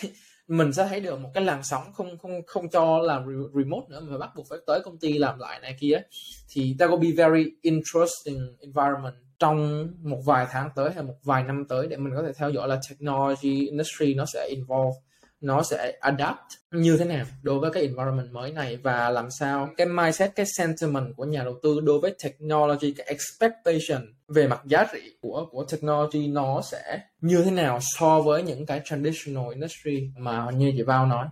mình 0.51 0.73
sẽ 0.73 0.87
thấy 0.87 0.99
được 0.99 1.19
một 1.19 1.29
cái 1.33 1.43
làn 1.43 1.63
sóng 1.63 1.93
không 1.93 2.17
không 2.17 2.41
không 2.47 2.69
cho 2.69 2.99
làm 2.99 3.25
remote 3.53 3.85
nữa, 3.89 4.01
mà 4.09 4.17
bắt 4.17 4.29
buộc 4.35 4.45
phải 4.49 4.59
tới 4.67 4.79
công 4.85 4.97
ty 4.97 5.13
làm 5.13 5.39
lại 5.39 5.59
này 5.59 5.75
kia. 5.79 6.01
Thì 6.49 6.75
ta 6.79 6.87
will 6.87 6.99
be 6.99 7.11
very 7.15 7.49
interesting 7.61 8.55
environment 8.59 9.15
trong 9.39 9.87
một 10.03 10.19
vài 10.25 10.45
tháng 10.51 10.69
tới 10.75 10.91
hay 10.91 11.03
một 11.03 11.15
vài 11.23 11.43
năm 11.43 11.65
tới 11.69 11.87
để 11.87 11.97
mình 11.97 12.13
có 12.15 12.23
thể 12.23 12.31
theo 12.37 12.49
dõi 12.49 12.67
là 12.67 12.79
technology, 12.89 13.67
industry 13.67 14.13
nó 14.13 14.25
sẽ 14.25 14.47
involve 14.49 14.99
nó 15.41 15.63
sẽ 15.63 15.97
adapt 15.99 16.39
như 16.71 16.97
thế 16.97 17.05
nào 17.05 17.25
đối 17.43 17.59
với 17.59 17.71
cái 17.71 17.83
environment 17.83 18.31
mới 18.31 18.51
này 18.51 18.77
và 18.77 19.09
làm 19.09 19.31
sao 19.31 19.69
cái 19.77 19.87
mindset, 19.87 20.35
cái 20.35 20.45
sentiment 20.57 21.15
của 21.15 21.25
nhà 21.25 21.43
đầu 21.43 21.59
tư 21.63 21.79
đối 21.83 21.99
với 21.99 22.15
technology, 22.23 22.93
cái 22.97 23.07
expectation 23.07 24.13
về 24.27 24.47
mặt 24.47 24.61
giá 24.65 24.85
trị 24.93 25.17
của 25.21 25.45
của 25.51 25.65
technology 25.71 26.27
nó 26.27 26.61
sẽ 26.61 26.99
như 27.21 27.43
thế 27.43 27.51
nào 27.51 27.79
so 27.81 28.21
với 28.21 28.43
những 28.43 28.65
cái 28.65 28.81
traditional 28.85 29.53
industry 29.53 30.09
mà 30.17 30.47
như 30.51 30.73
chị 30.77 30.81
vào 30.81 31.05
nói? 31.05 31.27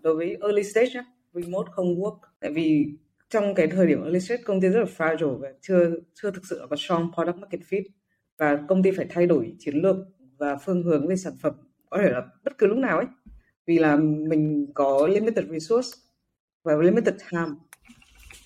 Đối 0.00 0.16
với 0.16 0.36
early 0.42 0.62
stage 0.62 1.04
remote 1.32 1.70
không 1.72 1.94
work 1.94 2.18
tại 2.40 2.50
vì 2.52 2.86
trong 3.30 3.54
cái 3.54 3.66
thời 3.66 3.86
điểm 3.86 4.02
early 4.02 4.20
stage, 4.20 4.42
công 4.42 4.60
ty 4.60 4.68
rất 4.68 4.80
là 4.80 4.86
fragile 4.96 5.38
và 5.38 5.48
chưa 5.60 5.90
chưa 6.14 6.30
thực 6.30 6.42
sự 6.50 6.66
có 6.70 6.76
strong 6.76 7.10
product 7.14 7.36
market 7.36 7.60
fit 7.70 7.82
và 8.38 8.58
công 8.68 8.82
ty 8.82 8.90
phải 8.90 9.06
thay 9.10 9.26
đổi 9.26 9.54
chiến 9.58 9.74
lược 9.74 9.96
và 10.38 10.56
phương 10.56 10.82
hướng 10.82 11.08
về 11.08 11.16
sản 11.16 11.32
phẩm. 11.42 11.52
Có 11.90 11.98
thể 12.02 12.08
là 12.10 12.22
bất 12.44 12.58
cứ 12.58 12.66
lúc 12.66 12.78
nào 12.78 12.96
ấy 12.96 13.06
vì 13.66 13.78
là 13.78 13.96
mình 13.96 14.66
có 14.74 15.06
limited 15.06 15.46
resource 15.50 15.98
và 16.62 16.74
limited 16.76 17.14
time. 17.30 17.50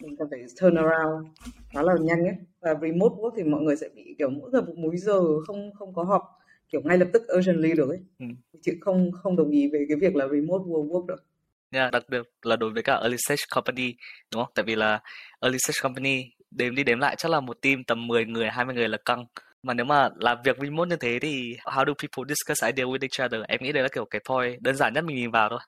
Mình 0.03 0.17
cần 0.17 0.29
phải 0.31 0.41
turn 0.61 0.75
around 0.75 1.27
khá 1.73 1.83
là 1.83 1.95
nhanh 2.01 2.25
ấy. 2.25 2.35
Và 2.61 2.75
remote 2.83 3.15
work 3.15 3.31
thì 3.37 3.43
mọi 3.43 3.63
người 3.63 3.77
sẽ 3.77 3.89
bị 3.95 4.15
kiểu 4.19 4.31
mỗi 4.31 4.51
giờ 4.53 4.61
một 4.61 4.75
múi 4.77 4.97
giờ 4.97 5.41
không 5.47 5.71
không 5.75 5.95
có 5.95 6.05
họp 6.05 6.23
kiểu 6.69 6.81
ngay 6.85 6.99
lập 6.99 7.09
tức 7.13 7.23
urgently 7.39 7.73
được 7.75 7.89
ấy. 7.89 8.01
Ừ. 8.19 8.27
chị 8.63 8.73
không 8.81 9.11
không 9.13 9.37
đồng 9.37 9.51
ý 9.51 9.69
về 9.73 9.87
cái 9.89 9.97
việc 9.97 10.17
là 10.17 10.29
remote 10.29 10.65
work 10.65 11.07
được. 11.07 11.25
Yeah, 11.71 11.93
đặc 11.93 12.03
biệt 12.09 12.23
là 12.43 12.57
đối 12.57 12.71
với 12.71 12.83
cả 12.83 12.99
early 13.01 13.17
stage 13.19 13.43
company 13.55 13.95
đúng 14.33 14.45
không? 14.45 14.53
Tại 14.55 14.65
vì 14.65 14.75
là 14.75 15.01
early 15.41 15.59
stage 15.59 15.79
company 15.83 16.25
đếm 16.51 16.75
đi 16.75 16.85
đếm 16.85 16.99
lại 16.99 17.17
chắc 17.19 17.31
là 17.31 17.41
một 17.41 17.63
team 17.63 17.85
tầm 17.85 18.07
10 18.07 18.25
người 18.25 18.49
20 18.49 18.75
người 18.75 18.89
là 18.89 18.99
căng 19.05 19.27
mà 19.63 19.75
nếu 19.75 19.87
mà 19.87 20.09
làm 20.17 20.39
việc 20.45 20.57
remote 20.59 20.89
như 20.89 20.97
thế 20.97 21.19
thì 21.23 21.57
how 21.65 21.85
do 21.87 21.93
people 22.03 22.35
discuss 22.35 22.65
idea 22.65 22.87
with 22.87 22.99
each 23.01 23.27
other? 23.27 23.43
Em 23.49 23.61
nghĩ 23.63 23.73
đây 23.73 23.83
là 23.83 23.89
kiểu 23.89 24.05
cái 24.11 24.21
point 24.29 24.63
đơn 24.63 24.77
giản 24.77 24.93
nhất 24.95 25.05
mình 25.05 25.17
nhìn 25.17 25.31
vào 25.31 25.49
thôi. 25.49 25.59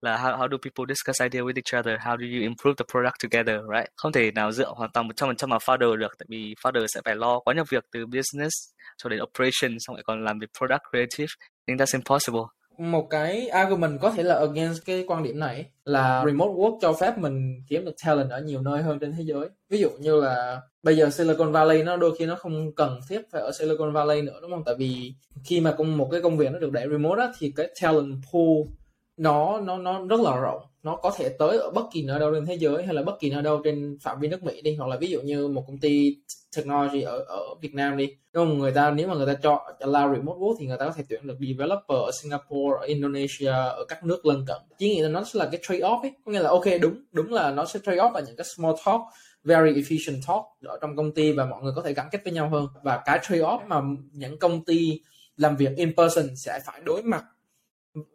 Là 0.00 0.16
how, 0.16 0.38
how 0.38 0.48
do 0.50 0.56
people 0.62 0.84
discuss 0.94 1.22
idea 1.22 1.42
with 1.42 1.54
each 1.56 1.80
other? 1.80 1.98
How 2.00 2.16
do 2.16 2.26
you 2.26 2.40
improve 2.42 2.74
the 2.78 2.84
product 2.92 3.14
together 3.22 3.56
right? 3.74 3.88
Không 3.96 4.12
thể 4.12 4.30
nào 4.30 4.52
dựa 4.52 4.72
hoàn 4.76 4.90
toàn 4.92 5.08
100% 5.08 5.48
vào 5.50 5.58
founder 5.58 5.96
được 5.96 6.12
tại 6.18 6.26
vì 6.30 6.54
founder 6.64 6.86
sẽ 6.94 7.00
phải 7.04 7.16
lo 7.16 7.40
quá 7.40 7.54
nhiều 7.54 7.64
việc 7.70 7.84
từ 7.92 8.06
business 8.06 8.52
cho 8.96 9.08
đến 9.08 9.20
operation 9.22 9.76
xong 9.78 9.96
lại 9.96 10.02
còn 10.06 10.24
làm 10.24 10.38
việc 10.38 10.50
product 10.58 10.82
creative. 10.90 11.32
I 11.66 11.74
think 11.74 11.80
that's 11.80 11.98
impossible 11.98 12.55
một 12.78 13.06
cái 13.10 13.48
argument 13.48 14.00
có 14.00 14.10
thể 14.10 14.22
là 14.22 14.34
against 14.34 14.84
cái 14.84 15.04
quan 15.06 15.22
điểm 15.22 15.38
này 15.38 15.66
là 15.84 16.22
remote 16.26 16.50
work 16.50 16.78
cho 16.80 16.92
phép 16.92 17.18
mình 17.18 17.62
kiếm 17.68 17.84
được 17.84 17.94
talent 18.04 18.30
ở 18.30 18.40
nhiều 18.40 18.62
nơi 18.62 18.82
hơn 18.82 18.98
trên 18.98 19.12
thế 19.12 19.22
giới. 19.22 19.48
Ví 19.70 19.78
dụ 19.78 19.88
như 20.00 20.20
là 20.20 20.60
bây 20.82 20.96
giờ 20.96 21.10
Silicon 21.10 21.52
Valley 21.52 21.82
nó 21.82 21.96
đôi 21.96 22.16
khi 22.18 22.26
nó 22.26 22.34
không 22.34 22.74
cần 22.74 23.00
thiết 23.08 23.20
phải 23.30 23.42
ở 23.42 23.52
Silicon 23.58 23.92
Valley 23.92 24.22
nữa 24.22 24.38
đúng 24.42 24.50
không? 24.50 24.64
Tại 24.64 24.74
vì 24.78 25.14
khi 25.44 25.60
mà 25.60 25.76
một 25.78 26.08
cái 26.12 26.20
công 26.22 26.36
việc 26.36 26.52
nó 26.52 26.58
được 26.58 26.72
đẩy 26.72 26.88
remote 26.90 27.22
á, 27.22 27.32
thì 27.38 27.52
cái 27.56 27.68
talent 27.82 28.14
pool 28.32 28.76
nó 29.16 29.60
nó 29.60 29.78
nó 29.78 30.06
rất 30.06 30.20
là 30.20 30.36
rộng. 30.36 30.62
Nó 30.82 30.96
có 30.96 31.10
thể 31.16 31.28
tới 31.28 31.58
ở 31.58 31.70
bất 31.70 31.82
kỳ 31.92 32.02
nơi 32.02 32.20
đâu 32.20 32.34
trên 32.34 32.46
thế 32.46 32.54
giới 32.54 32.82
hay 32.82 32.94
là 32.94 33.02
bất 33.02 33.20
kỳ 33.20 33.30
nơi 33.30 33.42
đâu 33.42 33.60
trên 33.64 33.98
phạm 34.02 34.20
vi 34.20 34.28
nước 34.28 34.42
Mỹ 34.42 34.62
đi. 34.62 34.76
Hoặc 34.76 34.86
là 34.86 34.96
ví 34.96 35.08
dụ 35.08 35.20
như 35.20 35.48
một 35.48 35.64
công 35.66 35.78
ty 35.78 36.16
technology 36.56 37.02
ở 37.02 37.18
ở 37.18 37.54
Việt 37.60 37.74
Nam 37.74 37.96
đi. 37.96 38.06
Đúng 38.32 38.46
không? 38.46 38.58
Người 38.58 38.72
ta, 38.72 38.90
nếu 38.90 39.08
mà 39.08 39.14
người 39.14 39.26
ta 39.26 39.40
cho 39.42 39.64
allow 39.80 40.14
remote 40.14 40.38
work 40.38 40.56
thì 40.58 40.66
người 40.66 40.76
ta 40.78 40.84
có 40.86 40.92
thể 40.96 41.04
tuyển 41.08 41.26
được 41.26 41.36
developer 41.40 41.98
ở 41.98 42.10
Singapore, 42.22 42.76
ở 42.80 42.86
Indonesia, 42.86 43.50
ở 43.50 43.84
các 43.88 44.04
nước 44.04 44.26
lân 44.26 44.44
cận. 44.46 44.56
Chỉ 44.78 44.88
nghĩ 44.88 45.00
là 45.00 45.08
nó 45.08 45.24
sẽ 45.24 45.38
là 45.38 45.48
cái 45.52 45.60
trade 45.62 45.80
off 45.80 46.00
ấy. 46.00 46.12
Có 46.24 46.32
nghĩa 46.32 46.40
là, 46.40 46.50
ok, 46.50 46.64
đúng 46.80 46.94
đúng 47.12 47.32
là 47.32 47.50
nó 47.50 47.64
sẽ 47.64 47.80
trade 47.86 47.98
off 47.98 48.12
ở 48.12 48.22
những 48.26 48.36
cái 48.36 48.44
small 48.56 48.74
talk, 48.86 49.00
very 49.44 49.72
efficient 49.72 50.20
talk 50.26 50.44
ở 50.64 50.78
trong 50.80 50.96
công 50.96 51.14
ty 51.14 51.32
và 51.32 51.44
mọi 51.46 51.62
người 51.62 51.72
có 51.76 51.82
thể 51.82 51.92
gắn 51.92 52.08
kết 52.12 52.18
với 52.24 52.32
nhau 52.32 52.48
hơn. 52.48 52.66
Và 52.82 53.02
cái 53.06 53.18
trade 53.22 53.40
off 53.40 53.66
mà 53.66 53.80
những 54.12 54.38
công 54.38 54.64
ty 54.64 55.00
làm 55.36 55.56
việc 55.56 55.76
in 55.76 55.96
person 55.96 56.36
sẽ 56.36 56.60
phải 56.66 56.80
đối 56.84 57.02
mặt 57.02 57.24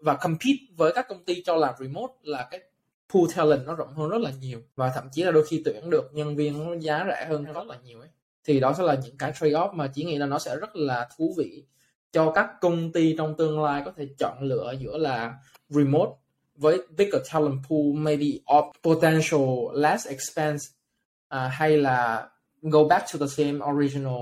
và 0.01 0.13
compete 0.13 0.59
với 0.75 0.91
các 0.95 1.05
công 1.09 1.25
ty 1.25 1.43
cho 1.45 1.55
làm 1.55 1.73
remote 1.79 2.13
là 2.23 2.47
cái 2.51 2.59
pool 3.13 3.23
talent 3.35 3.65
nó 3.65 3.75
rộng 3.75 3.93
hơn 3.93 4.09
rất 4.09 4.21
là 4.21 4.31
nhiều. 4.41 4.61
Và 4.75 4.91
thậm 4.95 5.03
chí 5.11 5.23
là 5.23 5.31
đôi 5.31 5.45
khi 5.47 5.61
tuyển 5.65 5.89
được 5.89 6.13
nhân 6.13 6.35
viên 6.35 6.65
nó 6.65 6.75
giá 6.79 7.05
rẻ 7.07 7.25
hơn 7.29 7.43
rất 7.43 7.67
là 7.67 7.77
nhiều 7.83 7.99
ấy. 7.99 8.09
Thì 8.43 8.59
đó 8.59 8.73
sẽ 8.77 8.83
là 8.83 8.97
những 9.03 9.17
cái 9.17 9.33
trade 9.39 9.51
off 9.51 9.73
mà 9.73 9.87
chỉ 9.87 10.03
nghĩ 10.03 10.17
là 10.17 10.25
nó 10.25 10.39
sẽ 10.39 10.55
rất 10.55 10.75
là 10.75 11.09
thú 11.17 11.33
vị 11.37 11.65
cho 12.11 12.31
các 12.31 12.49
công 12.61 12.91
ty 12.91 13.15
trong 13.17 13.37
tương 13.37 13.63
lai 13.63 13.81
có 13.85 13.91
thể 13.97 14.07
chọn 14.19 14.37
lựa 14.41 14.73
giữa 14.79 14.97
là 14.97 15.33
remote 15.69 16.11
với 16.55 16.81
bigger 16.97 17.21
talent 17.31 17.59
pool 17.69 17.93
maybe 17.93 18.25
of 18.45 18.71
potential 18.83 19.81
less 19.81 20.07
expense 20.07 20.65
uh, 21.35 21.51
hay 21.51 21.77
là 21.77 22.29
go 22.61 22.83
back 22.83 23.05
to 23.13 23.19
the 23.19 23.27
same 23.27 23.59
original 23.73 24.21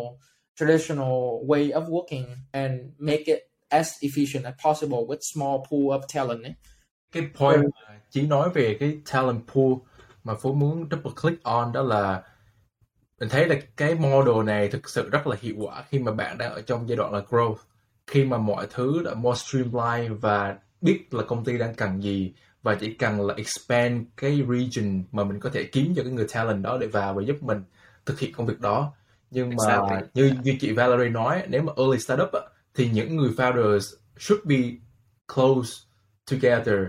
traditional 0.55 1.45
way 1.47 1.72
of 1.72 1.89
working 1.89 2.26
and 2.51 2.82
make 2.97 3.24
it 3.26 3.39
as 3.70 3.91
efficient 4.01 4.43
as 4.43 4.53
possible 4.65 4.97
with 4.97 5.20
small 5.34 5.57
pool 5.70 5.99
of 5.99 6.01
talent 6.13 6.43
ấy. 6.43 6.53
Cái 7.11 7.24
point 7.39 7.63
ừ. 7.63 7.93
chỉ 8.09 8.22
nói 8.22 8.49
về 8.49 8.78
cái 8.80 8.97
talent 9.11 9.41
pool 9.47 9.74
mà 10.24 10.34
Phú 10.36 10.53
muốn 10.53 10.88
double 10.91 11.11
click 11.22 11.43
on 11.43 11.72
đó 11.72 11.82
là 11.82 12.24
mình 13.20 13.30
thấy 13.30 13.47
là 13.47 13.55
cái 13.78 13.95
model 13.95 14.45
này 14.45 14.67
thực 14.67 14.89
sự 14.89 15.09
rất 15.09 15.28
là 15.28 15.36
hiệu 15.41 15.55
quả 15.57 15.84
khi 15.89 15.99
mà 15.99 16.11
bạn 16.11 16.38
đang 16.38 16.53
ở 16.53 16.61
trong 16.61 16.89
giai 16.89 16.95
đoạn 16.95 17.13
là 17.13 17.22
growth 17.30 17.55
khi 18.07 18.24
mà 18.24 18.38
mọi 18.38 18.67
thứ 18.70 19.01
đã 19.05 19.13
more 19.13 19.39
streamline 19.39 20.09
và 20.09 20.57
biết 20.82 21.13
là 21.13 21.24
công 21.24 21.45
ty 21.45 21.57
đang 21.57 21.76
cần 21.76 22.03
gì 22.03 22.34
và 22.63 22.76
chỉ 22.76 22.93
cần 22.93 23.28
là 23.28 23.34
expand 23.38 24.03
cái 24.17 24.43
region 24.49 25.03
mà 25.11 25.24
mình 25.24 25.39
có 25.39 25.49
thể 25.53 25.63
kiếm 25.63 25.93
cho 25.95 26.03
cái 26.03 26.11
người 26.11 26.28
talent 26.34 26.63
đó 26.63 26.78
để 26.82 26.88
vào 26.88 27.13
và 27.13 27.22
giúp 27.22 27.43
mình 27.43 27.63
thực 28.05 28.20
hiện 28.20 28.34
công 28.34 28.45
việc 28.47 28.59
đó 28.59 28.93
nhưng 29.32 29.49
mà 29.49 29.74
exactly. 29.74 30.07
như 30.13 30.34
như 30.43 30.57
chị 30.59 30.72
Valerie 30.72 31.09
nói 31.09 31.43
nếu 31.47 31.61
mà 31.61 31.74
early 31.78 31.99
startup 31.99 32.30
thì 32.76 32.89
những 32.89 33.15
người 33.15 33.30
founders 33.38 33.95
should 34.17 34.45
be 34.45 34.57
close 35.36 35.72
together 36.32 36.80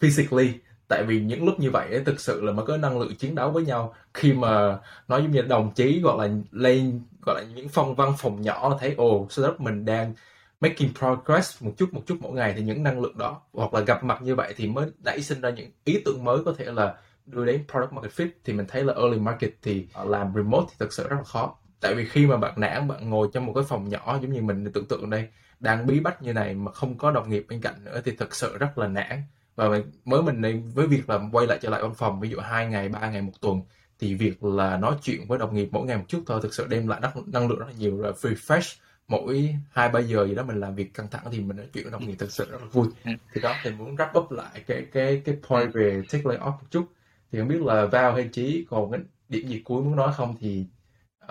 physically. 0.00 0.52
Tại 0.88 1.04
vì 1.04 1.20
những 1.20 1.44
lúc 1.44 1.60
như 1.60 1.70
vậy 1.70 1.88
ấy, 1.90 2.04
thực 2.04 2.20
sự 2.20 2.40
là 2.42 2.52
mới 2.52 2.66
có 2.66 2.76
năng 2.76 3.00
lượng 3.00 3.16
chiến 3.16 3.34
đấu 3.34 3.50
với 3.50 3.64
nhau. 3.64 3.94
Khi 4.14 4.32
mà 4.32 4.78
nói 5.08 5.22
giống 5.22 5.30
như 5.30 5.42
đồng 5.42 5.72
chí 5.74 6.00
gọi 6.00 6.28
là 6.28 6.34
lên 6.50 7.00
gọi 7.26 7.44
là 7.44 7.50
những 7.54 7.68
phong 7.68 7.94
văn 7.94 8.12
phòng 8.18 8.42
nhỏ 8.42 8.78
thấy 8.80 8.94
ồ 8.96 9.26
startup 9.30 9.60
mình 9.60 9.84
đang 9.84 10.14
making 10.60 10.94
progress 10.98 11.62
một 11.62 11.72
chút 11.76 11.94
một 11.94 12.02
chút 12.06 12.18
mỗi 12.20 12.32
ngày 12.32 12.54
thì 12.56 12.62
những 12.62 12.82
năng 12.82 13.00
lượng 13.00 13.18
đó 13.18 13.42
hoặc 13.52 13.74
là 13.74 13.80
gặp 13.80 14.04
mặt 14.04 14.22
như 14.22 14.34
vậy 14.34 14.54
thì 14.56 14.66
mới 14.66 14.90
nảy 15.04 15.22
sinh 15.22 15.40
ra 15.40 15.50
những 15.50 15.70
ý 15.84 16.02
tưởng 16.04 16.24
mới 16.24 16.38
có 16.44 16.54
thể 16.58 16.64
là 16.64 16.94
đưa 17.26 17.44
đến 17.44 17.64
product 17.72 17.92
market 17.92 18.12
fit. 18.12 18.28
Thì 18.44 18.52
mình 18.52 18.66
thấy 18.68 18.84
là 18.84 18.94
early 18.94 19.18
market 19.18 19.50
thì 19.62 19.86
làm 20.06 20.32
remote 20.34 20.66
thì 20.70 20.74
thực 20.78 20.92
sự 20.92 21.08
rất 21.08 21.16
là 21.16 21.24
khó 21.24 21.56
tại 21.80 21.94
vì 21.94 22.04
khi 22.04 22.26
mà 22.26 22.36
bạn 22.36 22.54
nản 22.56 22.88
bạn 22.88 23.10
ngồi 23.10 23.28
trong 23.32 23.46
một 23.46 23.52
cái 23.54 23.64
phòng 23.68 23.88
nhỏ 23.88 24.18
giống 24.22 24.32
như 24.32 24.42
mình 24.42 24.72
tưởng 24.72 24.86
tượng 24.86 25.10
đây 25.10 25.28
đang 25.60 25.86
bí 25.86 26.00
bách 26.00 26.22
như 26.22 26.32
này 26.32 26.54
mà 26.54 26.72
không 26.72 26.98
có 26.98 27.10
đồng 27.10 27.30
nghiệp 27.30 27.46
bên 27.48 27.60
cạnh 27.60 27.84
nữa 27.84 28.00
thì 28.04 28.12
thực 28.16 28.34
sự 28.34 28.58
rất 28.58 28.78
là 28.78 28.88
nản. 28.88 29.22
Và 29.56 29.68
mới 30.04 30.22
mình 30.22 30.40
này 30.40 30.62
với 30.74 30.86
việc 30.86 31.08
là 31.10 31.20
quay 31.32 31.46
lại 31.46 31.58
trở 31.62 31.70
lại 31.70 31.82
văn 31.82 31.94
phòng 31.94 32.20
ví 32.20 32.30
dụ 32.30 32.38
hai 32.38 32.66
ngày 32.66 32.88
ba 32.88 33.10
ngày 33.10 33.22
một 33.22 33.32
tuần 33.40 33.60
thì 34.00 34.14
việc 34.14 34.44
là 34.44 34.76
nói 34.76 34.94
chuyện 35.02 35.26
với 35.28 35.38
đồng 35.38 35.54
nghiệp 35.54 35.68
mỗi 35.72 35.86
ngày 35.86 35.96
một 35.96 36.04
chút 36.08 36.22
thôi 36.26 36.40
thực 36.42 36.54
sự 36.54 36.66
đem 36.66 36.88
lại 36.88 37.00
năng, 37.00 37.12
năng 37.32 37.48
lượng 37.48 37.58
rất 37.58 37.66
là 37.66 37.74
nhiều 37.78 37.96
rồi 37.96 38.12
refresh 38.12 38.76
mỗi 39.08 39.56
hai 39.70 39.88
ba 39.88 40.00
giờ 40.00 40.26
gì 40.26 40.34
đó 40.34 40.42
mình 40.42 40.60
làm 40.60 40.74
việc 40.74 40.94
căng 40.94 41.08
thẳng 41.10 41.24
thì 41.32 41.40
mình 41.40 41.56
nói 41.56 41.66
chuyện 41.74 41.84
với 41.84 41.92
đồng 41.92 42.06
nghiệp 42.06 42.14
thực 42.18 42.30
sự 42.30 42.50
rất 42.50 42.60
là 42.60 42.66
vui. 42.72 42.86
Ừ. 43.04 43.10
thì 43.32 43.40
đó 43.40 43.54
thì 43.62 43.70
muốn 43.70 43.96
wrap 43.96 44.20
up 44.20 44.30
lại 44.30 44.64
cái 44.66 44.86
cái 44.92 45.22
cái 45.24 45.36
point 45.48 45.72
về 45.74 46.02
take 46.12 46.24
lay 46.24 46.38
off 46.38 46.50
một 46.50 46.66
chút. 46.70 46.86
Thì 47.32 47.38
không 47.38 47.48
biết 47.48 47.62
là 47.62 47.86
vào 47.86 48.14
hay 48.14 48.28
trí 48.32 48.66
còn 48.70 48.90
cái 48.90 49.00
điểm 49.28 49.48
gì 49.48 49.62
cuối 49.64 49.82
muốn 49.82 49.96
nói 49.96 50.12
không 50.16 50.36
thì 50.40 50.66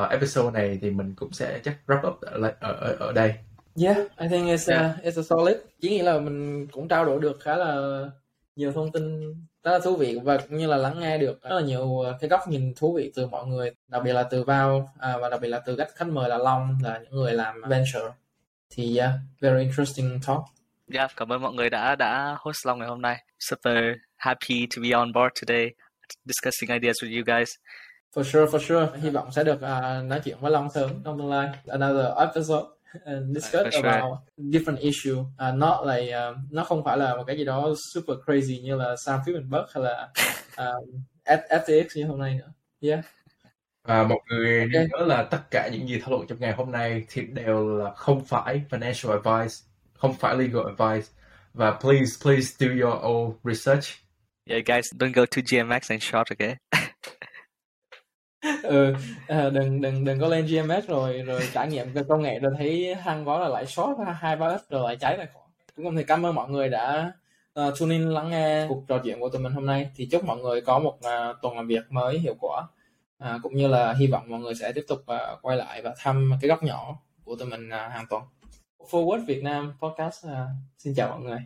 uh, 0.04 0.10
episode 0.10 0.52
này 0.52 0.80
thì 0.82 0.92
mình 0.92 1.14
cũng 1.16 1.32
sẽ 1.32 1.60
chắc 1.64 1.78
wrap 1.88 2.12
up 2.12 2.22
ở 2.22 2.54
ở 2.60 2.74
ở, 2.74 2.96
ở 3.00 3.12
đây 3.12 3.34
Yeah, 3.84 3.98
I 4.18 4.28
think 4.28 4.48
it's 4.48 4.68
a, 4.74 4.96
it's 5.04 5.20
a 5.20 5.24
solid. 5.24 5.58
Chỉ 5.82 5.90
nghĩa 5.90 6.04
là 6.04 6.20
mình 6.20 6.68
cũng 6.68 6.88
trao 6.88 7.06
đổi 7.06 7.20
được 7.20 7.40
khá 7.42 7.56
là 7.56 8.02
nhiều 8.56 8.72
thông 8.72 8.92
tin 8.92 9.34
rất 9.64 9.72
là 9.72 9.80
thú 9.80 9.96
vị 9.96 10.20
và 10.24 10.38
cũng 10.38 10.58
như 10.58 10.68
là 10.68 10.78
lắng 10.78 11.00
nghe 11.00 11.18
được 11.18 11.42
rất 11.44 11.56
là 11.56 11.62
nhiều 11.62 12.00
ờ, 12.00 12.18
cái 12.22 12.30
góc 12.30 12.48
nhìn 12.48 12.74
thú 12.76 12.94
vị 12.94 13.12
từ 13.16 13.28
mọi 13.28 13.48
người, 13.48 13.72
đặc 13.88 14.02
biệt 14.04 14.14
là 14.14 14.24
từ 14.24 14.44
Val 14.44 14.72
à, 15.00 15.18
và 15.18 15.30
đặc 15.30 15.42
biệt 15.42 15.48
là 15.48 15.60
từ 15.60 15.76
các 15.76 15.88
khách 15.96 16.08
mời 16.08 16.30
là 16.30 16.38
Long 16.38 16.78
là 16.84 17.00
những 17.04 17.12
người 17.12 17.34
làm 17.34 17.62
venture. 17.62 18.14
Thì 18.70 18.98
yeah, 18.98 19.12
very 19.42 19.64
interesting 19.64 20.20
talk. 20.28 20.42
Yeah, 20.94 21.12
cảm 21.18 21.32
ơn 21.32 21.42
mọi 21.42 21.54
người 21.54 21.70
đã 21.70 21.96
đã 21.96 22.36
host 22.40 22.66
Long 22.66 22.80
ngày 22.80 22.88
hôm 22.88 23.02
nay. 23.02 23.18
Super 23.40 23.84
happy 24.16 24.68
to 24.76 24.82
be 24.82 24.90
on 24.92 25.14
board 25.14 25.32
today 25.42 25.70
discussing 26.26 26.70
ideas 26.82 26.96
with 27.04 27.16
you 27.18 27.38
guys. 27.38 27.50
For 28.16 28.24
sure, 28.24 28.46
for 28.52 28.60
sure. 28.60 28.88
Hy 29.02 29.10
vọng 29.10 29.32
sẽ 29.32 29.44
được 29.44 29.56
uh, 29.56 30.06
nói 30.06 30.22
chuyện 30.24 30.38
với 30.40 30.52
Long 30.52 30.70
sớm 30.70 30.90
trong 31.06 31.18
tương 31.18 31.30
lai. 31.30 31.50
Another 31.68 32.06
episode 32.18 32.68
and 33.06 33.36
discuss 33.36 33.74
sure. 33.74 33.90
about 33.90 34.20
different 34.38 34.80
issue. 34.80 35.20
Uh, 35.20 35.56
not 35.56 35.88
like 35.88 36.12
um, 36.12 36.36
nó 36.52 36.64
không 36.64 36.84
phải 36.84 36.98
là 36.98 37.16
một 37.16 37.24
cái 37.28 37.38
gì 37.38 37.46
đó 37.46 37.74
super 37.94 38.18
crazy 38.26 38.62
như 38.62 38.76
là 38.76 38.96
Sam 39.06 39.20
Fisherberg 39.26 39.66
hay 39.74 39.84
là 39.84 40.10
um, 40.58 41.02
FTX 41.50 41.86
như 41.96 42.06
hôm 42.06 42.20
nay 42.20 42.36
nữa. 42.36 42.52
Yeah. 42.82 43.06
Và 43.84 44.04
mọi 44.04 44.20
người 44.30 44.60
okay. 44.60 44.88
nhớ 44.88 45.06
là 45.06 45.24
tất 45.24 45.52
cả 45.52 45.70
những 45.72 45.90
gì 45.90 46.00
thảo 46.00 46.12
luận 46.12 46.28
trong 46.28 46.40
ngày 46.40 46.54
hôm 46.54 46.72
nay 46.72 47.06
thì 47.10 47.22
đều 47.22 47.78
là 47.78 47.94
không 47.94 48.26
phải 48.26 48.62
financial 48.70 49.12
advice, 49.12 49.56
không 49.94 50.14
phải 50.14 50.36
legal 50.36 50.64
advice. 50.66 51.08
Và 51.54 51.72
please, 51.72 52.12
please 52.24 52.56
do 52.60 52.68
your 52.68 53.04
own 53.04 53.34
research. 53.44 53.86
Yeah, 54.50 54.62
guys, 54.66 54.86
don't 54.98 55.14
go 55.14 55.26
to 55.26 55.42
GMX 55.42 55.90
and 55.90 56.02
short, 56.02 56.32
okay? 56.32 56.56
Ừ 58.64 58.94
à, 59.28 59.50
đừng 59.50 59.82
đừng 59.82 60.06
đừng 60.06 60.20
có 60.20 60.28
lên 60.28 60.46
GMS 60.46 60.88
rồi 60.88 61.22
rồi 61.22 61.42
trải 61.54 61.68
nghiệm 61.68 61.94
cái 61.94 62.04
công 62.10 62.22
nghệ 62.22 62.40
rồi 62.40 62.54
thấy 62.58 62.96
hang 62.96 63.28
quá 63.28 63.40
là 63.40 63.48
lại 63.48 63.66
short 63.66 63.98
hai 64.16 64.36
ba 64.36 64.48
ít 64.48 64.62
rồi 64.70 64.84
lại 64.84 64.98
cháy 65.00 65.18
lại 65.18 65.28
khoản 65.34 65.48
cũng 65.78 65.86
không 65.86 65.96
thể 65.96 66.04
cảm 66.04 66.26
ơn 66.26 66.36
mọi 66.36 66.50
người 66.50 66.70
đã 66.70 67.12
uh, 67.60 67.80
tune 67.80 67.96
in 67.96 68.10
lắng 68.10 68.30
nghe 68.30 68.66
cuộc 68.70 68.84
trò 68.88 69.00
chuyện 69.04 69.20
của 69.20 69.30
tụi 69.30 69.42
mình 69.42 69.54
hôm 69.54 69.66
nay. 69.66 69.90
Thì 69.96 70.08
chúc 70.12 70.24
mọi 70.24 70.38
người 70.38 70.62
có 70.62 70.80
một 70.80 70.96
uh, 70.96 71.42
tuần 71.42 71.56
làm 71.56 71.68
việc 71.68 71.84
mới 71.90 72.20
hiệu 72.20 72.36
quả. 72.40 72.64
Uh, 73.24 73.42
cũng 73.44 73.56
như 73.56 73.68
là 73.68 73.94
hy 73.94 74.08
vọng 74.08 74.24
mọi 74.30 74.40
người 74.40 74.56
sẽ 74.56 74.72
tiếp 74.72 74.86
tục 74.88 75.00
uh, 75.00 75.42
quay 75.42 75.58
lại 75.58 75.82
và 75.82 75.96
thăm 75.98 76.32
cái 76.42 76.50
góc 76.50 76.64
nhỏ 76.64 77.00
của 77.24 77.36
tụi 77.36 77.48
mình 77.48 77.68
uh, 77.68 77.92
hàng 77.92 78.06
tuần. 78.10 78.24
Forward 78.90 79.26
Việt 79.26 79.44
Nam 79.44 79.74
podcast 79.82 80.28
uh, 80.28 80.32
xin 80.78 80.94
chào 80.96 81.10
mọi 81.10 81.20
người. 81.20 81.40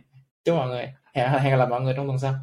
Chúc 0.44 0.56
mọi 0.56 0.68
người 0.68 0.88
hẹn 1.14 1.28
hẹn 1.30 1.50
gặp 1.50 1.56
lại 1.56 1.68
mọi 1.68 1.80
người 1.80 1.94
trong 1.96 2.06
tuần 2.06 2.18
sau. 2.18 2.34